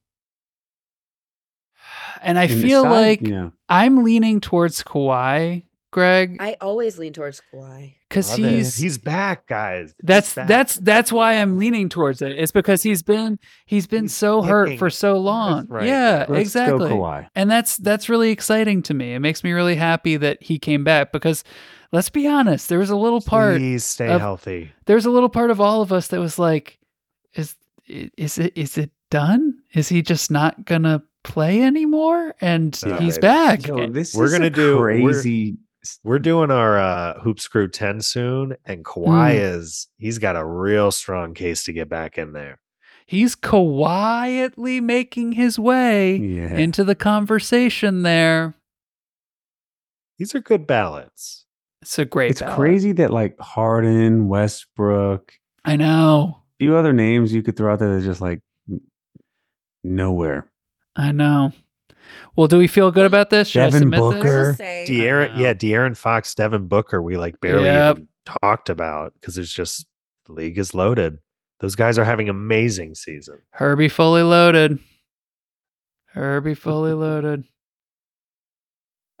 And 2.21 2.37
I 2.37 2.43
And 2.43 2.51
the 2.51 2.61
feel 2.67 2.83
side- 2.83 2.91
like 2.91 3.21
yeah. 3.21 3.49
I'm 3.69 4.03
leaning 4.03 4.41
towards 4.41 4.83
Kawhi, 4.83 5.63
Greg, 5.91 6.37
I 6.39 6.55
always 6.61 6.99
lean 6.99 7.13
towards 7.13 7.41
Kawhi. 7.51 7.95
because 8.07 8.29
Love 8.31 8.39
it. 8.51 8.51
he's 8.57 8.77
he's 8.77 8.97
back, 8.99 9.47
guys. 9.47 9.95
That's 10.03 10.35
back. 10.35 10.47
that's 10.47 10.75
that's 10.75 11.11
why 11.11 11.33
I'm 11.33 11.57
leaning 11.57 11.89
towards 11.89 12.21
it. 12.21 12.33
It's 12.37 12.51
because 12.51 12.83
he's 12.83 13.01
been 13.01 13.39
he's 13.65 13.87
been 13.87 14.03
He's 14.03 14.15
so 14.15 14.41
hurt 14.43 14.77
for 14.77 14.89
so 14.91 15.17
long. 15.17 15.65
right 15.67 15.87
yeah. 15.87 16.25
Let's 16.29 16.41
exactly. 16.41 16.89
go 16.89 16.95
Kawhi. 16.97 17.27
And 17.35 17.49
that's 17.49 17.77
that's 17.77 18.07
really 18.07 18.29
exciting 18.29 18.83
to 18.83 18.93
me. 18.93 19.15
It 19.15 19.19
makes 19.19 19.43
me 19.43 19.51
really 19.51 19.75
happy 19.75 20.15
that 20.17 20.43
he 20.43 20.59
came 20.59 20.83
back 20.83 21.11
because 21.11 21.43
let's 21.91 22.09
be 22.11 22.27
honest, 22.27 22.69
there 22.69 22.79
was 22.79 22.91
a 22.91 22.95
little 22.95 23.21
part 23.21 23.57
Please 23.57 23.83
stay 23.83 24.09
of- 24.09 24.21
healthy. 24.21 24.71
there's 24.85 25.07
a 25.07 25.11
little 25.11 25.29
part 25.29 25.49
of 25.49 25.59
all 25.59 25.81
of 25.81 25.91
us 25.91 26.09
that 26.09 26.19
was 26.19 26.37
like 26.37 26.77
is 27.33 27.55
is 27.87 28.37
it 28.37 28.53
is 28.55 28.77
it 28.77 28.91
done? 29.09 29.55
Is 29.73 29.89
he 29.89 30.03
just 30.03 30.29
not 30.29 30.65
gonna 30.65 31.01
play 31.23 31.63
anymore? 31.63 32.35
And 32.41 32.79
No, 32.85 32.97
he's 32.97 33.17
it- 33.17 33.21
back. 33.21 33.65
Yo, 33.65 33.89
this 33.89 34.13
We're 34.13 34.25
is 34.25 34.31
gonna 34.33 34.45
a 34.45 34.49
do- 34.51 34.77
we're- 34.77 35.01
crazy. 35.01 35.57
We're 36.03 36.19
doing 36.19 36.51
our 36.51 36.77
uh, 36.77 37.19
Hoops 37.21 37.47
Crew 37.47 37.67
10 37.67 38.01
soon, 38.01 38.55
and 38.65 38.83
Kawhi 38.85 39.35
Mm. 39.35 39.55
is 39.57 39.87
he's 39.97 40.17
got 40.19 40.35
a 40.35 40.45
real 40.45 40.91
strong 40.91 41.33
case 41.33 41.63
to 41.65 41.73
get 41.73 41.89
back 41.89 42.17
in 42.17 42.33
there. 42.33 42.59
He's 43.05 43.33
quietly 43.35 44.79
making 44.81 45.31
his 45.33 45.57
way 45.57 46.15
Yeah. 46.17 46.55
into 46.55 46.83
the 46.83 46.95
conversation 46.95 48.03
there. 48.03 48.55
These 50.17 50.35
are 50.35 50.41
good 50.41 50.67
ballots. 50.67 51.45
It's 51.81 51.97
a 51.97 52.05
great 52.05 52.31
it's 52.31 52.41
ballot. 52.41 52.55
crazy 52.57 52.91
that 52.93 53.11
like 53.11 53.39
Harden, 53.39 54.27
Westbrook, 54.27 55.31
I 55.65 55.75
know. 55.77 56.39
a 56.59 56.63
few 56.63 56.75
other 56.75 56.93
names 56.93 57.33
you 57.33 57.41
could 57.41 57.55
throw 57.55 57.71
out 57.73 57.79
there 57.79 57.93
that's 57.93 58.05
just 58.05 58.21
like 58.21 58.41
nowhere. 59.83 60.45
I 60.95 61.11
know. 61.13 61.53
Well, 62.35 62.47
do 62.47 62.57
we 62.57 62.67
feel 62.67 62.91
good 62.91 63.05
about 63.05 63.29
this? 63.29 63.49
Should 63.49 63.71
Devin 63.71 63.93
I 63.93 63.97
Booker. 63.97 64.47
this? 64.49 64.57
say, 64.57 64.85
De'Aaron, 64.87 65.35
know. 65.35 65.41
yeah, 65.41 65.53
De'Aaron 65.53 65.95
Fox, 65.97 66.33
Devin 66.35 66.67
Booker, 66.67 67.01
we 67.01 67.17
like 67.17 67.39
barely 67.41 67.65
Yep. 67.65 67.97
even 67.97 68.07
talked 68.41 68.69
about 68.69 69.13
because 69.15 69.37
it's 69.37 69.51
just 69.53 69.85
the 70.25 70.33
league 70.33 70.57
is 70.57 70.73
loaded. 70.73 71.17
Those 71.59 71.75
guys 71.75 71.97
are 71.97 72.05
having 72.05 72.29
amazing 72.29 72.95
season. 72.95 73.39
Herbie 73.51 73.89
fully 73.89 74.23
loaded. 74.23 74.79
Herbie 76.13 76.53
fully 76.55 76.93
loaded. 76.93 77.43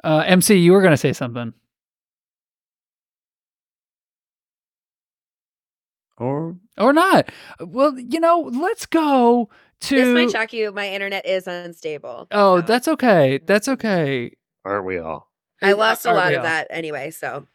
Uh, 0.03 0.23
MC, 0.25 0.55
you 0.55 0.71
were 0.71 0.81
going 0.81 0.91
to 0.93 0.97
say 0.97 1.11
something. 1.13 1.53
or 6.17 6.57
or 6.77 6.93
not. 6.93 7.29
Well, 7.59 7.97
you 7.97 8.19
know, 8.19 8.39
let's 8.53 8.85
go 8.85 9.49
to. 9.81 9.95
This 9.95 10.13
might 10.13 10.31
shock 10.31 10.53
you. 10.53 10.71
My 10.71 10.89
internet 10.89 11.25
is 11.25 11.47
unstable. 11.47 12.27
oh, 12.31 12.59
so 12.59 12.61
that's 12.65 12.87
okay. 12.87 13.39
That's 13.45 13.67
okay. 13.67 14.31
Aren't 14.65 14.85
we 14.85 14.97
all? 14.99 15.29
I 15.61 15.73
lost 15.73 16.05
a 16.05 16.09
Are 16.09 16.15
lot 16.15 16.31
of 16.33 16.39
all? 16.39 16.43
that 16.43 16.67
anyway. 16.69 17.11
So 17.11 17.47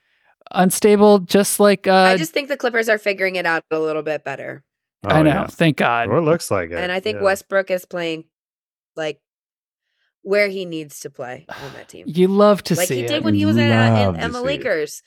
Unstable, 0.50 1.20
just 1.20 1.58
like 1.58 1.86
uh, 1.86 1.92
I 1.94 2.16
just 2.16 2.32
think 2.32 2.48
the 2.48 2.56
Clippers 2.56 2.88
are 2.88 2.98
figuring 2.98 3.36
it 3.36 3.46
out 3.46 3.62
a 3.70 3.78
little 3.78 4.02
bit 4.02 4.24
better, 4.24 4.62
I 5.04 5.20
Oh, 5.20 5.22
know. 5.22 5.30
yeah. 5.30 5.46
Thank 5.46 5.78
God. 5.78 6.08
Or 6.08 6.18
it 6.18 6.22
looks 6.22 6.50
like 6.50 6.70
it. 6.70 6.76
and 6.76 6.92
I 6.92 7.00
think 7.00 7.16
yeah. 7.16 7.22
Westbrook 7.22 7.70
is 7.70 7.86
playing 7.86 8.24
like 8.94 9.20
where 10.22 10.48
he 10.48 10.64
needs 10.66 11.00
to 11.00 11.10
play 11.10 11.46
on 11.48 11.72
that 11.74 11.88
team. 11.88 12.04
You 12.08 12.28
love 12.28 12.62
to 12.64 12.76
see 12.76 12.78
it. 12.78 12.82
like 12.82 12.88
see 12.88 12.94
he 12.98 13.04
it. 13.04 13.08
did 13.08 13.24
when 13.24 13.34
he 13.34 13.46
was 13.46 13.56
at, 13.56 13.70
uh, 13.70 14.06
Love 14.06 14.14
in, 14.16 14.20
to 14.20 14.28
the 14.28 14.32
see 14.34 14.38
it. 14.38 14.46
Lakers. 14.46 15.02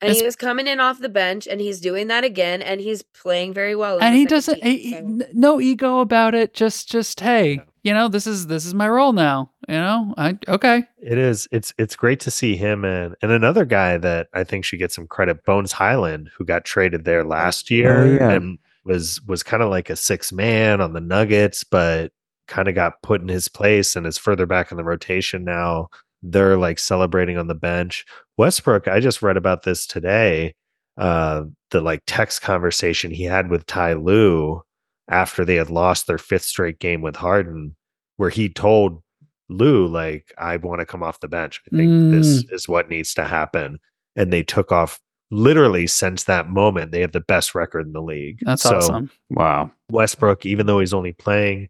And 0.00 0.10
It's- 0.10 0.20
he 0.20 0.26
was 0.26 0.36
coming 0.36 0.66
in 0.68 0.78
off 0.78 1.00
the 1.00 1.08
bench, 1.08 1.48
and 1.48 1.60
he's 1.60 1.80
doing 1.80 2.06
that 2.06 2.22
again, 2.22 2.62
and 2.62 2.80
he's 2.80 3.02
playing 3.02 3.52
very 3.52 3.74
well. 3.74 3.98
and 4.00 4.14
he 4.14 4.26
doesn't 4.26 4.60
team, 4.62 4.78
he- 4.78 4.92
so- 4.92 5.26
no 5.32 5.60
ego 5.60 5.98
about 6.00 6.34
it 6.34 6.54
just 6.54 6.88
just 6.88 7.20
hey 7.20 7.60
you 7.82 7.92
know 7.94 8.08
this 8.08 8.26
is 8.26 8.46
this 8.48 8.64
is 8.66 8.74
my 8.74 8.88
role 8.88 9.12
now 9.12 9.50
you 9.68 9.74
know 9.74 10.12
i 10.16 10.36
okay 10.48 10.84
It 11.00 11.16
is. 11.18 11.48
It's 11.52 11.72
it's 11.78 11.96
great 11.96 12.20
to 12.20 12.30
see 12.30 12.56
him 12.56 12.84
and 12.84 13.14
and 13.22 13.30
another 13.32 13.64
guy 13.64 13.96
that 13.98 14.28
I 14.34 14.44
think 14.44 14.64
should 14.64 14.78
get 14.78 14.92
some 14.92 15.06
credit, 15.06 15.44
Bones 15.44 15.72
Hyland, 15.72 16.30
who 16.36 16.44
got 16.44 16.64
traded 16.64 17.04
there 17.04 17.24
last 17.24 17.68
oh, 17.70 17.74
year 17.74 18.02
Oh, 18.02 18.04
yeah. 18.14 18.30
and 18.30 18.58
was 18.84 19.20
was 19.26 19.42
kind 19.42 19.62
of 19.62 19.70
like 19.70 19.90
a 19.90 19.96
six 19.96 20.32
man 20.32 20.80
on 20.80 20.92
the 20.92 21.00
Nuggets, 21.00 21.64
but 21.64 22.12
kind 22.46 22.68
of 22.68 22.74
got 22.74 23.02
put 23.02 23.20
in 23.20 23.28
his 23.28 23.46
place 23.48 23.94
and 23.96 24.06
is 24.06 24.16
further 24.18 24.46
back 24.46 24.70
in 24.70 24.76
the 24.76 24.84
rotation 24.84 25.44
now. 25.44 25.88
They're 26.22 26.56
like 26.56 26.78
celebrating 26.78 27.38
on 27.38 27.46
the 27.46 27.54
bench. 27.54 28.04
Westbrook, 28.36 28.88
I 28.88 29.00
just 29.00 29.22
read 29.22 29.36
about 29.36 29.62
this 29.62 29.86
today. 29.86 30.54
Uh, 30.96 31.44
the 31.70 31.80
like 31.80 32.02
text 32.06 32.42
conversation 32.42 33.10
he 33.10 33.24
had 33.24 33.50
with 33.50 33.66
Ty 33.66 33.94
Lue 33.94 34.62
after 35.08 35.44
they 35.44 35.54
had 35.56 35.70
lost 35.70 36.06
their 36.06 36.18
fifth 36.18 36.44
straight 36.44 36.78
game 36.80 37.02
with 37.02 37.16
Harden, 37.16 37.76
where 38.16 38.30
he 38.30 38.48
told 38.48 39.02
Lue, 39.48 39.86
like, 39.86 40.32
I 40.36 40.56
want 40.56 40.80
to 40.80 40.86
come 40.86 41.02
off 41.02 41.20
the 41.20 41.28
bench. 41.28 41.60
I 41.72 41.76
think 41.76 42.12
this 42.12 42.42
Mm. 42.44 42.52
is 42.52 42.68
what 42.68 42.90
needs 42.90 43.14
to 43.14 43.24
happen. 43.24 43.78
And 44.16 44.32
they 44.32 44.42
took 44.42 44.72
off 44.72 45.00
literally 45.30 45.86
since 45.86 46.24
that 46.24 46.50
moment. 46.50 46.90
They 46.90 47.00
have 47.00 47.12
the 47.12 47.20
best 47.20 47.54
record 47.54 47.86
in 47.86 47.92
the 47.92 48.02
league. 48.02 48.40
that's 48.42 48.62
So 48.62 48.76
awesome 48.76 49.10
wow. 49.30 49.70
Westbrook, 49.90 50.44
even 50.44 50.66
though 50.66 50.80
he's 50.80 50.92
only 50.94 51.12
playing 51.12 51.68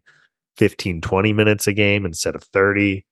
15, 0.57 0.99
20 1.01 1.31
minutes 1.33 1.67
a 1.67 1.73
game 1.73 2.05
instead 2.05 2.35
of 2.35 2.43
30, 2.43 3.05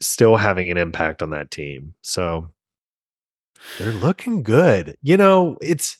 still 0.00 0.36
having 0.36 0.70
an 0.70 0.76
impact 0.76 1.22
on 1.22 1.30
that 1.30 1.50
team. 1.50 1.94
So 2.02 2.50
they're 3.78 3.92
looking 3.92 4.42
good. 4.42 4.96
You 5.02 5.16
know, 5.16 5.56
it's 5.60 5.96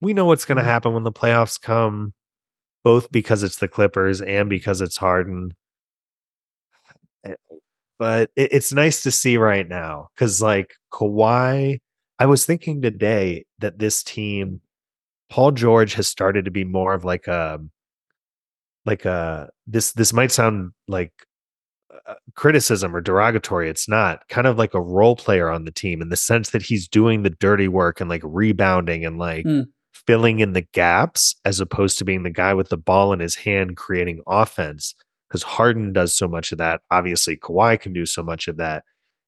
we 0.00 0.14
know 0.14 0.24
what's 0.24 0.44
going 0.44 0.58
to 0.58 0.64
happen 0.64 0.92
when 0.92 1.04
the 1.04 1.12
playoffs 1.12 1.60
come, 1.60 2.14
both 2.84 3.10
because 3.12 3.42
it's 3.42 3.56
the 3.56 3.68
Clippers 3.68 4.20
and 4.20 4.48
because 4.48 4.80
it's 4.80 4.96
Harden. 4.96 5.54
Eh, 7.24 7.34
But 7.98 8.30
it, 8.36 8.52
it's 8.52 8.72
nice 8.72 9.02
to 9.02 9.10
see 9.10 9.36
right 9.36 9.68
now 9.68 10.08
because, 10.14 10.40
like 10.40 10.74
Kawhi, 10.92 11.80
I 12.18 12.26
was 12.26 12.46
thinking 12.46 12.82
today 12.82 13.44
that 13.58 13.78
this 13.78 14.02
team, 14.02 14.60
Paul 15.28 15.52
George, 15.52 15.94
has 15.94 16.08
started 16.08 16.46
to 16.46 16.50
be 16.50 16.64
more 16.64 16.94
of 16.94 17.04
like 17.04 17.26
a, 17.26 17.60
like 18.86 19.04
a 19.04 19.50
this. 19.66 19.92
This 19.92 20.12
might 20.12 20.32
sound 20.32 20.72
like 20.88 21.12
uh, 21.20 21.26
criticism 22.34 22.94
or 22.94 23.00
derogatory. 23.00 23.68
It's 23.70 23.88
not 23.88 24.26
kind 24.28 24.46
of 24.46 24.58
like 24.58 24.74
a 24.74 24.80
role 24.80 25.16
player 25.16 25.50
on 25.50 25.64
the 25.64 25.70
team 25.70 26.00
in 26.02 26.08
the 26.08 26.16
sense 26.16 26.50
that 26.50 26.62
he's 26.62 26.88
doing 26.88 27.22
the 27.22 27.30
dirty 27.30 27.68
work 27.68 28.00
and 28.00 28.08
like 28.10 28.22
rebounding 28.24 29.04
and 29.04 29.18
like 29.18 29.44
Mm. 29.44 29.66
filling 29.92 30.40
in 30.40 30.52
the 30.54 30.66
gaps 30.72 31.36
as 31.44 31.60
opposed 31.60 31.98
to 31.98 32.04
being 32.04 32.22
the 32.22 32.30
guy 32.30 32.54
with 32.54 32.68
the 32.70 32.76
ball 32.76 33.12
in 33.12 33.20
his 33.20 33.34
hand 33.36 33.76
creating 33.76 34.20
offense. 34.26 34.94
Because 35.28 35.42
Harden 35.42 35.92
does 35.92 36.12
so 36.14 36.26
much 36.26 36.50
of 36.50 36.58
that. 36.58 36.80
Obviously, 36.90 37.36
Kawhi 37.36 37.78
can 37.80 37.92
do 37.92 38.04
so 38.06 38.22
much 38.22 38.48
of 38.48 38.56
that. 38.56 38.84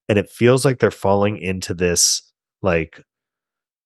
And 0.08 0.18
it 0.18 0.28
feels 0.30 0.64
like 0.64 0.78
they're 0.80 0.90
falling 0.90 1.38
into 1.38 1.74
this 1.74 2.22
like 2.62 3.02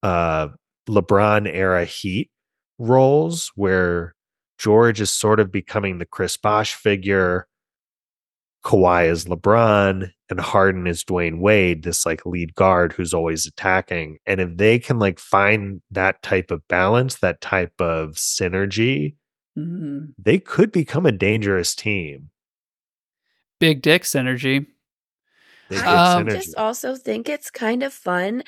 uh 0.02 0.48
LeBron 0.88 1.50
era 1.52 1.84
heat 1.84 2.30
roles 2.78 3.50
where 3.56 4.14
George 4.58 5.00
is 5.00 5.10
sort 5.12 5.40
of 5.40 5.50
becoming 5.52 5.98
the 5.98 6.06
Chris 6.06 6.36
Bosh 6.36 6.74
figure. 6.74 7.46
Kawhi 8.66 9.08
is 9.08 9.26
LeBron 9.26 10.10
and 10.28 10.40
Harden 10.40 10.88
is 10.88 11.04
Dwyane 11.04 11.38
Wade, 11.38 11.84
this 11.84 12.04
like 12.04 12.26
lead 12.26 12.52
guard 12.56 12.92
who's 12.92 13.14
always 13.14 13.46
attacking. 13.46 14.18
And 14.26 14.40
if 14.40 14.56
they 14.56 14.80
can 14.80 14.98
like 14.98 15.20
find 15.20 15.80
that 15.92 16.20
type 16.22 16.50
of 16.50 16.66
balance, 16.66 17.14
that 17.20 17.40
type 17.40 17.80
of 17.80 18.14
synergy, 18.16 19.14
Mhm. 19.56 20.14
they 20.18 20.38
could 20.40 20.72
become 20.72 21.06
a 21.06 21.12
dangerous 21.12 21.74
team. 21.76 22.30
big 23.58 23.80
dick 23.80 24.02
synergy 24.02 24.66
They 25.70 25.76
get 25.76 25.86
I 25.86 26.20
synergy. 26.22 26.32
just 26.32 26.56
also 26.56 26.94
think 26.96 27.26
it's 27.28 27.50
kind 27.50 27.82
of 27.82 27.94
fun 27.94 28.42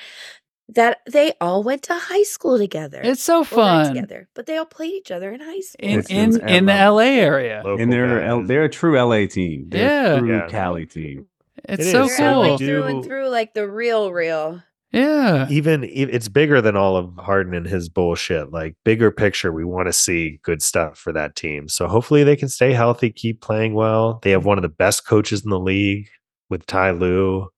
that 0.75 0.99
they 1.11 1.33
all 1.41 1.63
went 1.63 1.83
to 1.83 1.93
high 1.93 2.23
school 2.23 2.57
together. 2.57 3.01
it's 3.03 3.23
so 3.23 3.37
Well, 3.39 3.45
fun 3.85 3.93
together, 3.95 4.29
but 4.35 4.45
they 4.45 4.57
all 4.57 4.65
played 4.65 4.93
each 4.93 5.11
other 5.11 5.31
in 5.31 5.39
high 5.39 5.59
school. 5.61 5.79
in 5.89 5.99
It's- 5.99 6.09
in 6.09 6.47
in 6.47 6.65
the 6.65 6.73
LA. 6.73 6.89
la 6.91 6.99
area 7.01 7.61
Local 7.65 7.81
And 7.81 7.91
they're 7.91 8.21
L- 8.23 8.43
they're 8.43 8.65
a 8.65 8.69
true 8.69 8.97
LA 8.97 9.25
team. 9.27 9.65
They're 9.69 9.81
Yeah. 9.89 10.13
a 10.15 10.19
true 10.19 10.31
Yeah. 10.37 10.47
Cali 10.47 10.85
team. 10.85 11.25
it's 11.67 11.85
It 11.87 11.91
so 11.91 12.03
is. 12.05 12.17
They're 12.17 12.31
LA 12.31 12.47
cool 12.49 12.57
do- 12.57 12.65
through 12.67 12.83
and 12.83 13.03
through, 13.03 13.27
like 13.29 13.53
the 13.53 13.67
real, 13.69 14.11
real. 14.13 14.61
yeah 14.91 15.45
even 15.51 15.83
it's 15.83 16.27
bigger 16.29 16.61
than 16.61 16.75
all 16.75 16.97
of 16.97 17.11
Harden 17.17 17.53
and 17.53 17.67
his 17.67 17.89
bullshit. 17.89 18.51
Like 18.51 18.75
bigger 18.85 19.11
picture, 19.11 19.51
we 19.51 19.63
want 19.65 19.87
to 19.87 19.93
see 19.93 20.39
good 20.43 20.61
stuff 20.61 20.97
for 20.97 21.11
that 21.13 21.35
team. 21.35 21.67
So 21.67 21.87
hopefully 21.87 22.23
they 22.23 22.35
can 22.35 22.47
stay 22.49 22.73
healthy, 22.73 23.09
keep 23.11 23.41
playing 23.41 23.73
well. 23.73 24.19
They 24.23 24.31
have 24.31 24.41
mm-hmm. 24.41 24.47
one 24.49 24.57
of 24.57 24.61
the 24.63 24.69
best 24.69 25.05
coaches 25.05 25.43
in 25.43 25.49
the 25.49 25.59
league 25.59 26.09
with 26.49 26.65
Ty 26.65 26.91
Lue. 26.91 27.49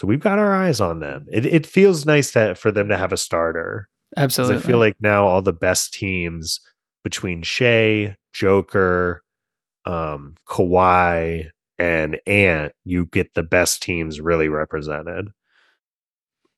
So 0.00 0.06
we've 0.06 0.18
got 0.18 0.38
our 0.38 0.54
eyes 0.54 0.80
on 0.80 1.00
them. 1.00 1.26
It 1.30 1.44
it 1.44 1.66
feels 1.66 2.06
nice 2.06 2.30
that 2.30 2.56
for 2.56 2.72
them 2.72 2.88
to 2.88 2.96
have 2.96 3.12
a 3.12 3.18
starter. 3.18 3.86
absolutely 4.16 4.56
I 4.56 4.60
feel 4.60 4.78
like 4.78 4.96
now 5.00 5.26
all 5.26 5.42
the 5.42 5.52
best 5.52 5.92
teams 5.92 6.58
between 7.04 7.42
Shai, 7.42 8.16
Joker, 8.32 9.22
um, 9.84 10.36
Kawhi, 10.48 11.50
and 11.78 12.18
Ant, 12.26 12.72
you 12.86 13.04
get 13.12 13.34
the 13.34 13.42
best 13.42 13.82
teams 13.82 14.22
really 14.22 14.48
represented. 14.48 15.28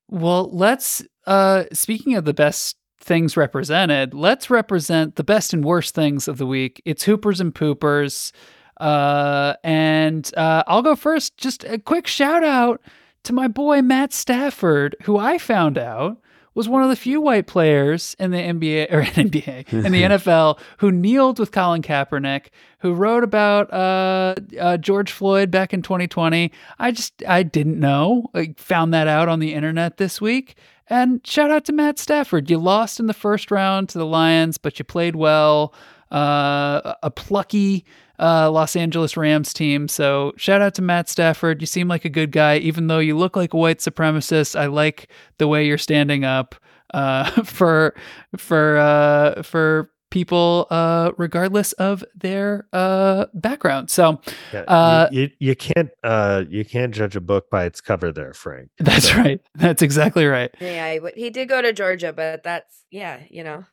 Well, 0.07 0.49
let's 0.53 1.03
uh 1.27 1.65
speaking 1.73 2.15
of 2.15 2.25
the 2.25 2.35
best 2.35 2.77
things 3.01 3.37
represented, 3.37 4.15
let's 4.15 4.51
represent 4.51 5.17
the 5.17 5.25
best 5.25 5.53
and 5.53 5.65
worst 5.65 5.97
things 5.97 6.29
of 6.29 6.39
the 6.39 6.47
week. 6.47 6.81
It's 6.85 7.03
Hoopers 7.03 7.41
and 7.41 7.53
Poopers. 7.53 8.31
Uh 8.77 9.55
and 9.65 10.31
uh 10.37 10.63
I'll 10.69 10.83
go 10.83 10.95
first. 10.95 11.37
Just 11.39 11.65
a 11.65 11.81
quick 11.81 12.07
shout 12.07 12.45
out 12.45 12.81
to 13.25 13.33
my 13.33 13.49
boy 13.49 13.83
Matt 13.83 14.13
Stafford, 14.13 14.97
who 15.03 15.19
I 15.19 15.39
found 15.39 15.79
out 15.79 16.19
was 16.55 16.69
one 16.69 16.83
of 16.83 16.91
the 16.91 16.97
few 16.97 17.21
white 17.21 17.47
players 17.47 18.15
in 18.19 18.31
the 18.31 18.39
NBA 18.39 18.93
or 18.93 19.03
NBA 19.03 19.73
in 19.73 19.93
the 19.93 20.03
NFL 20.03 20.59
who 20.79 20.93
kneeled 20.93 21.39
with 21.39 21.53
Colin 21.53 21.83
Kaepernick, 21.83 22.47
who 22.81 22.93
wrote 22.93 23.25
about 23.25 23.73
uh, 23.73 24.35
uh, 24.61 24.77
George 24.77 25.13
Floyd 25.13 25.51
back 25.51 25.73
in 25.73 25.83
2020. 25.83 26.53
I 26.79 26.91
just 26.91 27.23
I 27.27 27.43
didn't 27.43 27.81
know. 27.81 28.31
I 28.35 28.55
found 28.57 28.93
that 28.95 29.09
out 29.09 29.29
on 29.29 29.41
the 29.41 29.55
internet 29.55 29.97
this 29.97 30.21
week. 30.21 30.57
And 30.89 31.27
shout 31.27 31.51
out 31.51 31.65
to 31.67 31.73
Matt 31.73 31.99
Stafford. 31.99 32.51
You 32.51 32.59
lost 32.59 33.01
in 33.01 33.07
the 33.07 33.15
first 33.15 33.51
round 33.51 33.89
to 33.91 33.99
the 33.99 34.05
Lions, 34.05 34.59
but 34.59 34.79
you 34.79 34.85
played 34.85 35.17
well. 35.17 35.73
Uh, 36.13 36.95
a 37.03 37.11
plucky 37.11 37.85
uh, 38.19 38.51
Los 38.51 38.77
Angeles 38.77 39.17
Rams 39.17 39.53
team. 39.53 39.89
So 39.89 40.33
shout 40.37 40.61
out 40.61 40.75
to 40.75 40.83
Matt 40.83 41.09
Stafford. 41.09 41.61
You 41.61 41.67
seem 41.67 41.89
like 41.89 42.05
a 42.05 42.11
good 42.11 42.31
guy, 42.31 42.59
even 42.59 42.87
though 42.87 42.99
you 43.01 43.17
look 43.17 43.35
like 43.35 43.55
a 43.55 43.57
white 43.57 43.79
supremacist. 43.79 44.55
I 44.59 44.67
like 44.67 45.09
the 45.39 45.49
way 45.49 45.67
you're 45.67 45.79
standing 45.79 46.25
up 46.25 46.55
uh, 46.95 47.31
for 47.45 47.95
for 48.37 48.77
uh, 48.79 49.43
for 49.43 49.91
people, 50.11 50.67
uh, 50.71 51.11
regardless 51.17 51.73
of 51.73 52.05
their 52.15 52.67
uh, 52.75 53.25
background. 53.33 53.91
So 53.91 54.21
Yeah, 54.53 54.65
Uh, 54.69 55.09
you, 55.11 55.23
you, 55.23 55.31
you 55.39 55.57
can't 55.57 55.89
uh 56.05 56.45
you 56.51 56.65
can't 56.67 56.95
judge 56.95 57.17
a 57.17 57.21
book 57.21 57.49
by 57.51 57.65
its 57.65 57.81
cover 57.81 58.13
there, 58.13 58.35
Frank. 58.35 58.69
that's 58.79 59.09
So, 59.11 59.17
right. 59.17 59.41
That's 59.55 59.81
exactly 59.83 60.27
right. 60.27 60.55
Yeah, 60.61 60.99
he 61.17 61.31
did 61.31 61.49
go 61.49 61.63
to 61.63 61.73
Georgia, 61.73 62.13
but 62.13 62.43
that's 62.43 62.85
yeah, 62.91 63.21
you 63.31 63.43
know, 63.43 63.65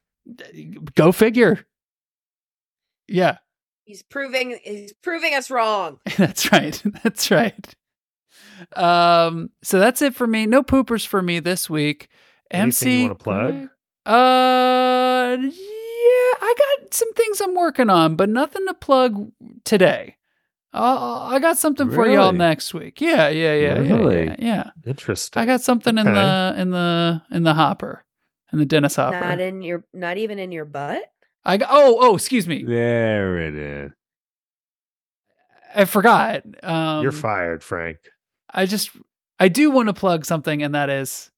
Go 0.95 1.11
figure. 1.11 1.65
Yeah, 3.09 3.37
he's 3.85 4.03
proving 4.03 4.59
he's 4.63 4.93
proving 5.01 5.33
us 5.33 5.49
wrong. 5.51 5.99
that's 6.17 6.51
right. 6.51 6.81
That's 7.03 7.31
right. 7.31 7.75
Um, 8.75 9.49
so 9.63 9.79
that's 9.79 10.01
it 10.01 10.13
for 10.15 10.27
me. 10.27 10.45
No 10.45 10.63
poopers 10.63 11.05
for 11.07 11.21
me 11.21 11.39
this 11.39 11.69
week. 11.69 12.09
Anything 12.51 12.91
you 12.99 13.01
wanna 13.03 13.15
plug? 13.15 13.69
Uh, 14.05 15.37
yeah, 15.39 16.33
I 16.41 16.55
got 16.57 16.93
some 16.93 17.13
things 17.13 17.41
I'm 17.41 17.55
working 17.55 17.89
on, 17.89 18.15
but 18.15 18.29
nothing 18.29 18.65
to 18.67 18.73
plug 18.73 19.31
today. 19.63 20.17
Uh, 20.73 21.23
I 21.23 21.39
got 21.39 21.57
something 21.57 21.89
for 21.89 22.07
y'all 22.07 22.31
next 22.31 22.73
week. 22.73 23.01
Yeah, 23.01 23.29
yeah, 23.29 23.55
yeah, 23.55 23.79
yeah, 23.81 23.95
Really? 23.95 24.25
yeah, 24.27 24.35
yeah. 24.39 24.69
Interesting. 24.85 25.41
I 25.41 25.45
got 25.45 25.61
something 25.61 25.97
in 25.97 26.05
the 26.05 26.53
in 26.57 26.69
the 26.71 27.21
in 27.31 27.43
the 27.43 27.53
hopper. 27.55 28.03
in 28.53 28.59
the 28.59 28.65
Dennis 28.65 28.95
Hopper. 28.97 29.19
Not 29.19 29.39
in 29.39 29.61
your, 29.61 29.83
not 29.93 30.17
even 30.17 30.37
in 30.37 30.51
your 30.51 30.65
butt. 30.65 31.03
I 31.45 31.57
got, 31.57 31.69
oh 31.71 31.97
oh 31.99 32.15
excuse 32.15 32.47
me, 32.47 32.63
There 32.63 33.37
it 33.39 33.55
is. 33.55 33.91
I 35.75 35.85
forgot. 35.85 36.43
Um, 36.63 37.03
You're 37.03 37.11
fired, 37.11 37.63
Frank. 37.63 37.97
I 38.51 38.65
just 38.65 38.89
I 39.39 39.47
do 39.47 39.71
want 39.71 39.87
to 39.87 39.93
plug 39.93 40.25
something, 40.25 40.63
and 40.63 40.73
that 40.75 40.89
is 40.89 41.31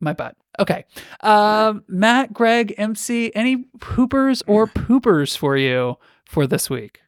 my 0.00 0.12
butt. 0.12 0.36
Okay, 0.58 0.84
um, 1.20 1.84
Matt, 1.88 2.32
Greg, 2.32 2.74
MC, 2.76 3.32
any 3.34 3.64
poopers 3.78 4.42
or 4.46 4.66
poopers 4.68 5.36
for 5.36 5.56
you 5.56 5.96
for 6.26 6.46
this 6.46 6.68
week? 6.68 7.00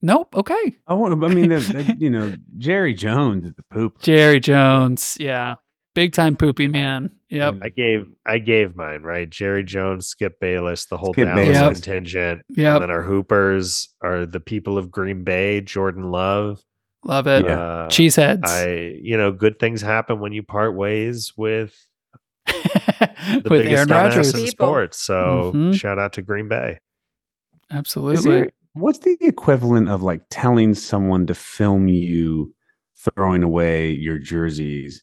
Nope. 0.00 0.36
Okay. 0.36 0.76
I 0.86 0.94
want. 0.94 1.18
To, 1.20 1.26
I 1.26 1.34
mean, 1.34 1.48
the, 1.48 1.58
the- 1.58 1.96
you 1.98 2.10
know, 2.10 2.34
Jerry 2.56 2.94
Jones 2.94 3.46
is 3.46 3.54
the 3.54 3.64
poop. 3.64 4.00
Jerry 4.00 4.38
Jones. 4.40 5.16
Yeah. 5.18 5.56
Big 5.98 6.12
time 6.12 6.36
poopy 6.36 6.68
man. 6.68 7.10
Yep. 7.28 7.56
I 7.60 7.68
gave 7.70 8.06
I 8.24 8.38
gave 8.38 8.76
mine 8.76 9.02
right. 9.02 9.28
Jerry 9.28 9.64
Jones, 9.64 10.06
Skip 10.06 10.38
Bayless, 10.38 10.86
the 10.86 10.96
whole 10.96 11.12
Skip 11.12 11.26
Dallas 11.26 11.48
Bayless. 11.58 11.80
contingent, 11.80 12.42
Yeah. 12.50 12.74
and 12.74 12.82
then 12.84 12.90
our 12.92 13.02
Hoopers 13.02 13.88
are 14.00 14.24
the 14.24 14.38
people 14.38 14.78
of 14.78 14.92
Green 14.92 15.24
Bay. 15.24 15.60
Jordan 15.60 16.12
Love. 16.12 16.62
Love 17.04 17.26
it. 17.26 17.44
Yeah. 17.46 17.60
Uh, 17.60 17.88
Cheeseheads. 17.88 18.46
I 18.46 18.96
you 19.02 19.16
know 19.16 19.32
good 19.32 19.58
things 19.58 19.82
happen 19.82 20.20
when 20.20 20.32
you 20.32 20.44
part 20.44 20.76
ways 20.76 21.32
with 21.36 21.74
the 22.46 23.42
With 23.42 23.48
biggest 23.48 23.72
Aaron 23.72 23.88
Rodgers. 23.88 24.34
in 24.34 24.46
sports. 24.46 25.02
So 25.02 25.50
Mhm. 25.52 25.74
shout 25.74 25.98
out 25.98 26.12
to 26.12 26.22
Green 26.22 26.46
Bay. 26.48 26.78
Absolutely. 27.72 28.30
there- 28.30 28.50
what's 28.74 29.00
the 29.00 29.16
equivalent 29.20 29.88
of 29.88 30.02
like 30.04 30.22
telling 30.30 30.74
someone 30.74 31.26
to 31.26 31.34
film 31.34 31.88
you 31.88 32.54
throwing 32.96 33.42
away 33.42 33.90
your 33.90 34.18
jerseys? 34.18 35.02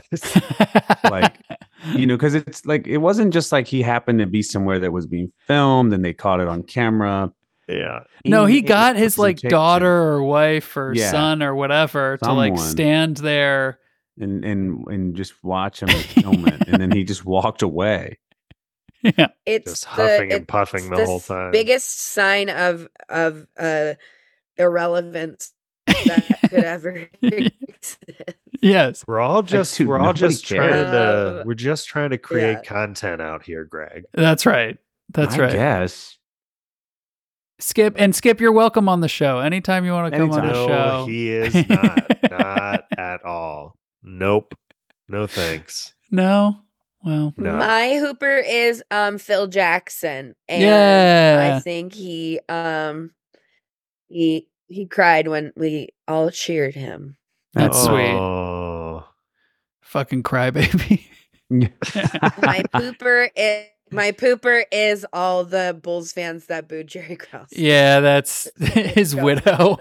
like, 1.10 1.34
You 1.94 2.06
know, 2.06 2.16
because 2.16 2.34
it's 2.34 2.66
like 2.66 2.86
it 2.86 2.98
wasn't 2.98 3.32
just 3.32 3.52
like 3.52 3.66
he 3.66 3.82
happened 3.82 4.18
to 4.20 4.26
be 4.26 4.42
somewhere 4.42 4.78
that 4.80 4.92
was 4.92 5.06
being 5.06 5.32
filmed 5.46 5.92
and 5.92 6.04
they 6.04 6.12
caught 6.12 6.40
it 6.40 6.48
on 6.48 6.62
camera. 6.62 7.32
Yeah. 7.68 8.00
no, 8.24 8.46
he 8.46 8.56
needed 8.56 8.68
got 8.68 8.96
his 8.96 9.18
like 9.18 9.38
daughter 9.40 9.86
or 9.92 10.22
wife 10.22 10.76
or 10.76 10.92
Yeah. 10.94 11.10
son 11.10 11.42
or 11.42 11.54
whatever 11.54 12.16
to 12.22 12.32
like 12.32 12.58
stand 12.58 13.18
there. 13.18 13.78
and 14.18 14.44
and 14.44 14.84
and 14.88 15.14
just 15.14 15.34
watch 15.44 15.82
him 15.82 15.88
film 16.22 16.48
it, 16.48 16.66
and 16.66 16.80
then 16.80 16.90
he 16.90 17.04
just 17.04 17.24
walked 17.24 17.62
away. 17.62 18.18
Yeah. 19.02 19.28
It's 19.46 19.70
Just 19.70 19.82
the- 19.84 19.88
huffing 19.90 20.32
and 20.32 20.48
puffing 20.48 20.90
the 20.90 21.04
whole 21.04 21.16
s- 21.18 21.28
time. 21.28 21.52
Biggest 21.52 22.00
sign 22.00 22.48
of 22.50 22.88
of 23.08 23.46
uh 23.58 23.94
irrelevance 24.56 25.52
that 25.86 26.38
could 26.50 26.64
ever 26.64 27.08
exist. 27.22 28.04
Yes. 28.62 29.04
We're 29.06 29.20
all 29.20 29.42
just 29.42 29.76
dude, 29.76 29.88
we're 29.88 29.98
all 29.98 30.06
nobody 30.06 30.20
just 30.20 30.46
trying 30.46 30.70
to 30.70 31.40
Um, 31.40 31.46
we're 31.46 31.54
just 31.54 31.86
trying 31.88 32.10
to 32.10 32.18
create 32.18 32.58
yeah. 32.58 32.62
content 32.62 33.20
out 33.22 33.42
here, 33.42 33.64
Greg. 33.64 34.04
That's 34.14 34.46
right. 34.46 34.78
That's 35.10 35.36
I 35.36 35.38
right. 35.38 35.52
yes 35.54 36.14
Skip 37.60 37.94
and 37.98 38.14
Skip, 38.14 38.40
you're 38.40 38.52
welcome 38.52 38.88
on 38.88 39.00
the 39.00 39.08
show. 39.08 39.40
Anytime 39.40 39.84
you 39.84 39.90
want 39.92 40.12
to 40.12 40.18
come 40.18 40.30
on 40.30 40.46
the 40.46 40.54
Anytime. 40.54 40.68
No, 40.68 40.68
show. 40.68 41.06
he 41.06 41.30
is 41.32 41.68
not. 41.68 42.30
not 42.30 42.84
at 42.96 43.24
all. 43.24 43.74
Nope. 44.02 44.54
No 45.08 45.26
thanks. 45.26 45.92
No? 46.10 46.60
Well, 47.04 47.34
No. 47.36 47.56
My 47.56 47.96
Hooper 47.98 48.36
is 48.38 48.82
um 48.92 49.18
Phil 49.18 49.48
Jackson. 49.48 50.36
And 50.48 50.62
Yeah. 50.62 51.54
I 51.56 51.60
think 51.60 51.94
he 51.94 52.38
um 52.48 53.10
he 54.08 54.48
he 54.68 54.86
cried 54.86 55.26
when 55.28 55.52
we 55.56 55.88
all 56.06 56.30
cheered 56.30 56.74
him. 56.76 57.16
That's 57.54 57.76
oh. 57.78 57.86
sweet. 57.86 58.14
Oh. 58.14 59.04
fucking 59.82 60.22
crybaby. 60.22 61.04
My 61.50 61.68
pooper 62.74 63.28
is 63.36 63.66
my 63.90 64.12
pooper 64.12 64.64
is 64.70 65.06
all 65.14 65.44
the 65.44 65.78
Bulls 65.82 66.12
fans 66.12 66.44
that 66.46 66.68
booed 66.68 66.88
Jerry 66.88 67.16
Krause. 67.16 67.48
yeah, 67.52 68.00
that's 68.00 68.46
his 68.60 69.16
widow. 69.16 69.78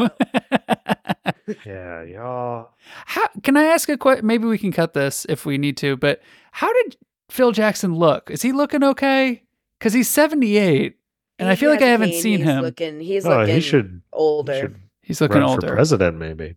Yeah, 1.65 2.03
y'all. 2.03 2.69
how 3.05 3.27
can 3.43 3.57
I 3.57 3.65
ask 3.65 3.89
a 3.89 3.97
question? 3.97 4.25
Maybe 4.25 4.45
we 4.45 4.57
can 4.57 4.71
cut 4.71 4.93
this 4.93 5.25
if 5.27 5.45
we 5.45 5.57
need 5.57 5.75
to, 5.77 5.97
but 5.97 6.21
how 6.53 6.71
did 6.71 6.95
Phil 7.29 7.51
Jackson 7.51 7.95
look? 7.95 8.31
Is 8.31 8.41
he 8.41 8.53
looking 8.53 8.81
okay? 8.83 9.43
Because 9.77 9.91
he's 9.93 10.09
78, 10.09 10.95
and 11.39 11.49
I 11.49 11.55
feel 11.55 11.69
like 11.69 11.81
I 11.81 11.87
haven't 11.87 12.11
pain. 12.11 12.21
seen 12.21 12.37
He's 12.39 12.47
him. 12.47 12.61
Looking, 12.61 12.99
he's 13.01 13.25
Oh, 13.25 13.39
looking 13.39 13.55
he 13.55 13.61
should, 13.61 14.01
older. 14.13 14.53
he 14.53 14.59
should 14.61 14.75
he's 15.01 15.19
looking 15.21 15.41
run 15.41 15.49
older. 15.49 15.67
for 15.67 15.73
president, 15.75 16.17
maybe. 16.17 16.55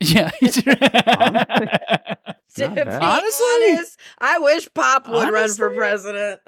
Yeah. 0.00 0.30
To 2.56 2.66
Not 2.66 2.74
be 2.74 2.82
bad. 2.82 3.00
Honestly? 3.00 3.46
honest, 3.70 4.00
I 4.18 4.38
wish 4.40 4.68
Pop 4.74 5.08
would 5.08 5.32
run 5.32 5.52
for 5.54 5.70
president. 5.70 6.40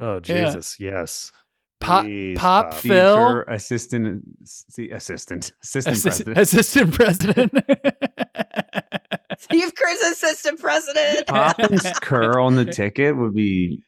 Oh 0.00 0.14
Yeah. 0.14 0.20
Jesus, 0.46 0.80
yes. 0.80 1.32
Pop- 1.80 2.04
Please, 2.04 2.38
Pop 2.38 2.70
Pop. 2.70 2.80
Phil? 2.80 3.44
Assistant, 3.46 4.22
see, 4.44 4.90
assistant, 4.90 5.52
assistant 5.62 5.96
Assist- 5.96 6.24
president. 6.24 6.38
assistant 6.38 6.94
president. 6.94 7.52
Steve 9.38 9.74
Kerr's 9.74 10.00
assistant 10.00 10.60
president. 10.60 11.26
Poppins 11.26 11.82
Kerr 12.00 12.40
on 12.40 12.56
the 12.56 12.64
ticket 12.64 13.16
would 13.16 13.34
be 13.34 13.82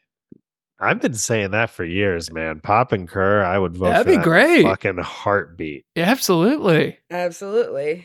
I've 0.78 1.00
been 1.00 1.14
saying 1.14 1.52
that 1.52 1.70
for 1.70 1.84
years, 1.84 2.30
man. 2.32 2.60
Pop 2.60 2.92
and 2.92 3.08
Kerr, 3.08 3.42
I 3.44 3.56
would 3.58 3.76
vote. 3.76 3.86
That'd 3.90 4.04
for 4.06 4.10
be 4.10 4.16
that 4.16 4.24
great. 4.24 4.62
Fucking 4.64 4.98
heartbeat. 4.98 5.86
Yeah, 5.94 6.04
absolutely. 6.10 6.98
Absolutely. 7.10 8.04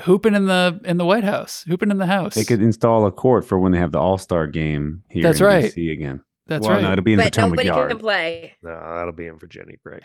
Hooping 0.00 0.34
in 0.34 0.46
the 0.46 0.80
in 0.84 0.96
the 0.96 1.04
White 1.04 1.24
House. 1.24 1.64
Hooping 1.68 1.90
in 1.90 1.98
the 1.98 2.06
house. 2.06 2.34
they 2.34 2.44
could 2.44 2.60
install 2.60 3.06
a 3.06 3.12
court 3.12 3.46
for 3.46 3.58
when 3.58 3.72
they 3.72 3.78
have 3.78 3.92
the 3.92 4.00
All 4.00 4.18
Star 4.18 4.46
game 4.46 5.04
here. 5.08 5.22
That's 5.22 5.40
in 5.40 5.46
right. 5.46 5.64
DC 5.64 5.92
again. 5.92 6.22
That's 6.46 6.66
well, 6.66 6.76
right. 6.76 6.82
No, 6.82 6.92
it'll 6.92 7.04
be 7.04 7.12
in 7.12 7.18
But 7.18 7.26
Potomac 7.26 7.50
nobody 7.50 7.68
Yard. 7.68 7.90
can 7.90 7.98
play. 7.98 8.54
No, 8.62 8.70
that'll 8.70 9.12
be 9.12 9.26
in 9.26 9.38
Virginia, 9.38 9.76
Greg. 9.84 10.02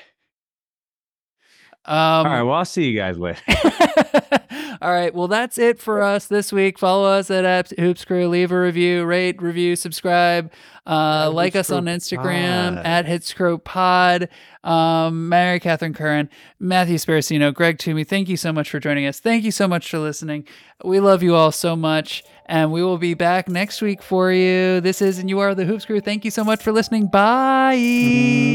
Um, 1.86 1.98
All 1.98 2.26
right. 2.26 2.42
Well, 2.44 2.56
I'll 2.56 2.66
see 2.66 2.84
you 2.90 2.98
guys 2.98 3.18
later. 3.18 3.42
All 4.82 4.92
right. 4.92 5.14
Well, 5.14 5.28
that's 5.28 5.58
it 5.58 5.80
for 5.80 6.02
us 6.02 6.28
this 6.28 6.52
week. 6.52 6.78
Follow 6.80 7.06
us 7.06 7.30
at 7.32 7.46
App 7.46 7.70
Hoops 7.78 8.06
Crew. 8.06 8.28
Leave 8.28 8.52
a 8.52 8.60
review, 8.60 9.06
rate, 9.06 9.42
review, 9.42 9.76
subscribe. 9.76 10.52
Uh, 10.88 11.32
like 11.34 11.54
Hoops 11.54 11.72
us 11.72 11.76
on 11.76 11.86
Instagram 11.86 12.76
Pod. 12.76 12.86
at 12.86 13.06
Hitscrow 13.06 13.64
Pod. 13.64 14.30
Um, 14.64 15.30
Mary 15.30 15.60
Catherine 15.60 15.94
Curran, 15.94 16.30
Matthew 16.60 16.98
Sparacino, 16.98 17.54
Greg 17.54 17.78
Toomey. 17.80 18.04
Thank 18.04 18.30
you 18.30 18.38
so 18.38 18.52
much 18.54 18.70
for 18.70 18.80
joining 18.80 19.06
us. 19.08 19.20
Thank 19.20 19.44
you 19.44 19.52
so 19.52 19.68
much 19.68 19.90
for 19.90 20.00
listening. 20.00 20.48
We 20.84 21.00
love 21.00 21.24
you 21.24 21.36
all 21.36 21.52
so 21.52 21.76
much, 21.76 22.24
and 22.46 22.72
we 22.72 22.84
will 22.84 22.98
be 22.98 23.14
back 23.14 23.48
next 23.50 23.82
week 23.82 24.04
for 24.04 24.32
you. 24.32 24.82
This 24.82 25.02
is 25.02 25.18
and 25.20 25.30
you 25.30 25.40
are 25.40 25.56
the 25.56 25.66
Hoops 25.66 25.86
Crew. 25.86 26.02
Thank 26.02 26.26
you 26.26 26.32
so 26.32 26.44
much 26.44 26.62
for 26.62 26.72
listening. 26.72 27.08
Bye. 27.08 27.76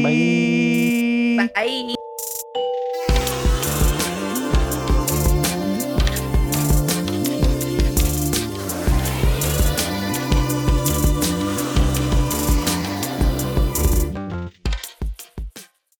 Bye. 0.03 1.49
Bye. 1.55 1.95